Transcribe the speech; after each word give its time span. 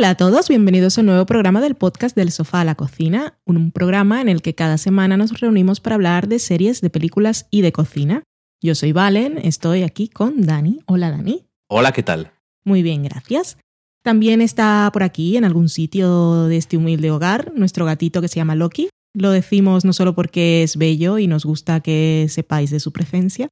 Hola 0.00 0.10
a 0.10 0.14
todos, 0.14 0.48
bienvenidos 0.48 0.96
a 0.96 1.02
un 1.02 1.08
nuevo 1.08 1.26
programa 1.26 1.60
del 1.60 1.74
podcast 1.74 2.16
del 2.16 2.32
sofá 2.32 2.62
a 2.62 2.64
la 2.64 2.74
cocina, 2.74 3.38
un 3.44 3.70
programa 3.70 4.22
en 4.22 4.30
el 4.30 4.40
que 4.40 4.54
cada 4.54 4.78
semana 4.78 5.18
nos 5.18 5.38
reunimos 5.38 5.80
para 5.80 5.96
hablar 5.96 6.26
de 6.26 6.38
series, 6.38 6.80
de 6.80 6.88
películas 6.88 7.48
y 7.50 7.60
de 7.60 7.70
cocina. 7.70 8.22
Yo 8.62 8.74
soy 8.74 8.92
Valen, 8.92 9.36
estoy 9.36 9.82
aquí 9.82 10.08
con 10.08 10.40
Dani. 10.40 10.80
Hola 10.86 11.10
Dani. 11.10 11.44
Hola, 11.68 11.92
¿qué 11.92 12.02
tal? 12.02 12.32
Muy 12.64 12.82
bien, 12.82 13.02
gracias. 13.02 13.58
También 14.02 14.40
está 14.40 14.88
por 14.90 15.02
aquí, 15.02 15.36
en 15.36 15.44
algún 15.44 15.68
sitio 15.68 16.46
de 16.46 16.56
este 16.56 16.78
humilde 16.78 17.10
hogar, 17.10 17.52
nuestro 17.54 17.84
gatito 17.84 18.22
que 18.22 18.28
se 18.28 18.36
llama 18.36 18.54
Loki. 18.54 18.88
Lo 19.12 19.30
decimos 19.30 19.84
no 19.84 19.92
solo 19.92 20.14
porque 20.14 20.62
es 20.62 20.78
bello 20.78 21.18
y 21.18 21.26
nos 21.26 21.44
gusta 21.44 21.80
que 21.80 22.24
sepáis 22.30 22.70
de 22.70 22.80
su 22.80 22.90
presencia, 22.90 23.50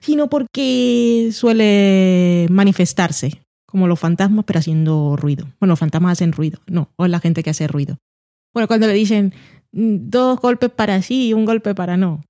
sino 0.00 0.30
porque 0.30 1.28
suele 1.30 2.46
manifestarse 2.48 3.42
como 3.70 3.86
los 3.86 3.98
fantasmas, 3.98 4.44
pero 4.44 4.58
haciendo 4.58 5.16
ruido. 5.16 5.46
Bueno, 5.60 5.72
los 5.72 5.78
fantasmas 5.78 6.12
hacen 6.12 6.32
ruido, 6.32 6.60
no, 6.66 6.90
o 6.96 7.04
es 7.04 7.10
la 7.10 7.20
gente 7.20 7.42
que 7.42 7.50
hace 7.50 7.66
ruido. 7.66 7.98
Bueno, 8.52 8.66
cuando 8.66 8.86
le 8.86 8.94
dicen 8.94 9.32
mm, 9.72 10.10
dos 10.10 10.40
golpes 10.40 10.70
para 10.70 11.00
sí 11.02 11.28
y 11.28 11.32
un 11.32 11.44
golpe 11.44 11.74
para 11.74 11.96
no. 11.96 12.22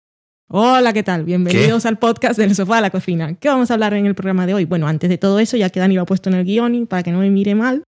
Hola, 0.53 0.93
¿qué 0.93 1.03
tal? 1.03 1.25
Bienvenidos 1.25 1.87
al 1.87 1.99
podcast 1.99 2.39
del 2.39 2.55
sofá 2.57 2.79
a 2.79 2.81
la 2.81 2.91
cocina. 2.91 3.35
¿Qué 3.35 3.49
vamos 3.49 3.71
a 3.71 3.75
hablar 3.75 3.95
en 3.95 4.07
el 4.07 4.17
programa 4.17 4.47
de 4.47 4.55
hoy? 4.55 4.65
Bueno, 4.65 4.89
antes 4.89 5.09
de 5.09 5.17
todo 5.17 5.39
eso, 5.39 5.57
ya 5.57 5.71
que 5.71 5.79
Dani 5.79 5.95
lo 5.95 6.03
ha 6.03 6.07
puesto 6.07 6.29
en 6.29 6.35
el 6.35 6.45
guion 6.45 6.75
y 6.75 6.87
para 6.87 7.05
que 7.05 7.13
no 7.13 7.21
me 7.21 7.31
mire 7.31 7.55
mal, 7.55 7.85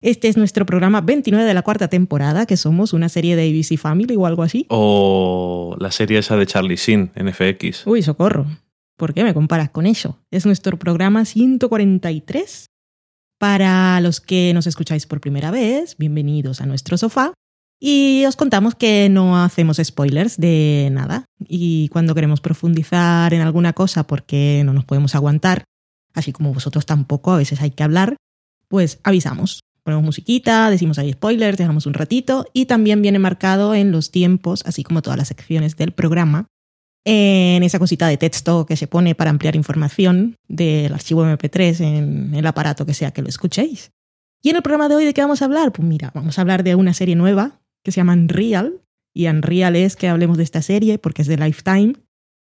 este 0.00 0.28
es 0.28 0.36
nuestro 0.36 0.64
programa 0.64 1.00
29 1.00 1.44
de 1.44 1.54
la 1.54 1.62
cuarta 1.62 1.88
temporada, 1.88 2.46
que 2.46 2.56
somos 2.56 2.92
una 2.92 3.08
serie 3.08 3.36
de 3.36 3.48
ABC 3.48 3.76
Family 3.78 4.16
o 4.16 4.26
algo 4.26 4.42
así. 4.42 4.64
O 4.70 5.76
la 5.78 5.90
serie 5.90 6.18
esa 6.18 6.36
de 6.36 6.46
Charlie 6.46 6.76
Sin 6.76 7.10
en 7.14 7.32
FX. 7.32 7.86
Uy, 7.86 8.02
socorro. 8.02 8.46
¿Por 8.96 9.12
qué 9.12 9.22
me 9.22 9.34
comparas 9.34 9.70
con 9.70 9.86
eso? 9.86 10.18
Es 10.30 10.46
nuestro 10.46 10.78
programa 10.78 11.24
143. 11.24 12.67
Para 13.38 14.00
los 14.00 14.20
que 14.20 14.52
nos 14.52 14.66
escucháis 14.66 15.06
por 15.06 15.20
primera 15.20 15.52
vez, 15.52 15.96
bienvenidos 15.96 16.60
a 16.60 16.66
nuestro 16.66 16.98
sofá. 16.98 17.32
Y 17.78 18.24
os 18.26 18.34
contamos 18.34 18.74
que 18.74 19.08
no 19.08 19.40
hacemos 19.40 19.80
spoilers 19.80 20.38
de 20.38 20.88
nada. 20.90 21.24
Y 21.46 21.88
cuando 21.90 22.16
queremos 22.16 22.40
profundizar 22.40 23.32
en 23.32 23.40
alguna 23.40 23.74
cosa 23.74 24.04
porque 24.08 24.62
no 24.64 24.72
nos 24.72 24.84
podemos 24.84 25.14
aguantar, 25.14 25.62
así 26.14 26.32
como 26.32 26.52
vosotros 26.52 26.84
tampoco, 26.84 27.30
a 27.30 27.36
veces 27.36 27.60
hay 27.60 27.70
que 27.70 27.84
hablar, 27.84 28.16
pues 28.66 28.98
avisamos. 29.04 29.60
Ponemos 29.84 30.04
musiquita, 30.04 30.68
decimos 30.68 30.98
ahí 30.98 31.12
spoilers, 31.12 31.58
dejamos 31.58 31.86
un 31.86 31.94
ratito 31.94 32.44
y 32.52 32.66
también 32.66 33.02
viene 33.02 33.20
marcado 33.20 33.72
en 33.72 33.92
los 33.92 34.10
tiempos, 34.10 34.64
así 34.66 34.82
como 34.82 35.00
todas 35.00 35.16
las 35.16 35.28
secciones 35.28 35.76
del 35.76 35.92
programa, 35.92 36.48
en 37.04 37.62
esa 37.62 37.78
cosita 37.78 38.06
de 38.08 38.16
texto 38.16 38.66
que 38.66 38.76
se 38.76 38.86
pone 38.86 39.14
para 39.14 39.30
ampliar 39.30 39.56
información 39.56 40.36
del 40.48 40.92
archivo 40.92 41.24
MP3 41.24 41.80
en 41.80 42.34
el 42.34 42.46
aparato 42.46 42.84
que 42.84 42.94
sea 42.94 43.10
que 43.10 43.22
lo 43.22 43.28
escuchéis. 43.28 43.92
Y 44.42 44.50
en 44.50 44.56
el 44.56 44.62
programa 44.62 44.88
de 44.88 44.96
hoy, 44.96 45.04
¿de 45.04 45.14
qué 45.14 45.20
vamos 45.20 45.42
a 45.42 45.46
hablar? 45.46 45.72
Pues 45.72 45.86
mira, 45.86 46.10
vamos 46.14 46.38
a 46.38 46.42
hablar 46.42 46.62
de 46.62 46.74
una 46.74 46.94
serie 46.94 47.16
nueva 47.16 47.60
que 47.82 47.92
se 47.92 47.96
llama 47.96 48.12
Unreal. 48.12 48.82
Y 49.14 49.26
Unreal 49.26 49.74
es 49.74 49.96
que 49.96 50.08
hablemos 50.08 50.36
de 50.36 50.44
esta 50.44 50.62
serie 50.62 50.98
porque 50.98 51.22
es 51.22 51.28
de 51.28 51.36
Lifetime, 51.36 51.94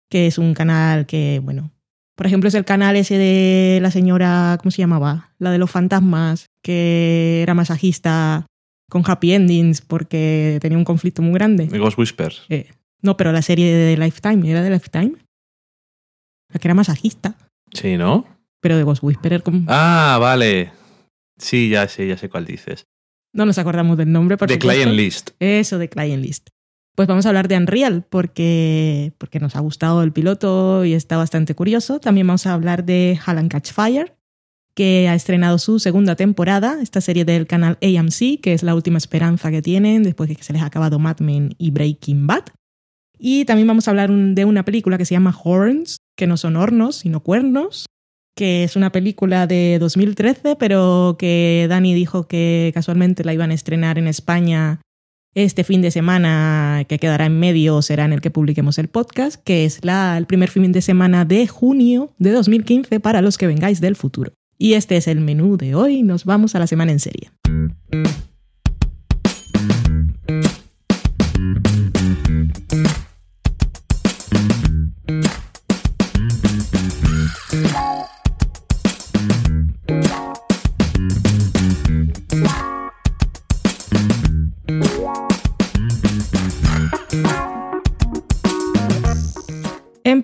que 0.08 0.26
es 0.26 0.38
un 0.38 0.54
canal 0.54 1.06
que, 1.06 1.40
bueno, 1.42 1.72
por 2.14 2.26
ejemplo, 2.26 2.48
es 2.48 2.54
el 2.54 2.64
canal 2.64 2.96
ese 2.96 3.16
de 3.16 3.80
la 3.80 3.90
señora, 3.90 4.58
¿cómo 4.60 4.70
se 4.70 4.82
llamaba? 4.82 5.32
La 5.38 5.50
de 5.50 5.58
los 5.58 5.70
fantasmas, 5.70 6.46
que 6.62 7.40
era 7.42 7.54
masajista 7.54 8.46
con 8.88 9.02
happy 9.04 9.32
endings 9.32 9.80
porque 9.80 10.58
tenía 10.60 10.76
un 10.76 10.84
conflicto 10.84 11.22
muy 11.22 11.32
grande. 11.32 11.66
Ghost 11.66 11.98
Whispers. 11.98 12.44
Eh, 12.50 12.68
no, 13.02 13.16
pero 13.16 13.32
la 13.32 13.42
serie 13.42 13.74
de 13.74 13.96
Lifetime, 13.96 14.48
¿era 14.48 14.62
de 14.62 14.70
Lifetime? 14.70 15.12
La 16.52 16.60
que 16.60 16.68
era 16.68 16.74
masajista. 16.74 17.36
Sí, 17.72 17.96
¿no? 17.96 18.26
Pero 18.60 18.76
de 18.76 18.84
Ghost 18.84 19.02
Whisperer. 19.02 19.42
Como... 19.42 19.64
Ah, 19.68 20.18
vale. 20.20 20.70
Sí, 21.36 21.68
ya 21.68 21.88
sé, 21.88 22.06
ya 22.06 22.16
sé 22.16 22.28
cuál 22.28 22.46
dices. 22.46 22.86
No 23.34 23.46
nos 23.46 23.58
acordamos 23.58 23.96
del 23.96 24.12
nombre. 24.12 24.36
Supuesto. 24.36 24.58
Client 24.58 24.92
List. 24.92 25.30
Eso, 25.40 25.78
de 25.78 25.88
Client 25.88 26.22
List. 26.22 26.48
Pues 26.94 27.08
vamos 27.08 27.24
a 27.24 27.30
hablar 27.30 27.48
de 27.48 27.56
Unreal 27.56 28.04
porque, 28.08 29.14
porque 29.16 29.40
nos 29.40 29.56
ha 29.56 29.60
gustado 29.60 30.02
el 30.02 30.12
piloto 30.12 30.84
y 30.84 30.92
está 30.92 31.16
bastante 31.16 31.54
curioso. 31.54 31.98
También 31.98 32.26
vamos 32.26 32.46
a 32.46 32.52
hablar 32.52 32.84
de 32.84 33.18
Hal 33.24 33.48
Catch 33.48 33.72
Fire, 33.72 34.14
que 34.74 35.08
ha 35.08 35.14
estrenado 35.14 35.58
su 35.58 35.78
segunda 35.78 36.16
temporada, 36.16 36.78
esta 36.82 37.00
serie 37.00 37.24
del 37.24 37.46
canal 37.46 37.78
AMC, 37.80 38.40
que 38.42 38.52
es 38.52 38.62
la 38.62 38.74
última 38.74 38.98
esperanza 38.98 39.50
que 39.50 39.62
tienen 39.62 40.02
después 40.02 40.28
de 40.28 40.36
que 40.36 40.44
se 40.44 40.52
les 40.52 40.60
ha 40.60 40.66
acabado 40.66 40.98
Mad 40.98 41.20
Men 41.20 41.54
y 41.56 41.70
Breaking 41.70 42.26
Bad. 42.26 42.44
Y 43.24 43.44
también 43.44 43.68
vamos 43.68 43.86
a 43.86 43.92
hablar 43.92 44.10
de 44.10 44.44
una 44.44 44.64
película 44.64 44.98
que 44.98 45.04
se 45.04 45.14
llama 45.14 45.32
Horns, 45.44 45.98
que 46.16 46.26
no 46.26 46.36
son 46.36 46.56
hornos, 46.56 46.96
sino 46.96 47.20
cuernos, 47.20 47.86
que 48.34 48.64
es 48.64 48.74
una 48.74 48.90
película 48.90 49.46
de 49.46 49.78
2013, 49.78 50.56
pero 50.56 51.14
que 51.20 51.66
Dani 51.68 51.94
dijo 51.94 52.26
que 52.26 52.72
casualmente 52.74 53.22
la 53.22 53.32
iban 53.32 53.52
a 53.52 53.54
estrenar 53.54 53.96
en 53.96 54.08
España 54.08 54.80
este 55.36 55.62
fin 55.62 55.82
de 55.82 55.92
semana 55.92 56.84
que 56.88 56.98
quedará 56.98 57.26
en 57.26 57.38
medio 57.38 57.80
será 57.80 58.06
en 58.06 58.12
el 58.12 58.20
que 58.20 58.32
publiquemos 58.32 58.76
el 58.78 58.88
podcast, 58.88 59.40
que 59.40 59.64
es 59.66 59.84
la, 59.84 60.18
el 60.18 60.26
primer 60.26 60.50
fin 60.50 60.72
de 60.72 60.82
semana 60.82 61.24
de 61.24 61.46
junio 61.46 62.12
de 62.18 62.32
2015 62.32 62.98
para 62.98 63.22
los 63.22 63.38
que 63.38 63.46
vengáis 63.46 63.80
del 63.80 63.94
futuro. 63.94 64.32
Y 64.58 64.74
este 64.74 64.96
es 64.96 65.06
el 65.06 65.20
menú 65.20 65.56
de 65.56 65.76
hoy, 65.76 66.02
nos 66.02 66.24
vamos 66.24 66.56
a 66.56 66.58
la 66.58 66.66
semana 66.66 66.90
en 66.90 66.98
serie. 66.98 67.30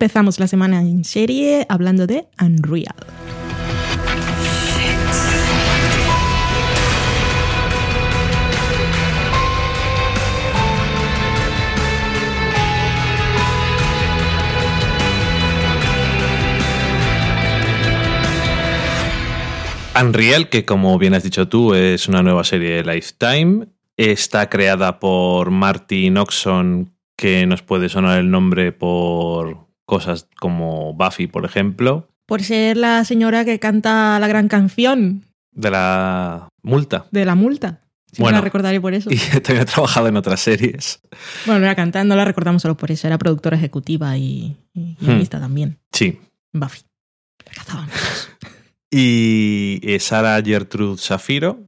Empezamos 0.01 0.39
la 0.39 0.47
semana 0.47 0.79
en 0.79 1.03
serie 1.03 1.65
hablando 1.67 2.07
de 2.07 2.25
Unreal. 2.41 2.95
Unreal, 20.01 20.47
que 20.47 20.63
como 20.63 20.97
bien 20.97 21.13
has 21.13 21.23
dicho 21.23 21.49
tú, 21.49 21.73
es 21.73 22.07
una 22.07 22.23
nueva 22.23 22.45
serie 22.45 22.81
de 22.81 22.83
Lifetime. 22.85 23.67
Está 23.97 24.47
creada 24.47 25.01
por 25.01 25.51
Martin 25.51 26.15
Oxon, 26.15 26.93
que 27.17 27.45
nos 27.45 27.63
puede 27.63 27.89
sonar 27.89 28.17
el 28.19 28.31
nombre 28.31 28.71
por 28.71 29.68
cosas 29.89 30.27
como 30.39 30.93
Buffy, 30.93 31.27
por 31.27 31.43
ejemplo, 31.45 32.07
Por 32.27 32.43
ser 32.43 32.77
la 32.77 33.03
señora 33.03 33.43
que 33.43 33.59
canta 33.59 34.19
la 34.19 34.27
gran 34.27 34.47
canción 34.47 35.25
de 35.51 35.71
la 35.71 36.47
multa. 36.61 37.07
de 37.11 37.25
la 37.25 37.35
multa. 37.35 37.81
Bueno. 38.17 38.37
la 38.37 38.41
recordaré 38.43 38.79
por 38.79 38.93
eso. 38.93 39.09
Y 39.11 39.17
también 39.41 39.61
ha 39.61 39.65
trabajado 39.65 40.07
en 40.07 40.15
otras 40.17 40.39
series. 40.39 41.01
Bueno, 41.45 41.59
no 41.59 41.65
era 41.65 41.75
cantando, 41.75 42.15
la 42.15 42.25
recordamos 42.25 42.61
solo 42.61 42.75
por 42.77 42.89
eso. 42.91 43.07
Era 43.07 43.17
productora 43.17 43.57
ejecutiva 43.57 44.15
y, 44.17 44.55
y 44.73 44.95
guionista 44.99 45.39
también. 45.39 45.77
Sí. 45.91 46.19
Buffy. 46.53 46.81
La 47.45 47.51
cazábamos. 47.53 47.91
Y 48.91 49.79
eh, 49.83 49.99
Sara 49.99 50.41
Gertrude 50.43 50.97
Safiro, 50.97 51.63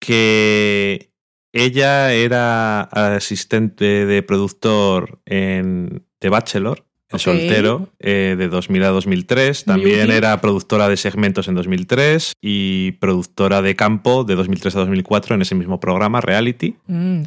que 0.00 1.10
ella 1.52 2.14
era 2.14 2.80
asistente 2.84 4.06
de 4.06 4.22
productor 4.22 5.20
en 5.26 6.06
The 6.18 6.30
Bachelor, 6.30 6.86
soltero, 7.18 7.88
eh, 7.98 8.34
de 8.38 8.48
2000 8.48 8.84
a 8.84 8.88
2003. 8.88 9.64
También 9.64 9.98
Beauty. 9.98 10.12
era 10.12 10.40
productora 10.40 10.88
de 10.88 10.96
segmentos 10.96 11.48
en 11.48 11.54
2003 11.54 12.32
y 12.40 12.92
productora 12.92 13.62
de 13.62 13.76
campo 13.76 14.24
de 14.24 14.34
2003 14.34 14.76
a 14.76 14.78
2004 14.80 15.34
en 15.34 15.42
ese 15.42 15.54
mismo 15.54 15.80
programa, 15.80 16.20
Reality. 16.20 16.76
Mm, 16.86 17.22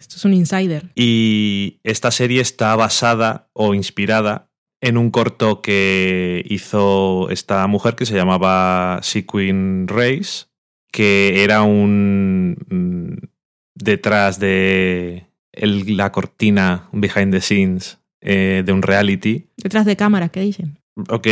esto 0.00 0.16
es 0.16 0.24
un 0.24 0.34
insider. 0.34 0.90
Y 0.94 1.78
esta 1.84 2.10
serie 2.10 2.40
está 2.40 2.74
basada 2.76 3.48
o 3.52 3.74
inspirada 3.74 4.48
en 4.80 4.96
un 4.96 5.10
corto 5.10 5.62
que 5.62 6.44
hizo 6.48 7.28
esta 7.30 7.66
mujer 7.68 7.94
que 7.94 8.04
se 8.06 8.14
llamaba 8.16 8.98
Sequin 9.02 9.86
Race, 9.86 10.46
que 10.90 11.44
era 11.44 11.62
un 11.62 12.56
mm, 12.68 13.26
detrás 13.76 14.38
de 14.40 15.26
el- 15.52 15.96
la 15.96 16.10
cortina 16.12 16.88
behind 16.92 17.32
the 17.32 17.40
scenes 17.40 17.98
eh, 18.22 18.62
de 18.64 18.72
un 18.72 18.82
reality. 18.82 19.46
Detrás 19.56 19.84
de 19.84 19.96
cámaras, 19.96 20.30
¿qué 20.30 20.40
dicen? 20.40 20.78
Ok, 21.08 21.26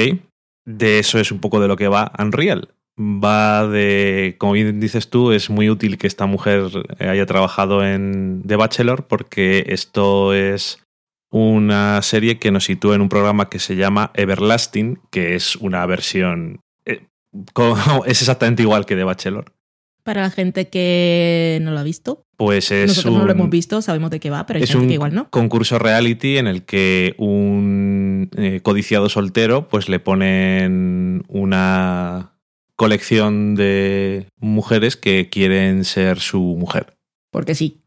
de 0.65 0.99
eso 0.99 1.19
es 1.19 1.33
un 1.33 1.41
poco 1.41 1.61
de 1.61 1.69
lo 1.69 1.77
que 1.77 1.89
va 1.89 2.13
Unreal. 2.19 2.69
Va 2.99 3.67
de, 3.67 4.35
como 4.39 4.53
bien 4.53 4.79
dices 4.79 5.09
tú, 5.09 5.33
es 5.33 5.49
muy 5.49 5.71
útil 5.71 5.97
que 5.97 6.07
esta 6.07 6.27
mujer 6.27 6.69
eh, 6.99 7.09
haya 7.09 7.25
trabajado 7.25 7.85
en 7.85 8.43
The 8.47 8.57
Bachelor 8.57 9.07
porque 9.07 9.65
esto 9.69 10.35
es 10.35 10.85
una 11.31 12.03
serie 12.03 12.39
que 12.39 12.51
nos 12.51 12.65
sitúa 12.65 12.97
en 12.97 13.01
un 13.01 13.09
programa 13.09 13.49
que 13.49 13.59
se 13.59 13.77
llama 13.77 14.11
Everlasting, 14.15 15.01
que 15.11 15.35
es 15.35 15.57
una 15.57 15.87
versión... 15.87 16.61
eh, 16.85 17.07
es 18.07 18.21
exactamente 18.21 18.63
igual 18.63 18.85
que 18.85 18.97
The 18.97 19.05
Bachelor. 19.05 19.53
Para 20.03 20.23
la 20.23 20.31
gente 20.31 20.69
que 20.69 21.59
no 21.63 21.71
lo 21.73 21.79
ha 21.79 21.83
visto. 21.83 22.25
Pues 22.37 22.71
es 22.71 22.89
Nosotros 22.89 23.13
un, 23.15 23.21
no 23.21 23.27
lo 23.27 23.33
hemos 23.33 23.51
visto, 23.51 23.83
sabemos 23.83 24.11
de 24.11 24.19
qué 24.19 24.31
va, 24.31 24.47
pero 24.47 24.57
hay 24.59 24.63
es 24.65 24.71
gente 24.71 24.85
un 24.85 24.89
que 24.89 24.95
igual 24.95 25.15
no. 25.15 25.29
concurso 25.31 25.79
reality 25.79 26.39
en 26.39 26.47
el 26.47 26.65
que 26.65 27.15
un 27.19 28.31
eh, 28.37 28.61
codiciado 28.63 29.09
soltero 29.11 29.69
pues 29.69 29.89
le 29.91 30.01
ponen 30.01 31.23
una 31.29 32.33
colección 32.77 33.55
de 33.57 34.27
mujeres 34.39 34.97
que 34.97 35.29
quieren 35.29 35.85
ser 35.85 36.19
su 36.21 36.41
mujer. 36.41 36.97
Porque 37.31 37.55
sí. 37.55 37.83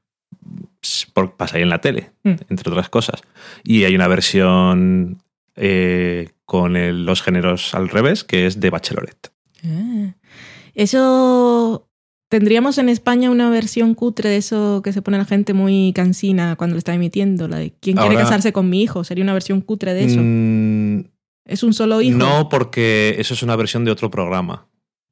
por- 1.13 1.35
pasa 1.35 1.57
ahí 1.57 1.63
en 1.63 1.69
la 1.69 1.81
tele, 1.81 2.11
Mm. 2.23 2.35
entre 2.49 2.69
otras 2.71 2.89
cosas. 2.89 3.21
Y 3.63 3.85
hay 3.85 3.95
una 3.95 4.07
versión 4.07 5.23
eh, 5.55 6.29
con 6.45 6.75
el- 6.77 7.05
los 7.05 7.21
géneros 7.23 7.73
al 7.73 7.89
revés, 7.89 8.23
que 8.23 8.45
es 8.47 8.59
de 8.59 8.69
Bachelorette. 8.69 9.31
Ah. 9.65 10.13
Eso. 10.75 11.87
Tendríamos 12.33 12.79
en 12.79 12.89
España 12.89 13.29
una 13.29 13.51
versión 13.51 13.93
cutre 13.93 14.27
de 14.27 14.37
eso 14.37 14.81
que 14.83 14.91
se 14.91 15.03
pone 15.03 15.19
la 15.19 15.25
gente 15.25 15.53
muy 15.53 15.93
cansina 15.93 16.55
cuando 16.55 16.73
lo 16.73 16.79
está 16.79 16.91
emitiendo. 16.91 17.47
La 17.47 17.57
de 17.57 17.75
¿Quién 17.79 17.95
quiere 17.95 18.15
Ahora- 18.15 18.23
casarse 18.23 18.51
con 18.51 18.71
mi 18.71 18.81
hijo? 18.81 19.03
Sería 19.03 19.23
una 19.23 19.33
versión 19.33 19.61
cutre 19.61 19.93
de 19.93 20.03
eso. 20.05 20.19
Mm, 20.19 21.11
Es 21.45 21.61
un 21.61 21.73
solo 21.75 22.01
hijo. 22.01 22.17
no, 22.17 22.49
porque 22.49 23.17
eso 23.19 23.35
es 23.35 23.43
una 23.43 23.55
versión 23.55 23.85
de 23.85 23.91
otro 23.91 24.09
programa. 24.09 24.67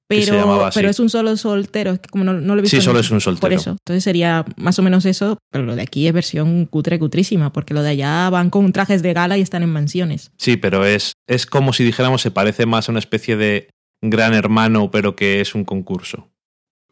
que 0.10 0.24
se 0.24 0.32
pero, 0.32 0.40
llamaba 0.42 0.68
así. 0.70 0.80
pero 0.80 0.90
es 0.90 1.00
un 1.00 1.10
solo 1.12 1.38
soltero. 1.38 1.92
Es 1.92 2.00
que 2.00 2.10
como 2.10 2.24
no, 2.24 2.34
no 2.34 2.56
lo 2.56 2.60
he 2.60 2.64
visto. 2.64 2.76
Sí, 2.76 2.82
solo 2.82 2.96
nunca. 2.96 3.06
es 3.06 3.12
un 3.12 3.22
soltero. 3.22 3.42
Por 3.42 3.54
eso. 3.54 3.70
Entonces 3.70 4.04
sería 4.04 4.44
más 4.58 4.80
o 4.80 4.82
menos 4.82 5.06
eso. 5.06 5.38
Pero 5.52 5.64
lo 5.64 5.76
de 5.76 5.84
aquí 5.84 6.08
es 6.08 6.14
versión 6.14 6.66
cutre, 6.66 6.98
cutrísima. 6.98 7.54
Porque 7.54 7.76
lo 7.76 7.84
de 7.84 7.90
allá 7.92 8.32
van 8.32 8.50
con 8.50 8.72
trajes 8.74 9.04
de 9.04 9.14
gala 9.14 9.38
y 9.38 9.42
están 9.42 9.62
en 9.62 9.70
mansiones. 9.72 10.32
Sí, 10.40 10.58
pero 10.58 10.86
es, 10.88 11.14
es 11.28 11.46
como 11.46 11.72
si 11.72 11.84
dijéramos, 11.84 12.24
se 12.24 12.32
parece 12.32 12.66
más 12.66 12.90
a 12.90 12.92
una 12.92 13.00
especie 13.00 13.38
de 13.38 13.70
gran 14.02 14.34
hermano, 14.34 14.90
pero 14.90 15.16
que 15.16 15.40
es 15.40 15.54
un 15.54 15.64
concurso. 15.66 16.28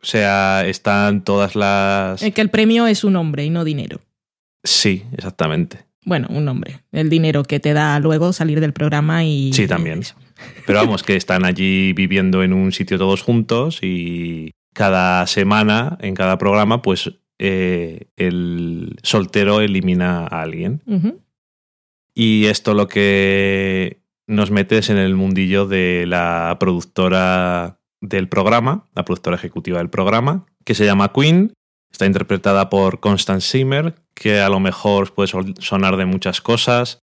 O 0.01 0.06
sea, 0.06 0.66
están 0.66 1.24
todas 1.24 1.56
las... 1.56 2.22
Es 2.22 2.34
que 2.34 2.42
el 2.42 2.50
premio 2.50 2.88
es 2.88 3.04
un 3.04 3.16
hombre 3.16 3.44
y 3.46 3.50
no 3.50 3.63
dinero. 3.63 4.00
Sí, 4.63 5.04
exactamente. 5.13 5.86
Bueno, 6.06 6.28
un 6.30 6.48
hombre. 6.48 6.80
El 6.92 7.10
dinero 7.10 7.44
que 7.44 7.60
te 7.60 7.74
da 7.74 8.00
luego 8.00 8.34
salir 8.34 8.60
del 8.62 8.74
programa 8.74 9.25
y. 9.25 9.54
Sí, 9.54 9.68
también. 9.68 10.00
eso. 10.00 10.16
Pero 10.66 10.80
vamos, 10.80 11.04
que 11.04 11.16
están 11.16 11.46
allí 11.46 11.94
viviendo 11.94 12.44
en 12.44 12.54
un 12.54 12.72
sitio 12.72 12.98
todos 12.98 13.22
juntos 13.22 13.80
y 13.81 14.51
cada 14.74 15.28
semana, 15.28 15.98
en 16.02 16.16
cada 16.16 16.38
programa, 16.38 16.81
pues 16.81 17.12
eh, 17.38 18.07
el 18.16 18.95
soltero 19.04 19.62
elimina 19.62 20.25
a 20.25 20.42
alguien. 20.42 20.81
Y 22.13 22.45
esto 22.45 22.74
lo 22.74 22.88
que 22.88 24.02
nos 24.28 24.52
mete 24.52 24.78
es 24.78 24.90
en 24.90 24.98
el 24.98 25.16
mundillo 25.16 25.68
de 25.68 26.06
la 26.07 26.57
productora 26.60 27.79
del 28.01 28.30
programa, 28.30 28.86
la 28.96 29.06
productora 29.06 29.36
ejecutiva 29.36 29.80
del 29.80 29.90
programa, 29.90 30.46
que 30.66 30.75
se 30.75 30.86
llama 30.86 31.12
Queen. 31.13 31.54
Está 31.92 32.06
interpretada 32.06 32.69
por 32.69 33.00
Constance 33.00 33.50
Zimmer, 33.50 33.96
que 34.13 34.40
a 34.40 34.50
lo 34.50 34.60
mejor 34.60 35.13
puede 35.13 35.30
sonar 35.60 35.98
de 35.98 36.06
muchas 36.06 36.42
cosas. 36.42 37.00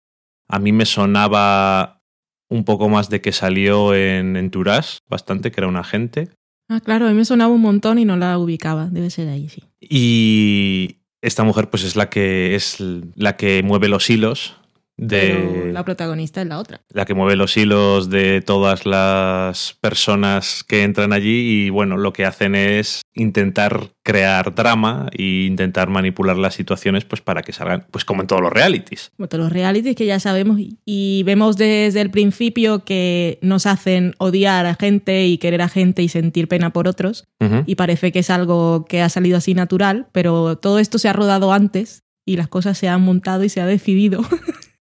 A 0.49 0.59
mí 0.59 0.73
me 0.73 0.87
sonaba 0.87 2.03
un 2.49 2.65
poco 2.65 2.89
más 2.89 3.11
de 3.11 3.21
que 3.21 3.33
salió 3.33 3.95
en 3.95 4.37
Entourage, 4.37 4.99
bastante, 5.09 5.51
que 5.51 5.61
era 5.61 5.69
un 5.69 5.77
agente. 5.77 6.31
Ah, 6.69 6.81
claro, 6.81 7.07
a 7.07 7.11
mí 7.11 7.15
me 7.15 7.25
sonaba 7.25 7.53
un 7.53 7.61
montón 7.61 7.99
y 7.99 8.05
no 8.05 8.17
la 8.17 8.39
ubicaba. 8.39 8.87
Debe 8.87 9.11
ser 9.11 9.27
de 9.27 9.33
ahí, 9.33 9.49
sí. 9.49 9.65
Y 9.81 10.99
esta 11.21 11.45
mujer, 11.45 11.71
pues 11.71 11.83
es 11.85 11.97
la 11.97 12.11
que 12.11 12.55
es 12.55 12.77
la 12.81 13.37
que 13.37 13.63
mueve 13.63 13.89
los 13.89 14.09
hilos 14.09 14.56
de 14.99 15.19
Pero 15.53 15.73
la 15.73 15.85
protagonista 15.85 16.41
es 16.41 16.47
la 16.49 16.59
otra. 16.59 16.81
la 16.91 17.05
que 17.05 17.13
mueve 17.15 17.37
los 17.37 17.57
hilos 17.57 18.09
de 18.09 18.41
todas 18.41 18.87
las 18.87 19.77
personas 19.81 20.65
que 20.67 20.83
entran 20.85 21.13
allí 21.13 21.65
y 21.67 21.71
bueno, 21.71 21.97
lo 21.97 22.13
que 22.13 22.25
hacen 22.25 22.55
es 22.55 23.03
intentar 23.15 23.91
crear 24.03 24.55
drama 24.55 25.09
e 25.13 25.47
intentar 25.47 25.89
manipular 25.91 26.37
las 26.39 26.55
situaciones 26.55 27.05
pues 27.05 27.21
para 27.21 27.43
que 27.43 27.53
salgan, 27.53 27.87
pues 27.91 28.05
como 28.05 28.23
en 28.23 28.27
todos 28.27 28.41
los 28.43 28.53
realities. 28.53 29.11
Como 29.17 29.29
todos 29.29 29.45
los 29.45 29.53
realities 29.53 29.97
que 29.97 30.07
ya 30.07 30.19
sabemos 30.21 30.59
y- 30.61 31.23
vemos 31.25 31.57
desde 31.57 32.01
el 32.01 32.11
principio 32.11 32.85
que 32.85 33.39
nos 33.43 33.67
hacen 33.67 34.15
odiar 34.19 34.65
a 34.67 34.75
gente 34.77 35.27
y 35.27 35.39
querer 35.39 35.61
a 35.63 35.69
gente 35.69 36.03
y 36.03 36.09
sentir 36.09 36.49
pena 36.49 36.71
por 36.73 36.89
otros. 36.89 37.25
Y 37.67 37.75
parece 37.75 38.13
que 38.13 38.21
es 38.21 38.31
algo 38.31 38.85
que 38.89 39.03
ha 39.03 39.09
salido 39.09 39.37
así 39.39 39.55
natural, 39.55 40.07
pero 40.13 40.57
todo 40.57 40.79
esto 40.79 40.99
se 40.99 41.09
ha 41.09 41.13
rodado 41.13 41.53
antes 41.53 42.03
y 42.25 42.37
las 42.37 42.49
cosas 42.49 42.77
se 42.79 42.89
han 42.89 43.03
montado 43.03 43.45
y 43.45 43.49
se 43.49 43.61
ha 43.61 43.67
decidido 43.67 44.21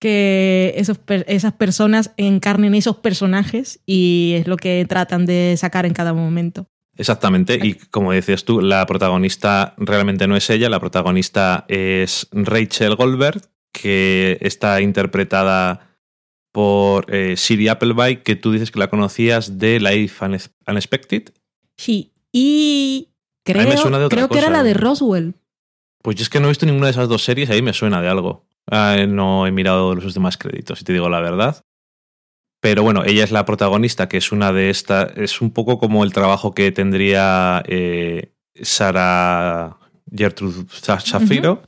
Que 0.00 0.74
esos 0.76 0.98
esas 1.26 1.52
personas 1.54 2.12
encarnen 2.16 2.74
esos 2.74 2.96
personajes 2.96 3.80
y 3.86 4.34
es 4.36 4.46
lo 4.46 4.56
que 4.56 4.84
tratan 4.88 5.24
de 5.24 5.54
sacar 5.56 5.86
en 5.86 5.94
cada 5.94 6.12
momento. 6.12 6.66
Exactamente, 6.96 7.58
y 7.60 7.74
como 7.74 8.12
decías 8.12 8.44
tú, 8.44 8.60
la 8.60 8.86
protagonista 8.86 9.74
realmente 9.78 10.28
no 10.28 10.36
es 10.36 10.48
ella, 10.50 10.68
la 10.68 10.78
protagonista 10.78 11.64
es 11.68 12.28
Rachel 12.30 12.94
Goldberg, 12.94 13.42
que 13.72 14.38
está 14.40 14.80
interpretada 14.80 15.96
por 16.52 17.12
eh, 17.12 17.36
Siri 17.36 17.66
Appleby, 17.66 18.18
que 18.18 18.36
tú 18.36 18.52
dices 18.52 18.70
que 18.70 18.78
la 18.78 18.88
conocías 18.90 19.58
de 19.58 19.80
Life 19.80 20.24
Unex- 20.24 20.52
Unexpected. 20.68 21.32
Sí, 21.76 22.12
y 22.30 23.08
creo, 23.44 23.66
creo 24.08 24.28
que 24.28 24.38
era 24.38 24.50
la 24.50 24.62
de 24.62 24.74
Roswell. 24.74 25.34
Pues 26.00 26.14
yo 26.14 26.22
es 26.22 26.28
que 26.28 26.38
no 26.38 26.46
he 26.46 26.50
visto 26.50 26.66
ninguna 26.66 26.86
de 26.86 26.92
esas 26.92 27.08
dos 27.08 27.24
series, 27.24 27.50
ahí 27.50 27.60
me 27.62 27.72
suena 27.72 28.00
de 28.02 28.08
algo. 28.08 28.46
Ah, 28.70 28.96
no 29.08 29.46
he 29.46 29.52
mirado 29.52 29.94
los 29.94 30.14
demás 30.14 30.36
créditos, 30.36 30.78
si 30.78 30.84
te 30.84 30.92
digo 30.92 31.08
la 31.08 31.20
verdad. 31.20 31.64
Pero 32.60 32.82
bueno, 32.82 33.04
ella 33.04 33.24
es 33.24 33.30
la 33.30 33.44
protagonista, 33.44 34.08
que 34.08 34.16
es 34.16 34.32
una 34.32 34.52
de 34.52 34.70
estas. 34.70 35.14
Es 35.16 35.42
un 35.42 35.50
poco 35.50 35.78
como 35.78 36.02
el 36.02 36.14
trabajo 36.14 36.54
que 36.54 36.72
tendría 36.72 37.62
eh, 37.66 38.32
Sara 38.54 39.76
Gertrude 40.10 40.64
Shafiro, 40.70 41.62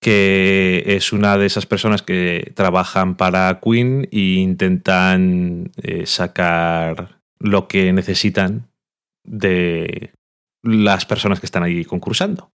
que 0.00 0.84
es 0.86 1.12
una 1.12 1.36
de 1.36 1.46
esas 1.46 1.66
personas 1.66 2.02
que 2.02 2.52
trabajan 2.54 3.16
para 3.16 3.58
Queen 3.60 4.08
e 4.12 4.38
intentan 4.38 5.72
eh, 5.82 6.06
sacar 6.06 7.18
lo 7.40 7.66
que 7.66 7.92
necesitan 7.92 8.68
de 9.24 10.12
las 10.62 11.04
personas 11.04 11.40
que 11.40 11.46
están 11.46 11.64
allí 11.64 11.84
concursando. 11.84 12.52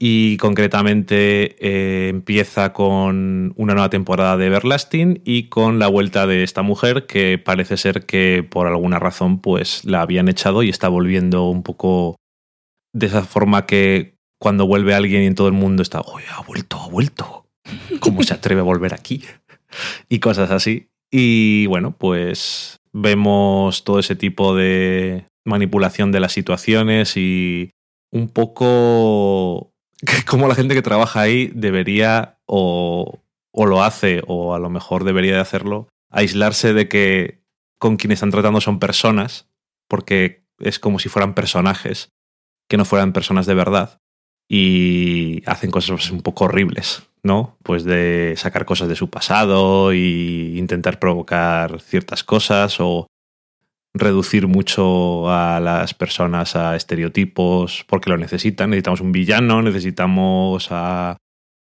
Y 0.00 0.36
concretamente 0.36 1.56
eh, 1.58 2.08
empieza 2.08 2.72
con 2.72 3.52
una 3.56 3.74
nueva 3.74 3.90
temporada 3.90 4.36
de 4.36 4.46
Everlasting 4.46 5.22
y 5.24 5.48
con 5.48 5.80
la 5.80 5.88
vuelta 5.88 6.28
de 6.28 6.44
esta 6.44 6.62
mujer 6.62 7.06
que 7.06 7.36
parece 7.36 7.76
ser 7.76 8.06
que 8.06 8.46
por 8.48 8.68
alguna 8.68 9.00
razón 9.00 9.40
pues 9.40 9.84
la 9.84 10.02
habían 10.02 10.28
echado 10.28 10.62
y 10.62 10.68
está 10.68 10.88
volviendo 10.88 11.48
un 11.48 11.64
poco 11.64 12.16
de 12.92 13.06
esa 13.06 13.22
forma 13.22 13.66
que 13.66 14.14
cuando 14.40 14.66
vuelve 14.68 14.94
alguien 14.94 15.22
y 15.22 15.26
en 15.26 15.34
todo 15.34 15.48
el 15.48 15.54
mundo 15.54 15.82
está, 15.82 16.00
oye, 16.00 16.26
ha 16.30 16.42
vuelto, 16.42 16.80
ha 16.80 16.88
vuelto. 16.88 17.46
¿Cómo 18.00 18.22
se 18.22 18.34
atreve 18.34 18.60
a 18.60 18.64
volver 18.64 18.94
aquí? 18.94 19.24
Y 20.08 20.20
cosas 20.20 20.50
así. 20.50 20.88
Y 21.10 21.66
bueno, 21.66 21.96
pues 21.96 22.78
vemos 22.92 23.84
todo 23.84 23.98
ese 23.98 24.16
tipo 24.16 24.54
de 24.54 25.24
manipulación 25.44 26.12
de 26.12 26.20
las 26.20 26.32
situaciones 26.32 27.16
y 27.16 27.70
un 28.12 28.28
poco 28.28 29.72
como 30.26 30.48
la 30.48 30.54
gente 30.54 30.74
que 30.74 30.82
trabaja 30.82 31.20
ahí 31.20 31.50
debería 31.54 32.38
o, 32.46 33.20
o 33.52 33.66
lo 33.66 33.82
hace 33.82 34.22
o 34.26 34.54
a 34.54 34.58
lo 34.58 34.70
mejor 34.70 35.04
debería 35.04 35.34
de 35.34 35.40
hacerlo, 35.40 35.88
aislarse 36.10 36.72
de 36.72 36.88
que 36.88 37.42
con 37.78 37.96
quienes 37.96 38.16
están 38.16 38.30
tratando 38.30 38.60
son 38.60 38.78
personas, 38.78 39.48
porque 39.88 40.44
es 40.58 40.78
como 40.78 40.98
si 40.98 41.08
fueran 41.08 41.34
personajes, 41.34 42.10
que 42.68 42.76
no 42.76 42.84
fueran 42.84 43.12
personas 43.12 43.46
de 43.46 43.54
verdad, 43.54 44.00
y 44.48 45.42
hacen 45.46 45.70
cosas 45.70 45.90
pues, 45.90 46.10
un 46.10 46.22
poco 46.22 46.46
horribles, 46.46 47.08
¿no? 47.22 47.56
Pues 47.62 47.84
de 47.84 48.34
sacar 48.36 48.64
cosas 48.64 48.88
de 48.88 48.96
su 48.96 49.10
pasado 49.10 49.92
y 49.92 50.58
intentar 50.58 50.98
provocar 50.98 51.80
ciertas 51.80 52.24
cosas 52.24 52.76
o 52.80 53.06
reducir 53.98 54.46
mucho 54.46 55.30
a 55.30 55.60
las 55.60 55.94
personas 55.94 56.56
a 56.56 56.76
estereotipos 56.76 57.84
porque 57.88 58.10
lo 58.10 58.16
necesitan. 58.18 58.70
Necesitamos 58.70 59.00
un 59.00 59.12
villano, 59.12 59.62
necesitamos 59.62 60.68
a 60.70 61.16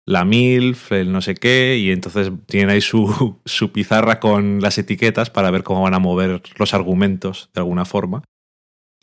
la 0.09 0.25
MILF, 0.25 0.93
el 0.93 1.11
no 1.13 1.21
sé 1.21 1.35
qué, 1.35 1.79
y 1.79 1.91
entonces 1.91 2.31
tienen 2.47 2.71
ahí 2.71 2.81
su, 2.81 3.39
su 3.45 3.73
pizarra 3.73 4.21
con 4.21 4.61
las 4.61 4.79
etiquetas 4.79 5.31
para 5.31 5.51
ver 5.51 5.63
cómo 5.65 5.83
van 5.83 5.95
a 5.95 5.99
mover 5.99 6.43
los 6.59 6.75
argumentos 6.75 7.51
de 7.55 7.61
alguna 7.61 7.85
forma. 7.85 8.23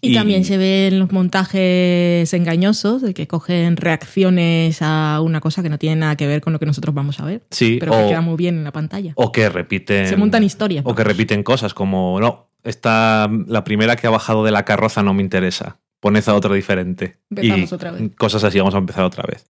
Y, 0.01 0.11
Y- 0.11 0.15
también 0.15 0.43
se 0.43 0.57
ven 0.57 0.99
los 0.99 1.11
montajes 1.13 2.33
engañosos 2.33 3.01
de 3.01 3.13
que 3.13 3.27
cogen 3.27 3.77
reacciones 3.77 4.79
a 4.81 5.19
una 5.21 5.39
cosa 5.39 5.63
que 5.63 5.69
no 5.69 5.77
tiene 5.79 5.95
nada 5.97 6.15
que 6.17 6.27
ver 6.27 6.41
con 6.41 6.51
lo 6.53 6.59
que 6.59 6.65
nosotros 6.65 6.93
vamos 6.93 7.19
a 7.19 7.25
ver, 7.25 7.43
Sí, 7.51 7.77
pero 7.79 7.93
que 7.93 8.07
queda 8.09 8.21
muy 8.21 8.35
bien 8.35 8.55
en 8.57 8.63
la 8.65 8.71
pantalla. 8.71 9.13
o 9.15 9.31
que 9.31 9.47
repiten. 9.49 10.07
se 10.07 10.17
montan 10.17 10.43
historias. 10.43 10.83
O 10.85 10.93
que 10.95 11.03
repiten 11.03 11.41
cosas 11.43 11.73
como, 11.73 12.19
no, 12.19 12.49
esta, 12.63 13.29
la 13.47 13.63
primera 13.63 13.95
que 13.95 14.07
ha 14.07 14.11
bajado 14.11 14.43
de 14.43 14.51
la 14.51 14.65
carroza 14.65 15.03
no 15.03 15.13
me 15.13 15.21
interesa. 15.21 15.79
Poned 15.99 16.27
a 16.27 16.33
otra 16.33 16.53
diferente. 16.53 17.17
Empezamos 17.29 17.71
y 17.71 17.75
otra 17.75 17.91
vez. 17.91 18.15
Cosas 18.17 18.43
así, 18.43 18.57
vamos 18.59 18.75
a 18.75 18.79
empezar 18.79 19.03
otra 19.03 19.23
vez. 19.23 19.49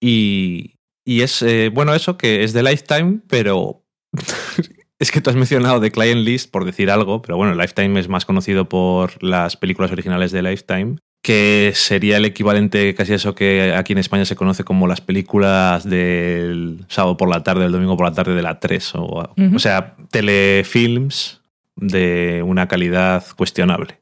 Y, 0.00 0.76
y 1.04 1.22
es, 1.22 1.42
eh, 1.42 1.70
bueno, 1.72 1.94
eso 1.94 2.16
que 2.16 2.44
es 2.44 2.52
de 2.52 2.62
Lifetime, 2.62 3.20
pero 3.28 3.82
Es 4.98 5.10
que 5.10 5.20
tú 5.20 5.28
has 5.28 5.36
mencionado 5.36 5.80
The 5.80 5.90
Client 5.90 6.24
List 6.24 6.50
por 6.50 6.64
decir 6.64 6.90
algo, 6.90 7.20
pero 7.20 7.36
bueno, 7.36 7.54
Lifetime 7.54 8.00
es 8.00 8.08
más 8.08 8.24
conocido 8.24 8.68
por 8.68 9.22
las 9.22 9.56
películas 9.56 9.92
originales 9.92 10.32
de 10.32 10.42
Lifetime, 10.42 10.96
que 11.22 11.72
sería 11.74 12.16
el 12.16 12.24
equivalente 12.24 12.94
casi 12.94 13.12
a 13.12 13.16
eso 13.16 13.34
que 13.34 13.74
aquí 13.74 13.92
en 13.92 13.98
España 13.98 14.24
se 14.24 14.36
conoce 14.36 14.64
como 14.64 14.86
las 14.86 15.02
películas 15.02 15.84
del 15.84 16.86
sábado 16.88 17.18
por 17.18 17.28
la 17.28 17.42
tarde, 17.42 17.64
del 17.64 17.72
domingo 17.72 17.96
por 17.96 18.06
la 18.06 18.14
tarde 18.14 18.34
de 18.34 18.42
la 18.42 18.58
3, 18.58 18.94
o, 18.94 19.34
o 19.54 19.58
sea, 19.58 19.96
telefilms 20.10 21.42
de 21.76 22.42
una 22.44 22.66
calidad 22.68 23.24
cuestionable. 23.36 24.00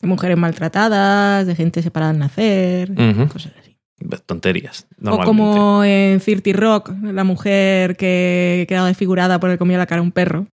De 0.00 0.08
mujeres 0.08 0.38
maltratadas, 0.38 1.46
de 1.46 1.54
gente 1.54 1.82
separada 1.82 2.12
al 2.12 2.18
nacer, 2.18 2.94
cosas 3.30 3.52
así. 3.58 3.76
Tonterías. 4.24 4.86
O 5.04 5.20
como 5.24 5.84
en 5.84 6.20
30 6.20 6.52
Rock, 6.54 6.90
la 7.02 7.24
mujer 7.24 7.96
que 7.96 8.64
quedaba 8.66 8.88
desfigurada 8.88 9.38
por 9.38 9.50
el 9.50 9.58
comido 9.58 9.78
la 9.78 9.86
cara 9.86 9.98
a 10.00 10.02
un 10.02 10.12
perro. 10.12 10.46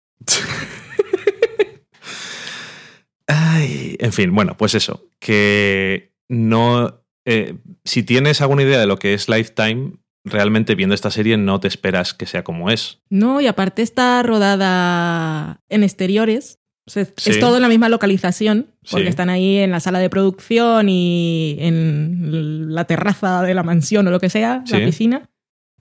Ay, 3.28 3.98
en 4.00 4.14
fin, 4.14 4.34
bueno, 4.34 4.58
pues 4.58 4.74
eso, 4.76 5.08
que 5.20 6.12
no... 6.28 7.02
eh, 7.26 7.56
si 7.84 8.04
tienes 8.04 8.42
alguna 8.42 8.64
idea 8.64 8.80
de 8.80 8.88
lo 8.88 8.98
que 8.98 9.14
es 9.14 9.30
Lifetime, 9.30 9.94
realmente 10.26 10.76
viendo 10.76 10.94
esta 10.96 11.12
serie 11.12 11.38
no 11.38 11.60
te 11.60 11.68
esperas 11.68 12.14
que 12.14 12.26
sea 12.26 12.44
como 12.44 12.70
es. 12.70 13.00
No, 13.10 13.40
y 13.42 13.48
aparte 13.48 13.82
está 13.82 14.22
rodada 14.24 15.62
en 15.70 15.84
exteriores. 15.84 16.60
O 16.88 16.92
sea, 16.92 17.06
Sí. 17.18 17.32
Es 17.32 17.40
todo 17.40 17.56
en 17.56 17.62
la 17.64 17.68
misma 17.70 17.90
localización, 17.90 18.68
porque 18.92 19.06
Sí. 19.06 19.10
están 19.10 19.30
ahí 19.30 19.58
en 19.58 19.72
la 19.72 19.80
sala 19.80 19.98
de 20.00 20.10
producción 20.10 20.88
y 20.90 21.56
en 21.60 22.76
la 22.76 22.86
terraza 22.86 23.42
de 23.42 23.54
la 23.56 23.64
mansión 23.64 24.08
o 24.08 24.12
lo 24.12 24.20
que 24.20 24.30
sea, 24.30 24.62
Sí. 24.66 24.78
la 24.78 24.86
piscina. 24.86 25.30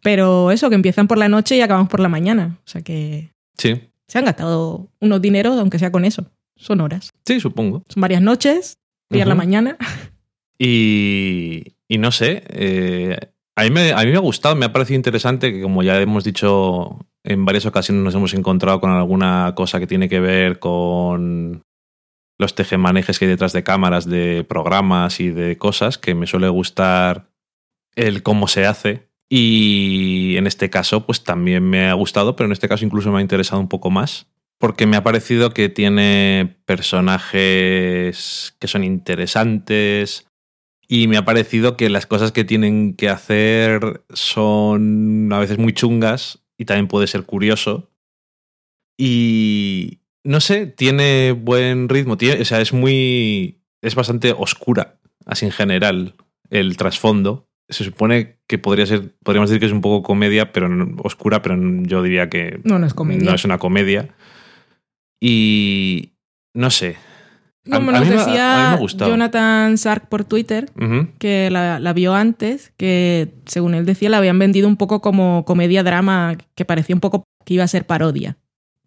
Pero 0.03 0.51
eso, 0.51 0.69
que 0.69 0.75
empiezan 0.77 1.07
por 1.09 1.19
la 1.19 1.29
noche 1.29 1.57
y 1.57 1.61
acabamos 1.61 1.89
por 1.91 2.01
la 2.01 2.09
mañana. 2.09 2.59
O 2.65 2.69
sea 2.69 2.83
que 2.83 3.33
Sí, 3.59 3.81
se 4.09 4.19
han 4.19 4.25
gastado 4.25 4.89
unos 5.01 5.21
dineros, 5.23 5.59
aunque 5.59 5.79
sea 5.79 5.93
con 5.93 6.05
eso. 6.05 6.31
Son 6.57 6.81
horas. 6.81 7.11
sí, 7.27 7.41
supongo. 7.41 7.83
Son 7.89 8.01
varias 8.01 8.23
noches, 8.23 8.79
y 9.11 9.21
a 9.21 9.27
la 9.27 9.35
Ujú. 9.35 9.39
mañana. 9.39 9.77
Y, 10.59 11.75
y 11.89 11.99
no 11.99 12.13
sé, 12.13 12.45
eh, 12.49 13.19
a, 13.57 13.63
mí 13.63 13.71
me, 13.71 13.93
a 13.93 13.99
mí 13.99 14.11
me 14.11 14.17
ha 14.17 14.21
gustado, 14.21 14.57
me 14.57 14.67
ha 14.67 14.73
parecido 14.73 14.97
interesante 14.97 15.53
que 15.53 15.63
como 15.63 15.83
ya 15.83 16.01
hemos 16.01 16.25
dicho 16.25 17.07
en 17.25 17.45
varias 17.45 17.67
ocasiones 17.67 18.05
nos 18.05 18.15
hemos 18.15 18.35
encontrado 18.35 18.81
con 18.81 18.91
alguna 18.91 19.53
cosa 19.57 19.81
que 19.81 19.87
tiene 19.87 20.09
que 20.09 20.21
ver 20.21 20.59
con 20.59 21.65
los 22.39 22.55
tejemanejes 22.55 23.19
que 23.19 23.25
hay 23.25 23.31
detrás 23.31 23.53
de 23.53 23.63
cámaras, 23.63 24.09
de 24.09 24.45
programas 24.45 25.21
y 25.21 25.31
de 25.31 25.57
cosas, 25.57 25.99
que 25.99 26.15
me 26.15 26.27
suele 26.27 26.49
gustar 26.49 27.31
el 27.95 28.23
cómo 28.23 28.49
se 28.49 28.67
hace. 28.67 29.09
Y 29.29 30.37
en 30.37 30.47
este 30.47 30.69
caso, 30.69 31.07
pues 31.07 31.25
también 31.25 31.69
me 31.69 31.89
ha 31.89 31.95
gustado, 31.95 32.37
pero 32.37 32.47
en 32.47 32.53
este 32.53 32.69
caso 32.69 32.85
incluso 32.85 33.11
me 33.11 33.19
ha 33.19 33.23
interesado 33.23 33.61
un 33.61 33.69
poco 33.69 33.91
más. 33.91 34.27
Porque 34.59 34.87
me 34.87 34.97
ha 34.97 35.03
parecido 35.03 35.51
que 35.51 35.69
tiene 35.69 36.57
personajes 36.65 38.57
que 38.59 38.69
son 38.69 38.85
interesantes. 38.85 40.27
Y 40.89 41.09
me 41.09 41.17
ha 41.17 41.25
parecido 41.25 41.77
que 41.77 41.89
las 41.89 42.07
cosas 42.07 42.31
que 42.33 42.45
tienen 42.45 42.95
que 42.95 43.09
hacer 43.09 44.05
son 44.13 45.31
a 45.33 45.39
veces 45.39 45.59
muy 45.59 45.73
chungas 45.73 46.41
y 46.59 46.67
también 46.67 46.89
puede 46.89 47.07
ser 47.07 47.25
curioso. 47.25 47.91
Y 48.99 50.01
no 50.25 50.41
sé, 50.41 50.67
tiene 50.67 51.33
buen 51.33 51.89
ritmo. 51.89 52.17
Tiene, 52.17 52.41
o 52.41 52.45
sea, 52.45 52.61
es 52.61 52.73
muy. 52.73 53.61
Es 53.83 53.95
bastante 53.95 54.33
oscura, 54.37 54.99
así 55.27 55.45
en 55.47 55.53
general, 55.53 56.15
el 56.51 56.77
trasfondo. 56.77 57.49
Se 57.69 57.83
supone 57.85 58.37
que 58.47 58.59
podría 58.59 58.87
ser. 58.87 59.15
Podríamos 59.23 59.51
decir 59.51 59.61
que 59.61 59.67
es 59.67 59.73
un 59.73 59.81
poco 59.81 60.03
comedia, 60.07 60.53
pero 60.53 60.69
no- 60.69 61.01
oscura, 61.03 61.43
pero 61.43 61.57
yo 61.83 62.03
diría 62.03 62.29
que 62.29 62.61
No, 62.65 62.79
no 62.79 62.87
es 62.87 62.95
comedia. 62.95 63.25
no 63.29 63.35
es 63.35 63.45
una 63.45 63.59
comedia. 63.59 64.15
Y. 65.21 66.13
No 66.55 66.71
sé. 66.71 66.97
Como 67.71 67.91
a 67.91 67.93
nos 67.95 68.03
a- 68.03 68.05
me 68.05 68.17
decía. 68.17 68.79
Jonathan 69.09 69.79
Sark 69.79 70.09
por 70.09 70.25
Twitter, 70.25 70.71
que 71.19 71.49
la, 71.51 71.81
la 71.81 71.93
vio 71.93 72.15
antes, 72.15 72.73
que 72.77 73.33
según 73.47 73.75
él 73.75 73.87
decía 73.87 74.11
la 74.11 74.19
habían 74.19 74.39
vendido 74.39 74.69
un 74.69 74.77
poco 74.77 75.01
como 75.01 75.45
comedia-drama, 75.47 76.37
que 76.55 76.65
parecía 76.65 76.95
un 76.95 77.01
poco 77.01 77.25
que 77.45 77.55
iba 77.55 77.65
a 77.65 77.69
ser 77.69 77.87
parodia 77.87 78.37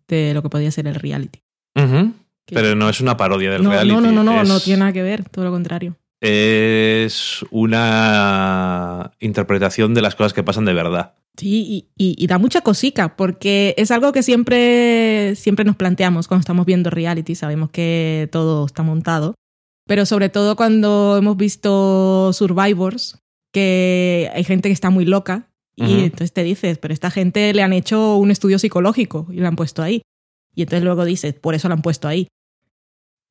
de 0.08 0.34
lo 0.34 0.42
que 0.44 0.50
podía 0.50 0.70
ser 0.72 0.88
el 0.88 0.96
reality. 0.96 1.42
Que- 1.74 2.56
Pero 2.56 2.76
no 2.76 2.88
es 2.90 3.02
una 3.02 3.18
parodia 3.18 3.52
del 3.52 3.64
no, 3.64 3.72
reality. 3.72 3.94
no, 3.96 4.02
no, 4.02 4.12
no, 4.12 4.24
no, 4.24 4.42
es, 4.42 4.48
no 4.48 4.60
tiene 4.60 4.80
nada 4.80 4.94
que 4.94 5.02
ver, 5.04 5.28
todo 5.28 5.44
lo 5.46 5.52
contrario. 5.52 5.96
Es 6.22 7.44
una 7.52 9.12
interpretación 9.20 9.94
de 9.94 10.02
las 10.02 10.16
cosas 10.16 10.34
que 10.34 10.44
pasan 10.44 10.66
de 10.66 10.74
verdad. 10.74 11.14
Sí, 11.38 11.90
y, 11.98 12.04
y- 12.04 12.16
y 12.18 12.28
da 12.28 12.40
mucha 12.40 12.62
cosica, 12.62 13.16
porque 13.16 13.76
es 13.78 13.92
algo 13.92 14.12
que 14.12 14.24
siempre, 14.24 15.36
siempre 15.36 15.66
nos 15.66 15.76
planteamos 15.76 16.28
cuando 16.28 16.40
estamos 16.42 16.66
viendo 16.66 16.90
reality, 16.90 17.36
sabemos 17.36 17.70
que 17.70 18.28
todo 18.32 18.66
está 18.66 18.82
montado, 18.82 19.36
pero 19.86 20.06
sobre 20.08 20.30
todo 20.30 20.56
cuando 20.56 21.16
hemos 21.16 21.38
visto 21.38 22.34
Survivors, 22.34 23.20
que 23.54 24.32
hay 24.34 24.44
gente 24.44 24.68
que 24.70 24.74
está 24.74 24.90
muy 24.90 25.06
loca, 25.06 25.48
y 25.76 25.84
Ujú. 25.84 25.94
entonces 26.06 26.34
te 26.34 26.42
dices, 26.44 26.80
pero 26.80 26.92
esta 26.92 27.12
gente 27.12 27.54
le 27.54 27.62
han 27.62 27.72
hecho 27.72 28.18
un 28.18 28.32
estudio 28.32 28.58
psicológico 28.58 29.28
y 29.32 29.36
la 29.38 29.50
han 29.50 29.56
puesto 29.56 29.84
ahí. 29.84 30.02
Y 30.56 30.64
entonces 30.64 30.84
luego 30.84 31.06
dices, 31.06 31.36
por 31.36 31.54
eso 31.54 31.68
la 31.68 31.76
han 31.76 31.84
puesto 31.84 32.08
ahí. 32.08 32.28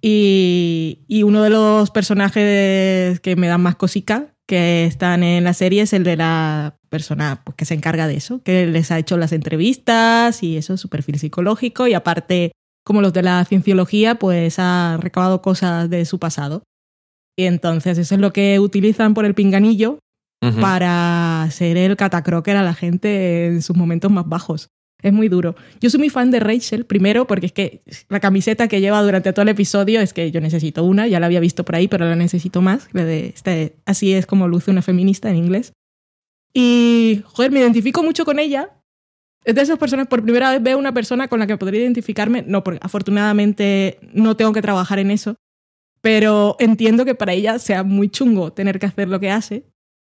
Y, 0.00 1.04
y 1.08 1.24
uno 1.24 1.42
de 1.42 1.50
los 1.50 1.90
personajes 1.90 3.18
que 3.18 3.34
me 3.36 3.48
dan 3.48 3.62
más 3.62 3.74
cosica 3.74 4.35
que 4.46 4.84
están 4.84 5.22
en 5.22 5.44
la 5.44 5.54
serie 5.54 5.82
es 5.82 5.92
el 5.92 6.04
de 6.04 6.16
la 6.16 6.76
persona 6.88 7.42
pues, 7.44 7.56
que 7.56 7.64
se 7.64 7.74
encarga 7.74 8.06
de 8.06 8.16
eso, 8.16 8.42
que 8.42 8.66
les 8.66 8.90
ha 8.90 8.98
hecho 8.98 9.16
las 9.16 9.32
entrevistas 9.32 10.42
y 10.42 10.56
eso, 10.56 10.76
su 10.76 10.88
perfil 10.88 11.18
psicológico 11.18 11.86
y 11.86 11.94
aparte, 11.94 12.52
como 12.84 13.00
los 13.00 13.12
de 13.12 13.22
la 13.22 13.44
cienciología, 13.44 14.14
pues 14.16 14.58
ha 14.58 14.98
recabado 15.00 15.42
cosas 15.42 15.90
de 15.90 16.04
su 16.04 16.18
pasado. 16.18 16.62
Y 17.36 17.44
entonces 17.44 17.98
eso 17.98 18.14
es 18.14 18.20
lo 18.20 18.32
que 18.32 18.58
utilizan 18.60 19.14
por 19.14 19.24
el 19.24 19.34
pinganillo 19.34 19.98
Ujú. 20.42 20.60
para 20.60 21.48
ser 21.50 21.76
el 21.76 21.96
catacroker 21.96 22.56
a 22.56 22.62
la 22.62 22.74
gente 22.74 23.46
en 23.46 23.62
sus 23.62 23.76
momentos 23.76 24.10
más 24.10 24.28
bajos. 24.28 24.68
Es 25.06 25.12
muy 25.12 25.28
duro. 25.28 25.54
Yo 25.80 25.88
soy 25.88 26.00
muy 26.00 26.10
fan 26.10 26.32
de 26.32 26.40
Rachel, 26.40 26.84
primero 26.84 27.28
porque 27.28 27.46
es 27.46 27.52
que 27.52 27.80
la 28.08 28.18
camiseta 28.18 28.66
que 28.66 28.80
lleva 28.80 29.00
durante 29.04 29.32
todo 29.32 29.44
el 29.44 29.50
episodio 29.50 30.00
es 30.00 30.12
que 30.12 30.32
yo 30.32 30.40
necesito 30.40 30.82
una, 30.82 31.06
ya 31.06 31.20
la 31.20 31.26
había 31.26 31.38
visto 31.38 31.64
por 31.64 31.76
ahí, 31.76 31.86
pero 31.86 32.06
la 32.06 32.16
necesito 32.16 32.60
más. 32.60 32.88
La 32.90 33.04
de 33.04 33.28
este, 33.28 33.76
así 33.86 34.12
es 34.14 34.26
como 34.26 34.48
luce 34.48 34.72
una 34.72 34.82
feminista 34.82 35.30
en 35.30 35.36
inglés. 35.36 35.72
Y, 36.52 37.22
joder, 37.24 37.52
me 37.52 37.60
identifico 37.60 38.02
mucho 38.02 38.24
con 38.24 38.40
ella. 38.40 38.70
Es 39.44 39.54
de 39.54 39.62
esas 39.62 39.78
personas, 39.78 40.08
por 40.08 40.24
primera 40.24 40.50
vez 40.50 40.60
veo 40.60 40.76
una 40.76 40.92
persona 40.92 41.28
con 41.28 41.38
la 41.38 41.46
que 41.46 41.56
podría 41.56 41.82
identificarme. 41.82 42.42
No, 42.44 42.64
porque 42.64 42.80
afortunadamente 42.82 44.00
no 44.12 44.36
tengo 44.36 44.52
que 44.52 44.60
trabajar 44.60 44.98
en 44.98 45.12
eso. 45.12 45.36
Pero 46.00 46.56
entiendo 46.58 47.04
que 47.04 47.14
para 47.14 47.32
ella 47.32 47.60
sea 47.60 47.84
muy 47.84 48.08
chungo 48.08 48.52
tener 48.52 48.80
que 48.80 48.86
hacer 48.86 49.08
lo 49.08 49.20
que 49.20 49.30
hace. 49.30 49.62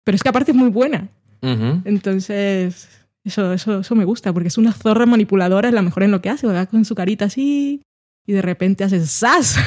Pero 0.05 0.15
es 0.15 0.23
que 0.23 0.29
aparte 0.29 0.51
es 0.51 0.57
muy 0.57 0.69
buena. 0.69 1.09
Entonces, 1.41 2.96
eso, 3.27 3.53
eso, 3.53 3.79
eso 3.81 3.95
me 3.95 4.05
gusta, 4.05 4.33
porque 4.33 4.47
es 4.47 4.57
una 4.57 4.73
zorra 4.73 5.05
manipuladora, 5.05 5.67
es 5.67 5.73
la 5.73 5.81
mejor 5.81 6.03
en 6.03 6.11
lo 6.11 6.21
que 6.21 6.29
hace, 6.29 6.47
va 6.47 6.65
con 6.65 6.85
su 6.85 6.95
carita 6.95 7.25
así 7.25 7.81
y 8.25 8.33
de 8.33 8.41
repente 8.41 8.83
hace 8.83 9.05
¡zas! 9.05 9.57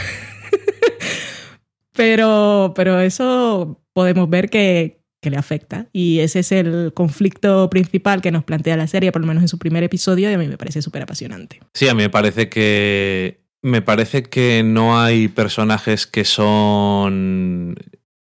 pero, 1.95 2.73
pero 2.75 3.01
eso 3.01 3.81
podemos 3.93 4.29
ver 4.29 4.51
que, 4.51 5.01
que 5.21 5.31
le 5.31 5.37
afecta. 5.37 5.87
Y 5.93 6.21
ese 6.21 6.41
es 6.41 6.53
el 6.53 6.93
conflicto 6.95 7.69
principal 7.71 8.21
que 8.21 8.31
nos 8.31 8.45
plantea 8.45 8.77
la 8.77 8.87
serie, 8.87 9.13
por 9.13 9.23
lo 9.23 9.27
menos 9.27 9.43
en 9.43 9.49
su 9.49 9.59
primer 9.59 9.83
episodio, 9.83 10.31
y 10.31 10.35
a 10.35 10.39
mí 10.39 10.47
me 10.49 10.59
parece 10.59 10.83
súper 10.83 11.03
apasionante. 11.03 11.61
Sí, 11.75 11.89
a 11.89 11.95
mí 11.95 12.03
me 12.03 12.11
parece 12.11 12.49
que. 12.49 13.41
Me 13.63 13.83
parece 13.83 14.23
que 14.23 14.63
no 14.65 14.99
hay 14.99 15.29
personajes 15.29 16.07
que 16.07 16.25
son 16.25 17.77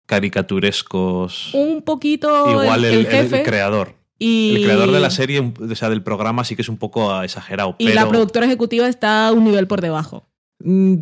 caricaturescos. 0.05 1.53
Un 1.53 1.81
poquito 1.81 2.49
Igual 2.49 2.83
el, 2.83 2.93
el, 2.93 2.99
el 2.99 3.07
jefe 3.07 3.43
creador. 3.43 3.98
Y, 4.19 4.55
El 4.57 4.63
creador 4.63 4.91
de 4.91 4.99
la 4.99 5.09
serie, 5.09 5.39
o 5.39 5.75
sea, 5.75 5.89
del 5.89 6.03
programa, 6.03 6.43
sí 6.43 6.55
que 6.55 6.61
es 6.61 6.69
un 6.69 6.77
poco 6.77 7.21
exagerado. 7.23 7.75
y 7.79 7.85
pero, 7.85 7.95
la 7.95 8.09
productora 8.09 8.45
ejecutiva 8.45 8.87
está 8.87 9.31
un 9.31 9.45
nivel 9.45 9.65
por 9.67 9.81
debajo. 9.81 10.27
Mm, 10.59 10.95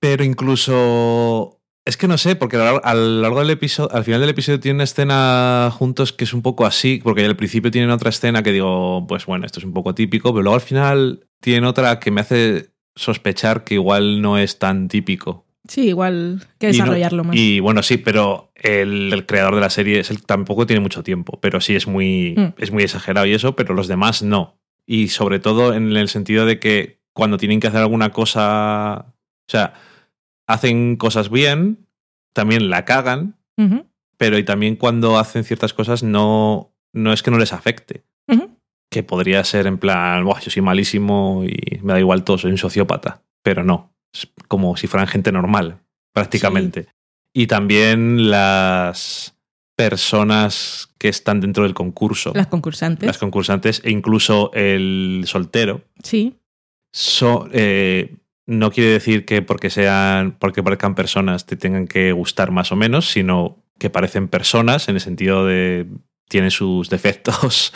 Pero 0.00 0.24
incluso. 0.24 1.54
Es 1.84 1.96
que 1.96 2.06
no 2.06 2.18
sé, 2.18 2.36
porque 2.36 2.56
a 2.56 2.58
lo 2.58 2.64
largo- 2.66 2.80
a 2.84 2.94
lo 2.94 3.20
largo 3.22 3.38
del 3.40 3.48
episodio, 3.50 3.90
al 3.96 4.04
final 4.04 4.20
del 4.20 4.28
episodio 4.30 4.60
tiene 4.60 4.74
una 4.76 4.84
escena 4.84 5.70
juntos 5.72 6.12
que 6.12 6.24
es 6.24 6.34
un 6.34 6.42
poco 6.42 6.66
así, 6.66 7.00
porque 7.02 7.24
al 7.24 7.34
principio 7.36 7.70
tienen 7.70 7.90
otra 7.90 8.10
escena 8.10 8.42
que 8.42 8.52
digo, 8.52 9.06
pues 9.08 9.24
bueno, 9.24 9.46
esto 9.46 9.58
es 9.58 9.64
un 9.64 9.72
poco 9.72 9.94
típico, 9.94 10.30
pero 10.32 10.42
luego 10.42 10.56
al 10.56 10.60
final 10.60 11.26
tienen 11.40 11.64
otra 11.64 11.98
que 11.98 12.10
me 12.10 12.20
hace 12.20 12.72
sospechar 12.94 13.64
que 13.64 13.74
igual 13.74 14.20
no 14.20 14.36
es 14.36 14.58
tan 14.58 14.88
típico. 14.88 15.46
Sí, 15.68 15.88
igual 15.88 16.42
que 16.58 16.66
Y 16.66 16.72
no- 16.72 16.84
desarrollarlo 16.84 17.24
más. 17.24 17.36
Y 17.36 17.60
bueno, 17.60 17.82
sí, 17.82 17.98
pero 17.98 18.50
el, 18.54 19.12
el 19.12 19.26
creador 19.26 19.54
de 19.54 19.60
la 19.60 19.70
serie 19.70 20.00
es 20.00 20.10
el- 20.10 20.24
tampoco 20.24 20.66
tiene 20.66 20.80
mucho 20.80 21.02
tiempo, 21.02 21.38
pero 21.40 21.60
sí 21.60 21.76
es 21.76 21.86
muy, 21.86 22.34
Mm. 22.36 22.54
es 22.62 22.70
muy 22.72 22.82
exagerado 22.82 23.26
y 23.26 23.34
eso, 23.34 23.54
pero 23.54 23.74
los 23.74 23.86
demás 23.88 24.22
no. 24.22 24.58
Y 24.86 25.08
sobre 25.08 25.38
todo 25.38 25.74
en 25.74 25.94
el 25.96 26.08
sentido 26.08 26.46
de 26.46 26.58
que 26.58 26.98
cuando 27.12 27.36
tienen 27.36 27.60
que 27.60 27.66
hacer 27.66 27.80
alguna 27.80 28.10
cosa, 28.10 29.06
o 29.08 29.48
sea, 29.50 29.74
hacen 30.46 30.96
cosas 30.96 31.30
bien, 31.30 31.86
también 32.32 32.70
la 32.70 32.84
cagan, 32.84 33.36
pero 34.16 34.38
y 34.38 34.44
también 34.44 34.76
cuando 34.76 35.18
hacen 35.18 35.44
ciertas 35.44 35.74
cosas 35.74 36.02
no, 36.02 36.72
no 36.92 37.12
es 37.12 37.22
que 37.22 37.30
no 37.30 37.38
les 37.38 37.52
afecte. 37.52 38.04
que 38.90 39.02
podría 39.02 39.44
ser 39.44 39.66
en 39.66 39.76
plan, 39.76 40.24
Buah, 40.24 40.40
yo 40.40 40.50
soy 40.50 40.62
malísimo 40.62 41.44
y 41.44 41.78
me 41.82 41.92
da 41.92 42.00
igual 42.00 42.24
todo, 42.24 42.38
soy 42.38 42.52
un 42.52 42.56
sociópata. 42.58 43.20
Pero 43.42 43.62
no, 43.62 43.92
como 44.48 44.76
si 44.76 44.86
fueran 44.86 45.08
gente 45.08 45.32
normal, 45.32 45.80
prácticamente. 46.12 46.88
Y 47.34 47.46
también 47.46 48.30
las 48.30 49.36
personas 49.76 50.92
que 50.98 51.08
están 51.08 51.40
dentro 51.40 51.62
del 51.62 51.74
concurso. 51.74 52.32
Las 52.34 52.48
concursantes. 52.48 53.06
Las 53.06 53.18
concursantes 53.18 53.80
e 53.84 53.90
incluso 53.90 54.50
el 54.52 55.22
soltero. 55.26 55.82
Sí. 56.02 56.34
So, 56.92 57.48
eh, 57.52 58.16
no 58.46 58.72
quiere 58.72 58.90
decir 58.90 59.24
que 59.24 59.42
porque 59.42 59.70
sean, 59.70 60.32
porque 60.38 60.62
parezcan 60.62 60.94
personas 60.94 61.46
te 61.46 61.56
tengan 61.56 61.86
que 61.86 62.10
gustar 62.12 62.50
más 62.50 62.72
o 62.72 62.76
menos, 62.76 63.08
sino 63.08 63.62
que 63.78 63.90
parecen 63.90 64.26
personas 64.26 64.88
en 64.88 64.96
el 64.96 65.00
sentido 65.00 65.46
de 65.46 65.86
tienen 66.28 66.50
sus 66.50 66.90
defectos, 66.90 67.72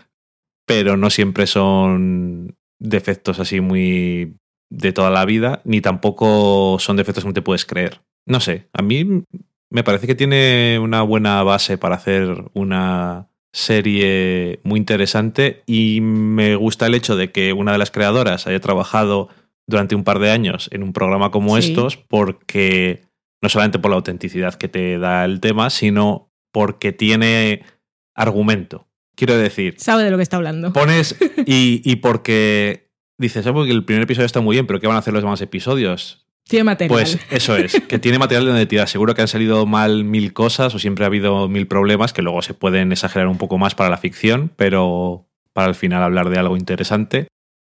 pero 0.66 0.96
no 0.96 1.10
siempre 1.10 1.46
son 1.46 2.56
defectos 2.78 3.38
así 3.38 3.60
muy 3.60 4.36
de 4.76 4.92
toda 4.92 5.10
la 5.10 5.24
vida, 5.24 5.60
ni 5.64 5.80
tampoco 5.80 6.76
son 6.80 6.96
defectos 6.96 7.24
que 7.24 7.28
no 7.28 7.34
te 7.34 7.42
puedes 7.42 7.64
creer. 7.64 8.00
No 8.26 8.40
sé, 8.40 8.68
a 8.72 8.82
mí 8.82 9.22
me 9.70 9.84
parece 9.84 10.06
que 10.06 10.14
tiene 10.14 10.78
una 10.80 11.02
buena 11.02 11.42
base 11.42 11.78
para 11.78 11.96
hacer 11.96 12.44
una 12.54 13.28
serie 13.52 14.60
muy 14.64 14.78
interesante 14.78 15.62
y 15.66 16.00
me 16.00 16.56
gusta 16.56 16.86
el 16.86 16.94
hecho 16.94 17.16
de 17.16 17.30
que 17.30 17.52
una 17.52 17.72
de 17.72 17.78
las 17.78 17.90
creadoras 17.90 18.46
haya 18.46 18.60
trabajado 18.60 19.28
durante 19.66 19.94
un 19.94 20.04
par 20.04 20.18
de 20.18 20.30
años 20.30 20.68
en 20.72 20.82
un 20.82 20.92
programa 20.92 21.30
como 21.30 21.60
Sí. 21.60 21.68
estos 21.70 21.96
porque 21.96 23.02
no 23.42 23.48
solamente 23.48 23.78
por 23.78 23.90
la 23.90 23.96
autenticidad 23.96 24.54
que 24.54 24.68
te 24.68 24.98
da 24.98 25.24
el 25.24 25.40
tema, 25.40 25.70
sino 25.70 26.30
porque 26.52 26.92
tiene 26.92 27.62
argumento. 28.14 28.86
Quiero 29.16 29.36
decir, 29.36 29.74
Sabe 29.78 30.02
de 30.04 30.10
lo 30.10 30.16
que 30.16 30.22
está 30.24 30.36
hablando. 30.36 30.72
pones 30.72 31.16
y, 31.46 31.80
y 31.84 31.96
porque 31.96 32.83
dices, 33.18 33.46
"Ah, 33.46 33.52
porque 33.52 33.72
el 33.72 33.84
primer 33.84 34.02
episodio 34.04 34.26
está 34.26 34.40
muy 34.40 34.56
bien, 34.56 34.66
pero 34.66 34.80
¿qué 34.80 34.86
van 34.86 34.96
a 34.96 35.00
hacer 35.00 35.12
los 35.14 35.22
demás 35.22 35.40
episodios? 35.40 36.26
Tiene 36.46 36.64
material. 36.64 36.88
Pues 37.00 37.18
eso 37.30 37.56
es, 37.56 37.80
que 37.88 37.98
tiene 37.98 38.18
material 38.18 38.44
de 38.44 38.50
donde 38.50 38.66
tirar. 38.66 38.86
Seguro 38.88 39.14
que 39.14 39.22
han 39.22 39.28
salido 39.28 39.64
mal 39.64 40.04
mil 40.04 40.34
cosas 40.34 40.74
o 40.74 40.78
siempre 40.78 41.04
ha 41.04 41.06
habido 41.06 41.48
mil 41.48 41.66
problemas 41.66 42.12
que 42.12 42.20
luego 42.20 42.42
se 42.42 42.52
pueden 42.52 42.92
exagerar 42.92 43.28
un 43.28 43.38
poco 43.38 43.56
más 43.56 43.74
para 43.74 43.88
la 43.88 43.96
ficción, 43.96 44.50
pero 44.56 45.26
para 45.54 45.68
al 45.68 45.74
final 45.74 46.02
hablar 46.02 46.28
de 46.28 46.38
algo 46.38 46.56
interesante. 46.58 47.28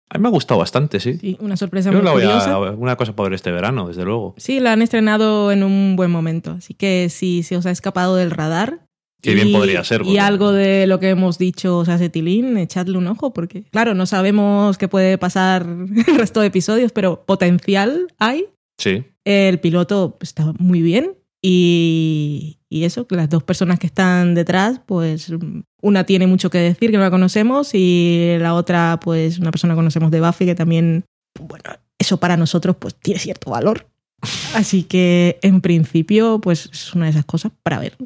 A 0.09 0.19
mí 0.19 0.23
me 0.23 0.29
ha 0.29 0.33
gustado 0.33 0.59
bastante, 0.59 0.99
sí. 1.01 1.19
Sí, 1.19 1.37
una 1.41 1.57
sorpresa 1.57 1.91
Yo 1.91 1.99
muy 1.99 2.05
la 2.05 2.13
voy 2.13 2.23
curiosa. 2.23 2.53
a, 2.55 2.71
una 2.71 2.97
cosa 2.97 3.15
para 3.15 3.29
ver 3.29 3.35
este 3.35 3.51
verano, 3.53 3.89
desde 3.89 4.05
luego. 4.05 4.35
Sí, 4.37 4.59
la 4.61 4.73
han 4.73 4.83
estrenado 4.83 5.51
en 5.53 5.63
un 5.63 5.95
buen 5.97 6.11
momento. 6.11 6.53
Así 6.53 6.75
que 6.75 7.09
si 7.09 7.43
se 7.43 7.57
os 7.57 7.67
ha 7.67 7.71
escapado 7.71 8.17
del 8.17 8.31
radar. 8.31 8.86
Qué 9.23 9.35
bien 9.35 9.53
podría 9.53 9.83
ser, 9.83 10.03
Y 10.05 10.19
algo 10.19 10.53
de 10.53 10.87
lo 10.87 11.01
que 11.01 11.11
hemos 11.11 11.39
dicho 11.39 11.81
hace 11.81 12.09
tilín, 12.09 12.57
echadle 12.59 12.99
un 12.99 13.07
ojo, 13.07 13.33
porque, 13.33 13.65
claro, 13.65 13.95
no 13.95 14.07
sabemos 14.07 14.79
qué 14.79 14.89
puede 14.89 15.19
pasar 15.19 15.67
el 16.07 16.17
resto 16.17 16.41
de 16.41 16.47
episodios, 16.47 16.93
pero 16.93 17.25
potencial 17.25 18.09
hay. 18.19 18.47
Sí. 18.79 19.05
El 19.25 19.59
piloto 19.59 20.19
está 20.21 20.53
muy 20.59 20.83
bien. 20.83 21.15
Y, 21.43 22.59
y 22.69 22.85
eso, 22.85 23.07
que 23.07 23.17
las 23.17 23.29
dos 23.29 23.43
personas 23.43 23.79
que 23.79 23.87
están 23.87 24.35
detrás, 24.35 24.81
pues 24.85 25.33
una 25.81 26.05
tiene 26.05 26.27
mucho 26.27 26.51
que 26.51 26.59
decir, 26.59 26.91
que 26.91 26.97
no 26.97 27.03
la 27.03 27.11
conocemos, 27.11 27.71
y 27.75 28.37
la 28.39 28.55
otra, 28.55 28.99
pues 29.01 29.39
una 29.39 29.51
persona 29.51 29.75
que 29.75 29.79
conocemos 29.79 30.11
de 30.11 30.21
Buffy, 30.21 30.47
que 30.47 30.55
también, 30.55 31.05
bueno, 31.41 31.65
eso 31.99 32.19
para 32.19 32.37
nosotros, 32.37 32.77
pues 32.79 32.95
tiene 32.95 33.21
cierto 33.21 33.51
valor. 33.51 33.87
Así 34.55 34.83
que, 34.83 35.39
en 35.43 35.61
principio, 35.61 36.41
pues 36.41 36.69
es 36.73 36.95
una 36.95 37.05
de 37.07 37.13
esas 37.13 37.25
cosas 37.25 37.53
para 37.63 37.79
ver 37.79 37.97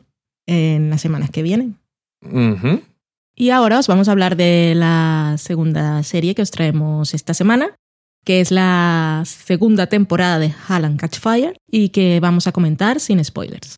en 0.51 0.91
las 0.91 1.01
semanas 1.01 1.31
que 1.31 1.43
vienen. 1.43 1.77
Y 3.37 3.51
ahora 3.51 3.79
os 3.79 3.87
vamos 3.87 4.09
a 4.09 4.13
hablar 4.13 4.37
de 4.37 4.75
la 4.75 5.37
segunda 5.39 6.03
serie 6.03 6.35
que 6.35 6.43
os 6.43 6.51
traemos 6.51 7.15
esta 7.15 7.35
semana, 7.35 7.77
que 8.25 8.41
es 8.41 8.51
la 8.51 9.23
segunda 9.25 9.87
temporada 9.87 10.39
de 10.39 10.53
Hal 10.69 10.85
and 10.85 11.01
Catch 11.01 11.21
Fire 11.21 11.57
y 11.71 11.91
que 11.91 12.19
vamos 12.21 12.47
a 12.47 12.53
comentar 12.53 12.99
sin 13.01 13.25
spoilers. 13.25 13.77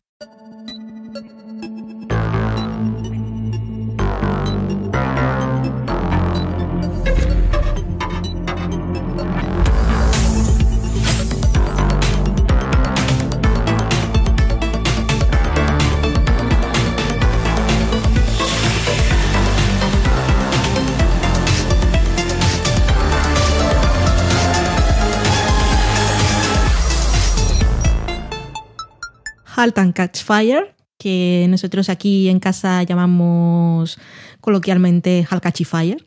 Halt 29.55 29.77
and 29.77 29.93
Catch 29.93 30.23
Fire, 30.23 30.75
que 30.97 31.45
nosotros 31.49 31.89
aquí 31.89 32.29
en 32.29 32.39
casa 32.39 32.83
llamamos 32.83 33.97
coloquialmente 34.41 35.25
Hal 35.29 35.41
Catchy 35.41 35.65
Fire, 35.65 36.05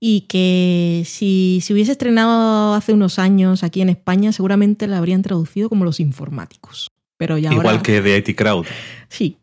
y 0.00 0.22
que 0.22 1.02
si 1.06 1.60
se 1.62 1.72
hubiese 1.74 1.92
estrenado 1.92 2.74
hace 2.74 2.92
unos 2.92 3.18
años 3.18 3.62
aquí 3.62 3.82
en 3.82 3.90
España, 3.90 4.32
seguramente 4.32 4.86
la 4.86 4.98
habrían 4.98 5.22
traducido 5.22 5.68
como 5.68 5.84
Los 5.84 6.00
Informáticos. 6.00 6.90
Pero 7.18 7.36
ya 7.36 7.50
ahora, 7.50 7.60
Igual 7.60 7.82
que 7.82 8.00
The 8.00 8.16
IT 8.18 8.34
Crowd. 8.36 8.64
Sí, 9.08 9.36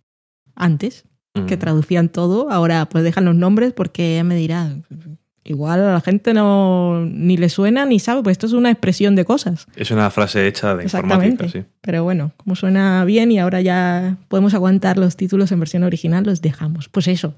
antes, 0.56 1.04
que 1.48 1.56
Mm. 1.56 1.60
traducían 1.60 2.10
todo, 2.10 2.50
ahora 2.50 2.90
pues 2.90 3.04
dejan 3.04 3.26
los 3.26 3.36
nombres 3.36 3.72
porque 3.74 4.16
ya 4.16 4.24
me 4.24 4.36
dirán, 4.36 4.84
igual 5.50 5.82
a 5.82 5.94
la 5.94 6.02
gente 6.02 6.34
no 6.34 7.06
ni 7.06 7.38
le 7.38 7.50
suena 7.50 7.86
ni 7.86 8.00
sabe, 8.00 8.24
pues 8.24 8.34
esto 8.34 8.48
es 8.48 8.54
una 8.54 8.72
expresión 8.72 9.16
de 9.16 9.26
cosas. 9.26 9.68
Es 9.76 9.92
una 9.92 10.10
frase 10.10 10.48
hecha 10.48 10.76
de 10.76 10.84
informática, 10.84 11.48
sí. 11.50 11.64
Pero 11.82 12.04
bueno, 12.04 12.32
como 12.38 12.56
suena 12.56 13.04
bien 13.06 13.32
y 13.32 13.40
ahora 13.40 13.62
ya 13.62 14.18
podemos 14.28 14.54
aguantar 14.54 14.98
los 14.98 15.16
títulos 15.16 15.52
en 15.52 15.60
versión 15.60 15.84
original, 15.84 16.24
los 16.24 16.42
dejamos. 16.42 16.90
Pues 16.90 17.08
eso. 17.08 17.34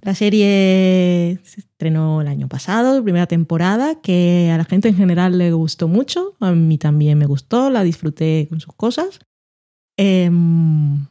La 0.00 0.14
serie 0.14 1.38
se 1.44 1.60
estrenó 1.60 2.20
el 2.20 2.28
año 2.28 2.46
pasado, 2.46 3.02
primera 3.02 3.26
temporada, 3.26 4.02
que 4.02 4.50
a 4.52 4.58
la 4.58 4.66
gente 4.66 4.88
en 4.88 4.96
general 4.96 5.38
le 5.38 5.52
gustó 5.52 5.88
mucho. 5.88 6.34
A 6.40 6.52
mí 6.52 6.76
también 6.76 7.16
me 7.16 7.24
gustó, 7.24 7.70
la 7.70 7.82
disfruté 7.82 8.46
con 8.50 8.60
sus 8.60 8.74
cosas. 8.74 9.20
Em, 9.96 11.06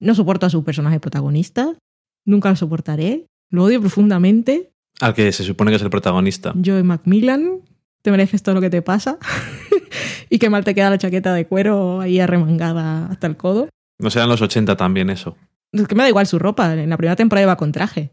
no 0.00 0.14
soporto 0.16 0.46
a 0.46 0.50
su 0.50 0.64
personaje 0.64 0.98
protagonista, 0.98 1.76
nunca 2.24 2.50
lo 2.50 2.56
soportaré. 2.56 3.26
Lo 3.50 3.62
odio 3.62 3.80
profundamente. 3.80 4.73
Al 5.00 5.14
que 5.14 5.32
se 5.32 5.44
supone 5.44 5.70
que 5.70 5.76
es 5.76 5.82
el 5.82 5.90
protagonista. 5.90 6.54
Joey 6.64 6.82
Macmillan, 6.82 7.60
te 8.02 8.10
mereces 8.10 8.42
todo 8.42 8.54
lo 8.54 8.60
que 8.60 8.70
te 8.70 8.82
pasa. 8.82 9.18
y 10.30 10.38
qué 10.38 10.50
mal 10.50 10.64
te 10.64 10.74
queda 10.74 10.90
la 10.90 10.98
chaqueta 10.98 11.34
de 11.34 11.46
cuero 11.46 12.00
ahí 12.00 12.20
arremangada 12.20 13.06
hasta 13.06 13.26
el 13.26 13.36
codo. 13.36 13.68
No 13.98 14.10
serán 14.10 14.28
los 14.28 14.40
80 14.42 14.76
también 14.76 15.10
eso. 15.10 15.36
Es 15.72 15.88
que 15.88 15.94
me 15.94 16.02
da 16.04 16.08
igual 16.08 16.26
su 16.26 16.38
ropa. 16.38 16.72
En 16.74 16.90
la 16.90 16.96
primera 16.96 17.16
temporada 17.16 17.44
iba 17.44 17.56
con 17.56 17.72
traje, 17.72 18.10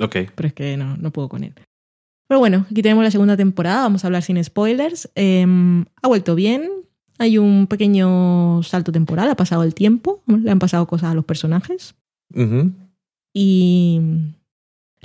Ok. 0.00 0.16
pero 0.34 0.46
es 0.48 0.54
que 0.54 0.76
no, 0.76 0.96
no 0.96 1.10
puedo 1.12 1.28
con 1.28 1.44
él. 1.44 1.54
Pero 2.28 2.38
bueno, 2.40 2.66
aquí 2.70 2.82
tenemos 2.82 3.04
la 3.04 3.10
segunda 3.10 3.36
temporada. 3.36 3.82
Vamos 3.82 4.02
a 4.04 4.08
hablar 4.08 4.22
sin 4.22 4.42
spoilers. 4.42 5.10
Em, 5.14 5.84
ha 6.02 6.08
vuelto 6.08 6.34
bien. 6.34 6.70
Hay 7.18 7.38
un 7.38 7.66
pequeño 7.66 8.62
salto 8.62 8.90
temporal. 8.92 9.30
Ha 9.30 9.36
pasado 9.36 9.62
el 9.62 9.74
tiempo. 9.74 10.22
Le 10.26 10.50
han 10.50 10.58
pasado 10.58 10.86
cosas 10.86 11.10
a 11.12 11.14
los 11.14 11.24
personajes. 11.24 11.94
Y 13.32 14.00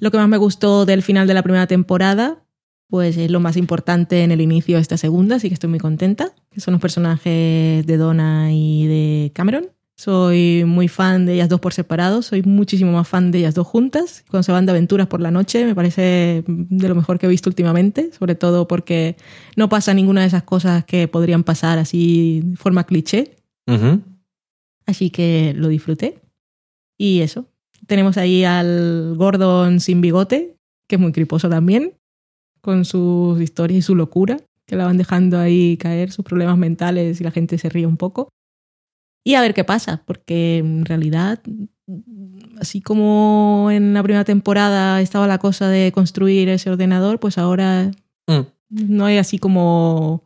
lo 0.02 0.12
que 0.12 0.18
más 0.18 0.28
me 0.28 0.38
gustó 0.38 0.86
del 0.86 1.04
final 1.04 1.28
de 1.28 1.36
la 1.36 1.44
primera 1.44 1.68
temporada, 1.68 2.44
pues 2.90 3.16
es 3.18 3.30
lo 3.30 3.40
más 3.40 3.56
importante 3.56 4.24
en 4.24 4.32
el 4.32 4.42
inicio 4.42 4.76
de 4.76 4.82
esta 4.82 4.98
segunda, 4.98 5.36
así 5.36 5.48
que 5.48 5.54
estoy 5.54 5.70
muy 5.70 5.80
contenta, 5.80 6.34
que 6.50 6.60
son 6.60 6.74
los 6.74 6.82
personajes 6.82 7.86
de 7.86 7.98
Donna 7.98 8.52
y 8.52 8.88
de 8.88 9.32
Cameron. 9.34 9.68
Soy 9.96 10.64
muy 10.66 10.88
fan 10.88 11.28
de 11.28 11.36
ellas 11.36 11.50
dos 11.50 11.60
por 11.60 11.74
separado, 11.74 12.24
soy 12.24 12.42
muchísimo 12.42 12.92
más 12.92 13.08
fan 13.08 13.30
de 13.30 13.38
ellas 13.38 13.54
dos 13.54 13.68
juntas. 13.68 14.26
Cuando 14.28 14.42
se 14.42 14.52
van 14.52 14.66
de 14.66 14.72
aventuras 14.72 15.06
por 15.06 15.22
la 15.22 15.30
noche, 15.30 15.64
me 15.66 15.76
parece 15.76 16.44
de 16.48 16.90
lo 16.90 16.96
mejor 16.96 17.20
que 17.20 17.28
he 17.28 17.30
visto 17.30 17.52
últimamente, 17.52 18.12
sobre 18.12 18.34
todo 18.34 18.68
porque 18.68 19.16
no 19.56 19.70
pasa 19.70 19.94
ninguna 19.94 20.22
de 20.22 20.28
esas 20.28 20.42
cosas 20.42 20.84
que 20.84 21.08
podrían 21.08 21.44
pasar 21.44 21.78
así 21.78 22.42
de 22.44 22.58
forma 22.58 22.86
cliché. 22.86 23.38
Así 24.88 25.12
que 25.12 25.54
lo 25.56 25.68
disfruté. 25.68 26.20
Y 26.98 27.22
eso. 27.22 27.51
Tenemos 27.88 28.18
ahí 28.18 28.44
al 28.44 29.16
Gordon 29.18 29.80
sin 29.80 30.02
bigote, 30.02 30.56
que 30.88 30.96
es 30.96 31.02
muy 31.02 31.12
criposo 31.12 31.50
también, 31.50 31.94
con 32.62 32.86
sus 32.86 33.42
historias 33.42 33.80
y 33.80 33.82
su 33.82 33.96
locura, 33.96 34.38
que 34.66 34.76
la 34.76 34.86
van 34.86 34.98
dejando 34.98 35.40
ahí 35.40 35.78
caer, 35.78 36.12
sus 36.12 36.24
problemas 36.24 36.58
mentales 36.58 37.20
y 37.20 37.24
la 37.24 37.32
gente 37.32 37.58
se 37.58 37.70
ríe 37.70 37.86
un 37.86 37.98
poco. 37.98 38.30
Y 39.24 39.36
a 39.36 39.42
ver 39.42 39.54
qué 39.54 39.64
pasa, 39.64 40.04
porque 40.06 40.58
en 40.58 40.86
realidad, 40.86 41.42
así 42.60 42.82
como 42.82 43.70
en 43.72 43.94
la 43.94 44.02
primera 44.04 44.24
temporada 44.24 45.02
estaba 45.02 45.28
la 45.28 45.38
cosa 45.38 45.68
de 45.68 45.92
construir 45.92 46.50
ese 46.50 46.70
ordenador, 46.70 47.20
pues 47.20 47.38
ahora 47.38 47.92
Mm. 48.28 48.46
no 48.70 49.06
hay 49.06 49.18
así 49.18 49.40
como 49.40 50.24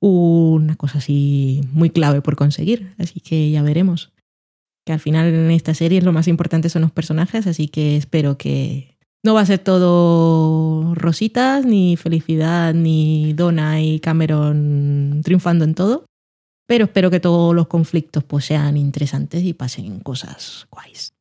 una 0.00 0.76
cosa 0.76 0.98
así 0.98 1.60
muy 1.72 1.90
clave 1.90 2.22
por 2.22 2.36
conseguir. 2.36 2.94
Así 2.98 3.20
que 3.20 3.50
ya 3.50 3.62
veremos. 3.62 4.12
Que 4.86 4.92
al 4.92 5.00
final 5.00 5.34
en 5.34 5.50
esta 5.50 5.74
serie 5.74 6.00
lo 6.00 6.12
más 6.12 6.28
importante 6.28 6.68
son 6.68 6.82
los 6.82 6.92
personajes, 6.92 7.46
así 7.46 7.66
que 7.66 7.96
espero 7.96 8.38
que 8.38 8.96
No 9.24 9.34
va 9.34 9.40
a 9.40 9.46
ser 9.46 9.58
todo 9.58 10.94
rositas, 10.94 11.66
ni 11.66 11.96
felicidad, 11.96 12.72
ni 12.72 13.32
Donna 13.32 13.82
y 13.82 13.98
Cameron 13.98 15.22
triunfando 15.24 15.64
en 15.64 15.74
todo. 15.74 16.06
Pero 16.68 16.84
espero 16.84 17.10
que 17.10 17.20
todos 17.20 17.54
los 17.54 17.66
conflictos 17.66 18.22
pues, 18.24 18.44
sean 18.44 18.76
interesantes 18.76 19.42
y 19.42 19.52
pasen 19.54 20.00
cosas 20.00 20.66
guays. 20.70 21.12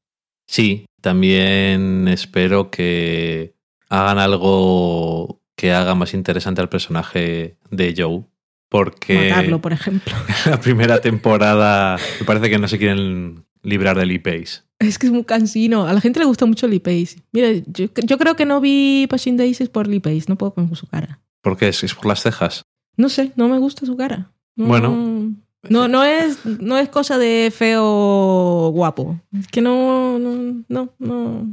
Sí, 0.48 0.86
también 1.02 2.08
espero 2.08 2.70
que 2.70 3.56
hagan 3.90 4.20
algo 4.20 5.42
que 5.56 5.74
haga 5.74 5.96
más 5.96 6.14
interesante 6.14 6.62
al 6.62 6.70
personaje 6.70 7.58
de 7.72 7.94
Joe. 7.98 8.24
Porque 8.70 9.30
Matarlo, 9.30 9.62
por 9.62 9.74
ejemplo. 9.74 10.14
la 10.46 10.60
primera 10.60 11.00
temporada 11.00 11.98
me 12.20 12.26
parece 12.26 12.50
que 12.50 12.58
no 12.58 12.68
se 12.68 12.78
quieren 12.78 13.46
librar 13.66 13.98
del 13.98 14.12
E-Pace. 14.12 14.64
Es 14.80 15.00
que 15.00 15.08
es 15.08 15.12
muy 15.12 15.24
cansino. 15.24 15.88
A 15.88 15.94
la 15.94 16.02
gente 16.02 16.20
le 16.20 16.26
gusta 16.26 16.46
mucho 16.46 16.68
Pace. 16.68 17.18
Mira, 17.32 17.52
yo, 17.68 17.88
yo 18.06 18.18
creo 18.18 18.36
que 18.36 18.46
no 18.46 18.62
vi 18.62 19.08
Passion 19.10 19.38
Days 19.38 19.60
por 19.70 19.88
Lee 19.88 20.00
Pace. 20.00 20.26
No 20.28 20.38
puedo 20.38 20.54
con 20.54 20.74
su 20.76 20.88
cara. 20.88 21.20
¿Por 21.42 21.58
qué? 21.58 21.70
¿Es, 21.70 21.84
es 21.84 21.94
por 21.94 22.06
las 22.06 22.22
cejas? 22.22 22.64
No 22.98 23.10
sé, 23.10 23.32
no 23.36 23.48
me 23.48 23.58
gusta 23.58 23.86
su 23.86 23.98
cara. 23.98 24.32
No, 24.56 24.68
Bueno. 24.68 25.36
No, 25.68 25.88
no, 25.88 26.04
es, 26.04 26.46
no 26.46 26.78
es 26.78 26.90
cosa 26.90 27.18
de 27.18 27.52
feo 27.56 28.70
guapo. 28.72 29.20
Es 29.38 29.48
que 29.48 29.62
no, 29.62 30.20
no, 30.20 30.64
no, 30.68 30.94
no. 31.00 31.48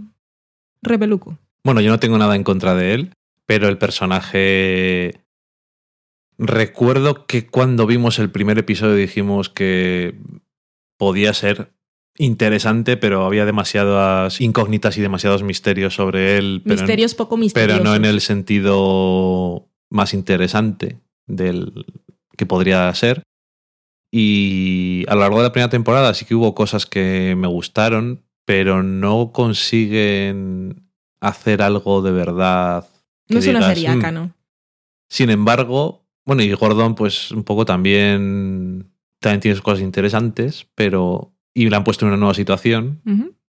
Repeluco. 0.82 1.38
Bueno, 1.64 1.80
yo 1.80 1.90
no 1.90 1.98
tengo 1.98 2.18
nada 2.18 2.36
en 2.36 2.44
contra 2.44 2.74
de 2.74 2.94
él, 2.94 3.12
pero 3.46 3.68
el 3.68 3.78
personaje... 3.78 5.20
Recuerdo 6.38 7.26
que 7.26 7.46
cuando 7.46 7.86
vimos 7.86 8.18
el 8.18 8.30
primer 8.30 8.58
episodio 8.58 8.96
dijimos 8.96 9.48
que 9.48 10.18
podía 10.98 11.32
ser 11.34 11.72
interesante, 12.18 12.96
pero 12.96 13.24
había 13.24 13.44
demasiadas 13.46 14.40
incógnitas 14.40 14.96
y 14.98 15.00
demasiados 15.00 15.42
misterios 15.42 15.94
sobre 15.94 16.36
él. 16.38 16.60
Pero 16.64 16.74
en- 16.76 16.80
Misterios 16.82 17.14
poco 17.14 17.36
misteriosos. 17.36 17.80
pero 17.80 17.90
no 17.90 17.94
en 17.96 18.04
el 18.04 18.20
sentido 18.20 19.68
más 19.90 20.14
interesante 20.14 20.98
del 21.26 21.72
que 22.36 22.46
podría 22.46 22.92
ser. 22.94 23.22
Y 24.10 25.04
a 25.08 25.14
lo 25.14 25.20
largo 25.22 25.38
de 25.38 25.44
la 25.44 25.52
primera 25.52 25.70
temporada 25.70 26.12
sí 26.14 26.24
que 26.26 26.34
hubo 26.34 26.54
cosas 26.54 26.84
que 26.86 27.34
me 27.36 27.46
gustaron, 27.46 28.22
pero 28.44 28.82
no 28.82 29.32
consiguen 29.32 30.90
hacer 31.20 31.62
algo 31.62 32.02
de 32.02 32.12
verdad. 32.12 32.86
No 33.28 33.38
es 33.38 33.46
una 33.46 33.66
seriaca, 33.68 34.10
"Mm". 34.10 34.14
¿no? 34.14 34.34
Sin 35.08 35.30
embargo, 35.30 36.04
bueno, 36.26 36.42
y 36.42 36.52
Gordon, 36.52 36.94
pues 36.94 37.30
un 37.30 37.42
poco 37.44 37.64
también, 37.64 38.92
también 39.18 39.40
tiene 39.40 39.54
sus 39.54 39.62
cosas 39.64 39.80
interesantes, 39.82 40.66
pero. 40.74 41.31
Y 41.54 41.68
la 41.68 41.76
han 41.78 41.84
puesto 41.84 42.04
en 42.06 42.12
una 42.12 42.18
nueva 42.18 42.34
situación, 42.34 43.00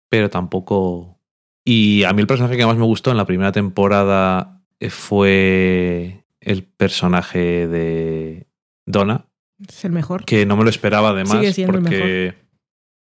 pero 0.08 0.28
tampoco. 0.30 1.18
Y 1.64 2.02
a 2.04 2.12
mí 2.12 2.20
el 2.20 2.26
personaje 2.26 2.56
que 2.56 2.66
más 2.66 2.76
me 2.76 2.84
gustó 2.84 3.10
en 3.10 3.16
la 3.16 3.24
primera 3.26 3.52
temporada 3.52 4.62
eh, 4.80 4.90
fue 4.90 6.24
el 6.40 6.64
personaje 6.64 7.68
de 7.68 8.46
Donna, 8.86 9.26
Es 9.68 9.84
el 9.84 9.92
mejor. 9.92 10.24
que 10.24 10.44
no 10.44 10.56
me 10.56 10.64
lo 10.64 10.70
esperaba 10.70 11.10
además, 11.10 11.44
porque 11.66 12.34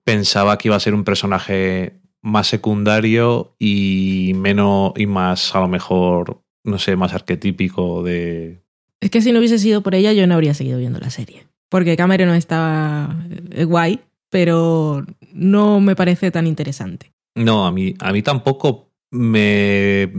pensaba 0.04 0.58
que 0.58 0.68
iba 0.68 0.76
a 0.76 0.80
ser 0.80 0.92
un 0.94 1.04
personaje 1.04 2.00
más 2.20 2.46
secundario 2.48 3.54
y 3.58 4.32
menos 4.36 4.92
y 4.96 5.06
más 5.06 5.54
a 5.54 5.60
lo 5.60 5.68
mejor 5.68 6.42
no 6.64 6.78
sé 6.78 6.96
más 6.96 7.12
arquetípico 7.14 8.02
de 8.02 8.62
Es 9.00 9.10
que 9.10 9.20
si 9.22 9.32
no 9.32 9.38
hubiese 9.38 9.58
sido 9.58 9.82
por 9.82 9.94
ella, 9.94 10.12
yo 10.12 10.26
no 10.26 10.34
habría 10.34 10.54
seguido 10.54 10.78
viendo 10.78 10.98
la 10.98 11.10
serie. 11.10 11.46
Porque 11.70 11.96
Cameron 11.96 12.28
no 12.28 12.34
estaba 12.34 13.16
eh, 13.50 13.64
guay, 13.64 14.00
pero 14.34 15.06
no 15.32 15.78
me 15.78 15.94
parece 15.94 16.32
tan 16.32 16.48
interesante. 16.48 17.12
no 17.36 17.66
a 17.68 17.70
mí 17.70 17.94
a 18.00 18.12
mí 18.12 18.20
tampoco 18.20 18.90
me 19.12 20.10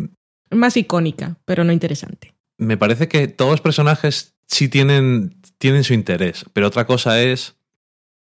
Más 0.52 0.78
icónica, 0.78 1.36
pero 1.44 1.66
no 1.66 1.74
interesante. 1.74 2.34
me 2.58 2.78
parece 2.78 3.10
que 3.10 3.28
todos 3.28 3.52
los 3.52 3.62
personajes 3.62 4.34
sí 4.48 4.70
tienen, 4.70 5.36
tienen 5.58 5.84
su 5.84 5.94
interés, 5.94 6.46
pero 6.54 6.68
otra 6.68 6.86
cosa 6.86 7.22
es 7.22 7.58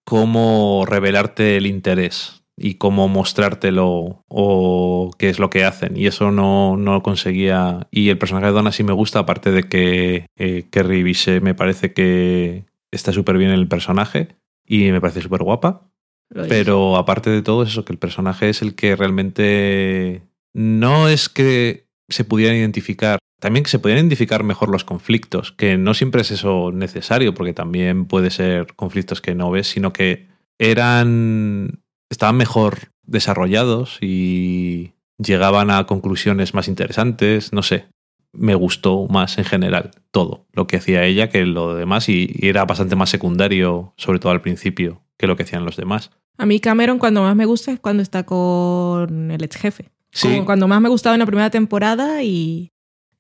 cómo 0.05 0.85
revelarte 0.87 1.57
el 1.57 1.67
interés 1.67 2.43
y 2.55 2.75
cómo 2.75 3.09
mostrártelo 3.09 4.27
o 4.29 5.11
qué 5.17 5.31
es 5.31 5.39
lo 5.39 5.49
que 5.49 5.65
hacen. 5.65 5.97
Y 5.97 6.07
eso 6.07 6.31
no, 6.31 6.77
no 6.77 6.93
lo 6.93 7.03
conseguía. 7.03 7.87
Y 7.91 8.11
el 8.11 8.19
personaje 8.19 8.49
de 8.49 8.53
Donna 8.53 8.73
sí 8.73 8.85
me 8.85 8.93
gusta, 8.93 9.21
aparte 9.21 9.53
de 9.53 9.63
que 9.63 10.27
eh, 10.37 10.67
Kerry 10.71 11.15
me 11.41 11.55
parece 11.55 11.95
que 11.95 12.67
está 12.91 13.13
súper 13.13 13.39
bien 13.39 13.53
en 13.53 13.59
el 13.59 13.69
personaje 13.69 14.37
y 14.69 14.93
me 14.93 15.01
parece 15.01 15.23
súper 15.23 15.43
guapa. 15.43 15.91
Pero 16.31 16.97
aparte 16.97 17.31
de 17.31 17.41
todo, 17.41 17.63
es 17.63 17.71
eso, 17.71 17.87
que 17.87 17.93
el 17.93 17.99
personaje 17.99 18.51
es 18.51 18.61
el 18.61 18.75
que 18.75 18.95
realmente 18.95 20.23
no 20.55 21.09
es 21.09 21.31
que 21.31 21.87
se 22.09 22.25
pudieran 22.25 22.57
identificar, 22.57 23.19
también 23.41 23.65
que 23.65 23.71
se 23.71 23.79
pudieran 23.79 24.05
identificar 24.05 24.45
mejor 24.45 24.69
los 24.69 24.85
conflictos, 24.85 25.53
que 25.53 25.79
no 25.79 25.95
siempre 25.95 26.21
es 26.21 26.31
eso 26.31 26.71
necesario, 26.71 27.33
porque 27.33 27.55
también 27.55 28.05
puede 28.05 28.31
ser 28.31 28.75
conflictos 28.75 29.23
que 29.23 29.35
no 29.35 29.51
ves, 29.51 29.69
sino 29.69 29.95
que 29.95 30.29
eran, 30.59 31.81
estaban 32.11 32.37
mejor 32.37 32.91
desarrollados 33.07 33.99
y 34.03 34.93
llegaban 35.17 35.71
a 35.71 35.87
conclusiones 35.87 36.53
más 36.53 36.69
interesantes, 36.69 37.55
no 37.55 37.63
sé. 37.63 37.87
Me 38.33 38.55
gustó 38.55 39.07
más 39.09 39.39
en 39.39 39.45
general 39.45 39.91
todo 40.11 40.47
lo 40.53 40.67
que 40.67 40.77
hacía 40.77 41.05
ella 41.05 41.29
que 41.29 41.45
lo 41.47 41.75
demás 41.75 42.09
y, 42.09 42.31
y 42.35 42.49
era 42.49 42.65
bastante 42.65 42.97
más 42.97 43.11
secundario, 43.11 43.95
sobre 43.97 44.19
todo 44.19 44.33
al 44.33 44.43
principio, 44.43 45.03
que 45.17 45.27
lo 45.27 45.37
que 45.37 45.45
hacían 45.45 45.65
los 45.65 45.77
demás. 45.77 46.11
A 46.39 46.47
mí 46.47 46.61
Cameron 46.61 46.99
cuando 46.99 47.23
más 47.23 47.35
me 47.35 47.47
gusta 47.47 47.73
es 47.73 47.81
cuando 47.81 48.03
está 48.03 48.25
con 48.25 49.31
el 49.33 49.43
ex 49.43 49.57
jefe. 49.57 49.91
Sí. 50.13 50.29
Como 50.29 50.47
cuando 50.47 50.69
más 50.69 50.81
me 50.81 50.89
gustaba 50.89 51.15
en 51.15 51.21
la 51.21 51.27
primera 51.27 51.51
temporada 51.51 52.23
y, 52.23 52.71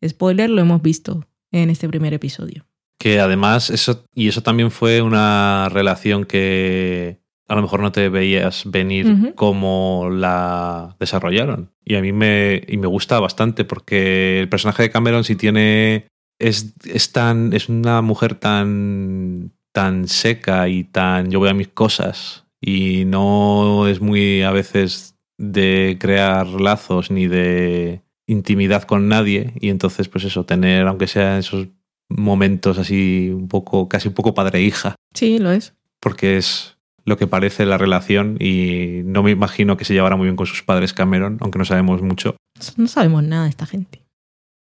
spoiler, 0.06 0.48
lo 0.48 0.62
hemos 0.62 0.80
visto 0.80 1.26
en 1.50 1.68
este 1.70 1.88
primer 1.88 2.14
episodio. 2.14 2.66
Que 2.98 3.20
además, 3.20 3.70
eso, 3.70 4.04
y 4.14 4.28
eso 4.28 4.42
también 4.42 4.70
fue 4.70 5.02
una 5.02 5.68
relación 5.70 6.24
que 6.24 7.20
a 7.48 7.54
lo 7.54 7.62
mejor 7.62 7.80
no 7.80 7.90
te 7.92 8.08
veías 8.10 8.64
venir 8.70 9.06
Ujú. 9.06 9.34
cómo 9.34 10.08
la 10.12 10.94
desarrollaron. 11.00 11.70
Y 11.84 11.94
a 11.96 12.02
mí 12.02 12.12
me, 12.12 12.62
y 12.68 12.76
me 12.76 12.86
gusta 12.86 13.18
bastante 13.20 13.64
porque 13.64 14.38
el 14.40 14.48
personaje 14.48 14.82
de 14.84 14.90
Cameron 14.90 15.24
sí 15.24 15.34
tiene. 15.34 16.06
Es, 16.38 16.74
es 16.84 17.10
tan. 17.12 17.52
es 17.54 17.68
una 17.68 18.02
mujer 18.02 18.34
tan. 18.34 19.52
tan 19.72 20.08
seca 20.08 20.68
y 20.68 20.84
tan. 20.84 21.30
yo 21.30 21.38
voy 21.38 21.48
a 21.48 21.54
mis 21.54 21.68
cosas. 21.68 22.44
Y 22.60 23.04
no 23.06 23.86
es 23.88 24.00
muy 24.00 24.42
a 24.42 24.50
veces 24.50 25.14
de 25.38 25.96
crear 26.00 26.46
lazos 26.48 27.10
ni 27.10 27.28
de 27.28 28.02
intimidad 28.26 28.82
con 28.82 29.08
nadie. 29.08 29.54
Y 29.60 29.70
entonces, 29.70 30.08
pues 30.08 30.24
eso, 30.24 30.44
tener, 30.44 30.86
aunque 30.86 31.06
sea 31.06 31.38
esos 31.38 31.68
momentos 32.10 32.78
así 32.78 33.30
un 33.32 33.48
poco, 33.48 33.88
casi 33.88 34.08
un 34.08 34.14
poco 34.14 34.34
padre-hija, 34.34 34.94
Sí, 35.14 35.38
lo 35.38 35.52
es. 35.52 35.74
porque 36.00 36.38
es 36.38 36.77
lo 37.08 37.16
que 37.16 37.26
parece 37.26 37.66
la 37.66 37.78
relación 37.78 38.36
y 38.38 39.02
no 39.04 39.22
me 39.22 39.30
imagino 39.30 39.76
que 39.76 39.84
se 39.84 39.94
llevara 39.94 40.16
muy 40.16 40.26
bien 40.26 40.36
con 40.36 40.46
sus 40.46 40.62
padres 40.62 40.92
Cameron, 40.92 41.38
aunque 41.40 41.58
no 41.58 41.64
sabemos 41.64 42.02
mucho. 42.02 42.36
No 42.76 42.86
sabemos 42.86 43.22
nada 43.22 43.44
de 43.44 43.50
esta 43.50 43.66
gente. 43.66 44.02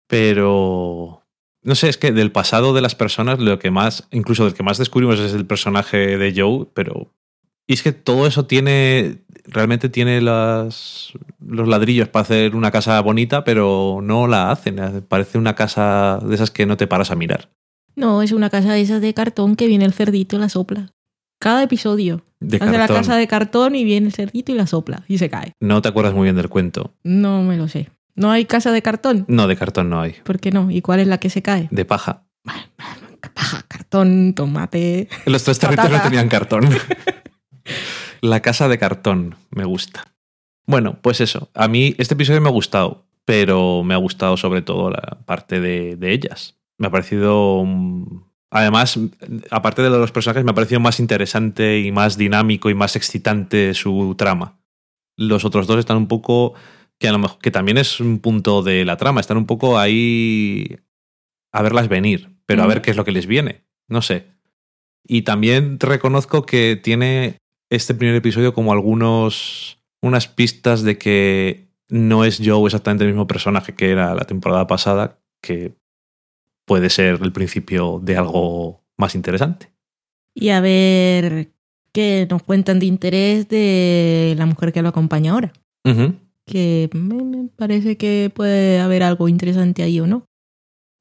Pero 0.06 1.22
no 1.62 1.74
sé, 1.74 1.88
es 1.88 1.98
que 1.98 2.12
del 2.12 2.32
pasado 2.32 2.72
de 2.72 2.80
las 2.80 2.94
personas 2.94 3.38
lo 3.38 3.58
que 3.58 3.70
más, 3.70 4.08
incluso 4.10 4.44
del 4.44 4.54
que 4.54 4.62
más 4.62 4.78
descubrimos 4.78 5.18
es 5.18 5.34
el 5.34 5.46
personaje 5.46 6.16
de 6.16 6.32
Joe, 6.34 6.66
pero 6.72 7.12
y 7.66 7.74
es 7.74 7.82
que 7.82 7.92
todo 7.92 8.26
eso 8.26 8.46
tiene 8.46 9.18
realmente 9.44 9.88
tiene 9.88 10.20
las, 10.20 11.12
los 11.44 11.68
ladrillos 11.68 12.08
para 12.08 12.22
hacer 12.22 12.56
una 12.56 12.70
casa 12.70 13.00
bonita, 13.00 13.44
pero 13.44 14.00
no 14.02 14.26
la 14.26 14.50
hacen, 14.50 15.04
parece 15.08 15.38
una 15.38 15.54
casa 15.54 16.18
de 16.22 16.34
esas 16.34 16.50
que 16.50 16.66
no 16.66 16.76
te 16.76 16.86
paras 16.86 17.10
a 17.10 17.16
mirar. 17.16 17.50
No, 17.96 18.22
es 18.22 18.32
una 18.32 18.50
casa 18.50 18.72
de 18.72 18.80
esas 18.80 19.00
de 19.00 19.14
cartón 19.14 19.56
que 19.56 19.66
viene 19.66 19.84
el 19.84 19.92
cerdito 19.92 20.36
y 20.36 20.40
la 20.40 20.48
sopla. 20.48 20.92
Cada 21.40 21.62
episodio. 21.62 22.22
De 22.38 22.58
Hace 22.58 22.76
la 22.78 22.86
casa 22.86 23.16
de 23.16 23.26
cartón 23.26 23.74
y 23.74 23.82
viene 23.82 24.06
el 24.06 24.12
cerdito 24.12 24.52
y 24.52 24.54
la 24.54 24.66
sopla 24.66 25.04
y 25.08 25.16
se 25.18 25.30
cae. 25.30 25.54
No 25.58 25.80
te 25.80 25.88
acuerdas 25.88 26.14
muy 26.14 26.24
bien 26.24 26.36
del 26.36 26.50
cuento. 26.50 26.94
No 27.02 27.42
me 27.42 27.56
lo 27.56 27.66
sé. 27.66 27.88
¿No 28.14 28.30
hay 28.30 28.44
casa 28.44 28.72
de 28.72 28.82
cartón? 28.82 29.24
No, 29.26 29.46
de 29.46 29.56
cartón 29.56 29.88
no 29.88 30.02
hay. 30.02 30.16
¿Por 30.22 30.38
qué 30.38 30.50
no? 30.50 30.70
¿Y 30.70 30.82
cuál 30.82 31.00
es 31.00 31.06
la 31.06 31.18
que 31.18 31.30
se 31.30 31.40
cae? 31.40 31.68
De 31.70 31.86
paja. 31.86 32.24
Paja, 33.34 33.64
cartón, 33.68 34.34
tomate. 34.34 35.08
Los 35.24 35.44
tres 35.44 35.58
territorios 35.58 35.98
no 35.98 36.02
tenían 36.02 36.28
cartón. 36.28 36.68
La 38.20 38.40
casa 38.40 38.68
de 38.68 38.78
cartón, 38.78 39.36
me 39.50 39.64
gusta. 39.64 40.04
Bueno, 40.66 40.98
pues 41.00 41.22
eso. 41.22 41.50
A 41.54 41.68
mí 41.68 41.94
este 41.96 42.14
episodio 42.14 42.42
me 42.42 42.48
ha 42.48 42.52
gustado, 42.52 43.06
pero 43.24 43.82
me 43.82 43.94
ha 43.94 43.98
gustado 43.98 44.36
sobre 44.36 44.60
todo 44.60 44.90
la 44.90 45.18
parte 45.24 45.60
de, 45.60 45.96
de 45.96 46.12
ellas. 46.12 46.56
Me 46.76 46.88
ha 46.88 46.90
parecido... 46.90 47.64
Además, 48.50 48.98
aparte 49.50 49.82
de 49.82 49.90
los 49.90 50.12
personajes, 50.12 50.44
me 50.44 50.50
ha 50.50 50.54
parecido 50.54 50.80
más 50.80 50.98
interesante 50.98 51.78
y 51.78 51.92
más 51.92 52.16
dinámico 52.16 52.68
y 52.68 52.74
más 52.74 52.96
excitante 52.96 53.74
su 53.74 54.14
trama. 54.18 54.60
Los 55.16 55.44
otros 55.44 55.66
dos 55.66 55.78
están 55.78 55.96
un 55.96 56.08
poco... 56.08 56.54
Que, 56.98 57.08
a 57.08 57.12
lo 57.12 57.18
mejor, 57.18 57.38
que 57.38 57.50
también 57.50 57.78
es 57.78 57.98
un 58.00 58.18
punto 58.18 58.62
de 58.62 58.84
la 58.84 58.98
trama. 58.98 59.20
Están 59.20 59.38
un 59.38 59.46
poco 59.46 59.78
ahí 59.78 60.78
a 61.50 61.62
verlas 61.62 61.88
venir, 61.88 62.28
pero 62.44 62.62
a 62.62 62.66
ver 62.66 62.82
qué 62.82 62.90
es 62.90 62.96
lo 62.96 63.04
que 63.04 63.12
les 63.12 63.26
viene. 63.26 63.64
No 63.88 64.02
sé. 64.02 64.26
Y 65.06 65.22
también 65.22 65.80
reconozco 65.80 66.44
que 66.44 66.76
tiene 66.76 67.38
este 67.70 67.94
primer 67.94 68.16
episodio 68.16 68.52
como 68.52 68.72
algunos 68.72 69.78
unas 70.02 70.28
pistas 70.28 70.82
de 70.82 70.98
que 70.98 71.68
no 71.88 72.24
es 72.24 72.40
Joe 72.44 72.66
exactamente 72.66 73.04
el 73.04 73.10
mismo 73.10 73.26
personaje 73.26 73.74
que 73.74 73.90
era 73.90 74.14
la 74.14 74.24
temporada 74.24 74.66
pasada, 74.66 75.18
que 75.42 75.72
puede 76.70 76.88
ser 76.88 77.18
el 77.20 77.32
principio 77.32 77.98
de 78.00 78.16
algo 78.16 78.84
más 78.96 79.16
interesante. 79.16 79.72
Y 80.36 80.50
a 80.50 80.60
ver 80.60 81.50
qué 81.92 82.28
nos 82.30 82.44
cuentan 82.44 82.78
de 82.78 82.86
interés 82.86 83.48
de 83.48 84.36
la 84.38 84.46
mujer 84.46 84.72
que 84.72 84.80
lo 84.80 84.90
acompaña 84.90 85.32
ahora. 85.32 85.52
Que 86.46 86.88
me, 86.92 87.48
parece 87.56 87.96
que 87.96 88.30
puede 88.32 88.78
haber 88.78 89.02
algo 89.02 89.28
interesante 89.28 89.82
ahí 89.82 89.98
o 89.98 90.06
no. 90.06 90.26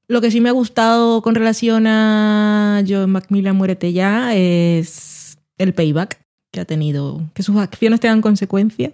Lo 0.07 0.21
que 0.21 0.31
sí 0.31 0.41
me 0.41 0.49
ha 0.49 0.53
gustado 0.53 1.21
con 1.21 1.35
relación 1.35 1.85
a 1.85 2.83
John 2.87 3.11
Macmillan 3.11 3.55
Muérete 3.55 3.93
ya 3.93 4.35
es 4.35 5.37
el 5.59 5.75
payback 5.75 6.19
que 6.51 6.61
ha 6.61 6.65
tenido. 6.65 7.29
Que 7.35 7.43
sus 7.43 7.57
acciones 7.57 7.99
tengan 7.99 8.23
consecuencia. 8.23 8.93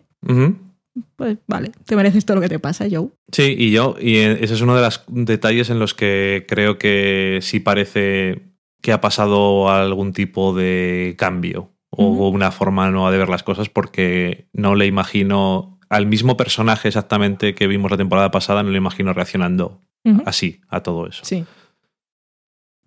Pues 1.16 1.38
vale, 1.48 1.72
te 1.86 1.96
mereces 1.96 2.26
todo 2.26 2.36
lo 2.36 2.42
que 2.42 2.50
te 2.50 2.60
pasa, 2.60 2.86
Joe. 2.90 3.10
Sí, 3.32 3.56
y 3.58 3.72
yo, 3.72 3.96
y 4.00 4.18
eh, 4.18 4.38
ese 4.42 4.54
es 4.54 4.62
uno 4.62 4.76
de 4.76 4.82
los 4.82 5.04
detalles 5.08 5.70
en 5.70 5.80
los 5.80 5.94
que 5.94 6.46
creo 6.48 6.78
que 6.78 7.40
sí 7.42 7.60
parece 7.60 8.44
que 8.82 8.94
ha 8.94 9.02
pasado 9.02 9.70
algún 9.70 10.14
tipo 10.14 10.54
de 10.54 11.16
cambio 11.18 11.72
o 11.90 12.28
una 12.28 12.52
forma 12.52 12.92
nueva 12.92 13.12
de 13.12 13.18
ver 13.18 13.30
las 13.30 13.44
cosas, 13.44 13.70
porque 13.70 14.48
no 14.52 14.76
le 14.76 14.86
imagino 14.86 15.80
al 15.90 16.08
mismo 16.08 16.36
personaje 16.36 16.90
exactamente 16.90 17.56
que 17.56 17.68
vimos 17.68 17.90
la 17.90 17.98
temporada 17.98 18.32
pasada, 18.32 18.64
no 18.64 18.70
le 18.70 18.78
imagino 18.78 19.14
reaccionando 19.14 19.82
así 20.26 20.62
a 20.68 20.82
todo 20.82 21.08
eso. 21.08 21.24
Sí. 21.26 21.46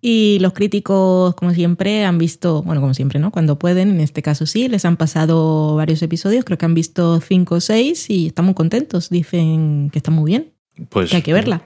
Y 0.01 0.37
los 0.39 0.53
críticos, 0.53 1.35
como 1.35 1.53
siempre, 1.53 2.05
han 2.05 2.17
visto, 2.17 2.63
bueno, 2.63 2.79
como 2.79 2.93
siempre, 2.93 3.19
¿no? 3.19 3.31
Cuando 3.31 3.59
pueden, 3.59 3.89
en 3.91 3.99
este 3.99 4.21
caso 4.21 4.45
sí, 4.45 4.69
les 4.69 4.85
han 4.85 4.95
pasado 4.95 5.75
varios 5.75 6.01
episodios, 6.01 6.45
creo 6.45 6.57
que 6.57 6.65
han 6.65 6.73
visto 6.73 7.19
cinco 7.19 7.55
o 7.55 7.59
seis 7.59 8.09
y 8.09 8.27
están 8.27 8.45
muy 8.45 8.53
contentos. 8.53 9.09
Dicen 9.09 9.89
que 9.91 9.99
está 9.99 10.11
muy 10.11 10.31
bien, 10.31 10.53
Pues 10.89 11.09
que 11.09 11.17
hay 11.17 11.21
que 11.21 11.33
verla. 11.33 11.63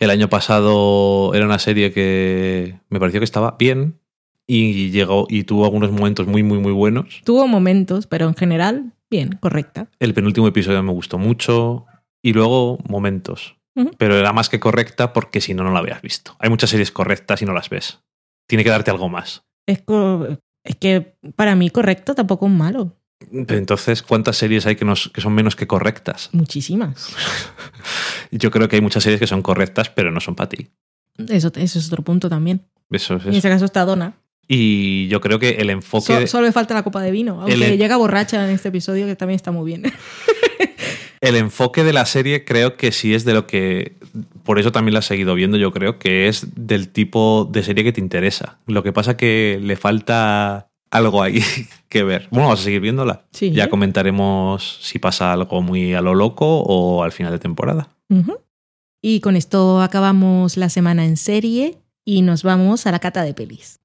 El 0.00 0.10
año 0.10 0.28
pasado 0.28 1.32
era 1.34 1.46
una 1.46 1.60
serie 1.60 1.92
que 1.92 2.80
me 2.88 2.98
pareció 2.98 3.20
que 3.20 3.24
estaba 3.24 3.56
bien 3.58 4.00
y 4.46 4.90
llegó 4.90 5.26
y 5.30 5.44
tuvo 5.44 5.64
algunos 5.64 5.92
momentos 5.92 6.26
muy, 6.26 6.42
muy, 6.42 6.58
muy 6.58 6.72
buenos. 6.72 7.22
Tuvo 7.24 7.46
momentos, 7.46 8.06
pero 8.06 8.26
en 8.26 8.34
general, 8.34 8.92
bien, 9.10 9.38
correcta. 9.40 9.88
El 10.00 10.12
penúltimo 10.12 10.48
episodio 10.48 10.82
me 10.82 10.92
gustó 10.92 11.18
mucho 11.18 11.86
y 12.20 12.32
luego 12.32 12.78
momentos. 12.88 13.56
Pero 13.98 14.16
era 14.16 14.32
más 14.32 14.48
que 14.48 14.60
correcta 14.60 15.12
porque 15.12 15.40
si 15.40 15.52
no, 15.54 15.64
no 15.64 15.72
la 15.72 15.80
habías 15.80 16.00
visto. 16.02 16.36
Hay 16.38 16.48
muchas 16.50 16.70
series 16.70 16.90
correctas 16.92 17.42
y 17.42 17.44
no 17.44 17.52
las 17.52 17.68
ves. 17.70 18.00
Tiene 18.46 18.62
que 18.64 18.70
darte 18.70 18.90
algo 18.90 19.08
más. 19.08 19.42
Es, 19.66 19.82
es 20.64 20.76
que 20.76 21.16
para 21.34 21.54
mí 21.56 21.70
correcta 21.70 22.14
tampoco 22.14 22.46
es 22.46 22.52
malo. 22.52 22.96
Pero 23.30 23.56
entonces, 23.58 24.02
¿cuántas 24.02 24.36
series 24.36 24.66
hay 24.66 24.76
que, 24.76 24.84
nos- 24.84 25.08
que 25.08 25.20
son 25.20 25.34
menos 25.34 25.56
que 25.56 25.66
correctas? 25.66 26.28
Muchísimas. 26.32 27.08
Yo 28.30 28.50
creo 28.50 28.68
que 28.68 28.76
hay 28.76 28.82
muchas 28.82 29.02
series 29.02 29.18
que 29.20 29.26
son 29.26 29.42
correctas, 29.42 29.88
pero 29.90 30.10
no 30.10 30.20
son 30.20 30.34
para 30.34 30.48
ti. 30.50 30.68
Eso, 31.28 31.50
eso 31.54 31.78
es 31.78 31.86
otro 31.86 32.02
punto 32.02 32.28
también. 32.28 32.66
Eso 32.90 33.16
es 33.16 33.26
En 33.26 33.34
ese 33.34 33.48
caso 33.48 33.64
está 33.64 33.84
Donna. 33.84 34.14
Y 34.46 35.08
yo 35.08 35.22
creo 35.22 35.38
que 35.38 35.50
el 35.52 35.70
enfoque... 35.70 36.12
So- 36.12 36.20
de- 36.20 36.26
solo 36.26 36.44
le 36.46 36.52
falta 36.52 36.74
la 36.74 36.82
copa 36.82 37.00
de 37.00 37.10
vino, 37.10 37.40
aunque 37.40 37.54
El- 37.54 37.78
llega 37.78 37.96
borracha 37.96 38.44
en 38.44 38.50
este 38.50 38.68
episodio, 38.68 39.06
que 39.06 39.16
también 39.16 39.36
está 39.36 39.50
muy 39.52 39.64
bien. 39.64 39.84
El 41.24 41.36
enfoque 41.36 41.84
de 41.84 41.92
la 41.94 42.04
serie 42.04 42.44
creo 42.44 42.76
que 42.76 42.92
sí 42.92 43.14
es 43.14 43.24
de 43.24 43.32
lo 43.32 43.46
que... 43.46 43.96
Por 44.42 44.58
eso 44.58 44.72
también 44.72 44.92
la 44.92 44.98
has 44.98 45.06
seguido 45.06 45.34
viendo, 45.34 45.56
yo 45.56 45.72
creo, 45.72 45.98
que 45.98 46.28
es 46.28 46.48
del 46.54 46.90
tipo 46.90 47.48
de 47.50 47.62
serie 47.62 47.82
que 47.82 47.92
te 47.92 48.00
interesa. 48.00 48.58
Lo 48.66 48.82
que 48.82 48.92
pasa 48.92 49.16
que 49.16 49.58
le 49.62 49.76
falta 49.76 50.68
algo 50.90 51.22
ahí 51.22 51.42
que 51.88 52.04
ver. 52.04 52.28
Bueno, 52.30 52.48
vamos 52.48 52.60
a 52.60 52.64
seguir 52.64 52.80
viéndola. 52.80 53.24
Sí. 53.32 53.52
Ya 53.52 53.70
comentaremos 53.70 54.78
si 54.82 54.98
pasa 54.98 55.32
algo 55.32 55.62
muy 55.62 55.94
a 55.94 56.02
lo 56.02 56.14
loco 56.14 56.60
o 56.60 57.02
al 57.02 57.12
final 57.12 57.32
de 57.32 57.38
temporada. 57.38 57.88
Y 59.02 59.20
con 59.20 59.34
esto 59.34 59.80
acabamos 59.80 60.56
la 60.58 60.68
semana 60.68 61.04
en 61.04 61.16
serie 61.16 61.78
y 62.04 62.22
nos 62.22 62.42
vamos 62.42 62.86
a 62.86 62.92
la 62.92 62.98
cata 62.98 63.22
de 63.22 63.32
pelis. 63.32 63.80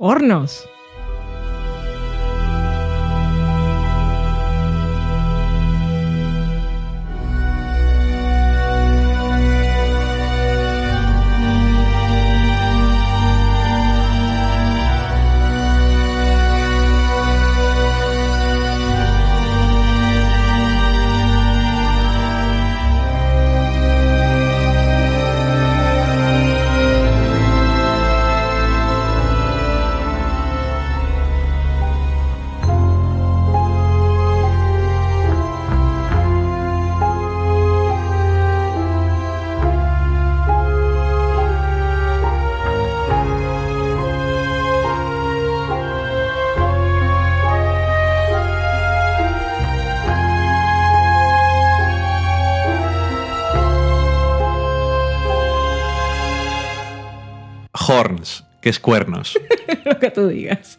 Hornos. 0.00 0.68
Horns, 57.88 58.44
que 58.60 58.68
es 58.68 58.78
cuernos. 58.78 59.38
Lo 59.84 59.98
que 59.98 60.10
tú 60.10 60.28
digas. 60.28 60.78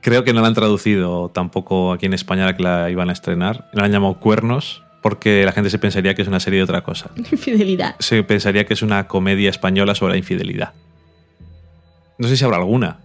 Creo 0.00 0.24
que 0.24 0.32
no 0.32 0.40
la 0.40 0.48
han 0.48 0.54
traducido 0.54 1.28
tampoco 1.28 1.92
aquí 1.92 2.06
en 2.06 2.14
España 2.14 2.46
la 2.46 2.56
que 2.56 2.62
la 2.62 2.90
iban 2.90 3.10
a 3.10 3.12
estrenar. 3.12 3.68
La 3.72 3.84
han 3.84 3.92
llamado 3.92 4.14
Cuernos 4.14 4.82
porque 5.02 5.44
la 5.44 5.52
gente 5.52 5.70
se 5.70 5.78
pensaría 5.78 6.14
que 6.14 6.22
es 6.22 6.28
una 6.28 6.40
serie 6.40 6.58
de 6.58 6.64
otra 6.64 6.82
cosa. 6.82 7.10
Infidelidad. 7.16 7.96
Se 7.98 8.22
pensaría 8.22 8.64
que 8.64 8.74
es 8.74 8.82
una 8.82 9.06
comedia 9.06 9.50
española 9.50 9.94
sobre 9.94 10.12
la 10.14 10.18
infidelidad. 10.18 10.72
No 12.18 12.28
sé 12.28 12.36
si 12.36 12.44
habrá 12.44 12.58
alguna. 12.58 13.00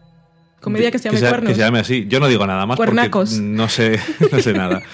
Comedia 0.62 0.92
que 0.92 1.00
se 1.00 1.10
llame 1.10 1.20
Cuernos. 1.20 1.50
que 1.50 1.56
se 1.56 1.62
llame 1.62 1.80
así. 1.80 2.06
Yo 2.08 2.20
no 2.20 2.28
digo 2.28 2.46
nada 2.48 2.66
más 2.66 2.78
Cuernacos. 2.78 3.30
porque 3.32 3.46
no 3.46 3.70
sé, 3.70 4.00
no 4.32 4.40
sé 4.42 4.54
nada. 4.54 4.82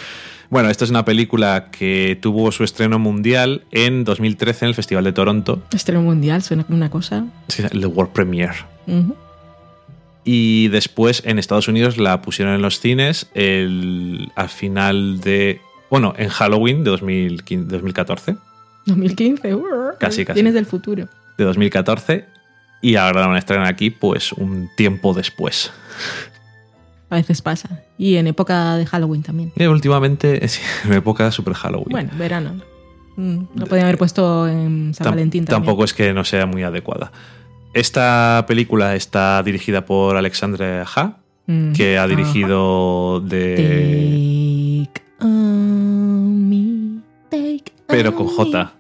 Bueno, 0.51 0.69
esta 0.69 0.83
es 0.83 0.89
una 0.91 1.05
película 1.05 1.69
que 1.71 2.19
tuvo 2.21 2.51
su 2.51 2.65
estreno 2.65 2.99
mundial 2.99 3.63
en 3.71 4.03
2013 4.03 4.65
en 4.65 4.69
el 4.69 4.75
Festival 4.75 5.05
de 5.05 5.13
Toronto. 5.13 5.63
Estreno 5.73 6.01
mundial 6.01 6.43
suena 6.43 6.65
como 6.65 6.75
una 6.75 6.89
cosa. 6.89 7.25
Sí, 7.47 7.63
El 7.71 7.85
World 7.87 8.11
Premiere. 8.11 8.57
Y 10.25 10.67
después 10.67 11.23
en 11.25 11.39
Estados 11.39 11.69
Unidos 11.69 11.97
la 11.97 12.21
pusieron 12.21 12.53
en 12.53 12.61
los 12.61 12.81
cines 12.81 13.29
el, 13.33 14.29
al 14.35 14.49
final 14.49 15.21
de. 15.21 15.61
Bueno, 15.89 16.13
en 16.17 16.27
Halloween 16.27 16.83
de 16.83 16.89
2015 16.91 17.71
2014. 17.71 18.35
2015. 18.87 19.55
urr. 19.55 19.95
Casi, 19.99 20.25
casi. 20.25 20.35
Tienes 20.35 20.53
del 20.53 20.65
futuro. 20.65 21.07
De 21.37 21.45
2014. 21.45 22.25
Y 22.81 22.97
ahora 22.97 23.21
la 23.21 23.27
van 23.27 23.35
a 23.37 23.39
estrenar 23.39 23.67
aquí, 23.67 23.89
pues 23.89 24.33
un 24.33 24.69
tiempo 24.75 25.13
después. 25.13 25.71
A 27.11 27.15
veces 27.15 27.41
pasa. 27.43 27.83
Y 27.97 28.15
en 28.15 28.25
época 28.27 28.77
de 28.77 28.85
Halloween 28.87 29.21
también. 29.21 29.51
Y 29.55 29.65
últimamente, 29.65 30.47
sí, 30.47 30.61
en 30.85 30.93
época 30.93 31.25
de 31.25 31.31
Super 31.31 31.53
Halloween. 31.53 31.89
Bueno, 31.91 32.09
verano. 32.17 32.53
Mm, 33.17 33.39
Lo 33.55 33.67
podían 33.67 33.85
haber 33.85 33.97
puesto 33.99 34.47
en 34.47 34.93
San 34.95 35.05
Valentín 35.11 35.45
también. 35.45 35.65
Tampoco 35.65 35.83
es 35.83 35.93
que 35.93 36.13
no 36.13 36.23
sea 36.23 36.45
muy 36.47 36.63
adecuada. 36.63 37.11
Esta 37.73 38.43
película 38.47 38.95
está 38.95 39.43
dirigida 39.43 39.85
por 39.85 40.17
Alexandre 40.17 40.83
Ha, 40.95 41.17
Mm. 41.47 41.73
que 41.73 41.97
ha 41.97 42.03
Ajá. 42.03 42.07
dirigido 42.09 43.19
de. 43.19 44.87
Take 44.93 45.03
on 45.25 46.49
me, 46.49 47.01
take 47.29 47.63
Pero 47.87 48.09
on 48.09 48.15
con 48.15 48.25
me. 48.27 48.31
J. 48.33 48.73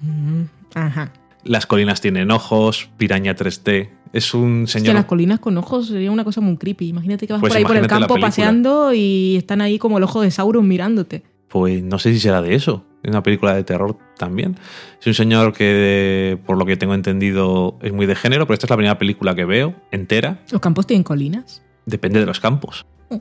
Mm, 0.00 0.42
Ajá. 0.74 1.12
Las 1.42 1.66
colinas 1.66 2.00
tienen 2.00 2.30
ojos, 2.30 2.88
Piraña 2.98 3.34
3D. 3.34 3.90
Es 4.12 4.34
un 4.34 4.66
señor. 4.66 4.94
las 4.94 5.04
colinas 5.04 5.38
con 5.38 5.56
ojos 5.56 5.88
sería 5.88 6.10
una 6.10 6.24
cosa 6.24 6.40
muy 6.40 6.56
creepy. 6.56 6.88
Imagínate 6.88 7.26
que 7.26 7.32
vas 7.32 7.40
Pues 7.40 7.50
por 7.50 7.58
ahí 7.58 7.64
por 7.64 7.76
el 7.76 7.86
campo 7.86 8.18
paseando 8.18 8.92
y 8.92 9.36
están 9.36 9.60
ahí 9.60 9.78
como 9.78 9.98
el 9.98 10.04
ojo 10.04 10.20
de 10.20 10.30
Sauron 10.30 10.66
mirándote. 10.66 11.22
Pues 11.48 11.82
no 11.82 11.98
sé 11.98 12.12
si 12.12 12.20
será 12.20 12.42
de 12.42 12.54
eso. 12.54 12.84
Es 13.02 13.10
una 13.10 13.22
película 13.22 13.54
de 13.54 13.64
terror 13.64 13.96
también. 14.18 14.56
Es 15.00 15.06
un 15.06 15.14
señor 15.14 15.52
que, 15.52 16.38
por 16.44 16.58
lo 16.58 16.66
que 16.66 16.76
tengo 16.76 16.94
entendido, 16.94 17.78
es 17.82 17.92
muy 17.92 18.06
de 18.06 18.14
género, 18.14 18.46
pero 18.46 18.54
esta 18.54 18.66
es 18.66 18.70
la 18.70 18.76
primera 18.76 18.98
película 18.98 19.34
que 19.34 19.44
veo 19.44 19.74
entera. 19.90 20.42
Los 20.50 20.60
campos 20.60 20.86
tienen 20.86 21.02
colinas. 21.02 21.62
Depende 21.86 22.20
de 22.20 22.26
los 22.26 22.40
campos. 22.40 22.84
Mm. 23.08 23.16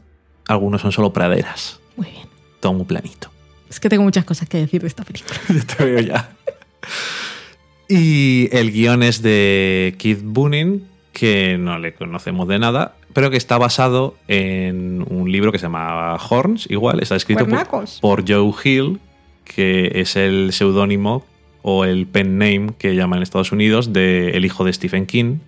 Algunos 0.48 0.82
son 0.82 0.92
solo 0.92 1.14
praderas. 1.14 1.80
Muy 1.96 2.08
bien. 2.08 2.28
todo 2.60 2.74
muy 2.74 2.86
planito. 2.86 3.32
Es 3.70 3.80
que 3.80 3.88
tengo 3.88 4.04
muchas 4.04 4.26
cosas 4.26 4.50
que 4.50 4.58
decir 4.58 4.82
de 4.82 4.88
esta 4.88 5.04
película. 5.04 5.40
Ya 5.50 5.76
te 5.76 5.86
veo 5.86 6.00
ya. 6.02 6.30
Y 7.90 8.56
el 8.56 8.72
guion 8.72 9.02
es 9.02 9.24
de 9.24 9.96
Keith 9.98 10.22
Boonin, 10.24 10.88
que 11.12 11.58
no 11.58 11.80
le 11.80 11.96
conocemos 11.96 12.48
de 12.48 12.60
nada, 12.60 12.96
pero 13.14 13.32
que 13.32 13.38
está 13.38 13.58
basado 13.58 14.16
en 14.28 15.04
un 15.10 15.32
libro 15.32 15.52
que 15.52 15.58
se 15.58 15.64
llama 15.64 16.16
Horns, 16.16 16.68
igual, 16.70 17.00
está 17.02 17.16
escrito 17.16 17.48
por, 18.00 18.26
Joe 18.30 18.54
Hill, 18.64 19.00
que 19.44 19.92
es 19.96 20.16
el 20.16 20.54
seudónimo 20.54 21.26
o 21.64 21.84
el 21.84 22.06
pen 22.06 22.38
name 22.38 22.70
que 22.78 22.96
llaman 22.96 23.18
en 23.18 23.24
Estados 23.24 23.52
Unidos 23.52 23.92
de 23.92 24.30
el 24.38 24.46
hijo 24.46 24.64
de 24.64 24.72
Stephen 24.72 25.08
King, 25.08 25.40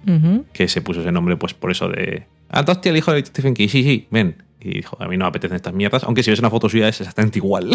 que 0.51 0.67
se 0.67 0.81
puso 0.81 1.01
ese 1.01 1.11
nombre 1.11 1.37
pues 1.37 1.53
por 1.53 1.69
eso 1.69 1.89
de... 1.89 2.25
Ah, 2.49 2.65
hostia, 2.67 2.89
el 2.89 2.97
hijo 2.97 3.13
de 3.13 3.23
Stephen 3.23 3.53
King, 3.53 3.67
sí, 3.67 3.83
sí, 3.83 4.07
ven. 4.09 4.35
Y 4.59 4.73
dijo, 4.73 4.97
a 4.99 5.07
mí 5.07 5.15
no 5.15 5.25
me 5.25 5.29
apetecen 5.29 5.55
estas 5.55 5.73
mierdas, 5.73 6.03
aunque 6.03 6.23
si 6.23 6.31
ves 6.31 6.39
una 6.39 6.49
foto 6.49 6.67
suya 6.69 6.87
es 6.87 6.99
exactamente 6.99 7.37
igual. 7.37 7.69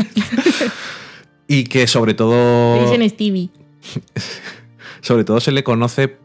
y 1.48 1.64
que 1.64 1.86
sobre 1.86 2.14
todo... 2.14 2.90
Dicen 2.90 3.08
Stevie. 3.08 3.48
Sobre 5.00 5.24
todo 5.24 5.40
se 5.40 5.52
le 5.52 5.62
conoce 5.64 6.16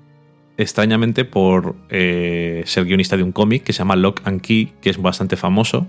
extrañamente 0.58 1.26
por 1.26 1.76
eh, 1.90 2.64
ser 2.66 2.86
guionista 2.86 3.18
de 3.18 3.24
un 3.24 3.32
cómic 3.32 3.64
que 3.64 3.74
se 3.74 3.80
llama 3.80 3.96
Lock 3.96 4.22
and 4.26 4.42
Key, 4.42 4.74
que 4.82 4.90
es 4.90 5.02
bastante 5.02 5.38
famoso. 5.38 5.88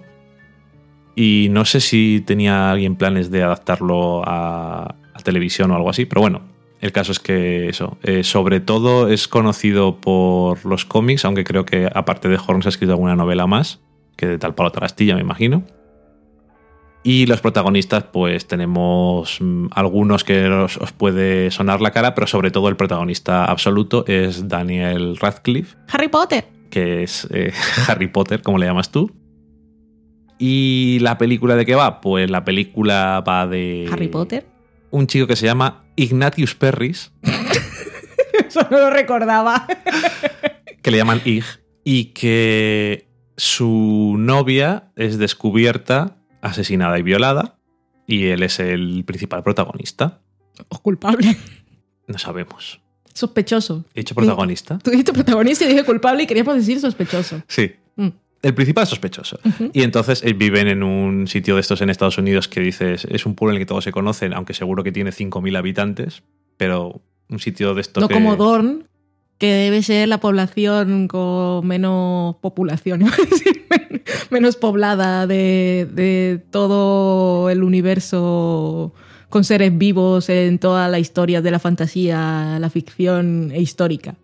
Y 1.14 1.48
no 1.50 1.64
sé 1.64 1.80
si 1.80 2.22
tenía 2.24 2.70
alguien 2.70 2.96
planes 2.96 3.30
de 3.30 3.42
adaptarlo 3.42 4.22
a, 4.24 4.96
televisión 5.24 5.70
o 5.70 5.76
algo 5.76 5.88
así, 5.88 6.04
pero 6.04 6.20
bueno, 6.20 6.42
el 6.80 6.90
caso 6.90 7.12
es 7.12 7.20
que 7.20 7.68
eso, 7.68 7.96
eh, 8.02 8.24
sobre 8.24 8.58
todo 8.58 9.08
es 9.08 9.28
conocido 9.28 10.00
por 10.00 10.66
los 10.66 10.85
cómics, 10.85 11.24
aunque 11.24 11.44
creo 11.44 11.64
que 11.64 11.88
aparte 11.94 12.28
de 12.28 12.40
Horns 12.44 12.66
ha 12.66 12.70
escrito 12.70 12.94
alguna 12.94 13.14
novela 13.14 13.46
más, 13.46 13.80
que 14.16 14.26
de 14.26 14.38
tal 14.38 14.56
palo 14.56 14.72
tal 14.72 14.82
astilla, 14.82 15.14
me 15.14 15.20
imagino. 15.20 15.62
Y 17.05 17.27
los 17.27 17.41
protagonistas, 17.41 18.05
pues 18.05 18.47
tenemos 18.47 19.38
mm, 19.41 19.67
algunos 19.73 20.23
que 20.23 20.47
os, 20.47 20.77
os 20.77 20.93
puede 20.93 21.51
sonar 21.51 21.81
la 21.81 21.91
cara, 21.91 22.15
pero 22.15 22.27
sobre 22.29 22.51
todo 22.53 22.69
el 22.69 22.77
protagonista 22.77 23.45
absoluto 23.45 24.05
es 24.07 24.47
Daniel 24.49 25.17
Radcliffe, 25.17 25.77
Harry 25.88 26.09
Potter. 26.09 26.45
que 26.71 27.03
es 27.03 27.27
eh, 27.33 27.53
Harry 27.88 28.07
Potter, 28.07 28.43
como 28.43 28.59
le 28.59 28.67
llamas 28.67 28.91
tú. 28.93 29.11
¿Y 30.38 30.99
la 31.01 31.19
película 31.19 31.57
de 31.57 31.67
qué 31.67 31.75
va? 31.75 32.01
Pues 32.01 32.31
la 32.31 32.45
película 32.45 33.23
va 33.27 33.47
de... 33.47 33.88
Harry 33.93 34.09
Potter. 34.09 34.47
Un 34.91 35.07
chico 35.07 35.27
que 35.27 35.37
se 35.37 35.47
llama 35.47 35.85
Ignatius 35.97 36.55
Perris, 36.55 37.12
Eso 38.49 38.67
no 38.71 38.79
lo 38.79 38.91
recordaba. 38.91 39.67
que 40.83 40.91
le 40.91 40.99
llaman 40.99 41.21
Ig, 41.25 41.45
y 41.85 42.07
que 42.07 43.09
su 43.37 44.15
novia 44.19 44.91
es 44.97 45.19
descubierta, 45.19 46.17
asesinada 46.42 46.98
y 46.98 47.02
violada, 47.02 47.57
y 48.07 48.26
él 48.26 48.42
es 48.42 48.61
el 48.61 49.05
principal 49.05 49.42
protagonista. 49.42 50.20
O 50.68 50.78
culpable. 50.81 51.37
No 52.07 52.18
sabemos. 52.18 52.81
Sospechoso. 53.14 53.85
He 53.94 54.00
dicho 54.00 54.14
protagonista. 54.14 54.78
Tú 54.78 54.90
dijiste 54.90 55.12
protagonista 55.12 55.64
y 55.64 55.68
dije 55.68 55.85
culpable 55.85 56.24
y 56.24 56.26
queríamos 56.26 56.57
decir 56.57 56.81
sospechoso. 56.81 57.42
Sí. 57.46 57.72
Mm. 57.96 58.09
El 58.42 58.55
principal 58.55 58.87
sospechoso. 58.87 59.38
Ujú. 59.44 59.70
Y 59.72 59.83
entonces 59.83 60.22
eh, 60.24 60.33
viven 60.33 60.66
en 60.66 60.83
un 60.83 61.28
sitio 61.28 61.55
de 61.55 61.61
estos 61.61 61.81
en 61.81 61.90
Estados 61.90 62.18
Unidos 62.18 62.48
que 62.48 62.61
dices, 62.61 63.07
es 63.09 63.24
un 63.24 63.35
pueblo 63.35 63.52
en 63.52 63.57
el 63.57 63.62
que 63.62 63.68
todos 63.68 63.85
se 63.85 63.92
conocen, 63.92 64.35
aunque 64.35 64.52
seguro 64.52 64.83
que 64.83 64.90
tiene 64.90 65.11
5.000 65.11 65.57
habitantes, 65.57 66.24
pero 66.57 67.02
un 67.28 67.38
sitio 67.38 67.74
de 67.74 67.83
estos 67.83 68.00
No 68.00 68.09
que... 68.09 68.14
como 68.14 68.35
Dorn, 68.37 68.88
que 69.42 69.52
debe 69.52 69.83
ser 69.83 70.07
la 70.07 70.18
población 70.20 71.09
con 71.09 71.66
menos 71.66 72.37
población, 72.37 73.02
menos 74.31 74.55
poblada 74.55 75.26
de, 75.26 75.88
de 75.92 76.40
todo 76.52 77.50
el 77.50 77.64
universo 77.64 78.94
con 79.28 79.42
seres 79.42 79.76
vivos 79.76 80.28
en 80.28 80.61
toda 80.61 80.87
la 80.88 81.00
historia 81.00 81.42
de 81.42 81.50
la 81.50 81.59
fantasía, 81.59 82.59
la 82.61 82.70
ficción 82.70 83.50
e 83.52 83.61
histórica. 83.61 84.14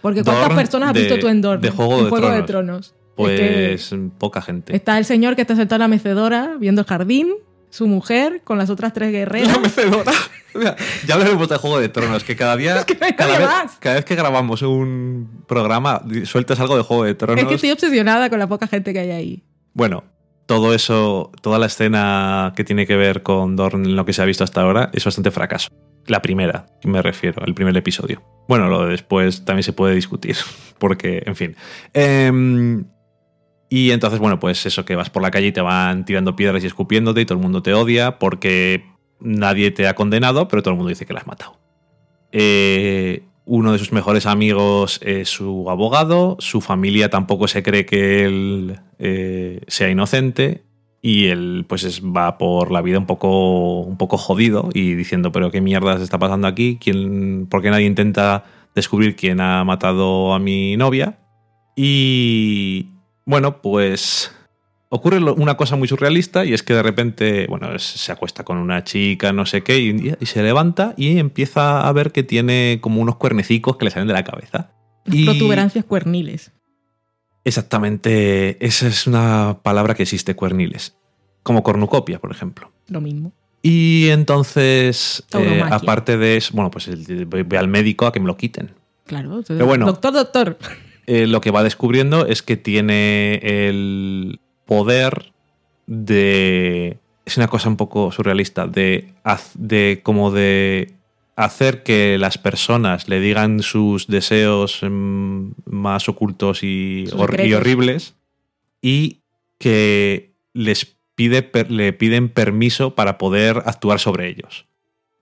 Porque 0.00 0.22
¿cuántas 0.22 0.44
Dorn 0.50 0.56
personas 0.56 0.88
has 0.90 0.94
de- 0.94 1.00
visto 1.00 1.18
tú 1.18 1.26
en 1.26 1.40
Dorn? 1.40 1.60
de 1.60 1.70
Juego 1.70 1.98
en 1.98 2.04
de 2.04 2.10
Juego 2.10 2.30
de 2.30 2.42
Tronos. 2.42 2.94
Tronos. 3.16 3.32
Es 3.34 3.40
que 3.40 3.68
Pues 3.72 3.94
poca 4.18 4.42
gente. 4.42 4.76
está 4.76 4.96
el 4.96 5.04
señor 5.04 5.34
que 5.34 5.42
está 5.42 5.56
sentado 5.56 5.76
en 5.82 5.90
la 5.90 5.96
mecedora 5.96 6.56
viendo 6.60 6.82
el 6.82 6.86
jardín, 6.86 7.30
su 7.72 7.86
mujer 7.86 8.42
con 8.44 8.58
las 8.58 8.68
otras 8.68 8.92
tres 8.92 9.10
guerreras. 9.10 9.48
La 9.48 9.58
mecedora. 9.58 10.12
Ya 11.06 11.14
hablaremos 11.14 11.48
de 11.48 11.56
Juego 11.56 11.80
de 11.80 11.88
Tronos, 11.88 12.24
que 12.24 12.36
cada 12.36 12.58
día, 12.58 12.84
que 12.86 12.94
cada, 12.94 13.38
vez, 13.38 13.48
más. 13.48 13.78
cada 13.80 13.94
vez 13.94 14.04
que 14.04 14.14
grabamos 14.14 14.60
un 14.60 15.44
programa, 15.48 16.02
sueltas 16.24 16.60
algo 16.60 16.76
de 16.76 16.82
Juego 16.82 17.04
de 17.04 17.14
Tronos. 17.14 17.42
Es 17.42 17.48
que 17.48 17.54
estoy 17.54 17.70
obsesionada 17.70 18.28
con 18.28 18.38
la 18.38 18.46
poca 18.46 18.66
gente 18.66 18.92
que 18.92 18.98
hay 18.98 19.10
ahí. 19.12 19.42
Bueno, 19.72 20.04
todo 20.44 20.74
eso, 20.74 21.32
toda 21.40 21.58
la 21.58 21.64
escena 21.64 22.52
que 22.54 22.64
tiene 22.64 22.86
que 22.86 22.96
ver 22.96 23.22
con 23.22 23.56
Dorn 23.56 23.86
en 23.86 23.96
lo 23.96 24.04
que 24.04 24.12
se 24.12 24.20
ha 24.20 24.26
visto 24.26 24.44
hasta 24.44 24.60
ahora 24.60 24.90
es 24.92 25.06
bastante 25.06 25.30
fracaso. 25.30 25.70
La 26.06 26.20
primera, 26.20 26.66
me 26.84 27.00
refiero, 27.00 27.42
el 27.46 27.54
primer 27.54 27.74
episodio. 27.74 28.22
Bueno, 28.46 28.68
lo 28.68 28.84
de 28.84 28.90
después 28.90 29.46
también 29.46 29.62
se 29.62 29.72
puede 29.72 29.94
discutir, 29.94 30.36
porque, 30.78 31.22
en 31.24 31.34
fin. 31.34 31.56
Em, 31.94 32.84
y 33.74 33.90
entonces, 33.90 34.20
bueno, 34.20 34.38
pues 34.38 34.66
eso, 34.66 34.84
que 34.84 34.96
vas 34.96 35.08
por 35.08 35.22
la 35.22 35.30
calle 35.30 35.46
y 35.46 35.52
te 35.52 35.62
van 35.62 36.04
tirando 36.04 36.36
piedras 36.36 36.62
y 36.62 36.66
escupiéndote 36.66 37.22
y 37.22 37.24
todo 37.24 37.38
el 37.38 37.42
mundo 37.42 37.62
te 37.62 37.72
odia 37.72 38.18
porque 38.18 38.84
nadie 39.18 39.70
te 39.70 39.88
ha 39.88 39.94
condenado, 39.94 40.46
pero 40.46 40.62
todo 40.62 40.72
el 40.72 40.76
mundo 40.76 40.90
dice 40.90 41.06
que 41.06 41.14
la 41.14 41.20
has 41.20 41.26
matado. 41.26 41.58
Eh, 42.32 43.22
uno 43.46 43.72
de 43.72 43.78
sus 43.78 43.92
mejores 43.92 44.26
amigos 44.26 45.00
es 45.02 45.30
su 45.30 45.70
abogado, 45.70 46.36
su 46.38 46.60
familia 46.60 47.08
tampoco 47.08 47.48
se 47.48 47.62
cree 47.62 47.86
que 47.86 48.26
él 48.26 48.78
eh, 48.98 49.62
sea 49.68 49.88
inocente 49.88 50.64
y 51.00 51.28
él 51.28 51.64
pues 51.66 51.84
es- 51.84 52.02
va 52.02 52.36
por 52.36 52.70
la 52.72 52.82
vida 52.82 52.98
un 52.98 53.06
poco, 53.06 53.80
un 53.80 53.96
poco 53.96 54.18
jodido 54.18 54.68
y 54.74 54.92
diciendo 54.94 55.32
pero 55.32 55.50
qué 55.50 55.62
mierda 55.62 55.96
se 55.96 56.04
está 56.04 56.18
pasando 56.18 56.46
aquí, 56.46 56.76
¿Quién, 56.78 57.46
¿por 57.50 57.62
qué 57.62 57.70
nadie 57.70 57.86
intenta 57.86 58.44
descubrir 58.74 59.16
quién 59.16 59.40
ha 59.40 59.64
matado 59.64 60.34
a 60.34 60.38
mi 60.38 60.76
novia? 60.76 61.18
Y 61.74 62.91
bueno, 63.32 63.60
pues 63.62 64.30
ocurre 64.88 65.18
una 65.18 65.56
cosa 65.56 65.74
muy 65.76 65.88
surrealista 65.88 66.44
y 66.44 66.52
es 66.52 66.62
que 66.62 66.74
de 66.74 66.82
repente, 66.82 67.46
bueno, 67.48 67.78
se 67.78 68.12
acuesta 68.12 68.44
con 68.44 68.58
una 68.58 68.84
chica, 68.84 69.32
no 69.32 69.46
sé 69.46 69.62
qué, 69.62 69.78
y, 69.80 70.14
y 70.20 70.26
se 70.26 70.42
levanta 70.42 70.94
y 70.96 71.18
empieza 71.18 71.88
a 71.88 71.92
ver 71.92 72.12
que 72.12 72.22
tiene 72.22 72.78
como 72.80 73.00
unos 73.00 73.16
cuernecicos 73.16 73.76
que 73.76 73.86
le 73.86 73.90
salen 73.90 74.08
de 74.08 74.14
la 74.14 74.24
cabeza. 74.24 74.70
Y- 75.06 75.24
protuberancias 75.24 75.84
cuerniles. 75.84 76.52
Exactamente, 77.44 78.64
esa 78.64 78.86
es 78.86 79.06
una 79.08 79.58
palabra 79.62 79.94
que 79.94 80.04
existe, 80.04 80.36
cuerniles. 80.36 80.96
Como 81.42 81.64
cornucopia, 81.64 82.20
por 82.20 82.30
ejemplo. 82.30 82.70
Lo 82.86 83.00
mismo. 83.00 83.32
Y 83.62 84.08
entonces, 84.10 85.24
eh, 85.36 85.64
aparte 85.68 86.16
de 86.18 86.36
eso, 86.36 86.52
bueno, 86.54 86.70
pues 86.70 86.88
ve 86.88 87.58
al 87.58 87.66
médico 87.68 88.06
a 88.06 88.12
que 88.12 88.20
me 88.20 88.26
lo 88.26 88.36
quiten. 88.36 88.70
Claro. 89.06 89.42
Pero 89.46 89.66
bueno. 89.66 89.86
Doctor, 89.86 90.12
doctor. 90.12 90.58
Eh, 91.06 91.26
lo 91.26 91.40
que 91.40 91.50
va 91.50 91.62
descubriendo 91.62 92.26
es 92.26 92.42
que 92.42 92.56
tiene 92.56 93.34
el 93.42 94.40
poder 94.66 95.32
de... 95.86 96.98
Es 97.24 97.36
una 97.36 97.48
cosa 97.48 97.68
un 97.68 97.76
poco 97.76 98.10
surrealista, 98.10 98.66
de, 98.66 99.12
de 99.54 100.00
como 100.02 100.30
de 100.32 100.92
hacer 101.36 101.82
que 101.82 102.18
las 102.18 102.36
personas 102.36 103.08
le 103.08 103.20
digan 103.20 103.62
sus 103.62 104.06
deseos 104.08 104.80
mm, 104.82 105.50
más 105.66 106.08
ocultos 106.08 106.62
y, 106.62 107.04
hor- 107.12 107.44
y 107.46 107.54
horribles 107.54 108.14
y 108.80 109.20
que 109.58 110.32
les 110.52 110.96
pide, 111.14 111.48
le 111.68 111.92
piden 111.92 112.28
permiso 112.28 112.94
para 112.96 113.18
poder 113.18 113.62
actuar 113.66 114.00
sobre 114.00 114.28
ellos. 114.28 114.66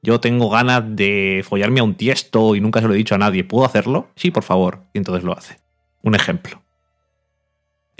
Yo 0.02 0.18
tengo 0.20 0.48
ganas 0.48 0.82
de 0.96 1.44
follarme 1.46 1.80
a 1.80 1.84
un 1.84 1.94
tiesto 1.94 2.56
y 2.56 2.60
nunca 2.62 2.80
se 2.80 2.88
lo 2.88 2.94
he 2.94 2.96
dicho 2.96 3.14
a 3.14 3.18
nadie. 3.18 3.44
¿Puedo 3.44 3.66
hacerlo? 3.66 4.08
Sí, 4.16 4.30
por 4.30 4.42
favor. 4.42 4.80
Y 4.94 4.98
entonces 4.98 5.22
lo 5.22 5.36
hace. 5.36 5.58
Un 6.02 6.14
ejemplo. 6.14 6.62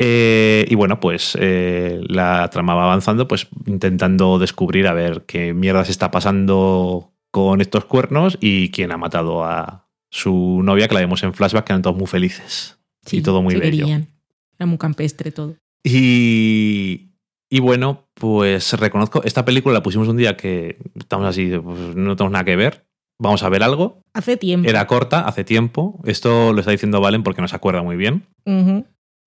Eh, 0.03 0.65
y 0.69 0.75
bueno, 0.77 0.99
pues 0.99 1.37
eh, 1.39 2.01
la 2.09 2.49
trama 2.49 2.75
va 2.75 2.85
avanzando, 2.85 3.29
pues 3.29 3.49
intentando 3.67 4.39
descubrir 4.39 4.87
a 4.87 4.95
ver 4.95 5.25
qué 5.27 5.53
mierda 5.53 5.85
se 5.85 5.91
está 5.91 6.11
pasando 6.11 7.13
con 7.31 7.61
estos 7.61 7.85
cuernos 7.85 8.39
y 8.41 8.71
quién 8.71 8.93
ha 8.93 8.97
matado 8.97 9.45
a 9.45 9.89
su 10.09 10.63
novia, 10.65 10.89
que 10.89 10.95
la 10.95 11.01
vemos 11.01 11.23
en 11.23 11.35
flashback, 11.35 11.67
que 11.67 11.73
eran 11.73 11.83
todos 11.83 11.97
muy 11.97 12.07
felices. 12.07 12.79
y 13.11 13.21
todo 13.21 13.43
muy 13.43 13.55
bello. 13.57 13.85
querían. 13.85 14.09
Era 14.59 14.67
muy 14.67 14.79
campestre 14.79 15.33
todo. 15.33 15.57
Y, 15.85 17.11
y 17.51 17.61
bueno, 17.61 18.09
pues 18.15 18.73
reconozco, 18.75 19.23
esta 19.25 19.45
película 19.45 19.75
la 19.75 19.83
pusimos 19.83 20.09
un 20.09 20.17
día 20.17 20.37
que 20.37 20.79
estamos 20.99 21.27
así, 21.27 21.51
pues 21.63 21.95
no 21.95 22.17
tenemos 22.17 22.33
nada 22.33 22.45
que 22.45 22.57
ver. 22.57 22.87
Vamos 23.21 23.43
a 23.43 23.51
ver 23.51 23.63
algo. 23.63 24.03
Hace 24.15 24.39
tiempo. 24.39 24.69
Era 24.69 24.87
corta, 24.87 25.27
hace 25.27 25.45
tiempo. 25.45 26.01
Esto 26.05 26.55
lo 26.55 26.61
está 26.61 26.73
diciendo 26.73 27.03
Valen 27.03 27.23
porque 27.23 27.43
no 27.43 27.49
se 27.49 27.55
acuerda 27.55 27.83
muy 27.83 27.97
bien. 27.97 28.27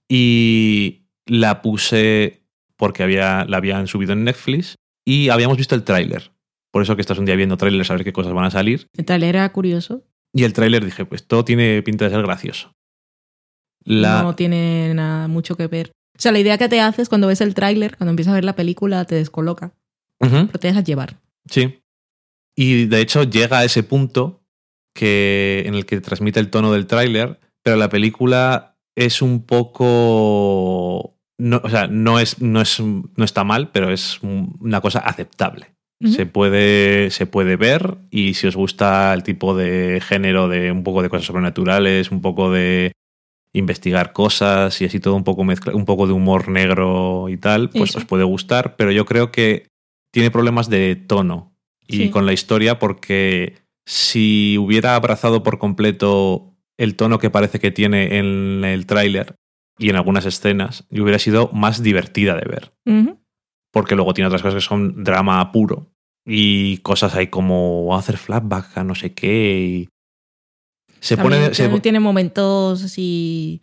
Y 0.10 1.04
la 1.28 1.62
puse 1.62 2.42
porque 2.76 3.04
había, 3.04 3.46
la 3.46 3.58
habían 3.58 3.88
subido 3.88 4.14
en 4.14 4.24
Netflix 4.24 4.76
y 5.06 5.30
habíamos 5.30 5.58
visto 5.58 5.76
el 5.76 5.84
tráiler. 5.84 6.32
Por 6.72 6.82
eso 6.82 6.96
que 6.96 7.02
estás 7.02 7.20
un 7.20 7.26
día 7.26 7.36
viendo 7.36 7.56
tráilers 7.56 7.92
a 7.92 7.94
ver 7.94 8.04
qué 8.04 8.14
cosas 8.14 8.34
van 8.34 8.46
a 8.46 8.52
salir. 8.52 8.88
El 8.98 9.06
trailer 9.06 9.36
era 9.36 9.52
curioso. 9.54 10.04
Y 10.34 10.44
el 10.44 10.54
tráiler 10.54 10.84
dije, 10.84 11.06
pues 11.06 11.28
todo 11.28 11.46
tiene 11.46 11.84
pinta 11.84 12.06
de 12.06 12.12
ser 12.12 12.24
gracioso. 12.24 12.74
La, 13.86 14.24
No 14.24 14.34
tiene 14.34 14.92
nada 14.96 15.28
mucho 15.28 15.56
que 15.56 15.68
ver. 15.68 15.92
O 16.18 16.22
sea, 16.22 16.32
la 16.32 16.40
idea 16.40 16.58
que 16.58 16.68
te 16.68 16.82
haces 16.82 17.10
cuando 17.10 17.28
ves 17.28 17.42
el 17.42 17.54
tráiler, 17.54 17.96
cuando 17.96 18.10
empiezas 18.10 18.32
a 18.32 18.36
ver 18.36 18.46
la 18.46 18.56
película, 18.56 19.06
te 19.06 19.14
descoloca. 19.14 19.76
Pero 20.18 20.48
te 20.48 20.68
dejas 20.68 20.84
llevar. 20.84 21.20
Sí. 21.48 21.83
Y 22.56 22.86
de 22.86 23.02
hecho 23.02 23.24
llega 23.24 23.60
a 23.60 23.64
ese 23.66 23.84
punto 23.84 24.44
que, 24.96 25.64
en 25.66 25.76
el 25.76 25.86
que 25.86 26.02
transmite 26.02 26.40
el 26.40 26.50
tono 26.50 26.72
del 26.72 26.86
tráiler, 26.88 27.40
pero 27.64 27.78
la 27.78 27.90
película 27.90 28.76
es 28.96 29.22
un 29.22 29.44
poco. 29.44 31.16
No, 31.40 31.62
o 31.64 31.70
sea, 31.70 31.88
no, 31.88 32.20
es, 32.20 32.42
no, 32.42 32.62
es, 32.62 32.80
no 32.80 33.24
está 33.26 33.44
mal, 33.44 33.72
pero 33.72 33.92
es 33.92 34.22
un- 34.22 34.56
una 34.60 34.82
cosa 34.82 35.00
aceptable. 35.00 35.68
Se 36.06 36.26
puede, 36.26 37.12
se 37.12 37.26
puede 37.28 37.56
ver 37.56 37.96
y 38.12 38.34
si 38.34 38.48
os 38.48 38.58
gusta 38.58 39.14
el 39.14 39.24
tipo 39.24 39.56
de 39.56 40.02
género 40.06 40.50
de 40.50 40.70
un 40.70 40.84
poco 40.84 41.02
de 41.02 41.08
cosas 41.08 41.26
sobrenaturales, 41.28 42.12
un 42.12 42.20
poco 42.22 42.52
de 42.52 42.92
investigar 43.54 44.12
cosas 44.12 44.82
y 44.82 44.86
así 44.86 45.00
todo 45.00 45.16
un 45.16 45.24
poco 45.24 45.46
mezcla, 45.46 45.74
un 45.74 45.86
poco 45.86 46.06
de 46.06 46.12
humor 46.12 46.50
negro 46.50 47.30
y 47.30 47.38
tal, 47.38 47.70
pues 47.70 47.92
Eso. 47.92 48.00
os 48.00 48.06
puede 48.06 48.26
gustar, 48.26 48.76
pero 48.76 48.92
yo 48.92 49.06
creo 49.06 49.32
que 49.32 49.68
tiene 50.12 50.30
problemas 50.30 50.70
de 50.70 50.98
tono 50.98 51.53
y 51.88 51.98
Sí. 51.98 52.10
con 52.10 52.26
la 52.26 52.34
historia 52.34 52.80
porque 52.80 53.56
si 53.86 54.58
hubiera 54.58 54.96
abrazado 54.96 55.44
por 55.44 55.58
completo 55.60 56.56
el 56.78 56.96
tono 56.96 57.20
que 57.20 57.30
parece 57.30 57.60
que 57.60 57.72
tiene 57.72 58.18
en 58.18 58.64
el 58.64 58.86
tráiler 58.86 59.36
y 59.78 59.90
en 59.90 59.96
algunas 59.96 60.26
escenas, 60.26 60.86
y 60.90 61.00
hubiera 61.02 61.20
sido 61.20 61.50
más 61.52 61.82
divertida 61.84 62.36
de 62.36 62.46
ver 62.48 62.74
porque 63.72 63.96
luego 63.96 64.14
tiene 64.14 64.28
otras 64.28 64.42
cosas 64.44 64.64
que 64.64 64.68
son 64.68 65.04
drama 65.04 65.52
puro 65.52 65.92
y 66.26 66.78
cosas 66.78 67.16
ahí 67.16 67.28
como 67.28 67.96
hacer 67.98 68.18
flashback 68.18 68.78
a 68.78 68.84
no 68.84 68.94
sé 68.96 69.14
qué 69.14 69.60
y 69.60 69.90
se 71.00 71.18
También- 71.18 71.42
pone 71.44 71.56
también 71.56 71.82
tiene 71.82 72.00
momentos 72.00 72.84
así. 72.84 73.62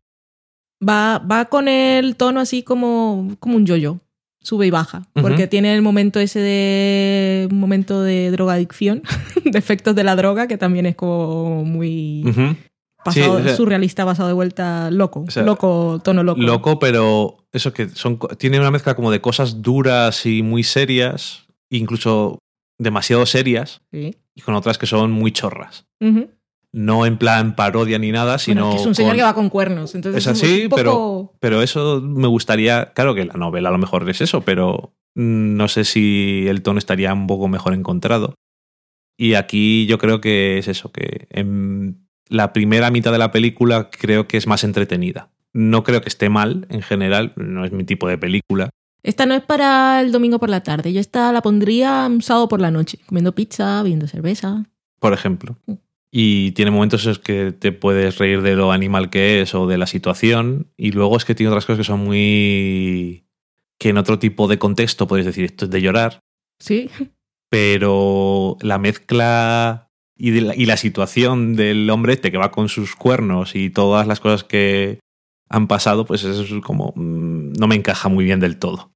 Va, 0.87 1.19
va 1.19 1.45
con 1.47 1.69
el 1.69 2.17
tono 2.17 2.41
así 2.41 2.63
como, 2.63 3.37
como 3.39 3.57
un 3.57 3.65
yo-yo. 3.67 4.01
Sube 4.43 4.67
y 4.67 4.71
baja. 4.71 5.03
Porque 5.15 5.47
tiene 5.47 5.75
el 5.75 5.83
momento 5.83 6.19
ese 6.21 6.39
de. 6.41 7.49
Un 7.51 7.61
momento 7.61 8.03
de 8.03 8.31
drogadicción. 8.31 9.03
de 9.45 9.59
efectos 9.59 9.95
de 9.95 10.05
la 10.05 10.17
droga, 10.17 10.47
que 10.49 10.57
también 10.59 10.87
es 10.87 10.97
como 10.97 11.65
muy. 11.65 12.23
Pasado- 13.05 13.37
Sí, 13.39 13.43
o 13.43 13.43
sea- 13.45 13.57
surrealista, 13.57 14.05
pasado 14.05 14.29
de 14.29 14.35
vuelta 14.35 14.91
loco. 14.91 15.25
O 15.27 15.31
sea, 15.31 15.43
loco, 15.43 16.01
tono 16.05 16.23
loco. 16.23 16.41
loco 16.41 16.79
pero 16.79 17.39
eso 17.53 17.73
que 17.73 17.89
son 17.89 18.19
tiene 18.39 18.59
una 18.61 18.71
mezcla 18.71 18.95
como 18.95 19.11
de 19.11 19.21
cosas 19.23 19.63
duras 19.63 20.27
y 20.27 20.43
muy 20.43 20.63
serias 20.65 21.47
incluso 21.71 22.39
demasiado 22.79 23.25
serias 23.27 23.81
Sí. 23.93 24.17
y 24.35 24.41
con 24.43 24.55
otras 24.55 24.77
que 24.77 24.87
son 24.87 25.13
muy 25.13 25.33
chorras. 25.33 25.87
No 26.73 27.05
en 27.07 27.19
plan 27.19 27.57
parodia 27.57 27.99
ni 27.99 28.13
nada 28.13 28.39
sino 28.39 28.63
Bueno, 28.63 28.71
es 28.71 28.77
que 28.77 28.81
es 28.83 28.87
un 28.87 28.95
señor 28.95 29.11
con- 29.13 29.17
que 29.19 29.23
va 29.25 29.35
con 29.35 29.49
cuernos. 29.51 29.95
Entonces 29.95 30.23
Es 30.23 30.29
así, 30.29 30.69
poco- 30.69 30.77
pero- 30.77 31.33
Pero 31.41 31.63
eso 31.63 32.01
me 32.01 32.29
gustaría, 32.29 32.93
claro 32.95 33.15
que 33.15 33.25
la 33.25 33.35
novela 33.35 33.69
a 33.71 33.73
lo 33.73 33.79
mejor 33.79 34.09
es 34.09 34.21
eso, 34.21 34.43
pero 34.43 34.95
mm, 35.17 35.57
no 35.57 35.67
sé 35.69 35.85
si 35.85 36.45
el 36.49 36.63
tono 36.63 36.79
estaría 36.79 37.13
un 37.13 37.27
poco 37.27 37.49
mejor 37.49 37.75
encontrado. 37.75 38.35
Y 39.19 39.35
aquí 39.35 39.87
yo 39.87 39.99
creo 39.99 40.21
que 40.21 40.59
es 40.59 40.69
eso, 40.69 40.91
que 40.93 41.27
en 41.31 42.07
la 42.29 42.53
primera 42.53 42.91
mitad 42.91 43.11
de 43.13 43.19
la 43.19 43.33
película 43.33 43.91
creo 43.91 44.29
que 44.29 44.37
es 44.37 44.47
más 44.47 44.63
entretenida. 44.65 45.31
No 45.53 45.83
creo 45.83 46.01
que 46.01 46.09
esté 46.09 46.29
mal 46.29 46.67
en 46.71 46.81
general, 46.83 47.33
no 47.37 47.65
es 47.65 47.73
mi 47.73 47.83
tipo 47.85 48.07
de 48.09 48.17
película. 48.19 48.71
Esta 49.03 49.27
no 49.27 49.35
es 49.35 49.43
para 49.43 50.01
el 50.01 50.13
domingo 50.13 50.39
por 50.39 50.49
la 50.51 50.63
tarde. 50.63 50.93
Yo 50.93 51.01
esta 51.01 51.33
la 51.33 51.43
pondría 51.43 52.07
un 52.07 52.23
sábado 52.23 52.49
por 52.49 52.61
la 52.61 52.71
noche, 52.71 52.99
comiendo 53.07 53.35
pizza, 53.35 53.83
bebiendo 53.83 54.07
cerveza. 54.07 54.65
por 55.01 55.13
ejemplo. 55.15 55.57
Y 56.13 56.53
tiene 56.53 56.73
momentos 56.73 57.05
en 57.05 57.11
los 57.11 57.19
que 57.21 57.53
te 57.53 57.71
puedes 57.71 58.19
reír 58.19 58.43
de 58.43 58.57
lo 58.57 58.73
animal 58.73 59.11
que 59.11 59.41
es 59.41 59.55
o 59.55 59.67
de 59.67 59.79
la 59.79 59.87
situación. 59.87 60.73
Y 60.77 60.91
luego 60.91 61.17
es 61.17 61.25
que 61.25 61.35
tiene 61.35 61.51
otras 61.51 61.67
cosas 61.67 61.79
que 61.79 61.85
son 61.85 62.01
muy... 62.01 63.27
que 63.79 63.91
en 63.91 63.99
otro 63.99 64.19
tipo 64.19 64.49
de 64.49 64.59
contexto 64.59 65.07
podéis 65.07 65.27
decir 65.27 65.45
esto 65.45 65.67
es 65.67 65.71
de 65.71 65.81
llorar. 65.81 66.21
Sí. 66.59 66.91
Pero 67.49 68.57
la 68.61 68.79
mezcla 68.79 69.89
y, 70.17 70.31
de 70.31 70.41
la, 70.41 70.57
y 70.57 70.67
la 70.67 70.77
situación 70.77 71.55
del 71.55 71.89
hombre 71.91 72.15
este 72.15 72.33
que 72.33 72.39
va 72.39 72.51
con 72.51 72.69
sus 72.69 72.97
cuernos 72.97 73.55
y 73.55 73.71
todas 73.71 74.07
las 74.07 74.19
cosas 74.21 74.43
que 74.43 74.99
han 75.49 75.69
pasado, 75.69 76.07
pues 76.07 76.25
es 76.25 76.53
como... 76.63 76.93
mm, 76.97 77.53
no 77.53 77.69
me 77.69 77.77
encaja 77.77 78.09
muy 78.09 78.25
bien 78.25 78.41
del 78.41 78.59
todo. 78.59 78.93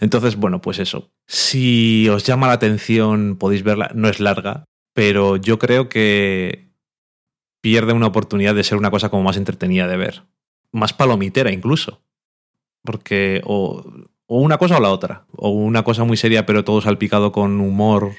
Entonces, 0.00 0.36
bueno, 0.36 0.60
pues 0.60 0.78
eso. 0.78 1.10
Si 1.26 2.08
os 2.08 2.24
llama 2.24 2.48
la 2.48 2.54
atención, 2.54 3.36
podéis 3.38 3.62
verla. 3.62 3.90
No 3.94 4.08
es 4.08 4.20
larga, 4.20 4.64
pero 4.94 5.36
yo 5.36 5.58
creo 5.58 5.88
que 5.88 6.70
pierde 7.60 7.92
una 7.92 8.06
oportunidad 8.06 8.54
de 8.54 8.64
ser 8.64 8.78
una 8.78 8.90
cosa 8.90 9.10
como 9.10 9.22
más 9.24 9.36
entretenida 9.36 9.86
de 9.86 9.96
ver. 9.96 10.22
Más 10.72 10.92
palomitera 10.92 11.52
incluso. 11.52 12.00
Porque 12.82 13.40
o, 13.44 13.84
o 14.26 14.40
una 14.40 14.58
cosa 14.58 14.76
o 14.76 14.80
la 14.80 14.90
otra. 14.90 15.24
O 15.36 15.50
una 15.50 15.82
cosa 15.82 16.04
muy 16.04 16.16
seria 16.16 16.46
pero 16.46 16.64
todo 16.64 16.80
salpicado 16.80 17.32
con 17.32 17.60
humor. 17.60 18.12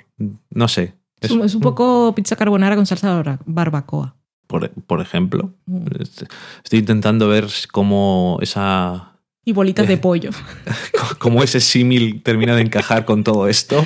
No 0.49 0.67
sé. 0.67 0.93
Es, 1.21 1.31
un, 1.31 1.43
es 1.43 1.55
un 1.55 1.61
poco 1.61 2.13
pizza 2.15 2.35
carbonara 2.35 2.75
con 2.75 2.85
salsa 2.85 3.13
barba- 3.15 3.39
barbacoa. 3.45 4.15
Por, 4.47 4.69
por 4.71 5.01
ejemplo. 5.01 5.53
Mm. 5.65 5.85
Estoy 6.63 6.79
intentando 6.79 7.27
ver 7.27 7.47
cómo 7.71 8.37
esa... 8.41 9.11
Y 9.43 9.53
bolitas 9.53 9.87
de 9.87 9.97
pollo. 9.97 10.31
cómo 11.19 11.43
ese 11.43 11.59
símil 11.59 12.23
termina 12.23 12.55
de 12.55 12.61
encajar 12.63 13.05
con 13.05 13.23
todo 13.23 13.47
esto. 13.47 13.85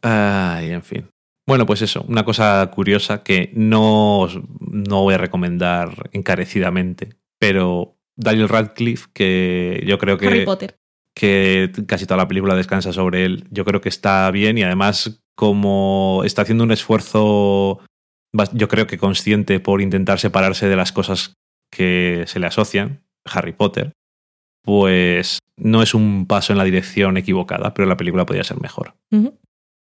Ay, 0.00 0.70
en 0.70 0.82
fin. 0.82 1.08
Bueno, 1.46 1.66
pues 1.66 1.82
eso, 1.82 2.04
una 2.08 2.24
cosa 2.24 2.70
curiosa 2.72 3.22
que 3.22 3.50
no, 3.54 4.28
no 4.60 5.02
voy 5.02 5.14
a 5.14 5.18
recomendar 5.18 6.10
encarecidamente, 6.12 7.16
pero 7.38 7.96
Daniel 8.16 8.48
Radcliffe, 8.48 9.08
que 9.12 9.82
yo 9.86 9.98
creo 9.98 10.16
Harry 10.16 10.40
que, 10.40 10.44
Potter. 10.44 10.78
que 11.14 11.72
casi 11.86 12.06
toda 12.06 12.18
la 12.18 12.28
película 12.28 12.54
descansa 12.54 12.92
sobre 12.92 13.24
él, 13.24 13.48
yo 13.50 13.64
creo 13.64 13.80
que 13.80 13.88
está 13.88 14.30
bien 14.30 14.56
y 14.58 14.62
además 14.62 15.22
como 15.34 16.22
está 16.24 16.42
haciendo 16.42 16.62
un 16.62 16.72
esfuerzo, 16.72 17.80
yo 18.52 18.68
creo 18.68 18.86
que 18.86 18.98
consciente 18.98 19.58
por 19.60 19.80
intentar 19.80 20.20
separarse 20.20 20.68
de 20.68 20.76
las 20.76 20.92
cosas 20.92 21.34
que 21.70 22.24
se 22.26 22.38
le 22.38 22.46
asocian, 22.46 23.02
Harry 23.24 23.52
Potter, 23.52 23.92
pues 24.62 25.38
no 25.56 25.82
es 25.82 25.94
un 25.94 26.26
paso 26.26 26.52
en 26.52 26.58
la 26.58 26.64
dirección 26.64 27.16
equivocada, 27.16 27.74
pero 27.74 27.88
la 27.88 27.96
película 27.96 28.26
podría 28.26 28.44
ser 28.44 28.60
mejor. 28.60 28.94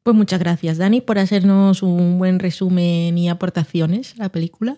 Pues 0.08 0.16
muchas 0.16 0.40
gracias, 0.40 0.78
Dani, 0.78 1.02
por 1.02 1.20
hacernos 1.20 1.84
un 1.84 2.18
buen 2.18 2.40
resumen 2.40 3.18
y 3.18 3.28
aportaciones 3.28 4.14
a 4.18 4.24
la 4.24 4.30
película. 4.30 4.78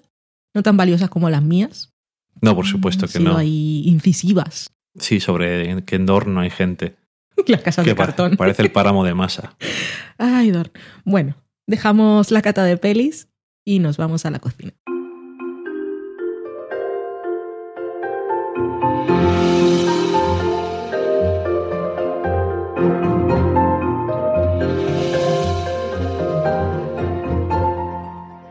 No 0.56 0.64
tan 0.64 0.76
valiosas 0.76 1.12
como 1.12 1.30
las 1.30 1.44
mías. 1.44 1.94
No, 2.42 2.56
por 2.56 2.66
supuesto 2.66 3.06
que 3.06 3.20
sido 3.20 3.34
no. 3.34 3.38
ahí 3.38 3.84
incisivas. 3.86 4.72
Sí, 4.98 5.20
sobre 5.20 5.84
que 5.86 5.98
en 5.98 6.08
Dorn 6.08 6.34
no 6.34 6.40
hay 6.40 6.50
gente. 6.50 6.96
Las 7.46 7.62
casas 7.62 7.86
Que 7.86 7.92
de 7.92 7.96
cartón. 7.96 8.38
parece 8.38 8.64
el 8.64 8.72
páramo 8.72 9.06
de 9.06 9.14
masa. 9.14 9.56
Ay, 10.18 10.50
Dor. 10.50 10.72
Bueno, 11.06 11.36
dejamos 11.68 12.32
la 12.32 12.42
cata 12.42 12.64
de 12.64 12.78
pelis 12.78 13.30
y 13.64 13.78
nos 13.78 13.98
vamos 13.98 14.26
a 14.26 14.32
la 14.32 14.40
cocina. 14.40 14.74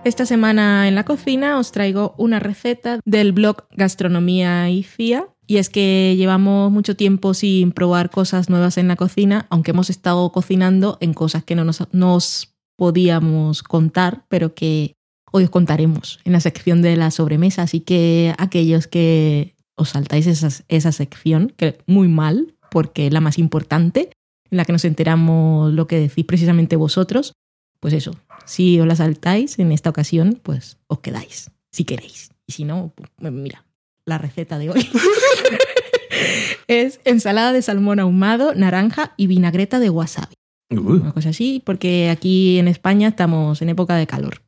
Esta 0.08 0.24
semana 0.24 0.88
en 0.88 0.94
la 0.94 1.04
cocina 1.04 1.58
os 1.58 1.70
traigo 1.70 2.14
una 2.16 2.40
receta 2.40 2.98
del 3.04 3.32
blog 3.32 3.68
Gastronomía 3.76 4.70
y 4.70 4.82
CIA. 4.82 5.28
Y 5.46 5.58
es 5.58 5.68
que 5.68 6.14
llevamos 6.16 6.72
mucho 6.72 6.96
tiempo 6.96 7.34
sin 7.34 7.72
probar 7.72 8.08
cosas 8.08 8.48
nuevas 8.48 8.78
en 8.78 8.88
la 8.88 8.96
cocina, 8.96 9.46
aunque 9.50 9.72
hemos 9.72 9.90
estado 9.90 10.32
cocinando 10.32 10.96
en 11.02 11.12
cosas 11.12 11.44
que 11.44 11.54
no 11.54 11.70
nos, 11.92 12.54
podíamos 12.78 13.62
contar, 13.62 14.24
pero 14.30 14.54
que 14.54 14.94
hoy 15.30 15.44
os 15.44 15.50
contaremos 15.50 16.20
en 16.24 16.32
la 16.32 16.40
sección 16.40 16.80
de 16.80 16.96
la 16.96 17.10
sobremesa. 17.10 17.60
Así 17.60 17.80
que 17.80 18.34
aquellos 18.38 18.86
que 18.86 19.56
os 19.74 19.90
saltáis 19.90 20.26
esa 20.26 20.92
sección, 20.92 21.52
que 21.54 21.80
muy 21.86 22.08
mal, 22.08 22.54
porque 22.70 23.08
es 23.08 23.12
la 23.12 23.20
más 23.20 23.36
importante, 23.36 24.08
en 24.50 24.56
la 24.56 24.64
que 24.64 24.72
nos 24.72 24.86
enteramos 24.86 25.70
lo 25.70 25.86
que 25.86 26.00
decís 26.00 26.24
precisamente 26.24 26.76
vosotros, 26.76 27.34
pues 27.80 27.94
eso, 27.94 28.16
si 28.44 28.78
os 28.80 28.86
la 28.86 28.96
saltáis 28.96 29.58
en 29.58 29.72
esta 29.72 29.90
ocasión, 29.90 30.40
pues 30.42 30.78
os 30.86 31.00
quedáis, 31.00 31.50
si 31.70 31.84
queréis. 31.84 32.30
Y 32.46 32.52
si 32.52 32.64
no, 32.64 32.92
pues, 32.94 33.32
mira, 33.32 33.64
la 34.04 34.18
receta 34.18 34.58
de 34.58 34.70
hoy 34.70 34.88
es 36.66 37.00
ensalada 37.04 37.52
de 37.52 37.62
salmón 37.62 38.00
ahumado, 38.00 38.54
naranja 38.54 39.12
y 39.16 39.26
vinagreta 39.26 39.78
de 39.78 39.90
wasabi. 39.90 40.34
Uh, 40.70 40.76
Una 40.80 41.12
cosa 41.12 41.30
así, 41.30 41.62
porque 41.64 42.10
aquí 42.10 42.58
en 42.58 42.68
España 42.68 43.08
estamos 43.08 43.62
en 43.62 43.68
época 43.70 43.96
de 43.96 44.06
calor. 44.06 44.42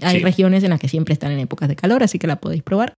Hay 0.00 0.16
Sí. 0.18 0.22
regiones 0.22 0.64
en 0.64 0.70
las 0.70 0.80
que 0.80 0.88
siempre 0.88 1.12
están 1.12 1.30
en 1.32 1.38
épocas 1.38 1.68
de 1.68 1.76
calor, 1.76 2.02
así 2.02 2.18
que 2.18 2.26
la 2.26 2.40
podéis 2.40 2.62
probar. 2.62 2.94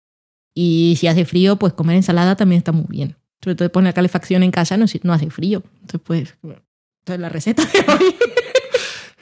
Y 0.54 0.96
si 0.98 1.08
hace 1.08 1.26
frío, 1.26 1.58
pues 1.58 1.74
comer 1.74 1.98
ensalada 1.98 2.36
también 2.38 2.60
está 2.60 2.72
muy 2.72 2.86
bien. 2.90 3.18
Sobre 3.44 3.56
todo 3.56 3.70
poner 3.72 3.94
calefacción 3.94 4.44
en 4.44 4.52
casa 4.52 4.78
no, 4.78 4.86
no 5.04 5.14
hace 5.14 5.30
frío. 5.30 5.62
Entonces, 5.82 6.02
pues, 6.06 6.38
entonces 6.44 7.20
la 7.20 7.30
receta 7.30 7.64
de 7.66 7.80
hoy. 7.80 8.16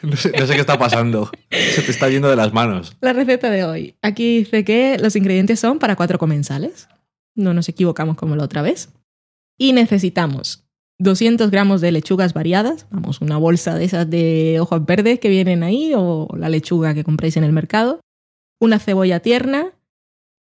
no, 0.03 0.15
sé, 0.17 0.31
qué 0.31 0.43
está 0.43 0.77
pasando. 0.77 1.31
Se 1.49 1.81
te 1.81 1.91
está 1.91 2.09
yendo 2.09 2.29
de 2.29 2.35
las 2.35 2.53
manos. 2.53 2.95
La 3.01 3.13
receta 3.13 3.49
de 3.49 3.63
hoy. 3.63 3.95
Aquí 4.01 4.39
dice 4.39 4.63
que 4.63 4.97
los 4.99 5.15
ingredientes 5.15 5.59
son 5.59 5.79
para 5.79 5.95
cuatro 5.95 6.19
comensales. 6.19 6.87
No 7.35 7.53
nos 7.53 7.69
equivocamos 7.69 8.17
como 8.17 8.35
la 8.35 8.43
otra 8.43 8.61
vez. 8.61 8.89
Y 9.57 9.73
necesitamos 9.73 10.63
200 10.99 11.51
gramos 11.51 11.81
de 11.81 11.91
lechugas 11.91 12.33
variadas, 12.33 12.87
vamos, 12.91 13.21
una 13.21 13.37
bolsa 13.37 13.75
de 13.75 13.85
esas 13.85 14.09
de 14.09 14.57
ojos 14.59 14.85
verdes 14.85 15.19
que 15.19 15.29
vienen 15.29 15.63
ahí 15.63 15.93
o 15.95 16.27
la 16.37 16.49
lechuga 16.49 16.93
que 16.93 17.03
compréis 17.03 17.37
en 17.37 17.43
el 17.43 17.51
mercado, 17.51 17.99
una 18.59 18.79
cebolla 18.79 19.19
tierna, 19.19 19.73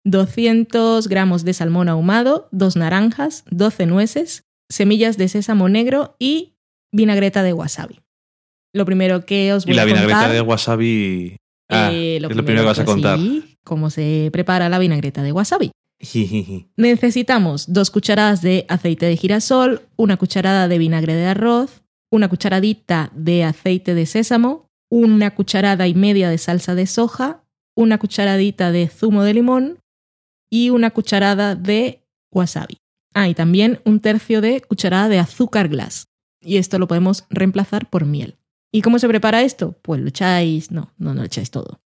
200 0.05 1.09
gramos 1.09 1.45
de 1.45 1.55
salmón 1.55 1.89
ahumado, 1.89 2.49
dos 2.53 2.77
naranjas, 2.77 3.45
12 3.51 3.87
nueces, 3.87 4.45
semillas 4.69 5.17
de 5.17 5.29
sésamo 5.29 5.69
negro 5.69 6.17
y 6.19 6.55
vinagreta 6.93 7.43
de 7.43 7.53
wasabi. 7.53 8.01
Lo 8.75 8.85
primero 8.85 9.25
que 9.27 9.53
os 9.53 9.65
voy 9.65 9.73
Y 9.73 9.77
la 9.77 9.83
a 9.83 9.85
vinagreta 9.87 10.15
contar, 10.19 10.33
de 10.33 10.41
wasabi. 10.41 11.37
Ah, 11.69 11.91
eh, 11.93 12.17
es 12.17 12.23
lo 12.23 12.29
primero 12.29 12.63
que 12.63 12.67
vas 12.67 12.79
a 12.79 12.85
contar. 12.85 13.19
sí, 13.19 13.57
cómo 13.65 13.91
se 13.91 14.31
prepara 14.33 14.69
la 14.69 14.79
vinagreta 14.79 15.23
de 15.23 15.33
wasabi. 15.33 15.71
Necesitamos 16.77 17.73
dos 17.73 17.91
cucharadas 17.91 18.43
de 18.43 18.67
aceite 18.69 19.07
de 19.07 19.17
girasol, 19.17 19.83
una 19.97 20.17
cucharada 20.17 20.69
de 20.69 20.79
vinagre 20.79 21.15
de 21.15 21.27
arroz, 21.27 21.83
una 22.11 22.29
cucharadita 22.29 23.11
de 23.15 23.45
aceite 23.45 23.95
de 23.95 24.07
sésamo, 24.07 24.67
una 24.91 25.35
cucharada 25.35 25.87
y 25.87 25.95
media 25.95 26.29
de 26.29 26.39
salsa 26.39 26.75
de 26.75 26.87
soja, 26.87 27.45
una 27.77 27.99
cucharadita 27.99 28.73
de 28.73 28.89
zumo 28.89 29.23
de 29.23 29.35
limón 29.35 29.79
y 30.51 30.71
una 30.71 30.91
cucharada 30.91 31.55
de 31.55 32.03
wasabi. 32.31 32.79
Ah, 33.15 33.29
y 33.29 33.35
también 33.35 33.81
un 33.85 34.01
tercio 34.01 34.41
de 34.41 34.61
cucharada 34.61 35.09
de 35.09 35.19
azúcar 35.19 35.69
glass. 35.69 36.07
Y 36.41 36.57
esto 36.57 36.79
lo 36.79 36.89
podemos 36.89 37.25
reemplazar 37.31 37.89
por 37.89 38.05
miel. 38.05 38.37
¿Y 38.73 38.81
cómo 38.81 38.99
se 38.99 39.09
prepara 39.09 39.43
esto? 39.43 39.77
Pues 39.83 40.01
lo 40.01 40.09
echáis, 40.09 40.71
no, 40.71 40.93
no, 40.97 41.15
no 41.15 41.21
lo 41.21 41.27
echáis 41.27 41.51
todo. 41.51 41.81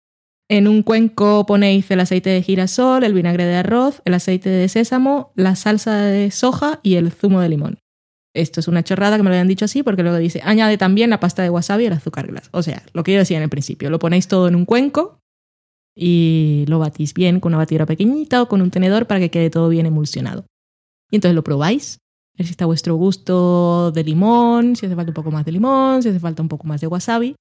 En 0.48 0.68
un 0.68 0.84
cuenco 0.84 1.46
ponéis 1.48 1.90
el 1.90 2.00
aceite 2.00 2.30
de 2.30 2.44
girasol, 2.44 3.04
el 3.04 3.14
vinagre 3.14 3.46
de 3.46 3.56
arroz, 3.56 4.04
el 4.06 4.14
aceite 4.14 4.50
de 4.52 4.70
sésamo, 4.70 5.32
la 5.36 5.56
salsa 5.56 5.98
de 5.98 6.30
soja 6.30 6.80
y 6.84 6.96
el 6.96 7.12
zumo 7.12 7.42
de 7.42 7.50
limón. 7.50 7.80
Esto 8.36 8.60
es 8.60 8.68
una 8.68 8.84
chorrada 8.84 9.18
que 9.18 9.24
me 9.24 9.30
lo 9.30 9.36
habían 9.36 9.48
dicho 9.48 9.66
así 9.66 9.82
porque 9.82 10.04
luego 10.04 10.18
dice, 10.18 10.42
añade 10.44 10.78
también 10.78 11.10
la 11.10 11.20
pasta 11.20 11.42
de 11.42 11.50
wasabi 11.50 11.86
y 11.86 11.88
el 11.88 11.94
azúcar 11.94 12.28
glass. 12.28 12.50
O 12.52 12.62
sea, 12.62 12.84
lo 12.94 13.02
que 13.02 13.14
yo 13.14 13.20
decía 13.20 13.38
en 13.38 13.44
el 13.44 13.50
principio, 13.50 13.90
lo 13.90 13.98
ponéis 13.98 14.28
todo 14.28 14.48
en 14.48 14.56
un 14.56 14.66
cuenco 14.66 15.20
y 15.96 16.66
lo 16.68 16.78
batís 16.78 17.14
bien 17.14 17.40
con 17.40 17.52
una 17.54 17.60
batidora 17.60 17.86
pequeñita 17.88 18.42
o 18.42 18.48
con 18.48 18.62
un 18.62 18.70
tenedor 18.70 19.08
para 19.08 19.20
que 19.20 19.32
quede 19.32 19.50
todo 19.50 19.70
bien 19.70 19.86
emulsionado. 19.86 20.46
Y 21.10 21.16
entonces 21.16 21.36
lo 21.36 21.44
probáis, 21.44 22.00
ver 22.38 22.46
si 22.46 22.52
está 22.52 22.66
a 22.66 22.68
vuestro 22.68 22.96
gusto 22.96 23.92
de 23.92 24.04
limón, 24.04 24.76
si 24.76 24.86
hace 24.86 24.96
falta 24.96 25.12
un 25.12 25.16
poco 25.16 25.32
más 25.32 25.46
de 25.46 25.52
limón, 25.52 26.04
si 26.04 26.10
hace 26.10 26.20
falta 26.20 26.42
un 26.42 26.50
poco 26.50 26.68
más 26.68 26.82
de 26.82 26.88
wasabi. 26.88 27.36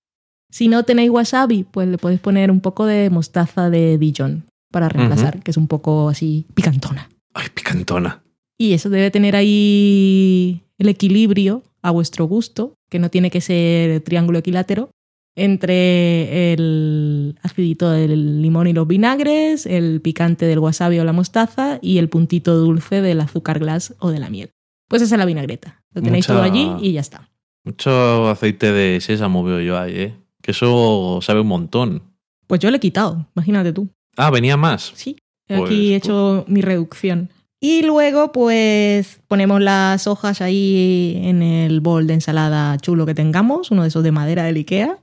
Si 0.51 0.69
no 0.69 0.85
tenéis 0.85 1.11
wasabi, 1.11 1.65
pues 1.65 1.89
le 1.89 1.99
podéis 1.99 2.21
poner 2.21 2.51
un 2.51 2.61
poco 2.61 2.87
de 2.87 3.11
mostaza 3.11 3.71
de 3.71 3.99
Dijon 3.99 4.45
para 4.71 4.89
reemplazar, 4.89 5.43
que 5.43 5.51
es 5.51 5.57
un 5.57 5.67
poco 5.67 6.09
así 6.09 6.47
picantona. 6.55 7.09
Ay, 7.33 7.47
picantona. 7.55 8.23
Y 8.59 8.73
eso 8.73 8.89
debe 8.89 9.11
tener 9.11 9.35
ahí 9.35 10.63
el 10.79 10.89
equilibrio 10.89 11.63
a 11.83 11.91
vuestro 11.91 12.27
gusto, 12.27 12.75
que 12.89 12.99
no 12.99 13.11
tiene 13.11 13.31
que 13.31 13.41
ser 13.41 14.01
triángulo 14.03 14.39
equilátero, 14.39 14.91
entre 15.37 16.53
el 16.53 17.37
acidito 17.43 17.91
del 17.91 18.41
limón 18.41 18.69
y 18.69 18.73
los 18.73 18.87
vinagres, 18.87 19.67
el 19.67 20.01
picante 20.01 20.47
del 20.47 20.61
wasabi 20.61 21.01
o 21.01 21.05
la 21.05 21.13
mostaza 21.13 21.79
y 21.83 21.99
el 21.99 22.09
puntito 22.09 22.57
dulce 22.57 23.01
del 23.01 23.21
azúcar 23.21 23.59
glass 23.59 23.95
o 23.99 24.11
de 24.11 24.21
la 24.21 24.31
miel. 24.31 24.51
Pues 24.89 25.03
esa 25.03 25.15
es 25.15 25.19
la 25.19 25.25
vinagreta. 25.25 25.83
Lo 25.93 26.03
tenéis 26.03 26.29
Mucha- 26.29 26.35
todo 26.35 26.43
allí 26.43 26.71
y 26.81 26.93
ya 26.93 27.01
está. 27.01 27.31
Mucho 27.65 28.29
aceite 28.29 28.73
de 28.73 29.01
sésamo 29.01 29.43
veo 29.43 29.61
yo 29.61 29.79
ahí, 29.79 29.93
¿eh? 29.97 30.15
Que 30.43 30.51
eso 30.51 31.21
sabe 31.23 31.41
un 31.41 31.47
montón. 31.49 32.03
Pues 32.47 32.61
yo 32.61 32.71
le 32.71 32.77
he 32.77 32.81
quitado, 32.81 33.27
imagínate 33.35 33.73
tú. 33.73 33.89
Ah, 34.17 34.31
venía 34.31 34.57
más. 34.57 34.93
Sí, 34.95 35.17
Pues, 35.49 35.63
aquí 35.63 35.93
he 35.93 35.97
hecho 35.97 36.45
mi 36.47 36.61
reducción. 36.61 37.31
Y 37.61 37.83
luego, 37.83 38.31
pues 38.33 39.21
ponemos 39.27 39.63
las 39.63 40.07
hojas 40.07 40.43
ahí 40.43 41.19
en 41.25 41.43
el 41.43 41.81
bol 41.81 42.07
de 42.07 42.15
ensalada 42.15 42.77
chulo 42.77 43.07
que 43.07 43.15
tengamos, 43.15 43.71
uno 43.71 43.83
de 43.83 43.89
esos 43.89 44.05
de 44.05 44.13
madera 44.13 44.43
del 44.45 44.57
Ikea. 44.57 44.99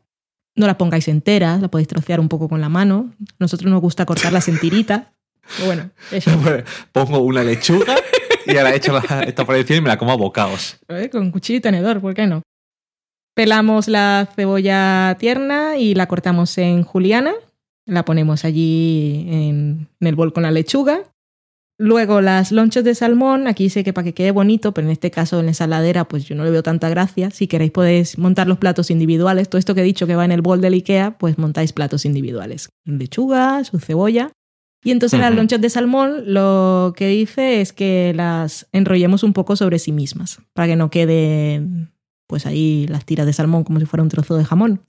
No 0.56 0.68
las 0.68 0.76
pongáis 0.76 1.08
enteras, 1.08 1.60
las 1.62 1.72
podéis 1.72 1.88
trocear 1.88 2.20
un 2.20 2.30
poco 2.30 2.48
con 2.48 2.62
la 2.62 2.70
mano. 2.70 3.12
Nosotros 3.40 3.72
nos 3.72 3.82
gusta 3.82 4.06
cortarlas 4.06 4.48
en 4.48 4.60
tirita. 4.60 5.14
Pero 5.58 5.66
bueno, 5.66 5.90
eso. 6.12 6.30
Pongo 6.92 7.20
una 7.20 7.44
lechuga 7.44 7.96
y 8.46 8.58
ahora 8.58 8.72
he 8.74 8.78
hecho 8.78 8.94
la- 8.94 9.24
esta 9.24 9.44
encima 9.58 9.78
y 9.78 9.82
me 9.82 9.88
la 9.90 9.98
como 9.98 10.12
a 10.12 10.16
bocados. 10.18 10.78
¿eh? 10.90 11.10
Con 11.10 11.32
cuchillo 11.32 11.58
y 11.58 11.62
tenedor, 11.62 12.02
¿por 12.02 12.14
qué 12.14 12.28
no? 12.28 12.42
Pelamos 13.36 13.88
la 13.88 14.28
cebolla 14.36 15.16
tierna 15.20 15.78
y 15.78 15.96
la 15.96 16.08
cortamos 16.08 16.58
en 16.58 16.84
juliana. 16.84 17.34
La 17.88 18.06
ponemos 18.06 18.46
allí 18.46 19.26
en, 19.30 19.88
en 20.00 20.08
el 20.08 20.16
bol 20.16 20.34
con 20.34 20.44
la 20.44 20.52
lechuga. 20.52 21.04
Luego 21.80 22.22
las 22.22 22.52
lonchas 22.52 22.84
de 22.84 22.94
salmón, 22.94 23.48
aquí 23.48 23.64
dice 23.64 23.84
que 23.84 23.92
para 23.92 24.06
que 24.06 24.14
quede 24.14 24.30
bonito, 24.30 24.72
pero 24.72 24.86
en 24.86 24.92
este 24.92 25.10
caso 25.10 25.40
en 25.40 25.46
la 25.48 25.52
ensaladera 25.52 26.04
pues 26.08 26.26
yo 26.26 26.36
no 26.36 26.44
le 26.44 26.52
veo 26.52 26.62
tanta 26.62 26.90
gracia. 26.90 27.32
Si 27.32 27.48
queréis 27.48 27.72
podéis 27.72 28.20
montar 28.20 28.46
los 28.48 28.60
platos 28.60 28.92
individuales. 28.92 29.50
Todo 29.50 29.58
esto 29.58 29.74
que 29.74 29.82
he 29.82 29.86
dicho 29.86 30.06
que 30.06 30.16
va 30.16 30.26
en 30.26 30.32
el 30.32 30.42
bol 30.42 30.62
del 30.62 30.74
Ikea, 30.74 31.18
pues 31.18 31.40
montáis 31.40 31.74
platos 31.74 32.06
individuales. 32.06 32.70
Lechuga, 32.86 33.64
su 33.64 33.80
cebolla. 33.80 34.32
Y 34.84 34.92
entonces 34.92 35.20
las 35.20 35.30
Ujú. 35.30 35.38
lonchas 35.38 35.62
de 35.62 35.70
salmón 35.70 36.24
lo 36.34 36.94
que 36.96 37.08
dice 37.08 37.62
es 37.62 37.72
que 37.72 38.14
las 38.16 38.68
enrollemos 38.72 39.24
un 39.24 39.34
poco 39.34 39.56
sobre 39.56 39.78
sí 39.80 39.92
mismas, 39.92 40.40
para 40.54 40.68
que 40.68 40.76
no 40.76 40.90
queden 40.90 41.92
pues 42.28 42.46
ahí 42.46 42.88
las 42.88 43.06
tiras 43.06 43.26
de 43.26 43.34
salmón 43.34 43.66
como 43.66 43.80
si 43.80 43.86
fuera 43.86 44.04
un 44.04 44.10
trozo 44.10 44.38
de 44.38 44.46
jamón. 44.46 44.82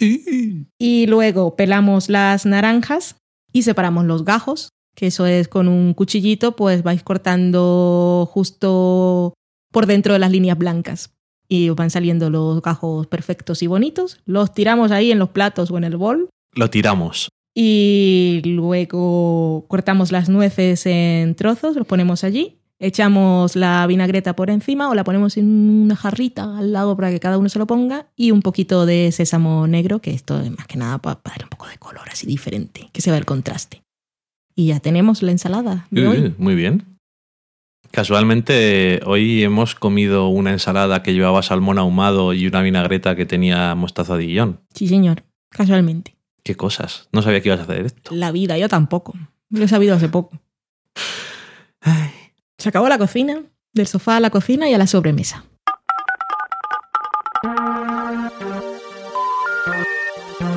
Y 0.78 1.06
luego 1.08 1.56
pelamos 1.56 2.08
las 2.08 2.46
naranjas 2.46 3.16
y 3.52 3.62
separamos 3.62 4.04
los 4.04 4.24
gajos, 4.24 4.68
que 4.94 5.08
eso 5.08 5.26
es 5.26 5.48
con 5.48 5.66
un 5.66 5.92
cuchillito, 5.92 6.54
pues 6.54 6.84
vais 6.84 7.02
cortando 7.02 8.28
justo 8.30 9.34
por 9.72 9.86
dentro 9.86 10.12
de 10.12 10.20
las 10.20 10.30
líneas 10.30 10.56
blancas. 10.56 11.10
Y 11.48 11.68
van 11.70 11.90
saliendo 11.90 12.30
los 12.30 12.62
gajos 12.62 13.06
perfectos 13.08 13.62
y 13.62 13.66
bonitos. 13.66 14.20
Los 14.24 14.54
tiramos 14.54 14.90
ahí 14.90 15.10
en 15.10 15.18
los 15.18 15.30
platos 15.30 15.70
o 15.70 15.76
en 15.76 15.84
el 15.84 15.96
bol. 15.98 16.30
Lo 16.54 16.70
tiramos. 16.70 17.28
Y 17.54 18.40
luego 18.44 19.66
cortamos 19.68 20.12
las 20.12 20.28
nueces 20.28 20.86
en 20.86 21.34
trozos, 21.34 21.76
los 21.76 21.86
ponemos 21.86 22.24
allí. 22.24 22.58
Echamos 22.78 23.54
la 23.54 23.86
vinagreta 23.86 24.34
por 24.34 24.50
encima 24.50 24.88
o 24.88 24.94
la 24.94 25.04
ponemos 25.04 25.36
en 25.36 25.46
una 25.46 25.94
jarrita 25.94 26.58
al 26.58 26.72
lado 26.72 26.96
para 26.96 27.10
que 27.10 27.20
cada 27.20 27.38
uno 27.38 27.48
se 27.48 27.58
lo 27.58 27.66
ponga. 27.66 28.08
Y 28.16 28.32
un 28.32 28.42
poquito 28.42 28.86
de 28.86 29.12
sésamo 29.12 29.66
negro, 29.68 30.00
que 30.00 30.12
esto 30.12 30.40
es 30.40 30.50
más 30.50 30.66
que 30.66 30.78
nada 30.78 30.98
para, 30.98 31.20
darle 31.24 31.44
un 31.44 31.50
poco 31.50 31.68
de 31.68 31.78
color 31.78 32.08
así 32.10 32.26
diferente, 32.26 32.88
que 32.92 33.00
se 33.00 33.10
vea 33.10 33.18
el 33.18 33.24
contraste. 33.24 33.82
Y 34.56 34.66
ya 34.66 34.80
tenemos 34.80 35.22
la 35.22 35.30
ensalada 35.30 35.86
de 35.90 36.08
hoy. 36.08 36.34
Muy 36.38 36.54
bien. 36.54 36.84
Casualmente, 37.92 39.00
hoy 39.04 39.42
hemos 39.42 39.74
comido 39.74 40.28
una 40.28 40.50
ensalada 40.50 41.02
que 41.02 41.12
llevaba 41.12 41.42
salmón 41.42 41.78
ahumado 41.78 42.32
y 42.32 42.46
una 42.46 42.62
vinagreta 42.62 43.14
que 43.14 43.26
tenía 43.26 43.74
mostaza 43.74 44.16
de 44.16 44.26
guillón. 44.26 44.60
Sí, 44.74 44.88
señor, 44.88 45.24
casualmente. 45.50 46.16
Qué 46.42 46.56
cosas. 46.56 47.08
No 47.12 47.22
sabía 47.22 47.40
que 47.40 47.48
ibas 47.48 47.60
a 47.60 47.64
hacer 47.64 47.86
esto. 47.86 48.14
La 48.14 48.32
vida, 48.32 48.58
yo 48.58 48.68
tampoco. 48.68 49.14
Lo 49.50 49.64
he 49.64 49.68
sabido 49.68 49.94
hace 49.94 50.08
poco. 50.08 50.38
Ay. 51.80 52.10
Se 52.58 52.68
acabó 52.68 52.88
la 52.88 52.98
cocina, 52.98 53.42
del 53.72 53.86
sofá 53.86 54.16
a 54.16 54.20
la 54.20 54.30
cocina 54.30 54.68
y 54.68 54.74
a 54.74 54.78
la 54.78 54.86
sobremesa. 54.86 55.44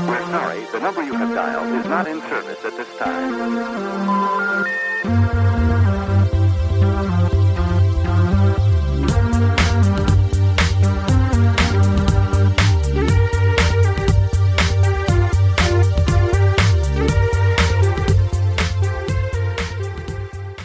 We're 0.07 0.21
sorry, 0.29 0.65
the 0.71 0.79
number 0.79 1.03
you 1.03 1.13
have 1.13 1.33
dialed 1.33 1.79
is 1.79 1.85
not 1.89 2.07
in 2.07 2.21
service 2.29 2.63
at 2.63 2.77
this 2.77 2.87
time. 2.99 4.65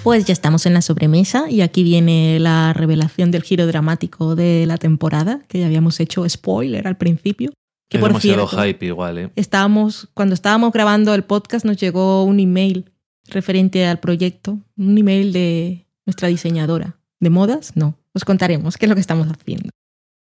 Pues 0.03 0.24
ya 0.24 0.32
estamos 0.32 0.64
en 0.64 0.72
la 0.72 0.80
sobremesa 0.80 1.51
y 1.51 1.61
aquí 1.61 1.82
viene 1.82 2.40
la 2.40 2.72
revelación 2.72 3.30
del 3.30 3.42
giro 3.42 3.66
dramático 3.66 4.34
de 4.34 4.64
la 4.66 4.78
temporada, 4.78 5.42
que 5.46 5.59
ya 5.61 5.66
habíamos 5.66 6.01
hecho 6.01 6.26
spoiler 6.26 6.88
al 6.88 6.96
principio. 6.96 7.53
Que 7.90 7.98
es 7.98 8.01
por 8.01 8.09
demasiado 8.09 8.48
cierto, 8.48 8.66
hype 8.66 8.86
igual, 8.86 9.18
¿eh? 9.18 9.30
estábamos, 9.36 10.09
cuando 10.14 10.34
estábamos 10.34 10.72
grabando 10.72 11.12
el 11.12 11.24
podcast 11.24 11.66
nos 11.66 11.76
llegó 11.76 12.24
un 12.24 12.40
email 12.40 12.90
referente 13.26 13.84
al 13.84 14.01
proyecto, 14.01 14.59
un 14.78 14.96
email 14.96 15.34
de 15.34 15.86
nuestra 16.07 16.28
diseñadora. 16.28 16.96
¿De 17.20 17.28
modas? 17.28 17.72
No. 17.74 17.98
Os 18.14 18.24
contaremos 18.24 18.78
qué 18.78 18.86
es 18.86 18.88
lo 18.88 18.94
que 18.94 19.03
estamos 19.03 19.28
haciendo. 19.28 19.68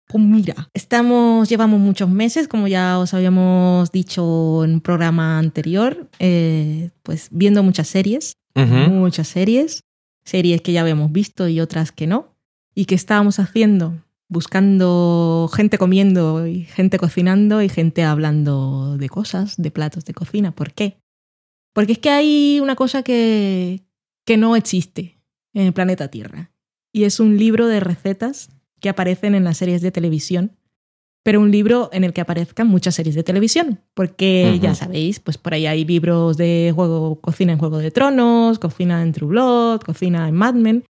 Pues 0.07 0.23
mira, 0.23 0.69
estamos, 0.75 1.49
llevamos 1.49 1.79
muchos 1.79 2.09
meses, 2.09 2.47
como 2.47 2.67
ya 2.67 2.99
os 2.99 3.15
habíamos 3.15 3.91
dicho 3.91 4.63
en 4.63 4.73
un 4.75 4.81
programa 4.81 5.39
anterior, 5.39 6.09
eh, 6.19 6.91
pues 7.01 7.29
viendo 7.31 7.63
muchas 7.63 7.87
series 7.87 8.33
Muchas 8.55 9.27
series, 9.27 9.83
series 10.23 10.61
que 10.61 10.73
ya 10.73 10.81
habíamos 10.81 11.11
visto 11.11 11.47
y 11.47 11.59
otras 11.59 11.91
que 11.91 12.07
no, 12.07 12.35
y 12.75 12.85
que 12.85 12.95
estábamos 12.95 13.39
haciendo, 13.39 14.03
buscando 14.29 15.49
gente 15.53 15.77
comiendo 15.77 16.45
y 16.47 16.63
gente 16.63 16.97
cocinando 16.97 17.61
y 17.61 17.69
gente 17.69 18.03
hablando 18.03 18.97
de 18.97 19.09
cosas, 19.09 19.55
de 19.57 19.71
platos 19.71 20.05
de 20.05 20.13
cocina. 20.13 20.51
¿Por 20.51 20.73
qué? 20.73 20.97
Porque 21.73 21.93
es 21.93 21.99
que 21.99 22.09
hay 22.09 22.59
una 22.61 22.75
cosa 22.75 23.03
que, 23.03 23.81
que 24.25 24.37
no 24.37 24.55
existe 24.55 25.19
en 25.53 25.67
el 25.67 25.73
planeta 25.73 26.09
Tierra, 26.09 26.51
y 26.91 27.05
es 27.05 27.19
un 27.19 27.37
libro 27.37 27.67
de 27.67 27.79
recetas 27.79 28.49
que 28.79 28.89
aparecen 28.89 29.33
en 29.33 29.43
las 29.43 29.57
series 29.57 29.81
de 29.81 29.91
televisión, 29.91 30.57
pero 31.23 31.39
un 31.39 31.51
libro 31.51 31.89
en 31.93 32.03
el 32.03 32.11
que 32.13 32.21
aparezcan 32.21 32.67
muchas 32.67 32.95
series 32.95 33.15
de 33.15 33.23
televisión, 33.23 33.79
porque 33.93 34.59
ya 34.61 34.75
sabéis, 34.75 35.21
pues 35.21 35.37
por 35.37 35.53
ahí 35.53 35.65
hay 35.65 35.85
libros 35.85 36.35
de 36.37 36.73
juego, 36.75 37.19
cocina 37.21 37.53
en 37.53 37.59
Juego 37.59 37.77
de 37.77 37.91
Tronos, 37.91 38.59
cocina 38.59 39.01
en 39.01 39.13
True 39.13 39.29
Blood, 39.29 39.81
cocina 39.81 40.27
en 40.27 40.35
Mad 40.35 40.55
Men, 40.55 40.83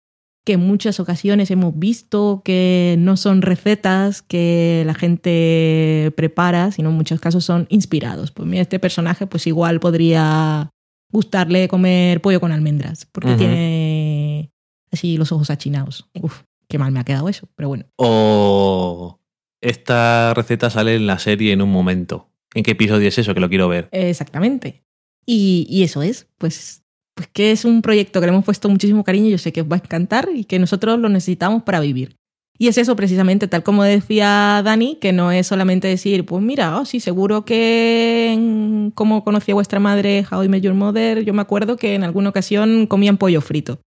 que 0.46 0.54
en 0.54 0.62
muchas 0.62 1.00
ocasiones 1.00 1.52
hemos 1.52 1.78
visto 1.78 2.42
que 2.44 2.96
no 2.98 3.18
son 3.18 3.42
recetas 3.42 4.22
que 4.22 4.84
la 4.86 4.94
gente 4.94 6.14
prepara, 6.16 6.72
sino 6.72 6.90
en 6.90 6.96
muchos 6.96 7.20
casos 7.20 7.44
son 7.44 7.68
inspirados. 7.70 8.32
Pues 8.32 8.48
mira, 8.48 8.62
este 8.62 8.80
personaje 8.80 9.28
pues 9.28 9.46
igual 9.48 9.80
podría 9.80 10.70
gustarle 11.12 11.68
comer 11.68 12.22
pollo 12.22 12.40
con 12.40 12.54
almendras, 12.54 13.06
porque 13.12 13.36
tiene 13.36 14.50
así 14.92 15.18
los 15.18 15.32
ojos 15.34 15.50
achinados. 15.50 16.10
Uf, 16.20 16.44
qué 16.70 16.80
mal 16.80 16.92
me 16.92 17.02
ha 17.02 17.04
quedado 17.04 17.28
eso, 17.28 17.50
pero 17.56 17.68
bueno. 17.68 17.86
O 17.98 19.21
esta 19.62 20.34
receta 20.34 20.70
sale 20.70 20.96
en 20.96 21.08
la 21.08 21.20
serie 21.20 21.54
en 21.54 21.62
un 21.62 21.72
momento. 21.72 22.30
¿En 22.54 22.64
qué 22.64 22.72
episodio 22.72 23.08
es 23.08 23.18
eso? 23.18 23.34
Que 23.34 23.40
lo 23.40 23.50
quiero 23.50 23.68
ver. 23.68 23.88
Exactamente. 23.92 24.84
Y, 25.26 25.84
eso 25.84 26.02
es, 26.02 26.28
pues, 26.38 26.84
pues 27.14 27.28
que 27.28 27.52
es 27.52 27.64
un 27.64 27.82
proyecto 27.82 28.20
que 28.20 28.26
le 28.26 28.34
hemos 28.34 28.44
puesto 28.44 28.68
muchísimo 28.70 29.04
cariño, 29.04 29.30
yo 29.30 29.38
sé 29.38 29.54
que 29.54 29.62
os 29.62 29.72
va 29.72 29.76
a 29.76 29.80
encantar 29.80 30.30
y 30.34 30.46
que 30.46 30.60
nosotros 30.60 31.00
lo 31.00 31.10
necesitamos 31.10 31.64
para 31.64 31.80
vivir. 31.80 32.18
Y 32.58 32.68
es 32.68 32.78
eso 32.78 32.96
precisamente, 32.96 33.48
tal 33.48 33.64
como 33.64 33.84
decía 33.84 34.62
Dani, 34.64 34.98
que 35.02 35.14
no 35.14 35.32
es 35.32 35.48
solamente 35.48 35.88
decir, 35.88 36.26
pues 36.26 36.44
mira, 36.44 36.78
oh, 36.80 36.86
sí, 36.86 37.00
seguro 37.00 37.44
que 37.44 38.92
como 38.94 39.24
conocí 39.24 39.52
a 39.52 39.56
vuestra 39.56 39.80
madre, 39.80 40.26
How 40.30 40.44
I 40.44 40.50
Met 40.50 40.62
Your 40.62 40.76
Mother, 40.76 41.24
yo 41.24 41.34
me 41.34 41.42
acuerdo 41.42 41.78
que 41.78 41.96
en 41.96 42.04
alguna 42.04 42.30
ocasión 42.30 42.86
comían 42.88 43.18
pollo 43.18 43.42
frito. 43.42 43.80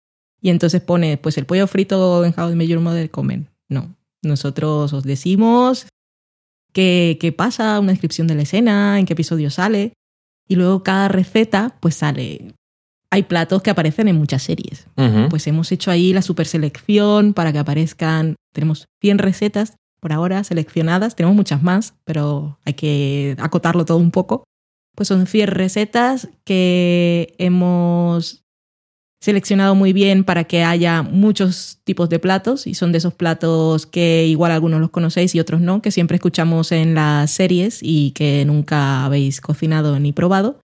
Y 0.41 0.51
entonces 0.51 0.81
pone, 0.81 1.19
pues 1.19 1.37
el 1.39 1.45
pollo 1.45 1.67
frito 1.67 2.25
en 2.25 2.35
How 2.39 2.51
I 2.51 2.55
Met 2.55 2.69
Your 2.69 2.81
Mother 2.81 3.11
comen. 3.11 3.49
No, 3.69 3.95
nosotros 4.23 4.93
os 4.93 5.05
decimos 5.05 5.87
qué, 6.73 7.19
qué 7.21 7.33
pasa, 7.33 7.79
una 7.81 7.93
descripción 7.93 8.27
de 8.27 8.35
la 8.35 8.43
escena, 8.43 8.99
en 8.99 9.07
qué 9.07 9.13
episodio 9.13 9.51
sale. 9.51 9.93
Y 10.49 10.57
luego 10.57 10.83
cada 10.83 11.09
receta, 11.09 11.77
pues 11.81 11.95
sale. 11.97 12.55
Hay 13.11 13.25
platos 13.25 13.63
que 13.63 13.71
aparecen 13.71 14.09
en 14.09 14.17
muchas 14.17 14.43
series. 14.43 14.87
Pues 15.29 15.47
hemos 15.47 15.71
hecho 15.71 15.91
ahí 15.91 16.13
la 16.13 16.23
super 16.23 16.47
selección 16.47 17.35
para 17.35 17.53
que 17.53 17.59
aparezcan. 17.59 18.37
Tenemos 18.55 18.87
100 19.03 19.19
recetas 19.19 19.77
por 20.01 20.13
ahora 20.13 20.43
seleccionadas. 20.45 21.15
Tenemos 21.15 21.37
muchas 21.37 21.63
más, 21.63 21.95
pero 22.05 22.59
hay 22.65 22.73
que 22.73 23.37
acotarlo 23.39 23.85
todo 23.85 23.99
un 23.99 24.11
poco. 24.13 24.45
Pues 24.97 25.09
son 25.09 25.27
100 25.27 25.49
recetas 25.49 26.29
que 26.45 27.35
hemos 27.39 28.45
seleccionado 29.23 29.77
muy 29.77 29.93
bien 29.93 30.25
para 30.25 30.43
que 30.43 30.65
haya 30.65 31.05
muchos 31.05 31.79
tipos 31.85 32.09
de 32.09 32.19
platos 32.19 32.67
y 32.67 32.75
son 32.75 32.91
de 32.91 32.99
esos 32.99 33.15
platos 33.15 33.87
que 33.87 34.27
igual 34.27 34.51
algunos 34.51 34.81
los 34.81 34.91
conocéis 34.91 35.33
y 35.37 35.41
otros 35.41 35.61
no, 35.61 35.81
que 35.81 35.93
siempre 35.93 36.17
escuchamos 36.17 36.73
en 36.73 36.95
las 36.95 37.31
series 37.31 37.79
y 37.83 38.11
que 38.11 38.45
nunca 38.45 39.05
habéis 39.05 39.41
cocinado 39.41 40.01
ni 40.01 40.11
probado. 40.13 40.59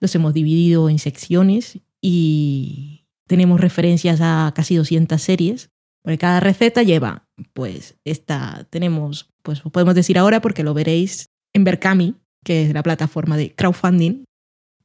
Los 0.00 0.14
hemos 0.14 0.32
dividido 0.32 0.88
en 0.88 0.98
secciones 0.98 1.78
y 2.00 3.04
tenemos 3.26 3.60
referencias 3.60 4.20
a 4.22 4.50
casi 4.56 4.76
200 4.76 5.20
series. 5.20 5.68
Porque 6.02 6.16
cada 6.16 6.40
receta 6.40 6.82
lleva, 6.82 7.28
pues, 7.52 7.96
esta 8.06 8.66
tenemos, 8.70 9.28
pues 9.42 9.62
os 9.66 9.70
podemos 9.70 9.94
decir 9.94 10.16
ahora 10.16 10.40
porque 10.40 10.64
lo 10.64 10.72
veréis 10.72 11.26
en 11.52 11.64
Berkami, 11.64 12.14
que 12.42 12.64
es 12.64 12.72
la 12.72 12.82
plataforma 12.82 13.36
de 13.36 13.54
crowdfunding, 13.54 14.24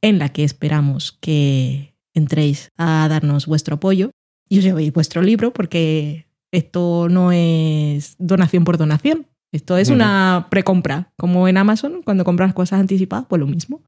en 0.02 0.18
la 0.18 0.28
que 0.28 0.44
esperamos 0.44 1.12
que 1.12 1.95
entréis 2.16 2.72
a 2.76 3.06
darnos 3.08 3.46
vuestro 3.46 3.76
apoyo 3.76 4.10
y 4.48 4.58
os 4.58 4.64
llevéis 4.64 4.92
vuestro 4.92 5.22
libro, 5.22 5.52
porque 5.52 6.26
esto 6.52 7.08
no 7.10 7.32
es 7.32 8.16
donación 8.18 8.64
por 8.64 8.78
donación. 8.78 9.26
Esto 9.52 9.78
es 9.78 9.90
una 9.90 10.48
precompra, 10.50 11.12
como 11.16 11.48
en 11.48 11.56
Amazon, 11.56 12.02
cuando 12.04 12.24
compras 12.24 12.52
cosas 12.52 12.80
anticipadas, 12.80 13.26
pues 13.28 13.40
lo 13.40 13.46
mismo. 13.46 13.82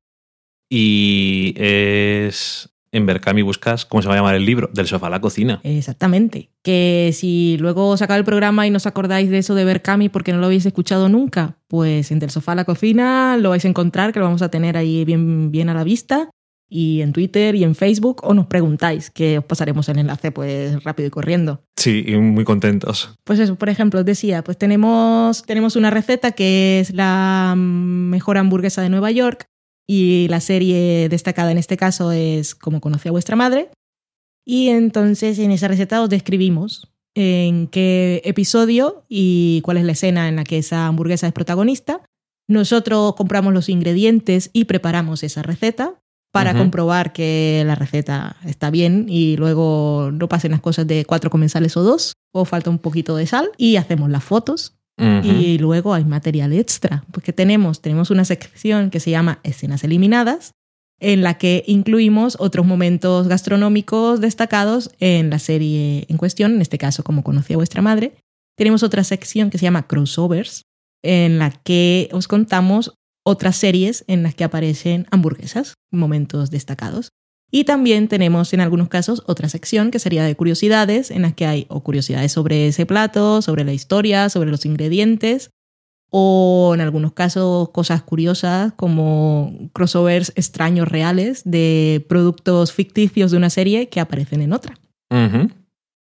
Y 0.71 1.55
es. 1.57 2.71
En 2.91 3.05
Berkami 3.05 3.43
buscas, 3.43 3.85
¿cómo 3.85 4.01
se 4.01 4.09
va 4.09 4.15
a 4.15 4.17
llamar 4.17 4.35
el 4.35 4.47
libro? 4.47 4.71
Del 4.73 4.87
sofá 4.87 5.09
a 5.09 5.11
la 5.11 5.21
cocina. 5.21 5.61
Exactamente. 5.63 6.49
Que 6.63 7.11
si 7.13 7.59
luego 7.59 7.91
os 7.91 8.01
acaba 8.01 8.17
el 8.17 8.25
programa 8.25 8.67
y 8.67 8.71
no 8.71 8.79
os 8.79 8.87
acordáis 8.87 9.29
de 9.29 9.39
eso 9.39 9.55
de 9.55 9.67
Berkami 9.67 10.09
porque 10.09 10.33
no 10.33 10.39
lo 10.39 10.47
habéis 10.47 10.65
escuchado 10.65 11.11
nunca, 11.11 11.59
pues 11.67 12.11
en 12.11 12.19
Del 12.19 12.31
Sofá 12.31 12.53
a 12.53 12.55
la 12.55 12.65
Cocina 12.65 13.37
lo 13.37 13.51
vais 13.51 13.67
a 13.67 13.69
encontrar, 13.69 14.15
que 14.15 14.21
lo 14.21 14.25
vamos 14.25 14.41
a 14.41 14.51
tener 14.51 14.79
ahí 14.79 15.05
bien, 15.05 15.51
bien 15.51 15.69
a 15.69 15.75
la 15.75 15.85
vista. 15.85 16.31
Y 16.71 17.01
en 17.01 17.13
Twitter 17.13 17.55
y 17.55 17.65
en 17.65 17.75
Facebook, 17.75 18.21
o 18.23 18.35
nos 18.35 18.47
preguntáis, 18.47 19.11
que 19.11 19.39
os 19.39 19.45
pasaremos 19.45 19.89
el 19.89 19.99
enlace 19.99 20.33
pues 20.33 20.83
rápido 20.85 21.07
y 21.07 21.11
corriendo. 21.11 21.63
Sí, 21.77 22.05
y 22.07 22.17
muy 22.17 22.45
contentos. 22.45 23.15
Pues 23.25 23.39
eso, 23.39 23.57
por 23.57 23.71
ejemplo, 23.71 24.01
os 24.01 24.07
decía, 24.07 24.45
pues 24.45 24.59
tenemos, 24.59 25.43
tenemos 25.45 25.77
una 25.77 25.91
receta 25.91 26.33
que 26.33 26.81
es 26.81 26.93
la 26.93 27.55
mejor 27.57 28.37
hamburguesa 28.37 28.83
de 28.83 28.91
Nueva 28.91 29.11
York 29.11 29.47
y 29.87 30.29
la 30.29 30.41
serie 30.41 31.09
destacada 31.09 31.51
en 31.51 31.59
este 31.59 31.79
caso 31.79 32.13
es 32.13 32.55
Como 32.55 32.81
conocí 32.81 33.09
a 33.09 33.13
vuestra 33.13 33.37
madre. 33.37 33.71
Y 34.45 34.69
entonces 34.69 35.39
en 35.39 35.51
esa 35.51 35.69
receta 35.69 36.03
os 36.03 36.11
describimos 36.11 36.93
en 37.15 37.67
qué 37.69 38.21
episodio 38.25 39.05
y 39.09 39.61
cuál 39.63 39.79
es 39.79 39.85
la 39.85 39.93
escena 39.93 40.29
en 40.29 40.37
la 40.37 40.45
que 40.45 40.59
esa 40.59 40.87
hamburguesa 40.87 41.27
es 41.27 41.33
protagonista. 41.33 42.03
Nosotros 42.47 43.15
compramos 43.15 43.53
los 43.53 43.69
ingredientes 43.69 44.51
y 44.53 44.65
preparamos 44.65 45.23
esa 45.23 45.43
receta 45.43 46.01
para 46.33 46.57
comprobar 46.57 47.13
que 47.13 47.63
la 47.67 47.75
receta 47.75 48.37
está 48.45 48.71
bien 48.71 49.07
y 49.09 49.37
luego 49.37 50.11
no 50.13 50.29
pasen 50.29 50.53
las 50.53 50.61
cosas 50.61 50.87
de 50.87 51.05
cuatro 51.05 51.31
comensales 51.31 51.77
o 51.77 51.83
dos 51.83 52.13
o 52.33 52.45
falta 52.45 52.71
un 52.71 52.79
poquito 52.79 53.17
de 53.17 53.27
sal 53.27 53.51
y 53.57 53.77
hacemos 53.77 54.11
las 54.11 54.25
fotos. 54.25 54.75
Y 55.23 55.59
luego 55.59 55.95
hay 55.95 56.05
material 56.05 56.53
extra, 56.53 57.05
porque 57.13 57.33
tenemos, 57.33 57.81
tenemos 57.81 58.11
una 58.11 58.25
sección 58.25 58.91
que 58.91 58.99
se 58.99 59.13
llama 59.13 59.39
Escenas 59.45 59.85
Eliminadas, 59.85 60.51
en 60.99 61.23
la 61.23 61.35
que 61.39 61.63
incluimos 61.69 62.37
otros 62.41 62.67
momentos 62.67 63.29
gastronómicos 63.29 64.21
destacados 64.21 64.91
en 64.99 65.31
la 65.31 65.39
serie 65.39 66.05
en 66.09 66.17
cuestión, 66.17 66.57
en 66.57 66.63
este 66.63 66.79
caso 66.79 67.05
como 67.05 67.23
conocía 67.23 67.57
vuestra 67.57 67.81
madre. 67.81 68.17
Tenemos 68.57 68.83
otra 68.83 69.05
sección 69.05 69.51
que 69.51 69.59
se 69.59 69.67
llama 69.67 69.87
Crossovers, 69.87 70.63
en 71.05 71.39
la 71.39 71.53
que 71.53 72.09
os 72.13 72.27
contamos 72.27 72.95
otras 73.29 73.57
series 73.57 74.05
en 74.09 74.23
las 74.23 74.35
que 74.35 74.45
aparecen 74.45 75.07
hamburguesas, 75.11 75.75
momentos 75.91 76.51
destacados. 76.51 77.11
Y 77.51 77.65
también 77.65 78.09
tenemos 78.09 78.55
en 78.55 78.61
algunos 78.61 78.89
casos 78.89 79.23
otra 79.27 79.51
sección 79.51 79.91
que 79.91 79.99
sería 79.99 80.25
de 80.25 80.35
curiosidades, 80.35 81.11
en 81.11 81.23
las 81.23 81.35
que 81.35 81.47
hay 81.47 81.67
o 81.69 81.83
curiosidades 81.83 82.33
sobre 82.33 82.69
ese 82.69 82.87
plato, 82.87 83.43
sobre 83.43 83.65
la 83.65 83.75
historia, 83.75 84.31
sobre 84.31 84.51
los 84.51 84.65
ingredientes, 84.65 85.51
o 86.11 86.73
en 86.75 86.81
algunos 86.81 87.13
casos 87.13 87.69
cosas 87.69 88.03
curiosas 88.03 88.73
como 88.77 89.71
crossovers 89.75 90.33
extraños 90.35 90.89
reales 90.89 91.43
de 91.45 92.05
productos 92.09 92.73
ficticios 92.73 93.31
de 93.31 93.37
una 93.37 93.51
serie 93.51 93.91
que 93.91 94.01
aparecen 94.01 94.41
en 94.41 94.55
otra. 94.55 94.75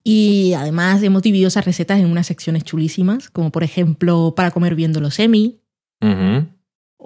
Y 0.03 0.53
además 0.53 1.01
hemos 1.01 1.21
dividido 1.21 1.47
esas 1.47 1.63
recetas 1.63 1.99
en 1.99 2.07
unas 2.07 2.27
secciones 2.27 2.65
chulísimas, 2.65 3.29
como 3.29 3.53
por 3.53 3.63
ejemplo 3.63 4.33
para 4.35 4.51
comer 4.51 4.75
viendo 4.75 4.99
los 4.99 5.17
Ujú. 6.01 6.54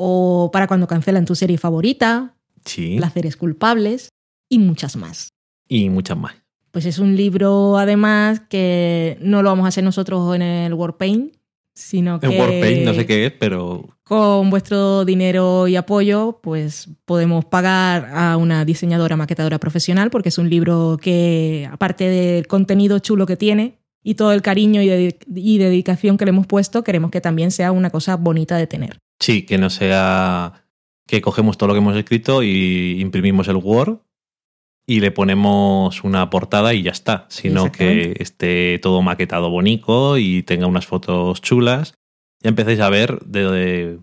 O 0.01 0.49
para 0.53 0.65
cuando 0.65 0.87
cancelan 0.87 1.25
tu 1.25 1.35
serie 1.35 1.57
favorita, 1.57 2.33
Sí. 2.63 2.95
placeres 2.97 3.35
culpables 3.35 4.07
y 4.47 4.59
muchas 4.59 4.95
más. 4.95 5.27
Y 5.67 5.89
muchas 5.89 6.17
más. 6.17 6.35
Pues 6.71 6.85
es 6.85 6.99
un 6.99 7.17
libro, 7.17 7.77
además, 7.77 8.41
que 8.49 9.17
no 9.21 9.43
lo 9.43 9.49
vamos 9.49 9.65
a 9.65 9.69
hacer 9.69 9.83
nosotros 9.83 10.33
en 10.35 10.41
el 10.41 10.73
WordPaint, 10.73 11.33
sino 11.75 12.19
que 12.19 12.27
En 12.27 12.39
WordPaint 12.39 12.85
no 12.85 12.93
sé 12.93 13.05
qué 13.05 13.25
es, 13.25 13.33
pero 13.33 13.89
con 14.03 14.49
vuestro 14.49 15.03
dinero 15.03 15.67
y 15.67 15.75
apoyo, 15.75 16.39
pues 16.41 16.87
podemos 17.05 17.43
pagar 17.43 18.09
a 18.13 18.37
una 18.37 18.63
diseñadora 18.63 19.17
maquetadora 19.17 19.59
profesional, 19.59 20.09
porque 20.09 20.29
es 20.29 20.37
un 20.37 20.49
libro 20.49 20.97
que, 21.01 21.67
aparte 21.71 22.05
del 22.05 22.47
contenido 22.47 22.99
chulo 22.99 23.25
que 23.25 23.35
tiene 23.35 23.79
y 24.01 24.15
todo 24.15 24.31
el 24.31 24.41
cariño 24.41 24.81
y 24.81 25.57
dedicación 25.57 26.17
que 26.17 26.23
le 26.25 26.29
hemos 26.29 26.47
puesto, 26.47 26.83
queremos 26.85 27.11
que 27.11 27.19
también 27.19 27.51
sea 27.51 27.73
una 27.73 27.89
cosa 27.89 28.15
bonita 28.15 28.55
de 28.55 28.67
tener. 28.67 28.97
Sí, 29.19 29.43
que 29.43 29.57
no 29.57 29.69
sea 29.69 30.65
que 31.07 31.21
cogemos 31.21 31.57
todo 31.57 31.67
lo 31.69 31.73
que 31.73 31.79
hemos 31.79 31.97
escrito 31.97 32.43
y 32.43 32.97
imprimimos 33.01 33.47
el 33.47 33.55
Word 33.57 33.97
y 34.85 34.99
le 35.01 35.11
ponemos 35.11 36.03
una 36.03 36.29
portada 36.29 36.73
y 36.73 36.83
ya 36.83 36.91
está, 36.91 37.25
sino 37.29 37.63
que 37.71 38.13
esté 38.19 38.79
todo 38.79 39.01
maquetado 39.01 39.49
bonito 39.49 40.17
y 40.17 40.43
tenga 40.43 40.67
unas 40.67 40.85
fotos 40.87 41.41
chulas. 41.41 41.95
Ya 42.41 42.49
empecéis 42.49 42.79
a 42.79 42.89
ver 42.89 43.19
de, 43.25 43.49
de 43.51 43.99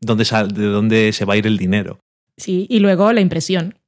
dónde, 0.00 0.24
sal- 0.24 0.52
de 0.52 0.66
dónde 0.66 1.12
se 1.12 1.24
va 1.24 1.34
a 1.34 1.36
ir 1.36 1.46
el 1.46 1.56
dinero. 1.58 2.00
Sí, 2.36 2.66
y 2.70 2.80
luego 2.80 3.12
la 3.12 3.20
impresión. 3.20 3.78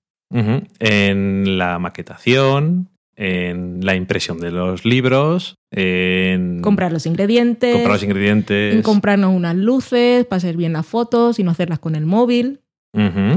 En 0.79 1.59
la 1.59 1.79
maquetación, 1.79 2.89
en 3.17 3.85
la 3.85 3.95
impresión 3.95 4.39
de 4.39 4.51
los 4.51 4.85
libros, 4.85 5.57
en 5.71 6.61
Comprar 6.63 6.93
los 6.93 7.07
ingredientes. 7.07 7.73
comprar 7.75 7.95
los 7.95 8.03
ingredientes. 8.03 8.75
en 8.75 8.83
comprarnos 8.83 9.35
unas 9.35 9.57
luces 9.57 10.25
para 10.27 10.39
hacer 10.39 10.57
bien 10.57 10.73
las 10.73 10.87
fotos 10.87 11.39
y 11.39 11.45
no 11.45 11.51
hacerlas 11.51 11.79
con 11.79 11.95
el 11.95 12.07
móvil 12.07 12.61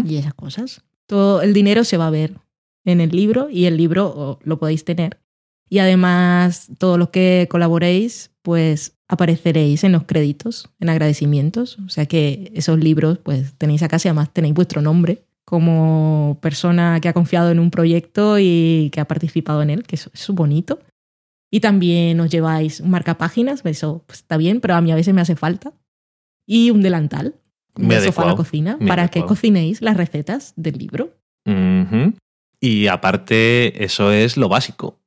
y 0.06 0.18
esas 0.18 0.34
cosas. 0.34 0.84
Todo 1.08 1.42
el 1.42 1.54
dinero 1.54 1.84
se 1.84 1.98
va 1.98 2.08
a 2.08 2.12
ver 2.12 2.34
en 2.84 3.00
el 3.02 3.10
libro 3.12 3.50
y 3.50 3.66
el 3.66 3.78
libro 3.78 4.40
lo 4.44 4.60
podéis 4.60 4.84
tener. 4.86 5.20
Y 5.70 5.80
además, 5.80 6.68
todos 6.78 7.00
los 7.00 7.10
que 7.10 7.48
colaboréis, 7.50 8.32
pues 8.42 8.96
apareceréis 9.08 9.84
en 9.84 9.92
los 9.94 10.04
créditos, 10.04 10.70
en 10.80 10.90
agradecimientos. 10.90 11.80
O 11.86 11.90
sea 11.90 12.06
que 12.06 12.52
esos 12.56 12.80
libros, 12.80 13.18
pues 13.18 13.54
tenéis 13.58 13.82
acá, 13.84 13.98
y 14.04 14.08
además 14.08 14.32
tenéis 14.34 14.54
vuestro 14.54 14.82
nombre 14.82 15.24
como 15.46 16.40
persona 16.42 17.00
que 17.00 17.08
ha 17.08 17.14
confiado 17.14 17.52
en 17.52 17.60
un 17.60 17.70
proyecto 17.70 18.38
y 18.40 18.90
que 18.92 19.00
ha 19.00 19.08
participado 19.08 19.62
en 19.62 19.70
él, 19.70 19.84
que 19.84 19.96
eso 19.96 20.10
es 20.14 20.28
bonito. 20.30 20.80
Y 21.52 21.60
también 21.60 22.20
os 22.20 22.30
lleváis 22.30 22.82
un 22.82 22.90
marcapáginas, 22.90 23.62
eso 23.64 24.04
pues, 24.08 24.20
está 24.20 24.38
bien, 24.38 24.60
pero 24.60 24.76
a 24.76 24.82
mí 24.82 24.92
a 24.92 24.96
veces 24.96 25.14
me 25.14 25.22
hace 25.22 25.36
falta. 25.36 25.72
Y 26.48 26.72
un 26.72 26.82
delantal, 26.82 27.36
un 27.76 27.86
Muy 27.86 27.96
sofá 27.98 28.24
a 28.24 28.28
la 28.28 28.36
cocina, 28.36 28.78
para 28.88 29.08
que 29.08 29.24
cocinéis 29.24 29.82
las 29.82 29.96
recetas 29.96 30.54
del 30.58 30.78
libro. 30.78 31.14
Y 32.60 32.88
aparte, 32.88 33.84
eso 33.84 34.12
es 34.12 34.38
lo 34.38 34.50
básico. 34.50 35.00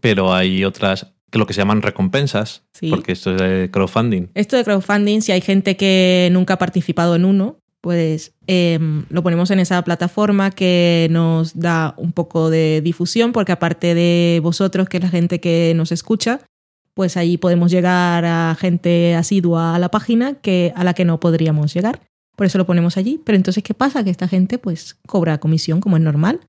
Pero 0.00 0.32
hay 0.32 0.64
otras, 0.64 1.12
que 1.30 1.38
lo 1.38 1.46
que 1.46 1.52
se 1.52 1.60
llaman 1.60 1.82
recompensas, 1.82 2.64
sí. 2.72 2.90
porque 2.90 3.12
esto 3.12 3.34
es 3.34 3.40
de 3.40 3.70
crowdfunding. 3.72 4.30
Esto 4.34 4.56
de 4.56 4.64
crowdfunding, 4.64 5.20
si 5.20 5.32
hay 5.32 5.40
gente 5.40 5.76
que 5.76 6.28
nunca 6.32 6.54
ha 6.54 6.58
participado 6.58 7.14
en 7.16 7.24
uno, 7.24 7.58
pues 7.84 8.32
em, 8.46 9.04
lo 9.10 9.22
ponemos 9.22 9.50
en 9.50 9.58
esa 9.58 9.84
plataforma 9.84 10.50
que 10.50 11.06
nos 11.10 11.60
da 11.60 11.92
un 11.98 12.12
poco 12.12 12.48
de 12.48 12.80
difusión, 12.82 13.32
porque 13.32 13.52
aparte 13.52 13.94
de 13.94 14.40
vosotros, 14.42 14.88
que 14.88 14.96
es 14.96 15.02
la 15.02 15.10
gente 15.10 15.38
que 15.38 15.74
nos 15.76 15.92
escucha, 15.92 16.40
pues 16.94 17.18
ahí 17.18 17.36
podemos 17.36 17.70
llegar 17.70 18.24
a 18.24 18.56
gente 18.58 19.14
asidua 19.14 19.74
a 19.74 19.78
la 19.78 19.90
página 19.90 20.32
que, 20.32 20.72
a 20.74 20.82
la 20.82 20.94
que 20.94 21.04
no 21.04 21.20
podríamos 21.20 21.74
llegar. 21.74 22.00
Por 22.36 22.46
eso 22.46 22.56
lo 22.56 22.64
ponemos 22.64 22.96
allí. 22.96 23.20
Pero 23.22 23.36
entonces, 23.36 23.62
¿qué 23.62 23.74
pasa? 23.74 24.02
Que 24.02 24.08
esta 24.08 24.28
gente 24.28 24.56
pues 24.56 24.96
cobra 25.06 25.36
comisión 25.36 25.82
como 25.82 25.98
es 25.98 26.02
normal. 26.02 26.40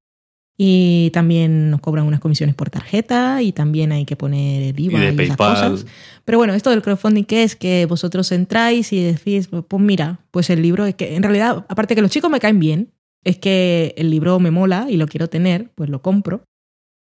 Y 0.58 1.10
también 1.14 1.70
nos 1.70 1.82
cobran 1.82 2.06
unas 2.06 2.22
comisiones 2.22 2.56
por 2.56 2.70
tarjeta 2.70 3.42
y 3.42 3.52
también 3.52 3.92
hay 3.92 4.06
que 4.06 4.16
poner 4.16 4.64
el 4.64 4.80
Y 4.80 4.86
IVA 4.86 5.00
de 5.00 5.06
y 5.06 5.10
esas 5.10 5.36
PayPal. 5.38 5.72
cosas. 5.72 5.86
Pero 6.24 6.38
bueno, 6.38 6.54
esto 6.54 6.70
del 6.70 6.82
crowdfunding, 6.82 7.24
¿qué 7.26 7.44
es? 7.44 7.58
Que 7.58 7.86
vosotros 7.86 8.32
entráis 8.32 8.94
y 8.94 9.04
decís, 9.04 9.50
pues 9.50 9.84
mira, 9.84 10.20
pues 10.32 10.50
el 10.50 10.62
libro 10.62 10.86
es 10.86 10.96
que 10.96 11.16
en 11.16 11.24
realidad, 11.24 11.66
aparte 11.68 11.94
que 11.96 12.02
los 12.02 12.12
chicos 12.12 12.32
me 12.32 12.40
caen 12.40 12.60
bien, 12.60 12.94
es 13.26 13.38
que 13.38 13.94
el 13.98 14.10
libro 14.10 14.40
me 14.40 14.52
mola 14.52 14.88
y 14.90 14.96
lo 14.98 15.08
quiero 15.08 15.28
tener, 15.28 15.72
pues 15.76 15.90
lo 15.90 16.02
compro. 16.02 16.44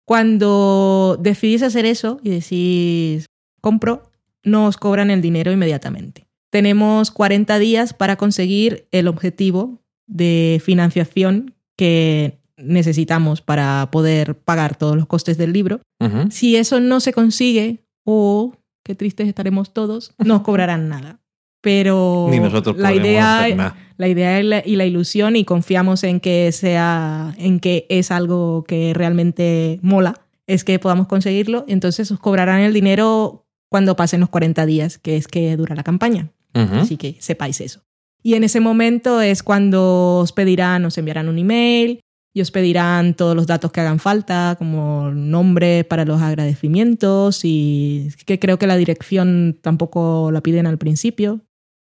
Cuando 0.05 1.17
decidís 1.19 1.63
hacer 1.63 1.85
eso 1.85 2.19
y 2.23 2.29
decís, 2.29 3.25
compro, 3.61 4.11
no 4.43 4.67
os 4.67 4.77
cobran 4.77 5.09
el 5.11 5.21
dinero 5.21 5.51
inmediatamente. 5.51 6.27
Tenemos 6.49 7.09
40 7.11 7.57
días 7.59 7.93
para 7.93 8.15
conseguir 8.15 8.87
el 8.91 9.07
objetivo 9.07 9.81
de 10.05 10.61
financiación 10.63 11.55
que 11.75 12.37
necesitamos 12.57 13.41
para 13.41 13.89
poder 13.91 14.35
pagar 14.35 14.75
todos 14.75 14.95
los 14.95 15.05
costes 15.07 15.37
del 15.37 15.53
libro. 15.53 15.79
Ujú. 15.99 16.29
Si 16.31 16.55
eso 16.55 16.79
no 16.79 16.99
se 16.99 17.13
consigue, 17.13 17.83
o 18.05 18.53
qué 18.83 18.95
tristes 18.95 19.27
estaremos 19.27 19.73
todos, 19.73 20.13
no 20.17 20.43
cobrarán 20.43 20.89
nada. 20.89 21.19
Pero 21.61 22.27
Ni 22.29 22.39
nosotros 22.39 22.77
la 22.77 22.93
idea, 22.93 23.47
nada. 23.55 23.77
la 23.97 24.07
idea 24.09 24.39
y 24.39 24.43
la, 24.43 24.61
y 24.65 24.75
la 24.75 24.85
ilusión, 24.85 25.37
y 25.37 25.45
confiamos 25.45 26.03
en 26.03 26.19
que 26.19 26.51
sea, 26.51 27.33
en 27.37 27.59
que 27.61 27.85
es 27.89 28.11
algo 28.11 28.65
que 28.67 28.93
realmente 28.93 29.79
mola, 29.81 30.19
es 30.45 30.65
que 30.65 30.77
podamos 30.77 31.07
conseguirlo. 31.07 31.63
Entonces 31.69 32.11
os 32.11 32.19
cobrarán 32.19 32.59
el 32.59 32.73
dinero 32.73 33.45
cuando 33.69 33.95
pasen 33.95 34.19
los 34.19 34.29
40 34.29 34.65
días, 34.65 34.97
que 34.97 35.15
es 35.15 35.27
que 35.27 35.55
dura 35.55 35.73
la 35.73 35.83
campaña. 35.83 36.31
Ujú. 36.53 36.75
Así 36.75 36.97
que 36.97 37.15
sepáis 37.19 37.61
eso. 37.61 37.81
Y 38.21 38.35
en 38.35 38.43
ese 38.43 38.59
momento 38.59 39.21
es 39.21 39.41
cuando 39.41 40.19
os 40.19 40.33
pedirán, 40.33 40.83
os 40.85 40.97
enviarán 40.97 41.29
un 41.29 41.39
email 41.39 42.01
y 42.33 42.41
os 42.41 42.49
pedirán 42.49 43.13
todos 43.13 43.35
los 43.35 43.45
datos 43.45 43.71
que 43.71 43.81
hagan 43.81 43.99
falta, 43.99 44.55
como 44.57 45.11
nombre 45.11 45.83
para 45.83 46.03
los 46.03 46.21
agradecimientos 46.21 47.41
y 47.43 48.09
que 48.25 48.39
creo 48.39 48.57
que 48.57 48.65
la 48.65 48.75
dirección 48.75 49.57
tampoco 49.61 50.31
la 50.31 50.41
piden 50.41 50.65
al 50.65 50.79
principio. 50.79 51.41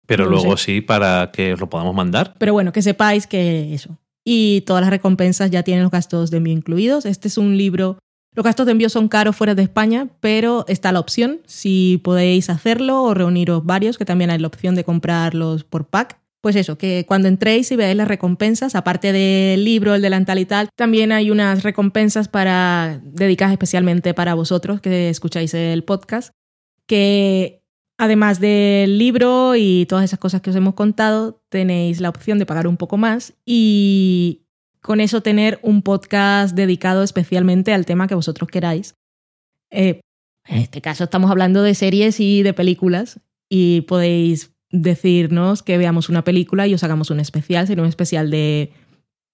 Pero 0.07 0.25
no 0.25 0.31
luego 0.31 0.57
sé. 0.57 0.65
sí, 0.65 0.81
para 0.81 1.31
que 1.33 1.53
os 1.53 1.61
lo 1.61 1.69
podamos 1.69 1.95
mandar. 1.95 2.35
Pero 2.39 2.55
bueno, 2.55 2.73
que 2.73 2.83
sepáis 2.83 3.27
que 3.27 3.75
eso. 3.75 3.99
Y 4.25 4.63
todas 4.63 4.81
las 4.83 4.91
recompensas 4.91 5.51
ya 5.51 5.63
tienen 5.63 5.83
los 5.83 5.93
gastos 5.93 6.31
de 6.31 6.39
envío 6.39 6.55
incluidos. 6.55 7.05
Este 7.05 7.29
es 7.29 7.37
un 7.37 7.57
libro. 7.57 7.99
Los 8.35 8.45
gastos 8.45 8.67
de 8.67 8.73
envío 8.73 8.89
son 8.89 9.09
caros 9.09 9.37
fuera 9.37 9.55
de 9.55 9.63
España, 9.63 10.09
pero 10.21 10.65
está 10.69 10.93
la 10.93 11.01
opción 11.01 11.41
si 11.47 12.01
podéis 12.03 12.49
hacerlo 12.49 13.03
o 13.03 13.15
reuniros 13.15 13.65
varios, 13.65 13.99
que 13.99 14.05
también 14.05 14.31
hay 14.31 14.39
la 14.39 14.47
opción 14.47 14.75
de 14.75 14.85
comprarlos 14.85 15.65
por 15.65 15.87
pack. 15.87 16.20
Pues 16.43 16.57
eso, 16.57 16.79
que 16.79 17.05
cuando 17.07 17.29
entréis 17.29 17.71
y 17.71 17.77
veáis 17.77 17.97
las 17.97 18.09
recompensas, 18.09 18.75
aparte 18.75 19.13
del 19.13 19.63
libro, 19.63 19.95
el 19.95 20.01
delantal 20.01 20.39
y 20.39 20.47
tal, 20.47 20.71
también 20.75 21.13
hay 21.13 21.31
unas 21.31 21.63
recompensas 21.63 22.29
para 22.29 23.01
dedicadas 23.05 23.53
especialmente 23.53 24.15
para 24.15 24.33
vosotros 24.35 24.81
que 24.81 25.11
escucháis 25.11 25.53
el 25.53 25.85
podcast, 25.85 26.33
que 26.87 27.63
además 27.99 28.41
del 28.41 28.97
libro 28.97 29.55
y 29.55 29.85
todas 29.87 30.07
esas 30.07 30.19
cosas 30.19 30.41
que 30.41 30.49
os 30.49 30.57
hemos 30.57 30.73
contado, 30.73 31.43
tenéis 31.51 32.01
la 32.01 32.09
opción 32.09 32.39
de 32.39 32.47
pagar 32.47 32.67
un 32.67 32.79
poco 32.79 32.97
más 32.97 33.35
y 33.45 34.47
con 34.81 35.01
eso 35.01 35.21
tener 35.21 35.61
un 35.63 35.83
podcast 35.83 36.57
dedicado 36.57 37.03
especialmente 37.03 37.75
al 37.75 37.85
tema 37.85 38.09
que 38.09 38.15
vosotros 38.15 38.49
queráis. 38.49 38.95
Eh, 39.71 40.01
en 40.47 40.59
este 40.59 40.81
caso 40.81 41.05
estamos 41.05 41.31
hablando 41.31 41.63
de 41.63 41.75
series 41.75 42.19
y 42.19 42.43
de 42.43 42.55
películas 42.55 43.21
y 43.51 43.83
podéis 43.83 44.53
decirnos 44.71 45.63
que 45.63 45.79
veamos 45.79 46.09
una 46.09 46.23
película 46.25 46.67
y 46.67 46.75
os 46.75 46.85
hagamos 46.85 47.11
un 47.11 47.21
especial, 47.21 47.67
sería 47.67 47.83
un 47.83 47.89
especial 47.89 48.31
de 48.31 48.73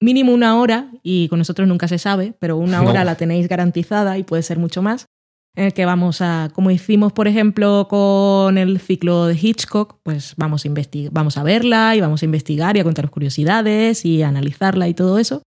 mínimo 0.00 0.32
una 0.32 0.58
hora 0.58 0.90
y 1.02 1.28
con 1.28 1.38
nosotros 1.38 1.66
nunca 1.68 1.88
se 1.88 1.98
sabe, 1.98 2.34
pero 2.38 2.56
una 2.56 2.82
No. 2.82 2.90
hora 2.90 3.04
la 3.04 3.16
tenéis 3.16 3.48
garantizada 3.48 4.18
y 4.18 4.22
puede 4.24 4.42
ser 4.42 4.58
mucho 4.58 4.82
más 4.82 5.06
en 5.54 5.64
el 5.64 5.72
que 5.72 5.86
vamos 5.86 6.20
a, 6.20 6.50
como 6.52 6.70
hicimos 6.70 7.12
por 7.14 7.28
ejemplo 7.28 7.86
con 7.88 8.58
el 8.58 8.78
ciclo 8.78 9.24
de 9.26 9.38
Hitchcock, 9.40 9.98
pues 10.02 10.34
vamos 10.36 10.66
a, 10.66 10.68
vamos 11.10 11.38
a 11.38 11.42
verla 11.42 11.96
y 11.96 12.00
vamos 12.02 12.20
a 12.22 12.26
investigar 12.26 12.76
y 12.76 12.80
a 12.80 12.84
contaros 12.84 13.10
curiosidades 13.10 14.04
y 14.04 14.22
a 14.22 14.28
analizarla 14.28 14.86
y 14.88 14.92
todo 14.94 15.18
eso. 15.18 15.42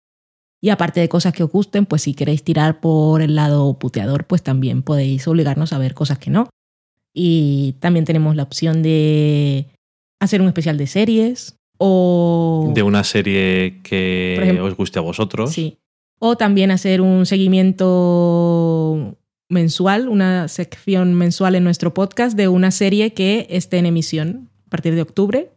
Y 0.62 0.70
aparte 0.70 1.00
de 1.00 1.08
cosas 1.10 1.32
que 1.34 1.44
os 1.44 1.52
gusten, 1.52 1.86
pues 1.86 2.02
si 2.02 2.14
queréis 2.16 2.44
tirar 2.44 2.82
por 2.82 3.22
el 3.22 3.36
lado 3.36 3.78
puteador, 3.80 4.26
pues 4.26 4.42
también 4.44 4.82
podéis 4.82 5.26
obligarnos 5.28 5.72
a 5.74 5.78
ver 5.78 5.94
cosas 5.94 6.18
que 6.18 6.32
no. 6.32 6.50
Y 7.14 7.76
también 7.80 8.04
tenemos 8.04 8.36
la 8.36 8.44
opción 8.44 8.82
de 8.82 9.68
hacer 10.20 10.42
un 10.42 10.48
especial 10.48 10.78
de 10.78 10.88
series 10.88 11.58
o... 11.78 12.72
De 12.74 12.84
una 12.84 13.04
serie 13.04 13.80
que 13.84 14.36
ejemplo, 14.36 14.66
os 14.66 14.76
guste 14.76 15.00
a 15.00 15.02
vosotros. 15.02 15.52
Sí. 15.52 15.78
O 16.20 16.36
también 16.36 16.72
hacer 16.72 17.02
un 17.02 17.26
seguimiento 17.26 19.16
mensual, 19.50 20.10
una 20.10 20.48
sección 20.48 21.16
mensual 21.16 21.56
en 21.56 21.64
nuestro 21.64 21.94
podcast 21.94 22.36
de 22.36 22.48
una 22.48 22.72
serie 22.72 23.14
que 23.14 23.48
esté 23.50 23.78
en 23.78 23.86
emisión 23.86 24.50
a 24.68 24.70
partir 24.70 24.96
de 24.96 25.02
octubre. 25.02 25.52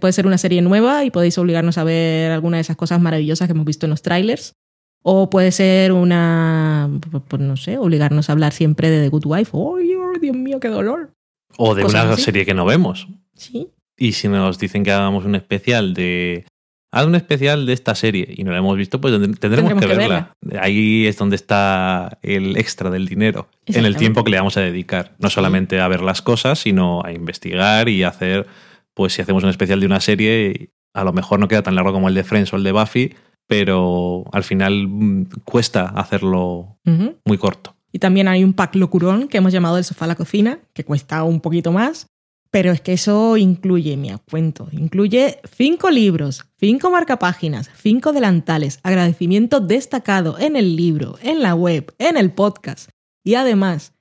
Puede 0.00 0.12
ser 0.12 0.26
una 0.26 0.38
serie 0.38 0.62
nueva 0.62 1.04
y 1.04 1.10
podéis 1.10 1.36
obligarnos 1.36 1.76
a 1.76 1.84
ver 1.84 2.30
alguna 2.30 2.56
de 2.56 2.62
esas 2.62 2.76
cosas 2.76 3.00
maravillosas 3.00 3.46
que 3.46 3.52
hemos 3.52 3.66
visto 3.66 3.84
en 3.84 3.90
los 3.90 4.00
trailers. 4.00 4.54
O 5.02 5.28
puede 5.28 5.52
ser 5.52 5.92
una, 5.92 6.90
pues 7.28 7.42
no 7.42 7.56
sé, 7.56 7.76
obligarnos 7.78 8.28
a 8.28 8.32
hablar 8.32 8.52
siempre 8.52 8.88
de 8.90 9.02
The 9.02 9.08
Good 9.08 9.26
Wife. 9.26 9.52
¡Ay, 9.54 9.94
oh, 9.94 10.18
Dios 10.18 10.34
mío, 10.34 10.58
qué 10.58 10.68
dolor! 10.68 11.12
O 11.58 11.74
de 11.74 11.82
Cosas 11.82 12.04
una 12.04 12.14
así. 12.14 12.22
serie 12.22 12.46
que 12.46 12.54
no 12.54 12.64
vemos. 12.64 13.06
Sí. 13.34 13.68
Y 13.96 14.12
si 14.12 14.28
nos 14.28 14.58
dicen 14.58 14.84
que 14.84 14.92
hagamos 14.92 15.24
un 15.24 15.34
especial 15.34 15.94
de. 15.94 16.44
Haz 16.92 17.06
un 17.06 17.14
especial 17.14 17.66
de 17.66 17.72
esta 17.72 17.94
serie 17.94 18.32
y 18.34 18.44
no 18.44 18.52
la 18.52 18.58
hemos 18.58 18.76
visto, 18.76 19.00
pues 19.00 19.12
tendremos, 19.12 19.40
Tendremos 19.40 19.74
que, 19.74 19.80
que 19.80 19.86
verla. 19.86 20.32
Ahí 20.60 21.06
es 21.06 21.18
donde 21.18 21.36
está 21.36 22.18
el 22.22 22.56
extra 22.56 22.90
del 22.90 23.06
dinero, 23.06 23.48
en 23.66 23.84
el 23.84 23.96
tiempo 23.96 24.24
que 24.24 24.30
le 24.30 24.38
vamos 24.38 24.56
a 24.56 24.60
dedicar. 24.60 25.14
No 25.18 25.28
solamente 25.28 25.80
a 25.80 25.88
ver 25.88 26.00
las 26.00 26.22
cosas, 26.22 26.60
sino 26.60 27.04
a 27.04 27.12
investigar 27.12 27.88
y 27.88 28.02
hacer, 28.02 28.46
pues 28.94 29.12
si 29.12 29.20
hacemos 29.20 29.42
un 29.42 29.50
especial 29.50 29.80
de 29.80 29.86
una 29.86 30.00
serie, 30.00 30.70
a 30.94 31.04
lo 31.04 31.12
mejor 31.12 31.38
no 31.38 31.48
queda 31.48 31.62
tan 31.62 31.74
largo 31.74 31.92
como 31.92 32.08
el 32.08 32.14
de 32.14 32.24
Friends 32.24 32.52
o 32.52 32.56
el 32.56 32.62
de 32.62 32.72
Buffy, 32.72 33.14
pero 33.46 34.24
al 34.32 34.44
final 34.44 34.88
mm, 34.88 35.26
cuesta 35.44 35.86
hacerlo 35.88 36.78
muy 37.24 37.36
corto. 37.36 37.76
Y 37.92 37.98
también 37.98 38.28
hay 38.28 38.44
un 38.44 38.52
pack 38.52 38.74
locurón 38.76 39.28
que 39.28 39.38
hemos 39.38 39.52
llamado 39.52 39.78
el 39.78 39.84
sofá 39.84 40.04
a 40.04 40.08
la 40.08 40.16
cocina, 40.16 40.60
que 40.72 40.84
cuesta 40.84 41.22
un 41.24 41.40
poquito 41.40 41.72
más, 41.72 42.08
pero 42.56 42.72
es 42.72 42.80
que 42.80 42.94
eso 42.94 43.36
incluye, 43.36 43.98
me 43.98 44.16
cuento, 44.30 44.66
incluye 44.72 45.40
cinco 45.58 45.90
libros, 45.90 46.46
cinco 46.58 46.90
marcapáginas, 46.90 47.68
cinco 47.76 48.14
delantales, 48.14 48.80
agradecimiento 48.82 49.60
destacado 49.60 50.38
en 50.38 50.56
el 50.56 50.74
libro, 50.74 51.18
en 51.20 51.42
la 51.42 51.54
web, 51.54 51.94
en 51.98 52.16
el 52.16 52.32
podcast. 52.32 52.88
Y 53.22 53.34
además, 53.34 53.92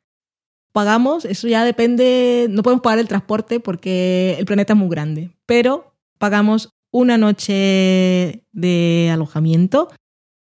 pagamos, 0.71 1.25
eso 1.25 1.49
ya 1.49 1.65
depende, 1.65 2.47
no 2.49 2.63
podemos 2.63 2.81
pagar 2.81 2.99
el 2.99 3.09
transporte 3.09 3.59
porque 3.59 4.37
el 4.39 4.45
planeta 4.45 4.71
es 4.71 4.79
muy 4.79 4.87
grande, 4.87 5.31
pero 5.45 5.93
pagamos 6.17 6.69
una 6.93 7.17
noche 7.17 8.45
de 8.53 9.09
alojamiento 9.11 9.89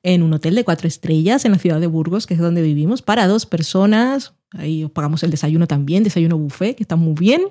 en 0.04 0.22
un 0.22 0.34
hotel 0.34 0.54
de 0.54 0.62
cuatro 0.62 0.86
estrellas 0.86 1.44
en 1.46 1.50
la 1.50 1.58
ciudad 1.58 1.80
de 1.80 1.88
Burgos, 1.88 2.28
que 2.28 2.34
es 2.34 2.40
donde 2.40 2.62
vivimos, 2.62 3.02
para 3.02 3.26
dos 3.26 3.44
personas. 3.44 4.34
Ahí 4.52 4.84
os 4.84 4.92
pagamos 4.92 5.24
el 5.24 5.32
desayuno 5.32 5.66
también, 5.66 6.04
desayuno 6.04 6.38
buffet, 6.38 6.76
que 6.76 6.84
está 6.84 6.94
muy 6.94 7.14
bien. 7.14 7.48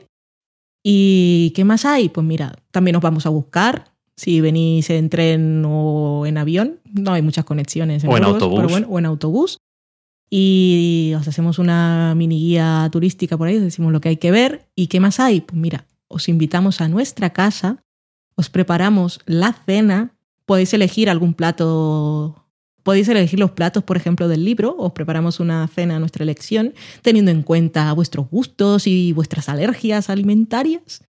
¿Y 0.84 1.52
qué 1.56 1.64
más 1.64 1.86
hay? 1.86 2.10
Pues 2.10 2.26
mira, 2.28 2.54
también 2.72 2.96
os 2.98 3.02
vamos 3.02 3.26
a 3.26 3.30
buscar. 3.30 3.92
Si 4.16 4.42
venís 4.42 4.90
en 4.90 5.10
tren 5.10 5.64
o 5.66 6.26
en 6.26 6.38
avión, 6.38 6.80
no 6.94 7.14
hay 7.14 7.22
muchas 7.22 7.46
conexiones. 7.46 8.04
En 8.04 8.10
O 8.12 8.18
en 8.18 8.24
Burgos, 8.24 8.34
autobús. 8.44 8.58
pero 8.58 8.70
bueno, 8.70 8.88
o 8.90 9.00
en 9.00 9.06
autobús. 9.06 9.58
y 10.30 11.14
os 11.16 11.28
hacemos 11.28 11.60
una 11.60 12.14
mini 12.16 12.40
guía 12.40 12.90
turística 12.92 13.38
por 13.38 13.48
ahí, 13.48 13.58
os 13.58 13.62
decimos 13.64 13.92
lo 13.92 14.02
que 14.02 14.10
hay 14.10 14.18
que 14.18 14.32
ver. 14.32 14.68
¿Y 14.76 14.88
qué 14.88 15.00
más 15.00 15.20
hay? 15.20 15.42
Pues 15.42 15.60
mira, 15.60 15.86
os 16.08 16.28
invitamos 16.28 16.82
a 16.82 16.88
nuestra 16.88 17.32
casa, 17.32 17.84
os 18.36 18.50
preparamos 18.50 19.20
la 19.26 19.54
cena, 19.54 20.16
podéis 20.46 20.74
elegir 20.74 21.10
algún 21.10 21.34
plato, 21.36 22.43
podéis 22.84 23.08
elegir 23.08 23.40
los 23.40 23.52
platos, 23.52 23.84
por 23.84 23.98
ejemplo, 23.98 24.28
del 24.28 24.46
libro, 24.46 24.76
os 24.78 24.92
preparamos 24.92 25.40
una 25.40 25.68
cena 25.68 25.96
a 25.96 26.00
nuestra 26.00 26.24
elección, 26.24 26.74
teniendo 27.02 27.32
en 27.32 27.44
cuenta 27.44 27.92
vuestros 27.94 28.30
gustos 28.30 28.88
y 28.88 29.14
vuestras 29.14 29.50
alergias 29.50 30.10
alimentarias. 30.10 31.04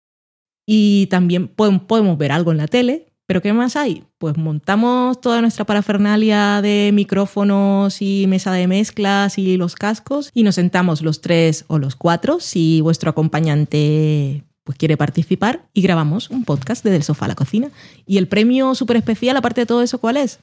Y 0.65 1.07
también 1.07 1.49
podemos 1.49 2.17
ver 2.17 2.31
algo 2.31 2.51
en 2.51 2.57
la 2.57 2.67
tele, 2.67 3.07
¿Pero 3.25 3.41
qué 3.41 3.53
más 3.53 3.77
hay? 3.77 4.03
Pues 4.17 4.37
montamos 4.37 5.21
toda 5.21 5.39
nuestra 5.41 5.65
parafernalia 5.65 6.61
de 6.61 6.91
micrófonos 6.93 8.01
y 8.01 8.25
mesa 8.27 8.51
de 8.51 8.67
mezclas 8.67 9.37
y 9.37 9.55
los 9.55 9.75
cascos 9.75 10.29
y 10.33 10.43
nos 10.43 10.55
sentamos 10.55 11.01
los 11.01 11.21
tres 11.21 11.63
o 11.67 11.79
los 11.79 11.95
cuatro 11.95 12.41
si 12.41 12.81
vuestro 12.81 13.09
acompañante 13.09 14.43
pues 14.65 14.77
quiere 14.77 14.97
participar 14.97 15.67
y 15.73 15.81
grabamos 15.81 16.29
un 16.29 16.45
podcast 16.45 16.83
desde 16.83 16.97
el 16.97 17.03
sofá 17.03 17.25
a 17.25 17.29
la 17.29 17.35
cocina. 17.35 17.69
Y 18.05 18.17
el 18.17 18.27
premio 18.27 18.75
súper 18.75 18.97
especial, 18.97 19.37
aparte 19.37 19.61
de 19.61 19.65
todo 19.67 19.81
eso, 19.81 19.99
¿cuál 19.99 20.17
es? 20.17 20.39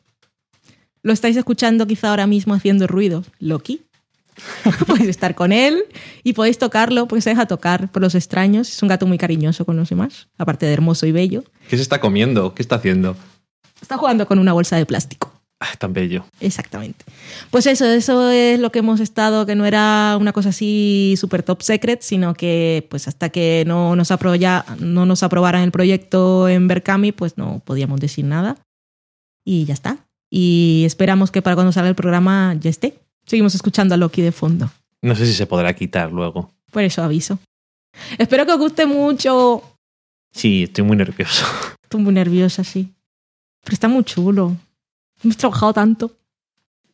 Lo 1.02 1.12
estáis 1.12 1.36
escuchando 1.36 1.86
quizá 1.86 2.10
ahora 2.10 2.26
mismo 2.26 2.54
haciendo 2.54 2.86
ruido. 2.86 3.24
Loki. 3.38 3.82
podéis 4.86 5.08
estar 5.08 5.34
con 5.34 5.52
él 5.52 5.84
y 6.22 6.32
podéis 6.32 6.58
tocarlo 6.58 7.06
porque 7.06 7.22
se 7.22 7.30
deja 7.30 7.46
tocar 7.46 7.90
por 7.90 8.02
los 8.02 8.14
extraños. 8.14 8.68
Es 8.68 8.82
un 8.82 8.88
gato 8.88 9.06
muy 9.06 9.18
cariñoso 9.18 9.64
con 9.64 9.76
los 9.76 9.88
demás, 9.88 10.28
aparte 10.38 10.66
de 10.66 10.72
hermoso 10.72 11.06
y 11.06 11.12
bello. 11.12 11.44
¿Qué 11.68 11.76
se 11.76 11.82
está 11.82 12.00
comiendo? 12.00 12.54
¿Qué 12.54 12.62
está 12.62 12.76
haciendo? 12.76 13.16
Está 13.80 13.96
jugando 13.96 14.26
con 14.26 14.38
una 14.38 14.52
bolsa 14.52 14.76
de 14.76 14.86
plástico. 14.86 15.32
Ah, 15.62 15.76
tan 15.78 15.92
bello. 15.92 16.24
Exactamente. 16.40 17.04
Pues 17.50 17.66
eso, 17.66 17.84
eso 17.84 18.30
es 18.30 18.58
lo 18.58 18.72
que 18.72 18.78
hemos 18.78 18.98
estado, 18.98 19.44
que 19.44 19.54
no 19.54 19.66
era 19.66 20.16
una 20.18 20.32
cosa 20.32 20.48
así 20.48 21.14
súper 21.18 21.42
top 21.42 21.62
secret, 21.62 22.00
sino 22.00 22.32
que 22.32 22.86
pues 22.88 23.08
hasta 23.08 23.28
que 23.28 23.64
no 23.66 23.94
nos, 23.94 24.10
no 24.78 25.06
nos 25.06 25.22
aprobaran 25.22 25.62
el 25.62 25.70
proyecto 25.70 26.48
en 26.48 26.66
Berkami, 26.66 27.12
pues 27.12 27.36
no 27.36 27.60
podíamos 27.62 28.00
decir 28.00 28.24
nada. 28.24 28.56
Y 29.44 29.66
ya 29.66 29.74
está. 29.74 29.98
Y 30.30 30.84
esperamos 30.86 31.30
que 31.32 31.42
para 31.42 31.56
cuando 31.56 31.72
salga 31.72 31.88
el 31.88 31.96
programa 31.96 32.54
ya 32.58 32.70
esté. 32.70 32.94
Seguimos 33.26 33.54
escuchando 33.54 33.94
a 33.94 33.98
Loki 33.98 34.22
de 34.22 34.32
fondo. 34.32 34.70
No 35.02 35.14
sé 35.14 35.26
si 35.26 35.34
se 35.34 35.46
podrá 35.46 35.74
quitar 35.74 36.12
luego. 36.12 36.50
Por 36.70 36.84
eso 36.84 37.02
aviso. 37.02 37.38
Espero 38.18 38.46
que 38.46 38.52
os 38.52 38.58
guste 38.58 38.86
mucho. 38.86 39.62
Sí, 40.32 40.64
estoy 40.64 40.84
muy 40.84 40.96
nervioso. 40.96 41.44
Estoy 41.82 42.02
muy 42.02 42.14
nerviosa, 42.14 42.62
sí. 42.62 42.88
Pero 43.64 43.74
está 43.74 43.88
muy 43.88 44.04
chulo. 44.04 44.56
Hemos 45.24 45.36
trabajado 45.36 45.72
tanto. 45.72 46.12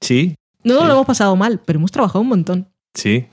Sí. 0.01 0.35
No 0.65 0.81
sí. 0.81 0.87
lo 0.87 0.93
hemos 0.93 1.07
pasado 1.07 1.37
mal, 1.37 1.61
pero 1.63 1.79
hemos 1.79 1.93
trabajado 1.93 2.21
un 2.23 2.29
montón. 2.29 2.69
Sí. 2.95 3.27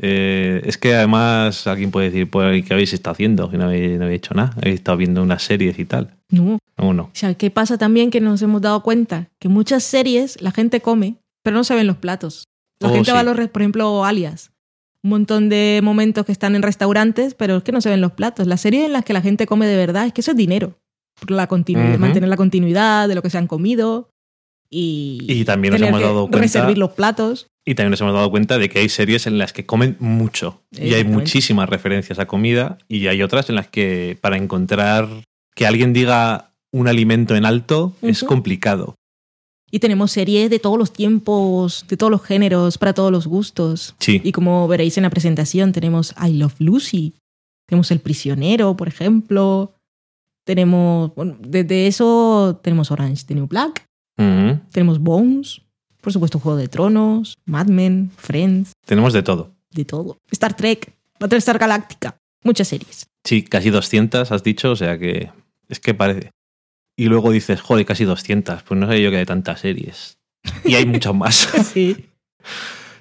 Eh, 0.00 0.62
es 0.64 0.78
que 0.78 0.94
además 0.94 1.66
alguien 1.66 1.90
puede 1.90 2.10
decir, 2.10 2.30
pues, 2.30 2.64
¿qué 2.64 2.72
habéis 2.72 2.94
estado 2.94 3.12
haciendo? 3.12 3.50
Que 3.50 3.58
no 3.58 3.64
habéis, 3.64 3.98
no 3.98 4.04
habéis 4.06 4.18
hecho 4.18 4.34
nada. 4.34 4.54
Habéis 4.56 4.76
estado 4.76 4.96
viendo 4.96 5.22
unas 5.22 5.42
series 5.42 5.78
y 5.78 5.84
tal. 5.84 6.16
No. 6.30 6.58
No, 6.78 6.92
no. 6.94 7.02
O 7.04 7.10
sea, 7.12 7.34
¿qué 7.34 7.50
pasa 7.50 7.76
también 7.78 8.10
que 8.10 8.20
nos 8.20 8.40
hemos 8.42 8.62
dado 8.62 8.82
cuenta? 8.82 9.28
Que 9.38 9.48
muchas 9.48 9.82
series 9.84 10.40
la 10.40 10.50
gente 10.52 10.80
come, 10.80 11.16
pero 11.42 11.56
no 11.56 11.64
se 11.64 11.74
ven 11.74 11.86
los 11.86 11.96
platos. 11.96 12.44
La 12.80 12.88
Oh, 12.88 12.92
gente 12.94 13.10
sí. 13.10 13.14
va 13.14 13.20
a 13.20 13.22
los, 13.24 13.36
por 13.48 13.62
ejemplo, 13.62 14.04
alias. 14.04 14.50
Un 15.02 15.10
montón 15.10 15.48
de 15.48 15.80
momentos 15.82 16.24
que 16.26 16.32
están 16.32 16.54
en 16.54 16.62
restaurantes, 16.62 17.34
pero 17.34 17.56
es 17.56 17.62
que 17.62 17.72
no 17.72 17.80
se 17.80 17.88
ven 17.90 18.00
los 18.00 18.12
platos. 18.12 18.46
Las 18.46 18.60
series 18.60 18.84
en 18.86 18.92
las 18.92 19.04
que 19.04 19.12
la 19.12 19.22
gente 19.22 19.46
come 19.46 19.66
de 19.66 19.76
verdad, 19.76 20.06
es 20.06 20.12
que 20.12 20.20
eso 20.20 20.30
es 20.30 20.36
dinero. 20.36 20.78
Por 21.20 21.30
la 21.32 21.48
continu- 21.48 21.90
Ujú. 21.90 21.98
mantener 21.98 22.28
la 22.28 22.36
continuidad 22.36 23.08
de 23.08 23.14
lo 23.14 23.22
que 23.22 23.30
se 23.30 23.36
han 23.38 23.46
comido 23.46 24.10
y, 24.70 25.18
Y 25.28 25.44
también 25.44 25.72
nos 25.72 25.82
hemos 25.82 26.00
dado 26.00 26.22
cuenta- 26.28 26.38
reservar 26.38 26.78
los 26.78 26.92
platos. 26.92 27.46
Y 27.66 27.74
también 27.74 27.90
nos 27.90 28.00
hemos 28.00 28.14
dado 28.14 28.30
cuenta 28.30 28.56
de 28.58 28.68
que 28.68 28.78
hay 28.78 28.88
series 28.88 29.26
en 29.26 29.36
las 29.38 29.52
que 29.52 29.66
comen 29.66 29.96
mucho. 30.00 30.62
Y 30.72 30.94
hay 30.94 31.04
muchísimas 31.04 31.68
referencias 31.68 32.18
a 32.18 32.26
comida. 32.26 32.78
Y 32.88 33.06
hay 33.08 33.22
otras 33.22 33.48
en 33.50 33.56
las 33.56 33.68
que 33.68 34.16
para 34.20 34.36
encontrar 34.36 35.08
que 35.54 35.66
alguien 35.66 35.92
diga 35.92 36.52
un 36.72 36.88
alimento 36.88 37.34
en 37.34 37.44
alto 37.44 37.94
es 38.02 38.22
complicado. 38.24 38.94
Y 39.72 39.78
tenemos 39.78 40.10
series 40.10 40.50
de 40.50 40.58
todos 40.58 40.78
los 40.78 40.92
tiempos, 40.92 41.84
de 41.88 41.96
todos 41.96 42.10
los 42.10 42.22
géneros, 42.22 42.76
para 42.76 42.92
todos 42.92 43.12
los 43.12 43.26
gustos. 43.28 43.94
Sí. 44.00 44.20
Y 44.24 44.32
como 44.32 44.66
veréis 44.66 44.96
en 44.96 45.04
la 45.04 45.10
presentación, 45.10 45.72
tenemos 45.72 46.12
I 46.20 46.32
Love 46.32 46.56
Lucy, 46.60 47.14
tenemos 47.68 47.90
El 47.92 48.00
Prisionero, 48.00 48.76
por 48.76 48.88
ejemplo. 48.88 49.72
Tenemos, 50.44 51.14
bueno, 51.14 51.36
desde 51.40 51.86
eso 51.86 52.58
tenemos 52.62 52.90
Orange 52.90 53.24
the 53.26 53.34
New 53.34 53.46
Black, 53.46 53.86
tenemos 54.72 54.98
Bones, 54.98 55.62
por 56.00 56.12
supuesto 56.12 56.40
Juego 56.40 56.58
de 56.58 56.66
Tronos, 56.66 57.38
Mad 57.44 57.66
Men, 57.66 58.10
Friends, 58.16 58.72
Tenemos 58.84 59.12
de 59.12 59.22
todo. 59.22 59.52
de 59.70 59.84
todo. 59.84 60.16
Star 60.32 60.56
Trek, 60.56 60.92
Battlestar 61.20 61.58
Galáctica, 61.58 62.16
muchas 62.42 62.66
series. 62.68 63.06
Sí, 63.24 63.42
casi 63.42 63.70
200 63.70 64.32
has 64.32 64.42
dicho, 64.42 64.70
o 64.70 64.76
sea 64.76 64.98
que 64.98 65.30
es 65.68 65.80
que 65.80 65.94
parece. 65.94 66.30
Y 66.96 67.06
luego 67.06 67.30
dices, 67.30 67.60
joder, 67.60 67.86
casi 67.86 68.04
200. 68.04 68.62
Pues 68.62 68.80
no 68.80 68.90
sé 68.90 69.02
yo 69.02 69.10
que 69.10 69.18
hay 69.18 69.26
tantas 69.26 69.60
series. 69.60 70.18
Y 70.64 70.74
hay 70.74 70.86
muchas 70.86 71.14
más. 71.14 71.48
Sí. 71.72 72.06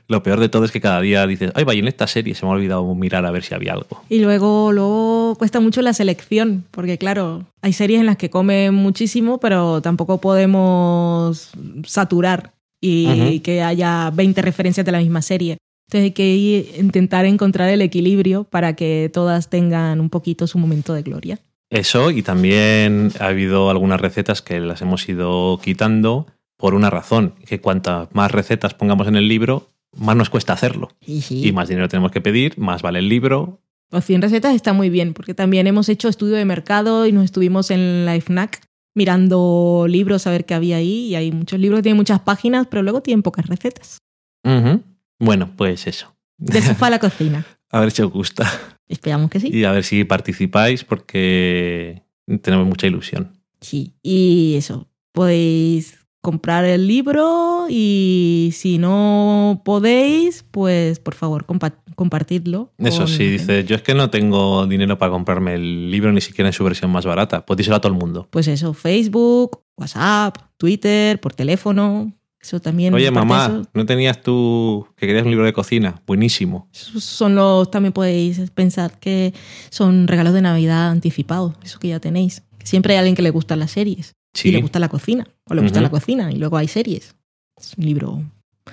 Lo 0.08 0.24
peor 0.24 0.40
de 0.40 0.50
todo 0.50 0.66
es 0.66 0.72
que 0.72 0.82
cada 0.82 1.02
día 1.02 1.28
dices, 1.28 1.52
ay, 1.54 1.64
vaya, 1.64 1.80
en 1.82 1.88
esta 1.88 2.08
serie 2.08 2.34
se 2.34 2.44
me 2.44 2.52
ha 2.52 2.56
olvidado 2.56 2.84
mirar 2.96 3.28
a 3.28 3.32
ver 3.32 3.44
si 3.44 3.54
había 3.54 3.74
algo. 3.74 4.02
Y 4.10 4.20
luego, 4.20 4.72
luego 4.72 5.36
cuesta 5.38 5.60
mucho 5.60 5.84
la 5.84 5.94
selección, 5.94 6.66
porque 6.72 6.98
claro, 6.98 7.46
hay 7.62 7.74
series 7.74 8.00
en 8.00 8.08
las 8.08 8.18
que 8.18 8.32
comen 8.32 8.74
muchísimo, 8.74 9.40
pero 9.40 9.82
tampoco 9.84 10.20
podemos 10.20 11.52
saturar 11.86 12.54
y 12.82 13.40
que 13.42 13.62
haya 13.62 14.10
20 14.12 14.42
referencias 14.42 14.84
de 14.84 14.92
la 14.92 15.00
misma 15.00 15.22
serie. 15.22 15.58
Entonces 15.90 16.04
hay 16.04 16.12
que 16.12 16.76
intentar 16.78 17.26
encontrar 17.26 17.68
el 17.70 17.82
equilibrio 17.82 18.44
para 18.44 18.76
que 18.76 19.10
todas 19.12 19.50
tengan 19.50 20.00
un 20.00 20.12
poquito 20.12 20.46
su 20.46 20.60
momento 20.60 20.94
de 20.94 21.02
gloria. 21.02 21.40
Eso, 21.72 22.12
y 22.12 22.22
también 22.22 23.12
ha 23.20 23.26
habido 23.26 23.72
algunas 23.72 24.00
recetas 24.00 24.44
que 24.44 24.60
las 24.60 24.84
hemos 24.84 25.10
ido 25.10 25.60
quitando 25.64 26.28
por 26.58 26.76
una 26.76 26.92
razón, 26.92 27.34
que 27.44 27.60
cuantas 27.60 28.08
más 28.14 28.32
recetas 28.32 28.76
pongamos 28.76 29.08
en 29.08 29.16
el 29.16 29.28
libro, 29.28 29.68
más 29.98 30.16
nos 30.16 30.30
cuesta 30.30 30.54
hacerlo. 30.54 30.92
Y 31.02 31.52
más 31.54 31.70
dinero 31.70 31.90
tenemos 31.90 32.12
que 32.12 32.22
pedir, 32.22 32.60
más 32.60 32.84
vale 32.84 33.00
el 33.00 33.10
libro. 33.10 33.60
Los 33.90 34.06
100 34.06 34.22
recetas 34.22 34.54
está 34.54 34.74
muy 34.74 34.92
bien, 34.92 35.16
porque 35.16 35.34
también 35.34 35.66
hemos 35.66 35.90
hecho 35.90 36.08
estudio 36.08 36.36
de 36.36 36.46
mercado 36.46 37.08
y 37.08 37.12
nos 37.12 37.26
estuvimos 37.26 37.72
en 37.72 38.06
la 38.06 38.14
FNAC 38.14 38.62
mirando 38.94 39.88
libros 39.90 40.28
a 40.28 40.32
ver 40.32 40.46
qué 40.46 40.54
había 40.54 40.78
ahí. 40.78 41.08
Y 41.08 41.16
hay 41.16 41.32
muchos 41.32 41.60
libros 41.60 41.80
que 41.80 41.84
tienen 41.84 41.98
muchas 41.98 42.20
páginas, 42.20 42.68
pero 42.70 42.84
luego 42.84 43.02
tienen 43.02 43.24
pocas 43.24 43.48
recetas. 43.48 43.98
Ujú. 44.46 44.84
Bueno, 45.20 45.52
pues 45.56 45.86
eso. 45.88 46.16
Del 46.38 46.64
sofá 46.64 46.88
a 46.88 46.92
la 46.92 47.00
cocina. 47.00 47.46
A 47.72 47.82
ver 47.82 47.92
si 47.92 48.02
os 48.02 48.12
gusta. 48.12 48.50
Esperamos 48.88 49.30
que 49.30 49.40
sí. 49.40 49.50
Y 49.54 49.64
a 49.64 49.72
ver 49.72 49.84
si 49.84 50.04
participáis 50.04 50.84
porque 50.84 52.02
tenemos 52.42 52.66
mucha 52.66 52.88
ilusión. 52.88 53.38
Sí. 53.62 53.94
Y 54.02 54.56
eso, 54.58 54.88
podéis 55.12 56.00
comprar 56.22 56.66
el 56.66 56.88
libro 56.88 57.68
y 57.70 58.50
si 58.54 58.80
no 58.80 59.62
podéis, 59.64 60.44
pues 60.50 61.00
por 61.00 61.14
favor 61.14 61.46
compa- 61.46 61.78
compartidlo. 61.96 62.74
Eso 62.80 63.06
sí, 63.06 63.28
dice, 63.30 63.64
yo 63.66 63.76
es 63.76 63.84
que 63.84 63.94
no 63.94 64.10
tengo 64.10 64.66
dinero 64.66 64.98
para 64.98 65.12
comprarme 65.12 65.54
el 65.54 65.92
libro 65.92 66.12
ni 66.12 66.22
siquiera 66.22 66.50
en 66.50 66.54
su 66.54 66.64
versión 66.64 66.90
más 66.92 67.06
barata. 67.06 67.46
Pues 67.46 67.58
díselo 67.58 67.76
a 67.76 67.82
todo 67.82 67.94
el 67.94 68.00
mundo. 68.00 68.28
Pues 68.32 68.48
eso, 68.48 68.74
Facebook, 68.74 69.62
WhatsApp, 69.78 70.38
Twitter, 70.58 71.22
por 71.22 71.34
teléfono. 71.34 72.12
Eso 72.42 72.60
también. 72.60 72.94
Oye, 72.94 73.12
mamá, 73.12 73.46
eso, 73.46 73.70
¿no 73.74 73.86
tenías 73.86 74.22
tú 74.22 74.88
que 74.96 75.08
querías 75.08 75.26
un 75.26 75.32
libro 75.32 75.46
de 75.46 75.54
cocina? 75.54 76.02
Buenísimo. 76.08 76.70
son 76.72 77.36
los, 77.36 77.70
también 77.70 77.92
podéis 77.92 78.50
pensar 78.52 78.98
que 79.00 79.34
son 79.70 80.08
regalos 80.08 80.34
de 80.34 80.42
Navidad 80.42 80.90
anticipados, 80.90 81.56
eso 81.64 81.80
que 81.80 81.90
ya 81.90 82.00
tenéis. 82.00 82.44
Siempre 82.64 82.94
hay 82.94 83.00
alguien 83.00 83.16
que 83.16 83.22
le 83.22 83.32
gustan 83.32 83.60
las 83.60 83.72
series 83.72 84.16
Sí, 84.34 84.50
y 84.50 84.52
le 84.52 84.62
gusta 84.62 84.80
la 84.80 84.90
cocina, 84.90 85.28
o 85.46 85.54
le 85.54 85.62
gusta 85.62 85.82
la 85.82 85.90
cocina 85.90 86.32
y 86.32 86.36
luego 86.36 86.58
hay 86.58 86.68
series. 86.68 87.16
Es 87.58 87.74
un 87.78 87.86
libro 87.86 88.24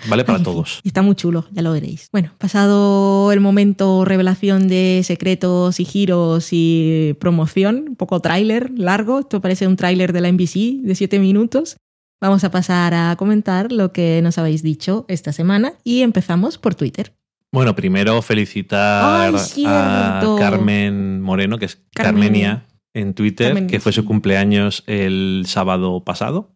vale 0.09 0.25
para 0.25 0.39
Ay, 0.39 0.45
todos. 0.45 0.81
Y 0.83 0.89
está 0.89 1.03
muy 1.03 1.15
chulo, 1.15 1.47
ya 1.51 1.63
lo 1.63 1.73
veréis. 1.73 2.09
Bueno, 2.13 2.33
pasado 2.39 3.33
el 3.33 3.41
momento 3.41 4.05
revelación 4.05 4.69
de 4.69 5.01
secretos 5.05 5.81
y 5.81 5.85
giros 5.85 6.49
y 6.53 7.17
promoción, 7.19 7.87
un 7.89 7.97
poco 7.97 8.21
tráiler 8.21 8.71
largo, 8.77 9.21
esto 9.21 9.41
parece 9.41 9.67
un 9.67 9.77
tráiler 9.77 10.13
de 10.13 10.21
la 10.21 10.31
NBC 10.31 10.83
de 10.83 10.95
7 10.95 11.19
minutos. 11.19 11.79
Vamos 12.27 12.43
a 12.43 12.51
pasar 12.51 12.93
a 12.93 13.15
comentar 13.15 13.71
lo 13.71 13.93
que 13.93 14.21
nos 14.21 14.37
habéis 14.37 14.61
dicho 14.61 15.05
esta 15.07 15.33
semana 15.33 15.75
y 15.85 16.01
empezamos 16.03 16.59
por 16.59 16.75
Twitter. 16.75 17.15
Bueno, 17.53 17.77
primero 17.77 18.21
felicitar 18.21 19.33
Ay, 19.33 19.65
a. 19.65 20.35
Carmen 20.37 21.23
Moreno, 21.23 21.57
que 21.57 21.67
es 21.67 21.77
Carmenia. 21.95 22.65
Carmenia 22.65 22.67
en 22.95 23.15
Twitter, 23.15 23.69
que 23.69 23.79
fue 23.79 23.93
su 23.93 24.05
cumpleaños 24.05 24.83
el 24.89 25.45
sábado 25.47 26.03
pasado. 26.03 26.51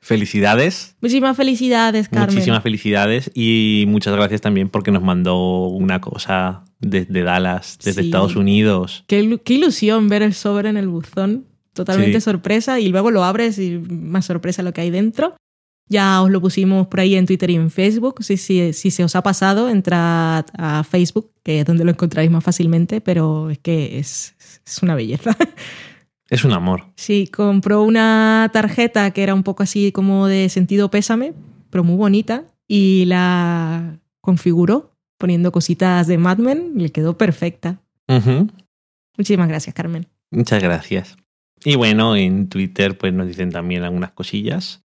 Felicidades. 0.00 0.96
Muchísimas 1.00 1.36
felicidades, 1.36 2.08
Carmen. 2.08 2.34
Muchísimas 2.34 2.64
felicidades 2.64 3.30
y 3.32 3.84
muchas 3.86 4.12
gracias 4.12 4.40
también 4.40 4.70
porque 4.70 4.90
nos 4.90 5.04
mandó 5.04 5.68
una 5.68 6.00
cosa 6.00 6.64
desde 6.80 7.22
Dallas, 7.22 7.78
desde 7.84 8.00
Sí. 8.02 8.08
Estados 8.08 8.34
Unidos. 8.34 9.04
Qué 9.06 9.20
ilusión 9.54 10.08
ver 10.08 10.22
el 10.22 10.34
sobre 10.34 10.68
en 10.68 10.76
el 10.76 10.88
buzón. 10.88 11.46
Totalmente 11.76 12.20
Sí. 12.20 12.24
sorpresa 12.24 12.80
y 12.80 12.88
luego 12.88 13.10
lo 13.12 13.22
abres 13.22 13.58
y 13.60 13.78
más 13.78 14.24
sorpresa 14.24 14.62
lo 14.64 14.72
que 14.72 14.80
hay 14.80 14.90
dentro. 14.90 15.36
Ya 15.88 16.20
os 16.22 16.30
lo 16.30 16.40
pusimos 16.40 16.88
por 16.88 16.98
ahí 16.98 17.14
en 17.14 17.26
Twitter 17.26 17.48
y 17.50 17.54
en 17.54 17.70
Facebook. 17.70 18.24
Si, 18.24 18.36
si, 18.36 18.72
si 18.72 18.90
se 18.90 19.04
os 19.04 19.14
ha 19.14 19.22
pasado, 19.22 19.68
entrad 19.68 20.44
a 20.58 20.82
Facebook, 20.82 21.30
que 21.44 21.60
es 21.60 21.64
donde 21.66 21.84
lo 21.84 21.92
encontráis 21.92 22.28
más 22.28 22.42
fácilmente, 22.42 23.00
pero 23.00 23.50
es 23.50 23.58
que 23.58 23.98
es, 24.00 24.34
es 24.66 24.82
una 24.82 24.96
belleza. 24.96 25.36
Es 26.28 26.44
un 26.44 26.52
amor. 26.52 26.86
Sí, 26.96 27.28
compró 27.28 27.84
una 27.84 28.50
tarjeta 28.52 29.12
que 29.12 29.22
era 29.22 29.32
un 29.32 29.44
poco 29.44 29.62
así 29.62 29.92
como 29.92 30.26
de 30.26 30.48
sentido 30.48 30.90
pésame, 30.90 31.34
pero 31.70 31.84
muy 31.84 31.94
bonita, 31.94 32.42
y 32.66 33.04
la 33.04 34.00
configuró 34.20 34.90
poniendo 35.18 35.52
cositas 35.52 36.08
de 36.08 36.18
Mad 36.18 36.38
Men 36.38 36.72
y 36.74 36.80
le 36.80 36.90
quedó 36.90 37.16
perfecta. 37.16 37.80
Muchísimas 39.16 39.46
gracias, 39.46 39.72
Carmen. 39.72 40.08
Muchas 40.32 40.60
gracias. 40.60 41.16
Y 41.66 41.74
bueno, 41.74 42.14
en 42.14 42.48
Twitter 42.48 42.96
pues 42.96 43.12
nos 43.12 43.26
dicen 43.26 43.50
también 43.50 43.82
algunas 43.82 44.12
cosillas. 44.12 44.84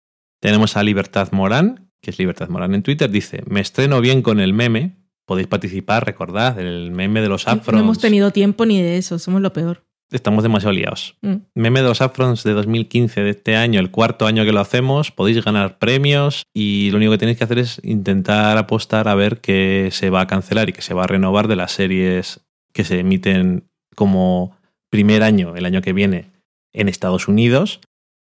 Tenemos 0.41 0.75
a 0.75 0.81
Libertad 0.81 1.31
Morán, 1.31 1.91
que 2.01 2.09
es 2.09 2.17
Libertad 2.17 2.49
Morán 2.49 2.73
en 2.73 2.81
Twitter, 2.81 3.11
dice, 3.11 3.43
me 3.45 3.59
estreno 3.59 4.01
bien 4.01 4.23
con 4.23 4.39
el 4.39 4.53
meme. 4.53 4.97
Podéis 5.27 5.45
participar, 5.45 6.03
recordad, 6.03 6.59
el 6.59 6.89
meme 6.89 7.21
de 7.21 7.29
los 7.29 7.47
afrons. 7.47 7.77
No 7.77 7.83
hemos 7.83 7.99
tenido 7.99 8.31
tiempo 8.31 8.65
ni 8.65 8.81
de 8.81 8.97
eso, 8.97 9.19
somos 9.19 9.39
lo 9.39 9.53
peor. 9.53 9.83
Estamos 10.11 10.41
demasiado 10.41 10.73
liados. 10.73 11.15
Mm. 11.21 11.35
Meme 11.53 11.83
de 11.83 11.89
los 11.89 12.01
afrons 12.01 12.43
de 12.43 12.53
2015 12.53 13.21
de 13.21 13.29
este 13.29 13.55
año, 13.55 13.79
el 13.79 13.91
cuarto 13.91 14.25
año 14.25 14.43
que 14.43 14.51
lo 14.51 14.59
hacemos, 14.59 15.11
podéis 15.11 15.45
ganar 15.45 15.77
premios 15.77 16.41
y 16.55 16.89
lo 16.89 16.97
único 16.97 17.11
que 17.11 17.19
tenéis 17.19 17.37
que 17.37 17.43
hacer 17.43 17.59
es 17.59 17.79
intentar 17.83 18.57
apostar 18.57 19.07
a 19.07 19.13
ver 19.13 19.41
qué 19.41 19.89
se 19.91 20.09
va 20.09 20.21
a 20.21 20.27
cancelar 20.27 20.69
y 20.69 20.73
qué 20.73 20.81
se 20.81 20.95
va 20.95 21.03
a 21.03 21.07
renovar 21.07 21.47
de 21.47 21.55
las 21.55 21.71
series 21.71 22.41
que 22.73 22.83
se 22.83 22.97
emiten 22.99 23.69
como 23.95 24.57
primer 24.89 25.21
año, 25.21 25.55
el 25.55 25.65
año 25.65 25.83
que 25.83 25.93
viene, 25.93 26.32
en 26.73 26.89
Estados 26.89 27.27
Unidos, 27.27 27.81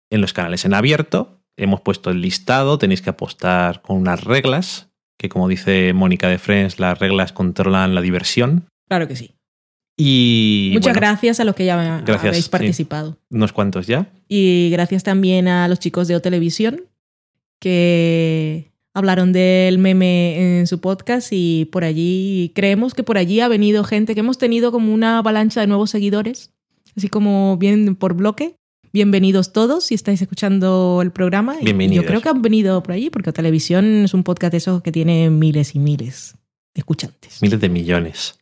en 0.09 0.21
los 0.21 0.33
canales 0.33 0.65
en 0.65 0.73
abierto. 0.73 1.41
Hemos 1.57 1.81
puesto 1.81 2.09
el 2.09 2.21
listado, 2.21 2.77
tenéis 2.77 3.01
que 3.01 3.09
apostar 3.09 3.81
con 3.81 3.97
unas 3.97 4.23
reglas, 4.23 4.89
que 5.17 5.29
como 5.29 5.47
dice 5.47 5.93
Mónica 5.93 6.27
de 6.29 6.37
Friends, 6.37 6.79
las 6.79 6.99
reglas 6.99 7.33
controlan 7.33 7.95
la 7.95 8.01
diversión. 8.01 8.67
Claro 8.87 9.07
que 9.07 9.15
sí. 9.15 9.33
Y 9.99 10.69
Muchas 10.73 10.93
bueno, 10.93 10.99
gracias 11.07 11.39
a 11.39 11.43
los 11.43 11.55
que 11.55 11.65
ya 11.65 12.01
Gracias, 12.05 12.25
habéis 12.29 12.45
sí. 12.45 12.51
participado. 12.51 13.17
unos 13.31 13.51
cuantos 13.51 13.87
ya. 13.87 14.11
Y 14.27 14.69
gracias 14.71 15.03
también 15.03 15.47
a 15.47 15.67
los 15.67 15.79
chicos 15.79 16.07
de 16.07 16.15
O 16.15 16.21
Televisión 16.21 16.83
que 17.59 18.71
hablaron 18.93 19.33
del 19.33 19.77
meme 19.79 20.59
en 20.59 20.67
su 20.67 20.79
podcast 20.79 21.29
y 21.31 21.65
por 21.71 21.83
allí 21.83 22.51
creemos 22.55 22.93
que 22.93 23.03
por 23.03 23.17
allí 23.17 23.39
ha 23.41 23.47
venido 23.47 23.83
gente 23.83 24.13
que 24.13 24.19
hemos 24.21 24.37
tenido 24.37 24.71
como 24.71 24.93
una 24.93 25.19
avalancha 25.19 25.61
de 25.61 25.67
nuevos 25.67 25.89
seguidores, 25.89 26.51
así 26.97 27.07
como 27.09 27.57
bien 27.57 27.95
por 27.95 28.15
bloque. 28.15 28.57
Bienvenidos 28.91 29.53
todos 29.53 29.85
si 29.85 29.95
estáis 29.95 30.21
escuchando 30.21 30.99
el 31.03 31.11
programa. 31.11 31.55
Y 31.61 31.65
Bienvenidos. 31.65 32.03
Yo 32.03 32.07
creo 32.07 32.21
que 32.21 32.29
han 32.29 32.41
venido 32.41 32.81
por 32.81 32.93
allí 32.93 33.09
porque 33.09 33.31
Televisión 33.31 33.85
es 34.05 34.13
un 34.13 34.23
podcast 34.23 34.51
de 34.51 34.57
esos 34.57 34.81
que 34.81 34.91
tiene 34.91 35.29
miles 35.29 35.75
y 35.75 35.79
miles 35.79 36.35
de 36.73 36.79
escuchantes. 36.79 37.41
Miles 37.41 37.61
de 37.61 37.69
millones. 37.69 38.39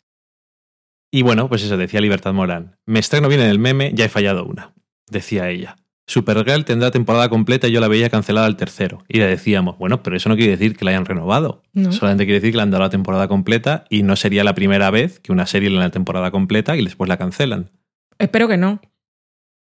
Y 1.11 1.21
bueno, 1.21 1.49
pues 1.49 1.63
eso 1.63 1.77
decía 1.77 1.99
Libertad 2.01 2.33
Morán. 2.33 2.77
Me 2.85 2.99
estreno 2.99 3.27
bien 3.27 3.41
en 3.41 3.49
el 3.49 3.59
meme, 3.59 3.91
ya 3.93 4.05
he 4.05 4.09
fallado 4.09 4.45
una. 4.45 4.73
Decía 5.09 5.49
ella. 5.49 5.77
Supergirl 6.07 6.65
tendrá 6.65 6.91
temporada 6.91 7.29
completa 7.29 7.67
y 7.67 7.71
yo 7.71 7.81
la 7.81 7.87
veía 7.87 8.09
cancelada 8.09 8.45
al 8.45 8.57
tercero. 8.57 9.03
Y 9.07 9.17
le 9.17 9.25
decíamos, 9.25 9.77
bueno, 9.77 10.03
pero 10.03 10.15
eso 10.15 10.29
no 10.29 10.35
quiere 10.35 10.51
decir 10.51 10.77
que 10.77 10.85
la 10.85 10.91
hayan 10.91 11.05
renovado. 11.05 11.63
No. 11.73 11.91
Solamente 11.91 12.25
quiere 12.25 12.39
decir 12.39 12.51
que 12.51 12.57
le 12.57 12.63
han 12.63 12.71
dado 12.71 12.83
la 12.83 12.89
temporada 12.89 13.27
completa 13.27 13.85
y 13.89 14.03
no 14.03 14.15
sería 14.15 14.43
la 14.43 14.53
primera 14.53 14.91
vez 14.91 15.19
que 15.19 15.31
una 15.31 15.47
serie 15.47 15.69
le 15.69 15.77
dan 15.77 15.85
la 15.85 15.91
temporada 15.91 16.31
completa 16.31 16.77
y 16.77 16.83
después 16.83 17.09
la 17.09 17.17
cancelan. 17.17 17.71
Espero 18.17 18.47
que 18.47 18.57
no. 18.57 18.79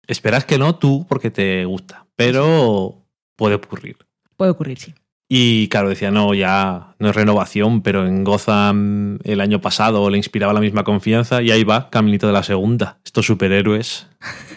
Esperas 0.07 0.45
que 0.45 0.57
no 0.57 0.75
tú 0.75 1.05
porque 1.07 1.31
te 1.31 1.65
gusta, 1.65 2.05
pero 2.15 3.05
puede 3.35 3.55
ocurrir. 3.55 3.97
Puede 4.37 4.51
ocurrir, 4.51 4.77
sí. 4.77 4.93
Y 5.27 5.69
claro, 5.69 5.89
decía, 5.89 6.11
no, 6.11 6.35
ya 6.35 6.95
no 6.99 7.09
es 7.09 7.15
renovación, 7.15 7.81
pero 7.81 8.05
en 8.05 8.23
Gotham 8.23 9.17
el 9.23 9.41
año 9.41 9.59
pasado 9.59 10.09
le 10.11 10.17
inspiraba 10.17 10.53
la 10.53 10.59
misma 10.59 10.83
confianza 10.83 11.41
y 11.41 11.49
ahí 11.49 11.63
va, 11.63 11.89
caminito 11.89 12.27
de 12.27 12.33
la 12.33 12.43
segunda. 12.43 12.99
Estos 13.03 13.25
superhéroes, 13.25 14.07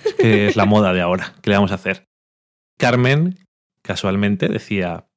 es 0.04 0.14
que 0.14 0.48
es 0.48 0.56
la 0.56 0.66
moda 0.66 0.92
de 0.92 1.00
ahora. 1.00 1.34
¿Qué 1.40 1.50
le 1.50 1.56
vamos 1.56 1.72
a 1.72 1.76
hacer? 1.76 2.06
Carmen, 2.78 3.38
casualmente, 3.82 4.48
decía, 4.48 5.08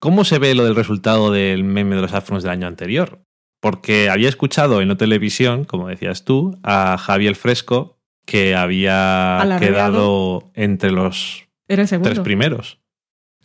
¿cómo 0.00 0.24
se 0.24 0.40
ve 0.40 0.56
lo 0.56 0.64
del 0.64 0.74
resultado 0.74 1.30
del 1.30 1.62
meme 1.62 1.94
de 1.94 2.02
los 2.02 2.12
afrons 2.12 2.42
del 2.42 2.52
año 2.52 2.66
anterior? 2.66 3.22
Porque 3.60 4.10
había 4.10 4.28
escuchado 4.28 4.82
en 4.82 4.88
la 4.88 4.96
televisión, 4.96 5.64
como 5.64 5.86
decías 5.86 6.24
tú, 6.24 6.58
a 6.64 6.98
Javier 6.98 7.36
Fresco, 7.36 8.01
que 8.24 8.54
había 8.54 9.56
quedado 9.58 10.50
entre 10.54 10.90
los 10.90 11.44
Era 11.68 11.82
el 11.82 11.88
segundo. 11.88 12.10
tres 12.10 12.20
primeros. 12.22 12.78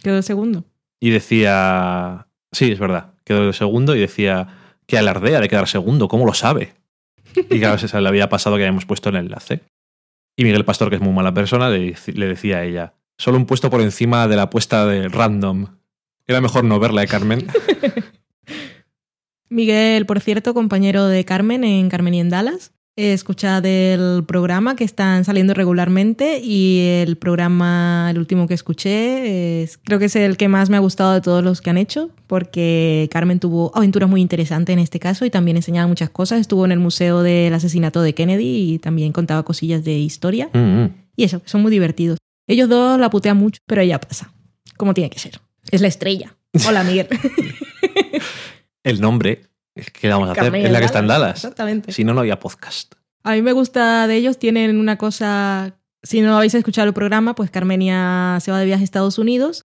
Quedó 0.01 0.17
el 0.17 0.23
segundo. 0.23 0.63
Y 0.99 1.09
decía. 1.09 2.27
Sí, 2.51 2.71
es 2.71 2.79
verdad. 2.79 3.13
Quedó 3.23 3.47
el 3.47 3.53
segundo 3.53 3.95
y 3.95 3.99
decía 3.99 4.47
que 4.85 4.97
alardea 4.97 5.39
de 5.41 5.49
quedar 5.49 5.67
segundo. 5.67 6.07
¿Cómo 6.07 6.25
lo 6.25 6.33
sabe? 6.33 6.73
Y 7.35 7.59
claro, 7.59 7.77
se 7.77 8.01
le 8.01 8.07
había 8.07 8.29
pasado 8.29 8.55
que 8.55 8.63
habíamos 8.63 8.85
puesto 8.85 9.09
el 9.09 9.15
enlace. 9.17 9.61
Y 10.35 10.43
Miguel 10.43 10.65
Pastor, 10.65 10.89
que 10.89 10.95
es 10.95 11.01
muy 11.01 11.13
mala 11.13 11.33
persona, 11.33 11.69
le, 11.69 11.93
dec- 11.93 12.13
le 12.13 12.27
decía 12.27 12.57
a 12.57 12.63
ella: 12.63 12.93
Solo 13.17 13.37
un 13.37 13.45
puesto 13.45 13.69
por 13.69 13.81
encima 13.81 14.27
de 14.27 14.35
la 14.35 14.43
apuesta 14.43 14.85
de 14.85 15.07
random. 15.09 15.67
Era 16.27 16.41
mejor 16.41 16.63
no 16.63 16.79
verla, 16.79 17.03
¿eh, 17.03 17.07
Carmen? 17.07 17.47
Miguel, 19.49 20.05
por 20.05 20.19
cierto, 20.19 20.53
compañero 20.53 21.05
de 21.07 21.23
Carmen 21.25 21.63
en 21.63 21.89
Carmen 21.89 22.13
y 22.13 22.19
en 22.19 22.29
Dallas. 22.29 22.73
Escucha 22.99 23.61
del 23.61 24.23
programa 24.27 24.75
que 24.75 24.83
están 24.83 25.23
saliendo 25.23 25.53
regularmente 25.53 26.39
y 26.43 26.79
el 27.03 27.15
programa, 27.15 28.07
el 28.09 28.17
último 28.17 28.47
que 28.47 28.55
escuché, 28.55 29.61
es- 29.61 29.77
creo 29.77 29.99
que 29.99 30.05
es 30.05 30.15
el 30.15 30.35
que 30.35 30.47
más 30.47 30.71
me 30.71 30.77
ha 30.77 30.79
gustado 30.79 31.13
de 31.13 31.21
todos 31.21 31.43
los 31.43 31.61
que 31.61 31.69
han 31.69 31.77
hecho, 31.77 32.09
porque 32.25 33.07
Carmen 33.11 33.39
tuvo 33.39 33.71
aventuras 33.75 34.09
muy 34.09 34.19
interesantes 34.19 34.73
en 34.73 34.79
este 34.79 34.99
caso 34.99 35.25
y 35.25 35.29
también 35.29 35.57
enseñaba 35.57 35.85
muchas 35.87 36.09
cosas. 36.09 36.41
Estuvo 36.41 36.65
en 36.65 36.71
el 36.71 36.79
Museo 36.79 37.21
del 37.21 37.53
Asesinato 37.53 38.01
de 38.01 38.15
Kennedy 38.15 38.73
y 38.73 38.79
también 38.79 39.11
contaba 39.11 39.43
cosillas 39.43 39.83
de 39.83 39.93
historia. 39.99 40.49
Mm, 40.53 40.57
mm. 40.57 40.93
Y 41.17 41.23
eso, 41.23 41.43
son 41.45 41.61
muy 41.61 41.69
divertidos. 41.71 42.17
Ellos 42.47 42.67
dos 42.67 42.99
la 42.99 43.11
putean 43.11 43.37
mucho, 43.37 43.61
pero 43.67 43.81
ella 43.81 44.01
pasa, 44.01 44.33
como 44.75 44.95
tiene 44.95 45.11
que 45.11 45.19
ser. 45.19 45.39
Es 45.69 45.81
la 45.81 45.87
estrella. 45.87 46.35
Hola, 46.67 46.83
Miguel. 46.83 47.07
El 48.83 49.01
nombre, 49.01 49.41
¿qué 49.85 50.07
vamos 50.09 50.29
a 50.29 50.31
hacer? 50.33 50.55
Es 50.55 50.71
la 50.71 50.79
que 50.79 50.85
está 50.85 50.99
en 50.99 51.07
Dallas. 51.07 51.35
Exactamente. 51.37 51.91
Si 51.91 52.03
no, 52.03 52.13
no 52.13 52.21
había 52.21 52.39
podcast. 52.39 52.93
A 53.23 53.33
mí 53.33 53.41
me 53.41 53.51
gusta 53.51 54.07
de 54.07 54.15
ellos, 54.15 54.37
tienen 54.39 54.77
una 54.79 54.97
cosa, 54.97 55.77
si 56.03 56.21
no 56.21 56.37
habéis 56.37 56.53
escuchado 56.55 56.87
el 56.87 56.93
programa, 56.93 57.35
pues 57.35 57.51
Carmenia 57.51 58.37
se 58.41 58.51
va 58.51 58.59
de 58.59 58.65
viaje 58.65 58.83
a 58.83 58.85
Estados 58.85 59.17
Unidos 59.17 59.63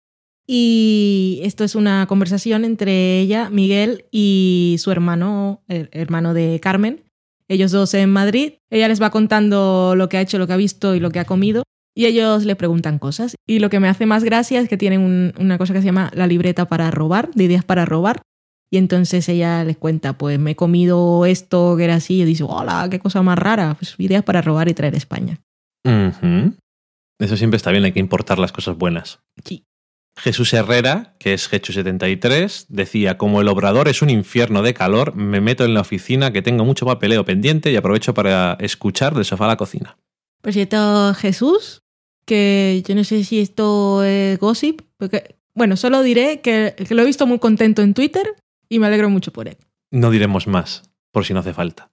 y 0.46 1.40
esto 1.42 1.64
es 1.64 1.74
una 1.74 2.06
conversación 2.06 2.64
entre 2.64 3.18
ella, 3.20 3.50
Miguel 3.50 4.04
y 4.12 4.76
su 4.78 4.90
hermano, 4.92 5.62
el 5.68 5.88
hermano 5.92 6.34
de 6.34 6.60
Carmen. 6.60 7.02
Ellos 7.48 7.70
dos 7.72 7.94
en 7.94 8.10
Madrid. 8.10 8.54
Ella 8.70 8.88
les 8.88 9.00
va 9.00 9.10
contando 9.10 9.94
lo 9.96 10.08
que 10.08 10.16
ha 10.18 10.20
hecho, 10.20 10.38
lo 10.38 10.46
que 10.46 10.52
ha 10.52 10.56
visto 10.56 10.94
y 10.94 11.00
lo 11.00 11.10
que 11.10 11.18
ha 11.20 11.24
comido. 11.24 11.62
Y 11.94 12.06
ellos 12.06 12.44
le 12.44 12.56
preguntan 12.56 12.98
cosas. 12.98 13.36
Y 13.46 13.58
lo 13.60 13.70
que 13.70 13.80
me 13.80 13.88
hace 13.88 14.04
más 14.06 14.22
gracia 14.24 14.60
es 14.60 14.68
que 14.68 14.76
tienen 14.76 15.00
un- 15.00 15.32
una 15.38 15.56
cosa 15.58 15.72
que 15.72 15.80
se 15.80 15.86
llama 15.86 16.10
la 16.14 16.26
libreta 16.26 16.66
para 16.66 16.90
robar, 16.90 17.30
de 17.34 17.44
ideas 17.44 17.64
para 17.64 17.84
robar. 17.84 18.20
Y 18.70 18.78
entonces 18.78 19.28
ella 19.28 19.64
les 19.64 19.76
cuenta, 19.76 20.18
pues 20.18 20.38
me 20.38 20.52
he 20.52 20.56
comido 20.56 21.24
esto 21.24 21.76
que 21.76 21.84
era 21.84 21.96
así. 21.96 22.20
Y 22.20 22.24
dice, 22.24 22.44
hola, 22.44 22.88
qué 22.90 22.98
cosa 22.98 23.22
más 23.22 23.38
rara. 23.38 23.74
Pues 23.78 23.94
ideas 23.98 24.24
para 24.24 24.42
robar 24.42 24.68
y 24.68 24.74
traer 24.74 24.94
a 24.94 24.98
España. 24.98 25.40
Eso 27.18 27.36
siempre 27.36 27.56
está 27.56 27.70
bien, 27.70 27.84
hay 27.84 27.92
que 27.92 28.00
importar 28.00 28.38
las 28.38 28.52
cosas 28.52 28.76
buenas. 28.76 29.20
Sí. 29.44 29.64
Jesús 30.18 30.52
Herrera, 30.54 31.14
que 31.18 31.34
es 31.34 31.50
Gechu73, 31.50 32.66
decía, 32.68 33.18
como 33.18 33.40
el 33.40 33.48
obrador 33.48 33.86
es 33.86 34.00
un 34.00 34.08
infierno 34.08 34.62
de 34.62 34.72
calor, 34.72 35.14
me 35.14 35.42
meto 35.42 35.64
en 35.64 35.74
la 35.74 35.82
oficina 35.82 36.32
que 36.32 36.40
tengo 36.40 36.64
mucho 36.64 36.86
papeleo 36.86 37.24
pendiente 37.24 37.70
y 37.70 37.76
aprovecho 37.76 38.14
para 38.14 38.56
escuchar 38.60 39.14
del 39.14 39.26
sofá 39.26 39.44
a 39.44 39.48
la 39.48 39.56
cocina. 39.56 39.98
Por 40.40 40.54
cierto, 40.54 41.12
Jesús, 41.14 41.82
que 42.24 42.82
yo 42.86 42.94
no 42.94 43.04
sé 43.04 43.24
si 43.24 43.40
esto 43.40 44.02
es 44.04 44.38
gossip, 44.38 44.80
porque, 44.96 45.36
bueno, 45.54 45.76
solo 45.76 46.02
diré 46.02 46.40
que, 46.40 46.74
que 46.76 46.94
lo 46.94 47.02
he 47.02 47.06
visto 47.06 47.26
muy 47.26 47.38
contento 47.38 47.82
en 47.82 47.92
Twitter 47.92 48.34
y 48.68 48.78
me 48.78 48.86
alegro 48.86 49.10
mucho 49.10 49.32
por 49.32 49.48
él. 49.48 49.56
No 49.90 50.10
diremos 50.10 50.46
más, 50.46 50.90
por 51.12 51.24
si 51.24 51.32
no 51.34 51.40
hace 51.40 51.52
falta. 51.54 51.90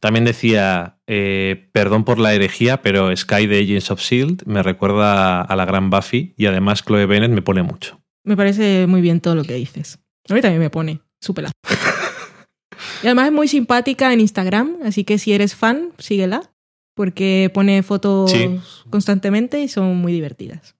También 0.00 0.24
decía, 0.24 0.98
eh, 1.06 1.70
perdón 1.72 2.04
por 2.04 2.18
la 2.18 2.34
herejía, 2.34 2.82
pero 2.82 3.14
Sky 3.16 3.46
de 3.46 3.60
Agents 3.60 3.90
of 3.90 4.00
Shield 4.00 4.42
me 4.46 4.62
recuerda 4.62 5.40
a 5.40 5.56
la 5.56 5.64
gran 5.64 5.88
Buffy 5.90 6.34
y 6.36 6.46
además 6.46 6.82
Chloe 6.84 7.06
Bennett 7.06 7.30
me 7.30 7.42
pone 7.42 7.62
mucho. 7.62 8.00
Me 8.24 8.36
parece 8.36 8.86
muy 8.86 9.00
bien 9.00 9.20
todo 9.20 9.34
lo 9.34 9.44
que 9.44 9.54
dices. 9.54 9.98
A 10.28 10.34
mí 10.34 10.40
también 10.40 10.60
me 10.60 10.70
pone 10.70 11.00
su 11.20 11.32
pelazo. 11.34 11.52
y 13.02 13.06
además 13.06 13.26
es 13.26 13.32
muy 13.32 13.48
simpática 13.48 14.12
en 14.12 14.20
Instagram, 14.20 14.76
así 14.84 15.04
que 15.04 15.18
si 15.18 15.32
eres 15.32 15.54
fan, 15.54 15.90
síguela, 15.98 16.52
porque 16.94 17.50
pone 17.52 17.82
fotos 17.82 18.30
Sí. 18.30 18.60
constantemente 18.90 19.60
y 19.60 19.68
son 19.68 19.96
muy 19.96 20.12
divertidas. 20.12 20.76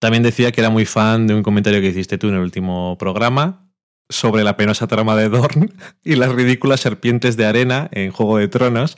También 0.00 0.22
decía 0.22 0.52
que 0.52 0.60
era 0.60 0.70
muy 0.70 0.84
fan 0.84 1.26
de 1.26 1.34
un 1.34 1.42
comentario 1.42 1.80
que 1.80 1.88
hiciste 1.88 2.18
tú 2.18 2.28
en 2.28 2.34
el 2.34 2.40
último 2.40 2.96
programa 2.98 3.61
sobre 4.12 4.44
la 4.44 4.56
penosa 4.56 4.86
trama 4.86 5.16
de 5.16 5.28
Dorn 5.28 5.72
y 6.04 6.14
las 6.14 6.32
ridículas 6.32 6.80
serpientes 6.80 7.36
de 7.36 7.46
arena 7.46 7.88
en 7.92 8.12
Juego 8.12 8.38
de 8.38 8.48
Tronos. 8.48 8.96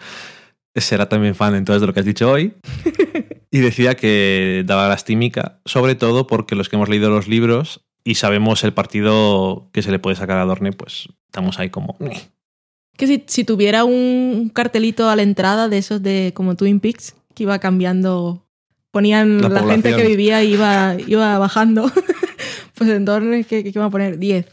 Será 0.75 1.09
también 1.09 1.35
fan 1.35 1.55
entonces 1.55 1.81
de 1.81 1.87
lo 1.87 1.95
que 1.95 2.01
has 2.01 2.07
dicho 2.07 2.31
hoy. 2.31 2.55
Y 3.55 3.61
decía 3.61 3.95
que 3.95 4.65
daba 4.67 4.89
lastimica, 4.89 5.61
sobre 5.65 5.95
todo 5.95 6.27
porque 6.27 6.57
los 6.57 6.69
que 6.69 6.75
hemos 6.75 6.89
leído 6.89 7.09
los 7.09 7.29
libros 7.29 7.85
y 8.03 8.17
sabemos 8.17 8.65
el 8.65 8.75
partido 8.75 9.71
que 9.73 9.81
se 9.81 9.93
le 9.93 10.01
puede 10.01 10.17
sacar 10.17 10.39
a 10.39 10.45
Dorne, 10.45 10.73
pues 10.73 11.09
estamos 11.27 11.61
ahí 11.61 11.71
como... 11.71 11.97
Que 12.97 13.07
si, 13.07 13.23
si 13.29 13.45
tuviera 13.45 13.85
un 13.85 14.51
cartelito 14.53 15.09
a 15.09 15.15
la 15.15 15.23
entrada 15.23 15.69
de 15.69 15.79
esos 15.79 16.03
de 16.03 16.33
como 16.35 16.57
Twin 16.57 16.81
Peaks, 16.81 17.15
que 17.33 17.45
iba 17.45 17.61
cambiando, 17.61 18.45
ponían 18.91 19.41
La 19.41 19.49
la, 19.49 19.63
gente 19.63 19.95
que 19.95 20.05
vivía 20.05 20.43
y 20.43 20.55
iba, 20.55 20.97
iba 21.07 21.39
bajando, 21.39 21.93
pues 22.75 22.91
en 22.91 23.05
Dorne, 23.05 23.45
¿qué, 23.45 23.63
qué 23.63 23.79
a 23.79 23.89
poner? 23.89 24.19
10. 24.19 24.47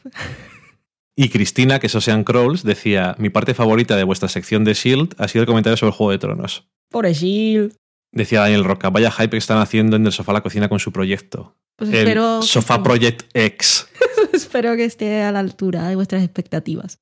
Y 1.24 1.30
Cristina, 1.30 1.78
que 1.80 1.86
eso 1.86 2.02
sean 2.02 2.24
Crawls, 2.24 2.64
decía, 2.64 3.16
mi 3.20 3.30
parte 3.30 3.54
favorita 3.54 3.96
de 3.96 4.04
vuestra 4.04 4.28
sección 4.28 4.64
de 4.64 4.74
Shield 4.74 5.14
ha 5.20 5.28
sido 5.28 5.44
el 5.44 5.46
comentario 5.46 5.78
sobre 5.78 5.90
el 5.92 5.96
Juego 5.96 6.12
de 6.12 6.18
Tronos. 6.18 6.68
Pobre 6.90 7.14
Shield. 7.14 7.76
Decía 8.12 8.40
Daniel 8.40 8.64
Roca, 8.64 8.90
vaya 8.90 9.12
hype 9.12 9.30
que 9.30 9.38
están 9.38 9.60
haciendo 9.60 9.98
en 9.98 10.06
el 10.08 10.12
sofá 10.12 10.32
a 10.32 10.34
la 10.34 10.42
cocina 10.42 10.68
con 10.68 10.80
su 10.80 10.92
proyecto. 10.92 11.56
Pues 11.76 11.92
El 11.92 11.98
espero, 11.98 12.40
que 12.42 12.48
Sofá 12.48 12.76
esté- 12.78 12.84
Project 12.84 13.22
X. 13.36 13.88
espero 14.34 14.76
que 14.76 14.84
esté 14.86 15.22
a 15.22 15.32
la 15.32 15.40
altura 15.42 15.88
de 15.90 15.96
vuestras 15.96 16.24
expectativas. 16.24 16.98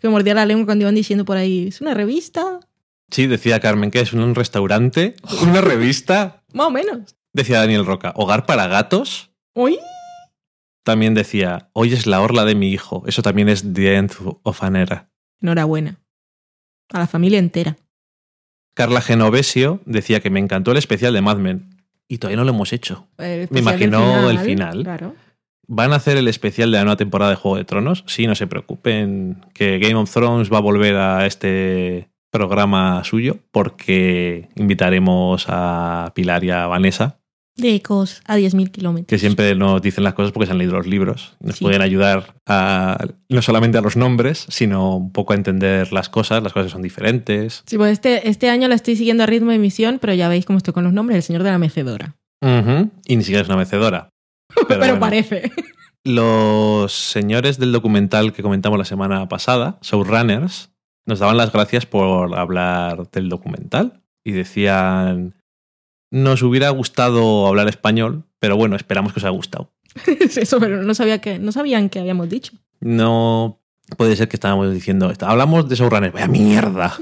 Que 0.00 0.08
mordía 0.08 0.32
la 0.32 0.46
lengua 0.46 0.64
cuando 0.64 0.84
iban 0.84 0.94
diciendo 0.94 1.26
por 1.26 1.36
ahí, 1.36 1.68
¿es 1.68 1.82
una 1.82 1.92
revista? 1.92 2.60
Sí, 3.10 3.26
decía 3.26 3.60
Carmen, 3.60 3.90
que 3.90 4.00
es 4.00 4.14
un 4.14 4.34
restaurante? 4.34 5.14
¿Una 5.42 5.60
revista? 5.60 6.42
Más 6.54 6.68
o 6.68 6.70
menos. 6.70 7.16
Decía 7.34 7.58
Daniel 7.58 7.84
Roca, 7.84 8.14
¿hogar 8.16 8.46
para 8.46 8.66
gatos? 8.66 9.30
¡Uy! 9.54 9.78
También 10.88 11.12
decía, 11.12 11.68
hoy 11.74 11.92
es 11.92 12.06
la 12.06 12.22
orla 12.22 12.46
de 12.46 12.54
mi 12.54 12.72
hijo. 12.72 13.04
Eso 13.06 13.20
también 13.20 13.50
es 13.50 13.74
The 13.74 13.96
End 13.96 14.12
of 14.42 14.62
an 14.62 14.74
Era. 14.74 15.10
Enhorabuena. 15.42 16.00
A 16.94 17.00
la 17.00 17.06
familia 17.06 17.38
entera. 17.38 17.76
Carla 18.72 19.02
Genovesio 19.02 19.82
decía 19.84 20.20
que 20.20 20.30
me 20.30 20.40
encantó 20.40 20.70
el 20.70 20.78
especial 20.78 21.12
de 21.12 21.20
Mad 21.20 21.36
Men. 21.36 21.84
Y 22.08 22.16
todavía 22.16 22.38
no 22.38 22.44
lo 22.44 22.52
hemos 22.52 22.72
hecho. 22.72 23.06
Me 23.18 23.46
imaginó 23.58 24.30
el 24.30 24.38
final. 24.38 24.82
Claro. 24.82 25.14
¿Van 25.66 25.92
a 25.92 25.96
hacer 25.96 26.16
el 26.16 26.26
especial 26.26 26.70
de 26.70 26.78
la 26.78 26.84
nueva 26.84 26.96
temporada 26.96 27.32
de 27.32 27.36
Juego 27.36 27.58
de 27.58 27.66
Tronos? 27.66 28.02
Sí, 28.06 28.26
no 28.26 28.34
se 28.34 28.46
preocupen, 28.46 29.44
que 29.52 29.78
Game 29.78 29.96
of 29.96 30.10
Thrones 30.10 30.50
va 30.50 30.56
a 30.56 30.62
volver 30.62 30.96
a 30.96 31.26
este 31.26 32.08
programa 32.30 33.04
suyo 33.04 33.40
porque 33.50 34.48
invitaremos 34.56 35.44
a 35.48 36.12
Pilar 36.14 36.44
y 36.44 36.50
a 36.50 36.66
Vanessa, 36.66 37.17
ecos 37.64 38.22
a 38.26 38.36
10.000 38.36 38.70
kilómetros. 38.70 39.06
que 39.08 39.18
siempre 39.18 39.54
nos 39.54 39.80
dicen 39.82 40.04
las 40.04 40.14
cosas 40.14 40.32
porque 40.32 40.46
se 40.46 40.52
han 40.52 40.58
leído 40.58 40.74
los 40.76 40.86
libros. 40.86 41.36
Nos 41.40 41.56
Sí. 41.56 41.64
pueden 41.64 41.82
ayudar 41.82 42.34
a, 42.46 43.04
no 43.28 43.42
solamente 43.42 43.78
a 43.78 43.80
los 43.80 43.96
nombres, 43.96 44.46
sino 44.48 44.96
un 44.96 45.12
poco 45.12 45.32
a 45.32 45.36
entender 45.36 45.92
las 45.92 46.08
cosas, 46.08 46.42
las 46.42 46.52
cosas 46.52 46.70
son 46.72 46.82
diferentes. 46.82 47.62
Sí, 47.66 47.76
pues 47.76 47.92
este, 47.92 48.28
este 48.28 48.48
año 48.50 48.68
la 48.68 48.74
estoy 48.74 48.96
siguiendo 48.96 49.22
a 49.24 49.26
ritmo 49.26 49.50
de 49.50 49.56
emisión, 49.56 49.98
pero 50.00 50.14
ya 50.14 50.28
veis 50.28 50.44
cómo 50.46 50.56
estoy 50.58 50.74
con 50.74 50.84
los 50.84 50.92
nombres. 50.92 51.16
El 51.16 51.22
señor 51.22 51.42
de 51.42 51.50
la 51.50 51.58
mecedora. 51.58 52.14
Y 52.40 53.16
ni 53.16 53.22
siquiera 53.24 53.42
es 53.42 53.48
una 53.48 53.56
mecedora. 53.56 54.10
Pero, 54.68 54.78
bueno. 54.78 55.00
parece. 55.00 55.50
Los 56.04 56.92
señores 56.92 57.58
del 57.58 57.72
documental 57.72 58.32
que 58.32 58.42
comentamos 58.42 58.78
la 58.78 58.84
semana 58.84 59.28
pasada, 59.28 59.78
Showrunners, 59.82 60.70
nos 61.06 61.18
daban 61.18 61.36
las 61.36 61.52
gracias 61.52 61.84
por 61.86 62.34
hablar 62.38 63.10
del 63.10 63.28
documental 63.28 64.00
y 64.24 64.32
decían, 64.32 65.34
nos 66.10 66.42
hubiera 66.42 66.70
gustado 66.70 67.46
hablar 67.46 67.68
español, 67.68 68.24
pero 68.38 68.56
bueno, 68.56 68.76
esperamos 68.76 69.12
que 69.12 69.20
os 69.20 69.24
haya 69.24 69.30
gustado. 69.30 69.72
Eso, 70.06 70.60
pero 70.60 70.82
no, 70.82 70.94
sabía 70.94 71.20
que, 71.20 71.38
no 71.38 71.52
sabían 71.52 71.88
que 71.88 71.98
habíamos 72.00 72.28
dicho. 72.28 72.52
No 72.80 73.60
puede 73.96 74.16
ser 74.16 74.28
que 74.28 74.36
estábamos 74.36 74.72
diciendo, 74.72 75.12
hablamos 75.20 75.68
de 75.68 75.76
Showrunners, 75.76 76.12
vaya 76.12 76.28
mierda. 76.28 76.96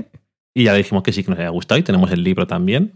y 0.54 0.64
ya 0.64 0.72
le 0.72 0.78
dijimos 0.78 1.02
que 1.02 1.12
sí 1.12 1.24
que 1.24 1.30
nos 1.30 1.38
haya 1.38 1.48
gustado 1.48 1.78
y 1.78 1.82
tenemos 1.82 2.10
el 2.10 2.22
libro 2.22 2.46
también. 2.46 2.92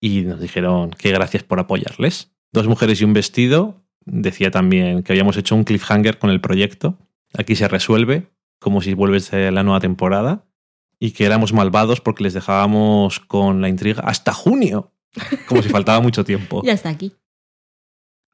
Y 0.00 0.22
nos 0.22 0.40
dijeron 0.40 0.90
que 0.90 1.10
gracias 1.10 1.42
por 1.42 1.58
apoyarles. 1.60 2.32
Dos 2.52 2.68
mujeres 2.68 3.00
y 3.00 3.04
un 3.04 3.14
vestido. 3.14 3.82
Decía 4.04 4.50
también 4.50 5.02
que 5.02 5.12
habíamos 5.12 5.36
hecho 5.36 5.54
un 5.54 5.64
cliffhanger 5.64 6.18
con 6.18 6.30
el 6.30 6.40
proyecto. 6.40 6.98
Aquí 7.36 7.56
se 7.56 7.68
resuelve, 7.68 8.30
como 8.58 8.82
si 8.82 8.94
vuelves 8.94 9.32
a 9.32 9.50
la 9.50 9.62
nueva 9.62 9.80
temporada. 9.80 10.44
Y 11.00 11.12
que 11.12 11.24
éramos 11.24 11.52
malvados 11.52 12.00
porque 12.00 12.22
les 12.22 12.34
dejábamos 12.34 13.20
con 13.20 13.60
la 13.60 13.68
intriga 13.68 14.02
hasta 14.02 14.32
junio. 14.32 14.92
Como 15.46 15.62
si 15.62 15.68
faltaba 15.68 16.00
mucho 16.00 16.24
tiempo. 16.24 16.62
Ya 16.64 16.72
está 16.72 16.88
aquí. 16.88 17.12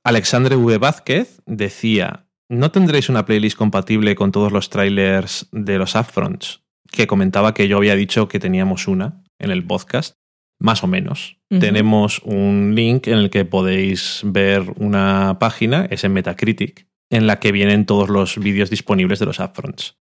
Alexandre 0.05 0.57
V. 0.57 0.79
Vázquez 0.79 1.43
decía: 1.47 2.27
¿No 2.49 2.71
tendréis 2.71 3.09
una 3.09 3.27
playlist 3.27 3.57
compatible 3.57 4.15
con 4.15 4.33
todos 4.33 4.53
los 4.53 4.71
trailers 4.71 5.49
de 5.53 5.79
los 5.79 5.95
Upfronts? 5.95 6.63
Que 6.91 7.07
comentaba 7.07 7.55
que 7.55 7.69
yo 7.69 7.77
había 7.77 7.95
dicho 7.95 8.29
que 8.29 8.41
teníamos 8.41 8.89
una 8.89 9.23
en 9.39 9.51
el 9.51 9.65
podcast. 9.67 10.17
Más 10.63 10.85
o 10.85 10.87
menos. 10.87 11.39
Tenemos 11.49 12.21
un 12.23 12.75
link 12.75 13.07
en 13.07 13.17
el 13.17 13.31
que 13.31 13.47
podéis 13.47 14.21
ver 14.25 14.75
una 14.77 15.39
página, 15.41 15.87
es 15.91 16.05
en 16.05 16.13
Metacritic, 16.13 16.87
en 17.09 17.27
la 17.27 17.41
que 17.41 17.51
vienen 17.51 17.87
todos 17.87 18.11
los 18.11 18.37
vídeos 18.39 18.69
disponibles 18.69 19.19
de 19.19 19.27
los 19.27 19.41
Upfronts. 19.41 19.97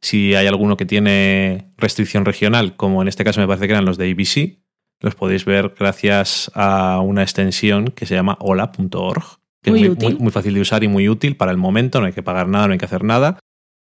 Si 0.00 0.34
hay 0.36 0.46
alguno 0.46 0.76
que 0.76 0.86
tiene 0.86 1.72
restricción 1.78 2.24
regional, 2.24 2.76
como 2.76 3.02
en 3.02 3.08
este 3.08 3.24
caso 3.24 3.40
me 3.40 3.48
parece 3.48 3.66
que 3.66 3.72
eran 3.72 3.84
los 3.84 3.98
de 3.98 4.10
ABC, 4.12 4.63
los 5.04 5.14
podéis 5.14 5.44
ver 5.44 5.74
gracias 5.78 6.50
a 6.54 7.00
una 7.00 7.22
extensión 7.22 7.88
que 7.88 8.06
se 8.06 8.14
llama 8.14 8.36
hola.org, 8.40 9.22
que 9.62 9.70
Muy 9.70 9.80
es 9.80 9.86
muy, 9.86 9.92
útil. 9.94 10.10
muy- 10.14 10.18
muy 10.24 10.32
fácil 10.32 10.54
de 10.54 10.60
usar 10.60 10.82
y 10.84 10.88
muy 10.88 11.08
útil 11.08 11.36
para 11.36 11.50
el 11.52 11.58
momento, 11.58 12.00
no 12.00 12.06
hay 12.06 12.12
que 12.12 12.22
pagar 12.22 12.48
nada, 12.48 12.66
no 12.66 12.72
hay 12.72 12.78
que 12.78 12.84
hacer 12.86 13.04
nada, 13.04 13.38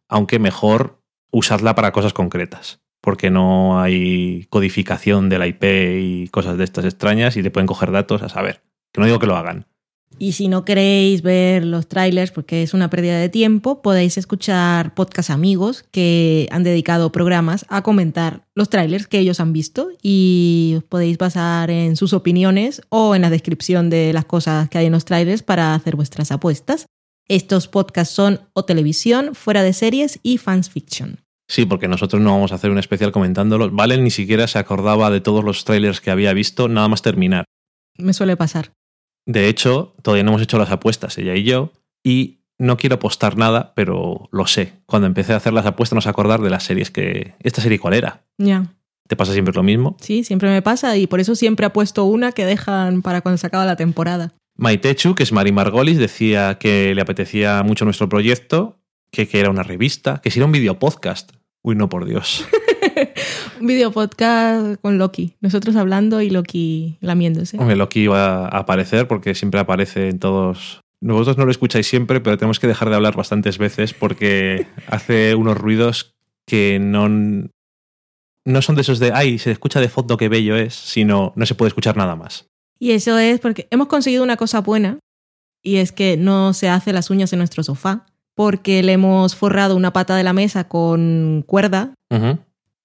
aunque 0.08 0.40
mejor 0.40 1.02
usarla 1.32 1.76
para 1.76 1.92
cosas 1.92 2.14
concretas, 2.14 2.80
porque 3.02 3.30
no 3.30 3.82
hay 3.82 4.46
codificación 4.50 5.28
de 5.30 5.40
la 5.40 5.48
IP 5.48 5.64
y 6.00 6.28
cosas 6.30 6.58
de 6.58 6.64
estas 6.64 6.86
extrañas 6.86 7.36
y 7.36 7.44
te 7.44 7.52
pueden 7.52 7.68
coger 7.68 7.92
datos 7.92 8.22
a 8.24 8.30
saber. 8.30 8.62
Que 8.94 9.02
no 9.02 9.06
digo 9.08 9.20
que 9.20 9.28
lo 9.28 9.36
hagan. 9.36 9.66
Y 10.20 10.32
si 10.32 10.48
no 10.48 10.66
queréis 10.66 11.22
ver 11.22 11.64
los 11.64 11.88
trailers 11.88 12.32
porque 12.32 12.64
es 12.64 12.74
una 12.74 12.90
pérdida 12.90 13.20
de 13.20 13.30
tiempo, 13.30 13.82
podéis 13.82 14.18
escuchar 14.18 14.96
podcast 14.96 15.30
amigos 15.30 15.86
que 15.92 16.48
han 16.52 16.64
dedicado 16.64 17.12
programas 17.12 17.66
a 17.70 17.84
comentar 17.84 18.46
los 18.56 18.70
trailers 18.70 19.08
que 19.08 19.20
ellos 19.20 19.40
han 19.40 19.54
visto 19.54 19.90
y 20.02 20.74
os 20.78 20.84
podéis 20.84 21.18
basar 21.18 21.70
en 21.70 21.96
sus 21.96 22.14
opiniones 22.14 22.82
o 22.90 23.14
en 23.16 23.22
la 23.22 23.30
descripción 23.30 23.90
de 23.90 24.12
las 24.12 24.26
cosas 24.26 24.70
que 24.70 24.80
hay 24.80 24.88
en 24.88 24.94
los 24.94 25.06
trailers 25.06 25.44
para 25.44 25.76
hacer 25.76 25.96
vuestras 25.96 26.32
apuestas. 26.32 26.88
Estos 27.28 27.68
podcasts 27.68 28.16
son 28.16 28.42
o 28.54 28.66
televisión, 28.66 29.36
fuera 29.36 29.62
de 29.62 29.74
series 29.74 30.20
y 30.24 30.38
fans 30.38 30.70
fiction. 30.70 31.20
Sí, 31.50 31.66
porque 31.66 31.88
nosotros 31.88 32.22
no 32.22 32.32
vamos 32.32 32.52
a 32.52 32.56
hacer 32.56 32.72
un 32.72 32.78
especial 32.78 33.12
comentándolos. 33.12 33.74
Valen 33.74 34.04
ni 34.04 34.12
siquiera 34.12 34.48
se 34.48 34.60
acordaba 34.60 35.10
de 35.10 35.22
todos 35.22 35.44
los 35.44 35.64
trailers 35.64 36.02
que 36.02 36.12
había 36.12 36.34
visto 36.34 36.68
nada 36.68 36.88
más 36.88 37.02
terminar. 37.02 37.46
Me 37.98 38.14
suele 38.14 38.36
pasar. 38.36 38.72
De 39.28 39.50
hecho, 39.50 39.94
todavía 40.02 40.24
no 40.24 40.32
hemos 40.32 40.42
hecho 40.42 40.58
las 40.58 40.72
apuestas, 40.72 41.18
ella 41.18 41.36
y 41.36 41.44
yo, 41.44 41.74
y 42.02 42.40
no 42.58 42.78
quiero 42.78 42.96
apostar 42.96 43.38
nada, 43.38 43.74
pero 43.76 44.30
lo 44.32 44.48
sé. 44.48 44.74
Cuando 44.86 45.06
empecé 45.06 45.34
a 45.34 45.36
hacer 45.36 45.52
las 45.52 45.66
apuestas, 45.66 45.96
no 45.96 46.02
sé 46.02 46.08
acordar 46.10 46.42
de 46.42 46.50
las 46.50 46.64
series 46.64 46.90
que... 46.90 47.36
¿Esta 47.44 47.62
serie 47.62 47.78
cuál 47.78 47.94
era? 47.94 48.24
Ya. 48.38 48.74
¿Te 49.08 49.18
pasa 49.18 49.34
siempre 49.34 49.54
lo 49.54 49.64
mismo? 49.64 49.98
Sí, 50.00 50.24
siempre 50.24 50.50
me 50.50 50.62
pasa 50.62 50.96
y 50.96 51.08
por 51.08 51.20
eso 51.20 51.36
siempre 51.36 51.66
apuesto 51.66 52.06
una 52.06 52.32
que 52.32 52.46
dejan 52.46 53.02
para 53.02 53.20
cuando 53.22 53.38
se 53.38 53.48
acaba 53.48 53.66
la 53.66 53.76
temporada. 53.76 54.34
Maitechu, 54.56 55.14
que 55.14 55.24
es 55.24 55.34
Mari 55.34 55.52
Margolis, 55.52 55.98
decía 55.98 56.58
que 56.58 56.96
le 56.96 57.02
apetecía 57.02 57.62
mucho 57.64 57.84
nuestro 57.84 58.08
proyecto, 58.08 58.80
que, 59.12 59.28
que 59.28 59.42
era 59.42 59.50
una 59.50 59.64
revista, 59.64 60.22
que 60.24 60.32
si 60.32 60.40
era 60.40 60.46
un 60.46 60.54
video 60.54 60.80
podcast. 60.80 61.34
Uy, 61.62 61.76
no, 61.76 61.90
por 61.90 62.06
Dios. 62.06 62.46
Un 63.60 63.68
video 63.68 63.92
podcast 63.92 64.80
con 64.82 64.98
Loki. 64.98 65.36
Nosotros 65.42 65.76
hablando 65.76 66.22
y 66.22 66.30
Loki 66.30 66.98
lamiéndose. 67.02 67.58
Hombre, 67.58 67.76
Loki 67.76 68.02
iba 68.02 68.46
a 68.46 68.60
aparecer 68.60 69.08
porque 69.08 69.34
siempre 69.36 69.60
aparece 69.60 70.10
en 70.10 70.20
todos. 70.20 70.82
Vosotros 71.02 71.38
no 71.38 71.46
lo 71.46 71.52
escucháis 71.52 71.88
siempre, 71.88 72.22
pero 72.22 72.38
tenemos 72.38 72.60
que 72.60 72.68
dejar 72.68 72.90
de 72.90 72.96
hablar 72.96 73.16
bastantes 73.16 73.58
veces 73.58 73.94
porque 73.94 74.68
hace 74.88 75.36
unos 75.36 75.58
ruidos 75.58 76.16
que 76.46 76.80
no, 76.80 77.10
no 77.10 78.62
son 78.62 78.76
de 78.76 78.82
esos 78.82 79.00
de, 79.00 79.12
ay, 79.14 79.40
se 79.40 79.52
escucha 79.52 79.80
de 79.80 79.90
fondo 79.90 80.18
qué 80.18 80.30
bello 80.30 80.56
es, 80.56 80.74
sino 80.74 81.34
no 81.36 81.46
se 81.46 81.56
puede 81.56 81.70
escuchar 81.70 81.98
nada 81.98 82.16
más. 82.16 82.48
Y 82.80 82.92
eso 82.92 83.18
es 83.18 83.40
porque 83.40 83.68
hemos 83.72 83.88
conseguido 83.88 84.24
una 84.24 84.38
cosa 84.38 84.62
buena 84.62 85.00
y 85.64 85.78
es 85.78 85.92
que 85.92 86.16
no 86.16 86.54
se 86.54 86.70
hace 86.70 86.94
las 86.94 87.10
uñas 87.10 87.34
en 87.34 87.40
nuestro 87.40 87.64
sofá 87.64 88.06
porque 88.36 88.84
le 88.84 88.94
hemos 88.94 89.36
forrado 89.36 89.76
una 89.76 89.94
pata 89.94 90.16
de 90.16 90.24
la 90.24 90.32
mesa 90.32 90.68
con 90.68 91.44
cuerda. 91.48 91.96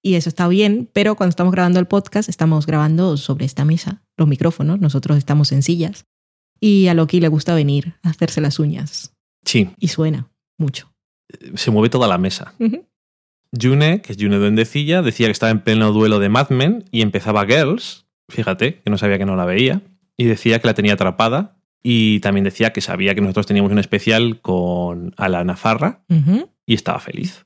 Y 0.03 0.15
eso 0.15 0.29
está 0.29 0.47
bien, 0.47 0.89
pero 0.93 1.15
cuando 1.15 1.29
estamos 1.29 1.53
grabando 1.53 1.79
el 1.79 1.87
podcast 1.87 2.29
estamos 2.29 2.65
grabando 2.67 3.17
sobre 3.17 3.45
esta 3.45 3.65
mesa, 3.65 4.03
los 4.17 4.27
micrófonos, 4.27 4.79
nosotros 4.79 5.17
estamos 5.17 5.51
en 5.51 5.63
sillas 5.63 6.05
y 6.59 6.87
a 6.87 6.93
Loki 6.93 7.19
le 7.19 7.29
gusta 7.29 7.55
venir 7.55 7.95
a 8.03 8.09
hacerse 8.09 8.41
las 8.41 8.59
uñas 8.59 9.13
Sí, 9.45 9.69
y 9.79 9.87
suena 9.89 10.29
mucho. 10.57 10.93
se 11.55 11.71
mueve 11.71 11.89
toda 11.89 12.07
la 12.07 12.17
mesa. 12.17 12.53
June, 13.59 14.01
que 14.01 14.13
es 14.13 14.17
June 14.19 14.37
Duendecilla, 14.37 15.01
decía 15.01 15.27
que 15.27 15.31
estaba 15.31 15.51
en 15.51 15.61
pleno 15.61 15.91
duelo 15.91 16.19
de 16.19 16.29
Mad 16.29 16.49
Men 16.49 16.85
y 16.91 17.01
empezaba 17.01 17.45
Girls, 17.45 18.05
fíjate, 18.29 18.81
que 18.81 18.89
no 18.89 18.97
sabía 18.97 19.17
que 19.17 19.25
no 19.25 19.35
la 19.35 19.45
veía, 19.45 19.81
y 20.17 20.25
decía 20.25 20.59
que 20.59 20.67
la 20.67 20.73
tenía 20.73 20.93
atrapada 20.93 21.57
y 21.81 22.19
también 22.21 22.45
decía 22.45 22.71
que 22.71 22.81
sabía 22.81 23.13
que 23.13 23.21
nosotros 23.21 23.45
teníamos 23.45 23.71
un 23.71 23.79
especial 23.79 24.39
con 24.41 25.13
Alana 25.17 25.55
Farra 25.55 26.03
y 26.65 26.73
estaba 26.73 26.99
feliz. 26.99 27.45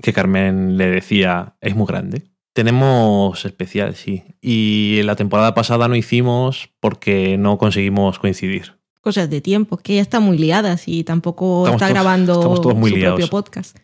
Que 0.00 0.12
Carmen 0.12 0.76
le 0.78 0.90
decía, 0.90 1.56
es 1.60 1.74
muy 1.76 1.86
grande. 1.86 2.22
Tenemos 2.54 3.44
especial, 3.44 3.94
sí. 3.94 4.24
Y 4.40 5.00
la 5.04 5.16
temporada 5.16 5.54
pasada 5.54 5.88
no 5.88 5.96
hicimos 5.96 6.68
porque 6.80 7.38
no 7.38 7.56
conseguimos 7.58 8.18
coincidir. 8.18 8.74
Cosas 9.00 9.30
de 9.30 9.40
tiempo, 9.40 9.78
que 9.78 9.94
ella 9.94 10.02
está 10.02 10.20
muy 10.20 10.38
liada 10.38 10.76
y 10.86 11.04
tampoco 11.04 11.64
Estamos 11.66 11.82
está 11.82 11.86
todos- 11.86 11.94
grabando 11.94 12.32
estamos 12.34 12.60
todos 12.60 12.76
muy 12.76 12.90
su 12.90 12.96
liados. 12.96 13.16
propio 13.20 13.30
podcast. 13.30 13.76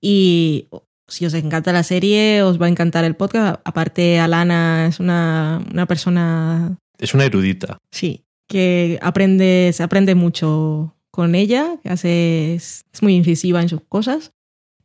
Y 0.00 0.68
si 1.08 1.26
os 1.26 1.34
encanta 1.34 1.72
la 1.72 1.82
serie, 1.82 2.42
os 2.42 2.60
va 2.60 2.66
a 2.66 2.68
encantar 2.68 3.04
el 3.04 3.14
podcast. 3.16 3.60
Aparte, 3.64 4.18
Alana 4.18 4.86
es 4.88 4.98
una, 4.98 5.64
una 5.72 5.86
persona, 5.86 6.78
Es 6.98 7.14
una 7.14 7.24
erudita. 7.24 7.78
sí, 7.90 8.24
que 8.48 8.98
aprende, 9.02 9.70
se 9.72 9.82
aprende 9.82 10.14
mucho 10.14 10.94
con 11.10 11.34
ella, 11.34 11.76
que 11.82 11.88
hace, 11.90 12.54
es 12.54 12.84
muy 13.02 13.14
incisiva 13.14 13.62
en 13.62 13.68
sus 13.68 13.80
cosas. 13.88 14.32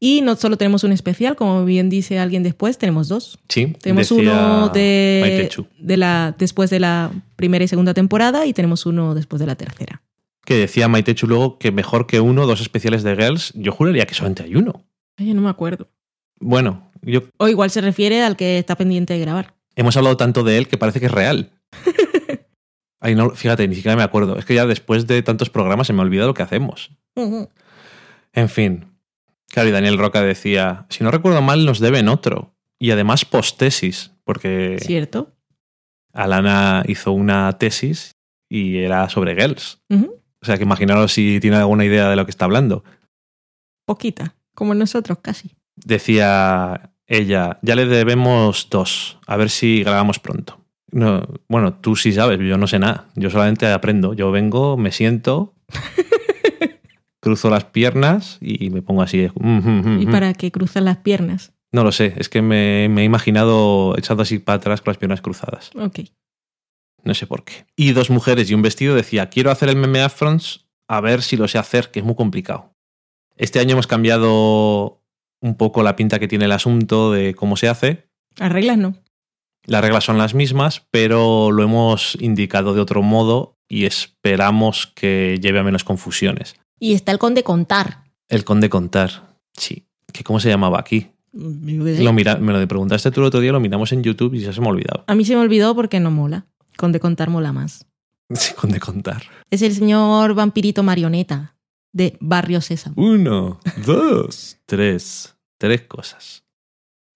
Y 0.03 0.22
no 0.22 0.36
solo 0.36 0.57
tenemos 0.57 0.84
un 0.84 0.91
especial, 0.94 1.36
como 1.36 1.64
bien 1.64 1.88
dice 1.91 2.18
alguien 2.18 2.41
después, 2.41 2.80
tenemos 2.80 3.07
dos. 3.07 3.38
Sí. 3.48 3.68
Tenemos 3.82 4.10
uno 4.11 4.69
de, 4.69 5.48
de 5.78 5.95
la, 5.98 6.34
después 6.40 6.72
de 6.72 6.80
la 6.80 7.11
primera 7.36 7.64
y 7.64 7.68
segunda 7.68 7.94
temporada 7.94 8.48
y 8.48 8.53
tenemos 8.53 8.88
uno 8.88 9.14
después 9.14 9.40
de 9.40 9.45
la 9.45 9.56
tercera. 9.56 10.02
que 10.44 10.56
decía 10.56 10.88
Maitechu 10.88 11.28
luego 11.28 11.60
que 11.60 11.72
mejor 11.72 12.07
que 12.07 12.19
uno, 12.19 12.48
dos 12.48 12.61
especiales 12.61 13.03
de 13.03 13.15
Girls, 13.15 13.53
yo 13.56 13.72
juraría 13.72 14.07
que 14.07 14.15
solamente 14.15 14.41
hay 14.41 14.56
uno. 14.56 14.84
Ay, 15.18 15.36
no 15.36 15.41
me 15.41 15.49
acuerdo. 15.52 15.88
Bueno, 16.40 16.90
yo 17.03 17.22
O 17.38 17.48
igual 17.48 17.69
se 17.69 17.82
refiere 17.82 18.23
al 18.23 18.36
que 18.36 18.57
está 18.57 18.76
pendiente 18.76 19.14
de 19.14 19.19
grabar. 19.19 19.53
hemos 19.76 19.95
hablado 19.98 20.18
tanto 20.18 20.44
de 20.44 20.57
él 20.57 20.68
que 20.68 20.80
parece 20.80 20.99
que 20.99 21.06
es 21.06 21.11
real. 21.11 21.52
Ay, 22.99 23.14
no, 23.14 23.30
fíjate, 23.32 23.68
ni 23.68 23.76
siquiera 23.76 23.95
me 23.95 24.03
acuerdo. 24.03 24.38
Es 24.38 24.45
que 24.45 24.56
ya 24.56 24.65
después 24.65 25.06
de 25.06 25.22
tantos 25.22 25.52
programas 25.52 25.86
se 25.88 25.94
me 25.94 26.02
olvida 26.02 26.26
lo 26.26 26.34
que 26.34 26.41
hacemos. 26.44 26.90
En 27.15 28.49
fin. 28.49 28.86
Claro, 29.52 29.69
y 29.69 29.72
Daniel 29.72 29.98
Roca 29.98 30.22
decía, 30.22 30.86
si 30.90 31.03
no 31.03 31.11
recuerdo 31.11 31.41
mal, 31.41 31.65
nos 31.65 31.80
deben 31.80 32.07
otro. 32.07 32.56
Y 32.80 32.91
además 32.91 33.26
post-tesis, 33.26 34.11
porque 34.23 34.78
¿Cierto? 34.80 35.36
Alana 36.14 36.84
hizo 36.88 37.11
una 37.11 37.57
tesis 37.57 38.15
y 38.49 38.78
era 38.78 39.07
sobre 39.10 39.36
Girls. 39.36 39.82
O 39.90 40.45
sea, 40.45 40.57
que 40.57 40.64
imaginaros 40.64 41.14
si 41.14 41.40
tiene 41.40 41.57
alguna 41.57 41.86
idea 41.86 42.10
de 42.10 42.15
lo 42.15 42.26
que 42.26 42.32
está 42.32 42.45
hablando. 42.45 42.84
Poquita, 43.86 44.36
como 44.56 44.73
nosotros 44.73 45.19
casi. 45.22 45.56
Decía 45.76 46.91
ella, 47.06 47.60
ya 47.61 47.76
le 47.76 47.86
debemos 47.86 48.68
dos, 48.69 49.19
a 49.28 49.36
ver 49.36 49.49
si 49.49 49.84
grabamos 49.84 50.19
pronto. 50.19 50.60
No, 50.91 51.26
bueno, 51.48 51.73
tú 51.76 51.95
sí 51.95 52.11
sabes, 52.11 52.40
yo 52.40 52.57
no 52.57 52.68
sé 52.68 52.80
nada. 52.80 53.10
Yo 53.15 53.30
solamente 53.30 53.65
aprendo. 53.68 54.14
Yo 54.14 54.32
vengo, 54.32 54.76
me 54.76 54.91
siento, 54.91 55.53
cruzo 57.22 57.49
las 57.49 57.64
piernas 57.65 58.38
y 58.41 58.69
me 58.72 58.81
pongo 58.81 59.02
así. 59.02 59.30
mm, 59.39 59.49
mm, 59.49 59.95
mm, 59.98 60.02
Y 60.02 60.06
para 60.07 60.34
que 60.34 60.52
cruzan 60.52 60.85
las 60.85 60.98
piernas. 60.98 61.53
No 61.72 61.85
lo 61.85 61.93
sé, 61.93 62.14
es 62.18 62.27
que 62.27 62.41
me, 62.41 62.89
me 62.89 63.03
he 63.03 63.06
imaginado 63.06 63.98
echando 63.98 64.23
así 64.23 64.39
para 64.39 64.57
atrás 64.57 64.81
con 64.81 64.91
las 64.91 64.98
piernas 64.98 65.22
cruzadas. 65.22 65.72
Ok. 65.76 65.99
No 67.03 67.14
sé 67.14 67.26
por 67.27 67.43
qué. 67.45 67.65
Y 67.76 67.93
dos 67.93 68.10
mujeres 68.10 68.49
y 68.52 68.53
un 68.53 68.61
vestido 68.61 68.93
decía, 68.95 69.30
quiero 69.30 69.52
hacer 69.52 69.69
el 69.69 69.77
meme 69.77 70.02
afrons, 70.02 70.68
a 70.88 70.99
ver 70.99 71.22
si 71.22 71.38
lo 71.38 71.48
sé 71.48 71.57
hacer, 71.57 71.89
que 71.89 71.99
es 71.99 72.06
muy 72.06 72.15
complicado. 72.15 72.73
Este 73.38 73.60
año 73.60 73.72
hemos 73.73 73.88
cambiado 73.88 75.02
un 75.39 75.56
poco 75.56 75.81
la 75.81 75.95
pinta 75.95 76.19
que 76.19 76.27
tiene 76.27 76.45
el 76.45 76.52
asunto 76.52 77.11
de 77.11 77.34
cómo 77.34 77.56
se 77.57 77.69
hace. 77.69 78.10
Las 78.38 78.52
reglas 78.52 78.77
no. 78.77 78.95
Las 79.65 79.81
reglas 79.81 80.03
son 80.03 80.18
las 80.18 80.34
mismas, 80.35 80.85
pero 80.91 81.52
lo 81.52 81.64
hemos 81.64 82.18
indicado 82.19 82.73
de 82.73 82.81
otro 82.81 83.02
modo 83.02 83.57
y 83.68 83.85
esperamos 83.85 84.88
que 84.88 85.39
lleve 85.41 85.60
a 85.60 85.64
menos 85.64 85.84
confusiones. 85.84 86.56
Y 86.82 86.95
está 86.95 87.12
el 87.12 87.20
conde 87.20 87.44
contar. 87.44 88.06
El 88.28 88.44
conde 88.44 88.68
contar. 88.68 89.36
Sí. 89.53 89.86
¿Que 90.12 90.24
¿Cómo 90.24 90.40
se 90.40 90.49
llamaba 90.49 90.80
aquí? 90.80 91.12
Lo 91.32 92.12
mira, 92.12 92.38
me 92.38 92.52
lo 92.52 92.68
preguntaste 92.68 93.12
tú 93.12 93.22
el 93.22 93.28
otro 93.28 93.40
día, 93.40 93.52
lo 93.52 93.60
miramos 93.60 93.91
en 93.91 94.02
YouTube 94.02 94.34
y 94.34 94.40
ya 94.40 94.52
se 94.52 94.60
me 94.62 94.68
ha 94.68 94.72
olvidado. 94.72 95.03
A 95.06 95.14
mí 95.14 95.24
se 95.24 95.36
me 95.36 95.41
olvidó 95.41 95.76
porque 95.76 95.99
no 95.99 96.10
mola. 96.10 96.48
Conde 96.78 96.99
contar 96.99 97.30
mola 97.30 97.53
más. 97.53 97.86
Sí, 98.34 98.53
conde 98.56 98.80
contar. 98.80 99.24
Es 99.49 99.62
el 99.62 99.76
señor 99.76 100.34
vampirito 100.34 100.84
marioneta 100.84 101.56
de 101.91 102.18
Barrio 102.22 102.62
Sésamo. 102.62 102.95
Uno, 102.98 103.60
dos, 103.86 104.58
tres. 104.66 105.36
Tres 105.58 105.82
cosas. 105.82 106.44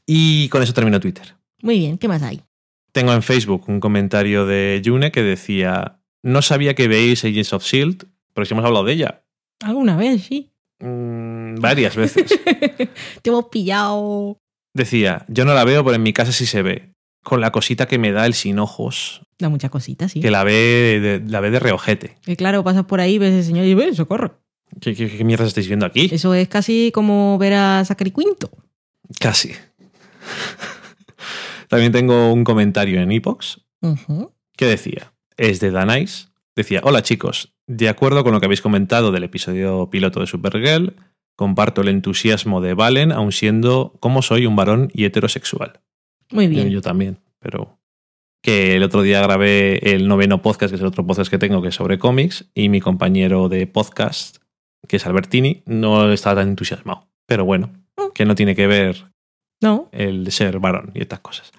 Y 0.05 0.47
con 0.49 0.61
eso 0.61 0.73
termino 0.73 0.99
Twitter. 0.99 1.35
Muy 1.63 1.79
bien, 1.79 1.97
¿qué 1.97 2.07
más 2.07 2.21
hay? 2.21 2.41
Tengo 2.91 3.13
en 3.13 3.23
Facebook 3.23 3.63
un 3.67 3.79
comentario 3.79 4.45
de 4.45 4.81
June 4.85 5.11
que 5.11 5.23
decía: 5.23 6.01
No 6.21 6.43
sabía 6.43 6.75
que 6.75 6.87
veis 6.87 7.23
Agents 7.25 7.53
of 7.53 7.63
Shield, 7.63 8.05
pero 8.33 8.45
si 8.45 8.53
hemos 8.53 8.65
hablado 8.65 8.85
de 8.85 8.93
ella. 8.93 9.24
¿Alguna 9.61 9.95
vez? 9.97 10.23
Sí. 10.25 10.51
Mm, 10.79 11.55
varias 11.55 11.95
veces. 11.95 12.27
Te 13.21 13.29
hemos 13.29 13.45
pillado. 13.45 14.39
Decía: 14.73 15.25
Yo 15.29 15.45
no 15.45 15.53
la 15.53 15.63
veo, 15.63 15.83
pero 15.83 15.95
en 15.95 16.03
mi 16.03 16.13
casa 16.13 16.31
sí 16.31 16.45
se 16.45 16.61
ve. 16.61 16.93
Con 17.23 17.41
la 17.41 17.51
cosita 17.51 17.87
que 17.87 17.97
me 17.97 18.11
da 18.11 18.25
el 18.27 18.35
sin 18.35 18.59
ojos, 18.59 19.21
Da 19.39 19.49
mucha 19.49 19.69
cosita, 19.69 20.07
sí. 20.07 20.21
que 20.21 20.29
la 20.31 20.43
ve 20.43 20.99
de, 21.01 21.23
la 21.27 21.39
ve 21.39 21.49
de 21.49 21.59
reojete. 21.59 22.17
Que 22.23 22.37
claro, 22.37 22.63
pasas 22.63 22.85
por 22.85 23.01
ahí, 23.01 23.17
ves 23.17 23.33
al 23.33 23.43
señor 23.43 23.65
y 23.65 23.73
ves, 23.73 23.95
socorro. 23.97 24.39
¿Qué, 24.79 24.93
qué, 24.93 25.09
qué 25.09 25.23
mierda 25.23 25.45
estáis 25.45 25.67
viendo 25.67 25.87
aquí? 25.87 26.07
Eso 26.11 26.33
es 26.35 26.47
casi 26.47 26.91
como 26.93 27.37
ver 27.39 27.53
a 27.53 27.83
Zachary 27.83 28.11
Quinto. 28.11 28.51
Casi. 29.19 29.53
También 31.67 31.91
tengo 31.91 32.31
un 32.31 32.43
comentario 32.43 33.01
en 33.01 33.11
Epox 33.11 33.61
Ujú. 33.81 34.31
que 34.55 34.65
decía, 34.65 35.13
es 35.37 35.59
de 35.59 35.71
Danais, 35.71 36.29
decía, 36.55 36.81
hola 36.83 37.01
chicos, 37.01 37.53
de 37.67 37.89
acuerdo 37.89 38.23
con 38.23 38.33
lo 38.33 38.39
que 38.39 38.45
habéis 38.45 38.61
comentado 38.61 39.11
del 39.11 39.23
episodio 39.23 39.89
piloto 39.89 40.19
de 40.19 40.27
Supergirl, 40.27 40.95
comparto 41.35 41.81
el 41.81 41.89
entusiasmo 41.89 42.61
de 42.61 42.73
Valen, 42.73 43.11
aun 43.11 43.31
siendo 43.31 43.93
como 43.99 44.21
soy 44.21 44.45
un 44.45 44.55
varón 44.55 44.89
y 44.93 45.05
heterosexual. 45.05 45.81
Muy 46.31 46.47
bien. 46.47 46.69
Yo 46.69 46.81
también, 46.81 47.19
pero 47.39 47.77
que 48.41 48.75
el 48.75 48.83
otro 48.83 49.01
día 49.01 49.21
grabé 49.21 49.95
el 49.95 50.07
noveno 50.07 50.41
podcast, 50.41 50.71
que 50.71 50.75
es 50.75 50.81
el 50.81 50.87
otro 50.87 51.05
podcast 51.05 51.31
que 51.31 51.39
tengo, 51.39 51.61
que 51.61 51.69
es 51.69 51.75
sobre 51.75 51.97
cómics, 51.97 52.45
y 52.53 52.69
mi 52.69 52.79
compañero 52.79 53.49
de 53.49 53.65
podcast, 53.67 54.37
que 54.87 54.97
es 54.97 55.05
Albertini, 55.05 55.63
no 55.65 56.11
estaba 56.11 56.41
tan 56.41 56.49
entusiasmado. 56.49 57.07
Pero 57.25 57.43
bueno, 57.43 57.71
que 58.13 58.25
no 58.25 58.35
tiene 58.35 58.55
que 58.55 58.67
ver 58.67 59.07
No, 59.61 59.89
el 59.91 60.31
ser 60.31 60.59
varón 60.59 60.91
y 60.93 61.01
estas 61.01 61.21
cosas. 61.21 61.51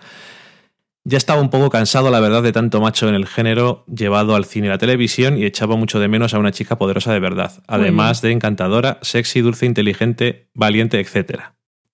Ya 1.08 1.18
estaba 1.18 1.40
un 1.40 1.50
poco 1.50 1.70
cansado, 1.70 2.10
la 2.10 2.18
verdad, 2.18 2.42
de 2.42 2.50
tanto 2.50 2.80
macho 2.80 3.08
en 3.08 3.14
el 3.14 3.28
género 3.28 3.84
llevado 3.86 4.34
al 4.34 4.44
cine 4.44 4.66
y 4.66 4.70
la 4.70 4.78
televisión 4.78 5.38
y 5.38 5.44
echaba 5.44 5.76
mucho 5.76 6.00
de 6.00 6.08
menos 6.08 6.34
a 6.34 6.40
una 6.40 6.50
chica 6.50 6.78
poderosa 6.78 7.12
de 7.12 7.20
verdad, 7.20 7.62
además 7.68 8.22
de 8.22 8.32
encantadora, 8.32 8.98
sexy, 9.02 9.40
dulce, 9.40 9.66
inteligente, 9.66 10.50
valiente, 10.52 10.98
etc. 10.98 11.42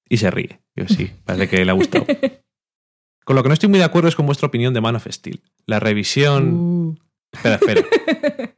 Y 0.08 0.16
se 0.16 0.30
ríe. 0.30 0.62
Yo 0.74 0.88
sí, 0.88 1.10
parece 1.26 1.48
que 1.48 1.62
le 1.62 1.70
ha 1.70 1.74
gustado. 1.74 2.06
Con 3.26 3.36
lo 3.36 3.42
que 3.42 3.50
no 3.50 3.52
estoy 3.52 3.68
muy 3.68 3.78
de 3.78 3.84
acuerdo 3.84 4.08
es 4.08 4.16
con 4.16 4.26
vuestra 4.26 4.48
opinión 4.48 4.72
de 4.72 4.80
Man 4.80 4.96
of 4.96 5.06
Steel. 5.08 5.42
La 5.66 5.78
revisión... 5.78 6.54
Uh, 6.54 6.96
Espera, 7.32 7.54
espera. 7.54 7.82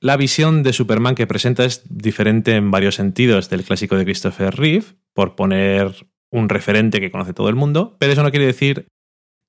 La 0.00 0.16
visión 0.16 0.62
de 0.62 0.72
Superman 0.72 1.16
que 1.16 1.26
presenta 1.26 1.64
es 1.64 1.82
diferente 1.90 2.54
en 2.54 2.70
varios 2.70 2.94
sentidos 2.94 3.50
del 3.50 3.64
clásico 3.64 3.96
de 3.96 4.04
Christopher 4.04 4.54
Reeve, 4.54 4.86
por 5.12 5.34
poner 5.34 6.06
un 6.30 6.48
referente 6.48 7.00
que 7.00 7.10
conoce 7.10 7.34
todo 7.34 7.48
el 7.48 7.56
mundo, 7.56 7.96
pero 7.98 8.12
eso 8.12 8.22
no 8.22 8.30
quiere 8.30 8.46
decir 8.46 8.86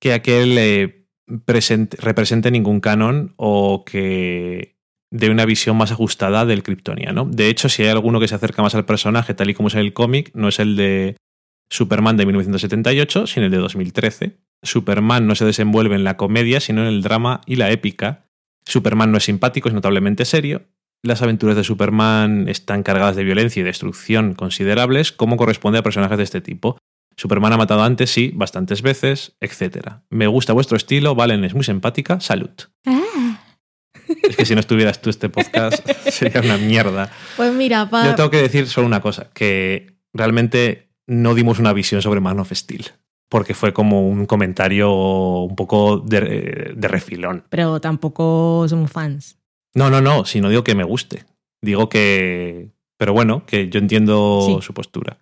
que 0.02 0.14
aquel 0.14 0.58
eh, 0.58 1.06
presente- 1.46 1.98
represente 2.00 2.52
ningún 2.52 2.80
canon 2.80 3.34
o 3.38 3.84
que 3.86 4.76
dé 5.12 5.30
una 5.30 5.46
visión 5.46 5.76
más 5.78 5.92
ajustada 5.92 6.46
del 6.46 6.64
kryptoniano. 6.64 7.26
De 7.26 7.50
hecho, 7.50 7.68
si 7.70 7.84
hay 7.84 7.90
alguno 7.90 8.20
que 8.20 8.28
se 8.28 8.36
acerca 8.36 8.62
más 8.62 8.76
al 8.76 8.86
personaje, 8.86 9.34
tal 9.34 9.50
y 9.50 9.54
como 9.54 9.68
es 9.70 9.74
en 9.74 9.82
el 9.82 9.94
cómic, 9.94 10.32
no 10.36 10.48
es 10.50 10.60
el 10.60 10.76
de 10.76 11.18
Superman 11.72 12.18
de 12.18 12.26
1978, 12.26 13.28
sino 13.28 13.46
el 13.46 13.52
de 13.52 13.58
2013. 13.58 14.38
Superman 14.64 15.26
no 15.28 15.36
se 15.36 15.46
desenvuelve 15.46 15.96
en 15.96 16.04
la 16.04 16.18
comedia, 16.18 16.60
sino 16.60 16.82
en 16.82 16.88
el 16.88 17.02
drama 17.02 17.42
y 17.46 17.56
la 17.56 17.72
épica. 17.72 18.26
Superman 18.66 19.12
no 19.12 19.18
es 19.18 19.24
simpático, 19.24 19.68
es 19.68 19.74
notablemente 19.74 20.26
serio. 20.26 20.64
Las 21.02 21.22
aventuras 21.22 21.56
de 21.56 21.64
Superman 21.64 22.50
están 22.50 22.84
cargadas 22.84 23.16
de 23.16 23.24
violencia 23.24 23.62
y 23.62 23.64
destrucción 23.64 24.34
considerables, 24.36 25.12
como 25.12 25.38
corresponde 25.38 25.80
a 25.80 25.84
personajes 25.84 26.18
de 26.18 26.24
este 26.26 26.42
tipo. 26.42 26.78
Superman 27.20 27.52
ha 27.54 27.58
matado 27.58 27.84
antes, 27.84 28.10
sí, 28.10 28.32
bastantes 28.34 28.82
veces, 28.82 29.36
etc. 29.41 29.96
Me 30.10 30.28
gusta 30.28 30.54
vuestro 30.54 30.78
estilo, 30.78 31.16
Valen 31.16 31.44
es 31.44 31.54
muy 31.54 31.64
simpática, 31.66 32.20
salud. 32.22 32.50
ah. 32.86 33.41
Es 34.24 34.38
que 34.38 34.46
si 34.46 34.54
no 34.56 34.60
estuvieras 34.60 35.02
tú 35.02 35.10
este 35.10 35.30
podcast 35.30 35.88
sería 36.10 36.41
una 36.41 36.58
mierda. 36.58 37.12
Pues 37.38 37.54
mira, 37.54 37.90
pa- 37.90 38.06
Yo 38.06 38.16
tengo 38.16 38.30
que 38.32 38.41
decir 38.41 38.68
solo 38.68 38.88
una 38.88 39.02
cosa, 39.02 39.30
que 39.34 39.98
realmente 40.14 40.90
no 41.08 41.36
dimos 41.36 41.60
una 41.60 41.74
visión 41.74 42.02
sobre 42.02 42.20
Man 42.22 42.40
of 42.40 42.52
Steel, 42.54 42.86
porque 43.30 43.54
fue 43.54 43.74
como 43.74 44.08
un 44.08 44.26
comentario 44.26 44.91
un 44.91 45.56
poco 45.56 45.98
de, 46.00 46.74
de 46.76 46.88
refilón. 46.88 47.44
pero 47.50 47.80
tampoco 47.82 48.66
somos 48.68 48.90
fans. 48.91 49.38
No, 49.76 49.90
no, 49.91 50.02
no, 50.02 50.26
si 50.26 50.41
no 50.41 50.50
digo 50.50 50.64
que 50.64 50.74
me 50.74 50.84
guste. 50.84 51.26
Digo 51.62 51.90
que... 51.90 52.70
Pero 52.98 53.14
bueno, 53.14 53.46
que 53.46 53.70
yo 53.70 53.80
entiendo 53.80 54.44
Sí. 54.46 54.58
su 54.66 54.74
postura. 54.74 55.18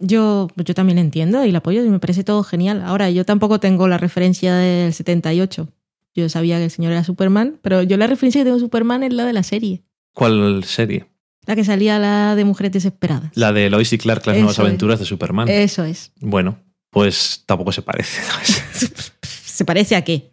Yo, 0.00 0.48
yo 0.56 0.74
también 0.74 0.98
entiendo 0.98 1.44
y 1.44 1.52
la 1.52 1.58
apoyo 1.58 1.84
y 1.84 1.88
me 1.90 1.98
parece 1.98 2.24
todo 2.24 2.42
genial. 2.42 2.82
Ahora, 2.84 3.10
yo 3.10 3.24
tampoco 3.24 3.60
tengo 3.60 3.86
la 3.86 3.98
referencia 3.98 4.54
del 4.54 4.92
78. 4.92 5.68
Yo 6.14 6.28
sabía 6.28 6.58
que 6.58 6.64
el 6.64 6.70
señor 6.70 6.92
era 6.92 7.04
Superman, 7.04 7.58
pero 7.62 7.82
yo 7.82 7.96
la 7.96 8.06
referencia 8.06 8.40
que 8.40 8.44
tengo 8.46 8.56
de 8.56 8.62
Superman 8.62 9.02
es 9.02 9.12
la 9.12 9.24
de 9.24 9.32
la 9.32 9.42
serie. 9.42 9.82
¿Cuál 10.14 10.64
serie? 10.64 11.06
La 11.46 11.54
que 11.54 11.64
salía 11.64 11.98
la 11.98 12.34
de 12.34 12.44
Mujeres 12.44 12.72
Desesperadas. 12.72 13.30
La 13.34 13.52
de 13.52 13.70
Lois 13.70 13.92
y 13.92 13.98
Clark, 13.98 14.26
las 14.26 14.34
Eso 14.36 14.40
nuevas 14.42 14.56
es. 14.56 14.60
aventuras 14.60 14.98
de 14.98 15.04
Superman. 15.06 15.48
Eso 15.48 15.84
es. 15.84 16.12
Bueno, 16.20 16.58
pues 16.90 17.44
tampoco 17.46 17.70
se 17.72 17.82
parece. 17.82 18.20
¿Se 19.22 19.64
parece 19.64 19.96
a 19.96 20.02
qué? 20.04 20.32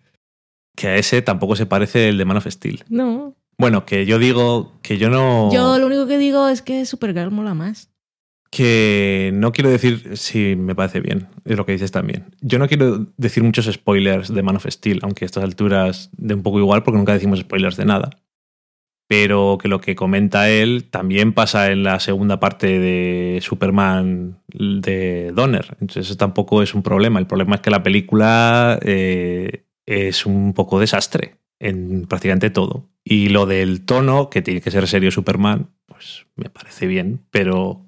Que 0.76 0.88
a 0.88 0.96
ese 0.96 1.22
tampoco 1.22 1.56
se 1.56 1.66
parece 1.66 2.10
el 2.10 2.18
de 2.18 2.26
Man 2.26 2.38
of 2.38 2.48
Steel. 2.48 2.84
No. 2.90 3.36
Bueno, 3.58 3.86
que 3.86 4.06
yo 4.06 4.20
digo 4.20 4.74
que 4.82 4.98
yo 4.98 5.10
no. 5.10 5.52
Yo 5.52 5.80
lo 5.80 5.88
único 5.88 6.08
que 6.08 6.18
digo 6.18 6.48
es 6.48 6.62
que 6.62 6.86
Supergirl 6.86 7.32
mola 7.32 7.54
más. 7.54 7.90
Que 8.50 9.32
no 9.34 9.52
quiero 9.52 9.70
decir 9.70 10.18
si 10.18 10.56
me 10.56 10.76
parece 10.76 11.00
bien, 11.00 11.28
es 11.46 11.58
lo 11.58 11.66
que 11.66 11.74
dices 11.74 11.92
también. 11.92 12.26
Yo 12.42 12.60
no 12.60 12.68
quiero 12.68 13.08
decir 13.18 13.44
muchos 13.44 13.66
spoilers 13.66 14.34
de 14.34 14.42
Man 14.42 14.56
of 14.56 14.66
Steel, 14.68 15.00
aunque 15.04 15.26
a 15.26 15.28
estas 15.28 15.44
alturas 15.44 16.10
de 16.18 16.34
un 16.34 16.44
poco 16.44 16.60
igual 16.60 16.84
porque 16.84 16.98
nunca 16.98 17.14
decimos 17.14 17.40
spoilers 17.40 17.78
de 17.78 17.86
nada. 17.86 18.10
Pero 19.10 19.58
que 19.62 19.70
lo 19.70 19.80
que 19.80 19.96
comenta 19.96 20.50
él 20.50 20.86
también 20.90 21.34
pasa 21.34 21.72
en 21.72 21.84
la 21.84 22.00
segunda 22.00 22.40
parte 22.40 22.80
de 22.80 23.40
Superman 23.42 24.40
de 24.48 25.32
Donner. 25.34 25.78
Entonces 25.80 26.08
eso 26.08 26.18
tampoco 26.18 26.62
es 26.62 26.74
un 26.74 26.84
problema. 26.84 27.20
El 27.20 27.28
problema 27.28 27.56
es 27.56 27.62
que 27.62 27.70
la 27.70 27.84
película 27.84 28.78
eh, 28.82 29.64
es 29.86 30.26
un 30.26 30.54
poco 30.54 30.80
desastre 30.80 31.36
en 31.60 32.06
prácticamente 32.06 32.50
todo. 32.50 32.90
Y 33.04 33.30
lo 33.30 33.46
del 33.46 33.86
tono, 33.86 34.30
que 34.30 34.42
tiene 34.42 34.62
que 34.62 34.72
ser 34.72 34.88
serio 34.88 35.12
Superman, 35.12 35.70
pues 35.86 36.28
me 36.36 36.50
parece 36.50 36.88
bien, 36.88 37.22
pero 37.32 37.87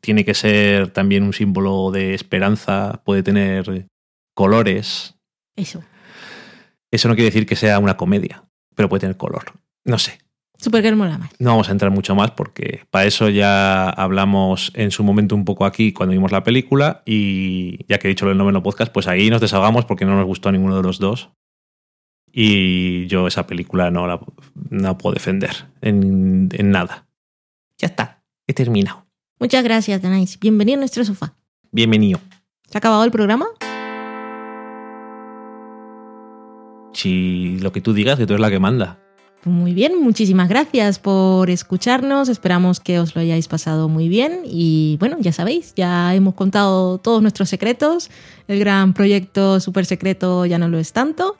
tiene 0.00 0.24
que 0.24 0.34
ser 0.34 0.90
también 0.90 1.22
un 1.22 1.32
símbolo 1.32 1.90
de 1.90 2.14
esperanza, 2.14 3.02
puede 3.04 3.22
tener 3.22 3.86
colores. 4.34 5.16
Eso. 5.56 5.82
Eso 6.90 7.08
no 7.08 7.14
quiere 7.14 7.30
decir 7.30 7.46
que 7.46 7.56
sea 7.56 7.78
una 7.78 7.96
comedia, 7.96 8.44
pero 8.74 8.88
puede 8.88 9.00
tener 9.00 9.16
color. 9.16 9.52
No 9.84 9.98
sé. 9.98 10.18
Supergirl 10.56 10.96
mola 10.96 11.18
más. 11.18 11.30
No 11.38 11.50
vamos 11.50 11.68
a 11.68 11.72
entrar 11.72 11.92
mucho 11.92 12.16
más 12.16 12.32
porque 12.32 12.84
para 12.90 13.04
eso 13.04 13.28
ya 13.28 13.88
hablamos 13.90 14.72
en 14.74 14.90
su 14.90 15.04
momento 15.04 15.36
un 15.36 15.44
poco 15.44 15.64
aquí 15.64 15.92
cuando 15.92 16.12
vimos 16.12 16.32
la 16.32 16.42
película 16.42 17.02
y 17.06 17.86
ya 17.86 17.98
que 17.98 18.08
he 18.08 18.10
dicho 18.10 18.28
el 18.28 18.36
noveno 18.36 18.62
podcast, 18.62 18.92
pues 18.92 19.06
ahí 19.06 19.30
nos 19.30 19.40
desahogamos 19.40 19.84
porque 19.84 20.04
no 20.04 20.16
nos 20.16 20.26
gustó 20.26 20.48
a 20.48 20.52
ninguno 20.52 20.76
de 20.76 20.82
los 20.82 20.98
dos. 20.98 21.30
Y 22.32 23.06
yo 23.06 23.26
esa 23.26 23.46
película 23.46 23.90
no 23.90 24.06
la 24.06 24.20
no 24.70 24.98
puedo 24.98 25.14
defender 25.14 25.66
en, 25.80 26.48
en 26.52 26.70
nada. 26.70 27.06
Ya 27.78 27.86
está, 27.86 28.22
he 28.46 28.52
terminado. 28.52 29.07
Muchas 29.40 29.62
gracias, 29.62 30.02
Danais. 30.02 30.38
Bienvenido 30.40 30.78
a 30.78 30.80
nuestro 30.80 31.04
sofá. 31.04 31.34
Bienvenido. 31.70 32.18
¿Se 32.68 32.76
ha 32.76 32.78
acabado 32.78 33.04
el 33.04 33.12
programa? 33.12 33.46
Si 36.92 37.58
lo 37.60 37.70
que 37.70 37.80
tú 37.80 37.92
digas, 37.92 38.18
que 38.18 38.26
tú 38.26 38.32
eres 38.32 38.40
la 38.40 38.50
que 38.50 38.58
manda. 38.58 38.98
Muy 39.44 39.72
bien, 39.72 40.02
muchísimas 40.02 40.48
gracias 40.48 40.98
por 40.98 41.48
escucharnos. 41.48 42.28
Esperamos 42.28 42.80
que 42.80 42.98
os 42.98 43.14
lo 43.14 43.20
hayáis 43.20 43.46
pasado 43.46 43.88
muy 43.88 44.08
bien. 44.08 44.40
Y 44.44 44.96
bueno, 44.98 45.16
ya 45.20 45.32
sabéis, 45.32 45.72
ya 45.76 46.12
hemos 46.16 46.34
contado 46.34 46.98
todos 46.98 47.22
nuestros 47.22 47.48
secretos. 47.48 48.10
El 48.48 48.58
gran 48.58 48.92
proyecto 48.92 49.60
súper 49.60 49.86
secreto 49.86 50.44
ya 50.46 50.58
no 50.58 50.68
lo 50.68 50.80
es 50.80 50.92
tanto. 50.92 51.36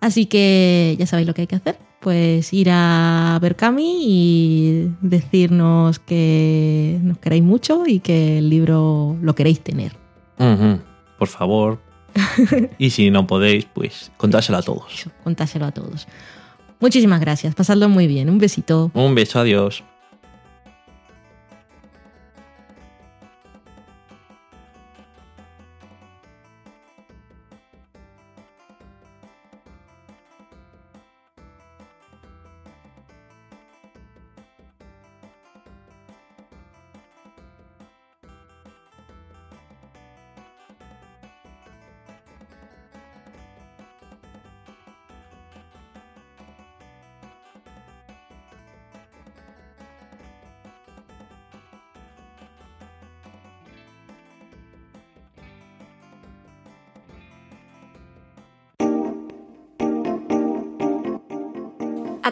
Así 0.00 0.24
que 0.24 0.96
ya 0.98 1.06
sabéis 1.06 1.28
lo 1.28 1.34
que 1.34 1.42
hay 1.42 1.46
que 1.46 1.56
hacer. 1.56 1.78
Pues 2.04 2.52
ir 2.52 2.68
a 2.70 3.38
Berkami 3.40 3.96
y 4.02 4.90
decirnos 5.00 5.98
que 5.98 6.98
nos 7.02 7.16
queréis 7.16 7.42
mucho 7.42 7.84
y 7.86 8.00
que 8.00 8.36
el 8.36 8.50
libro 8.50 9.16
lo 9.22 9.34
queréis 9.34 9.60
tener. 9.60 9.96
Por 10.36 11.28
favor. 11.28 11.80
y 12.78 12.90
si 12.90 13.10
no 13.10 13.26
podéis, 13.26 13.64
pues 13.64 14.12
contárselo 14.18 14.58
a 14.58 14.62
todos. 14.62 14.92
Eso, 14.92 15.10
contáselo 15.24 15.64
a 15.64 15.72
todos. 15.72 16.06
Muchísimas 16.78 17.20
gracias. 17.20 17.54
Pasadlo 17.54 17.88
muy 17.88 18.06
bien. 18.06 18.28
Un 18.28 18.36
besito. 18.36 18.90
Un 18.92 19.14
beso, 19.14 19.40
adiós. 19.40 19.82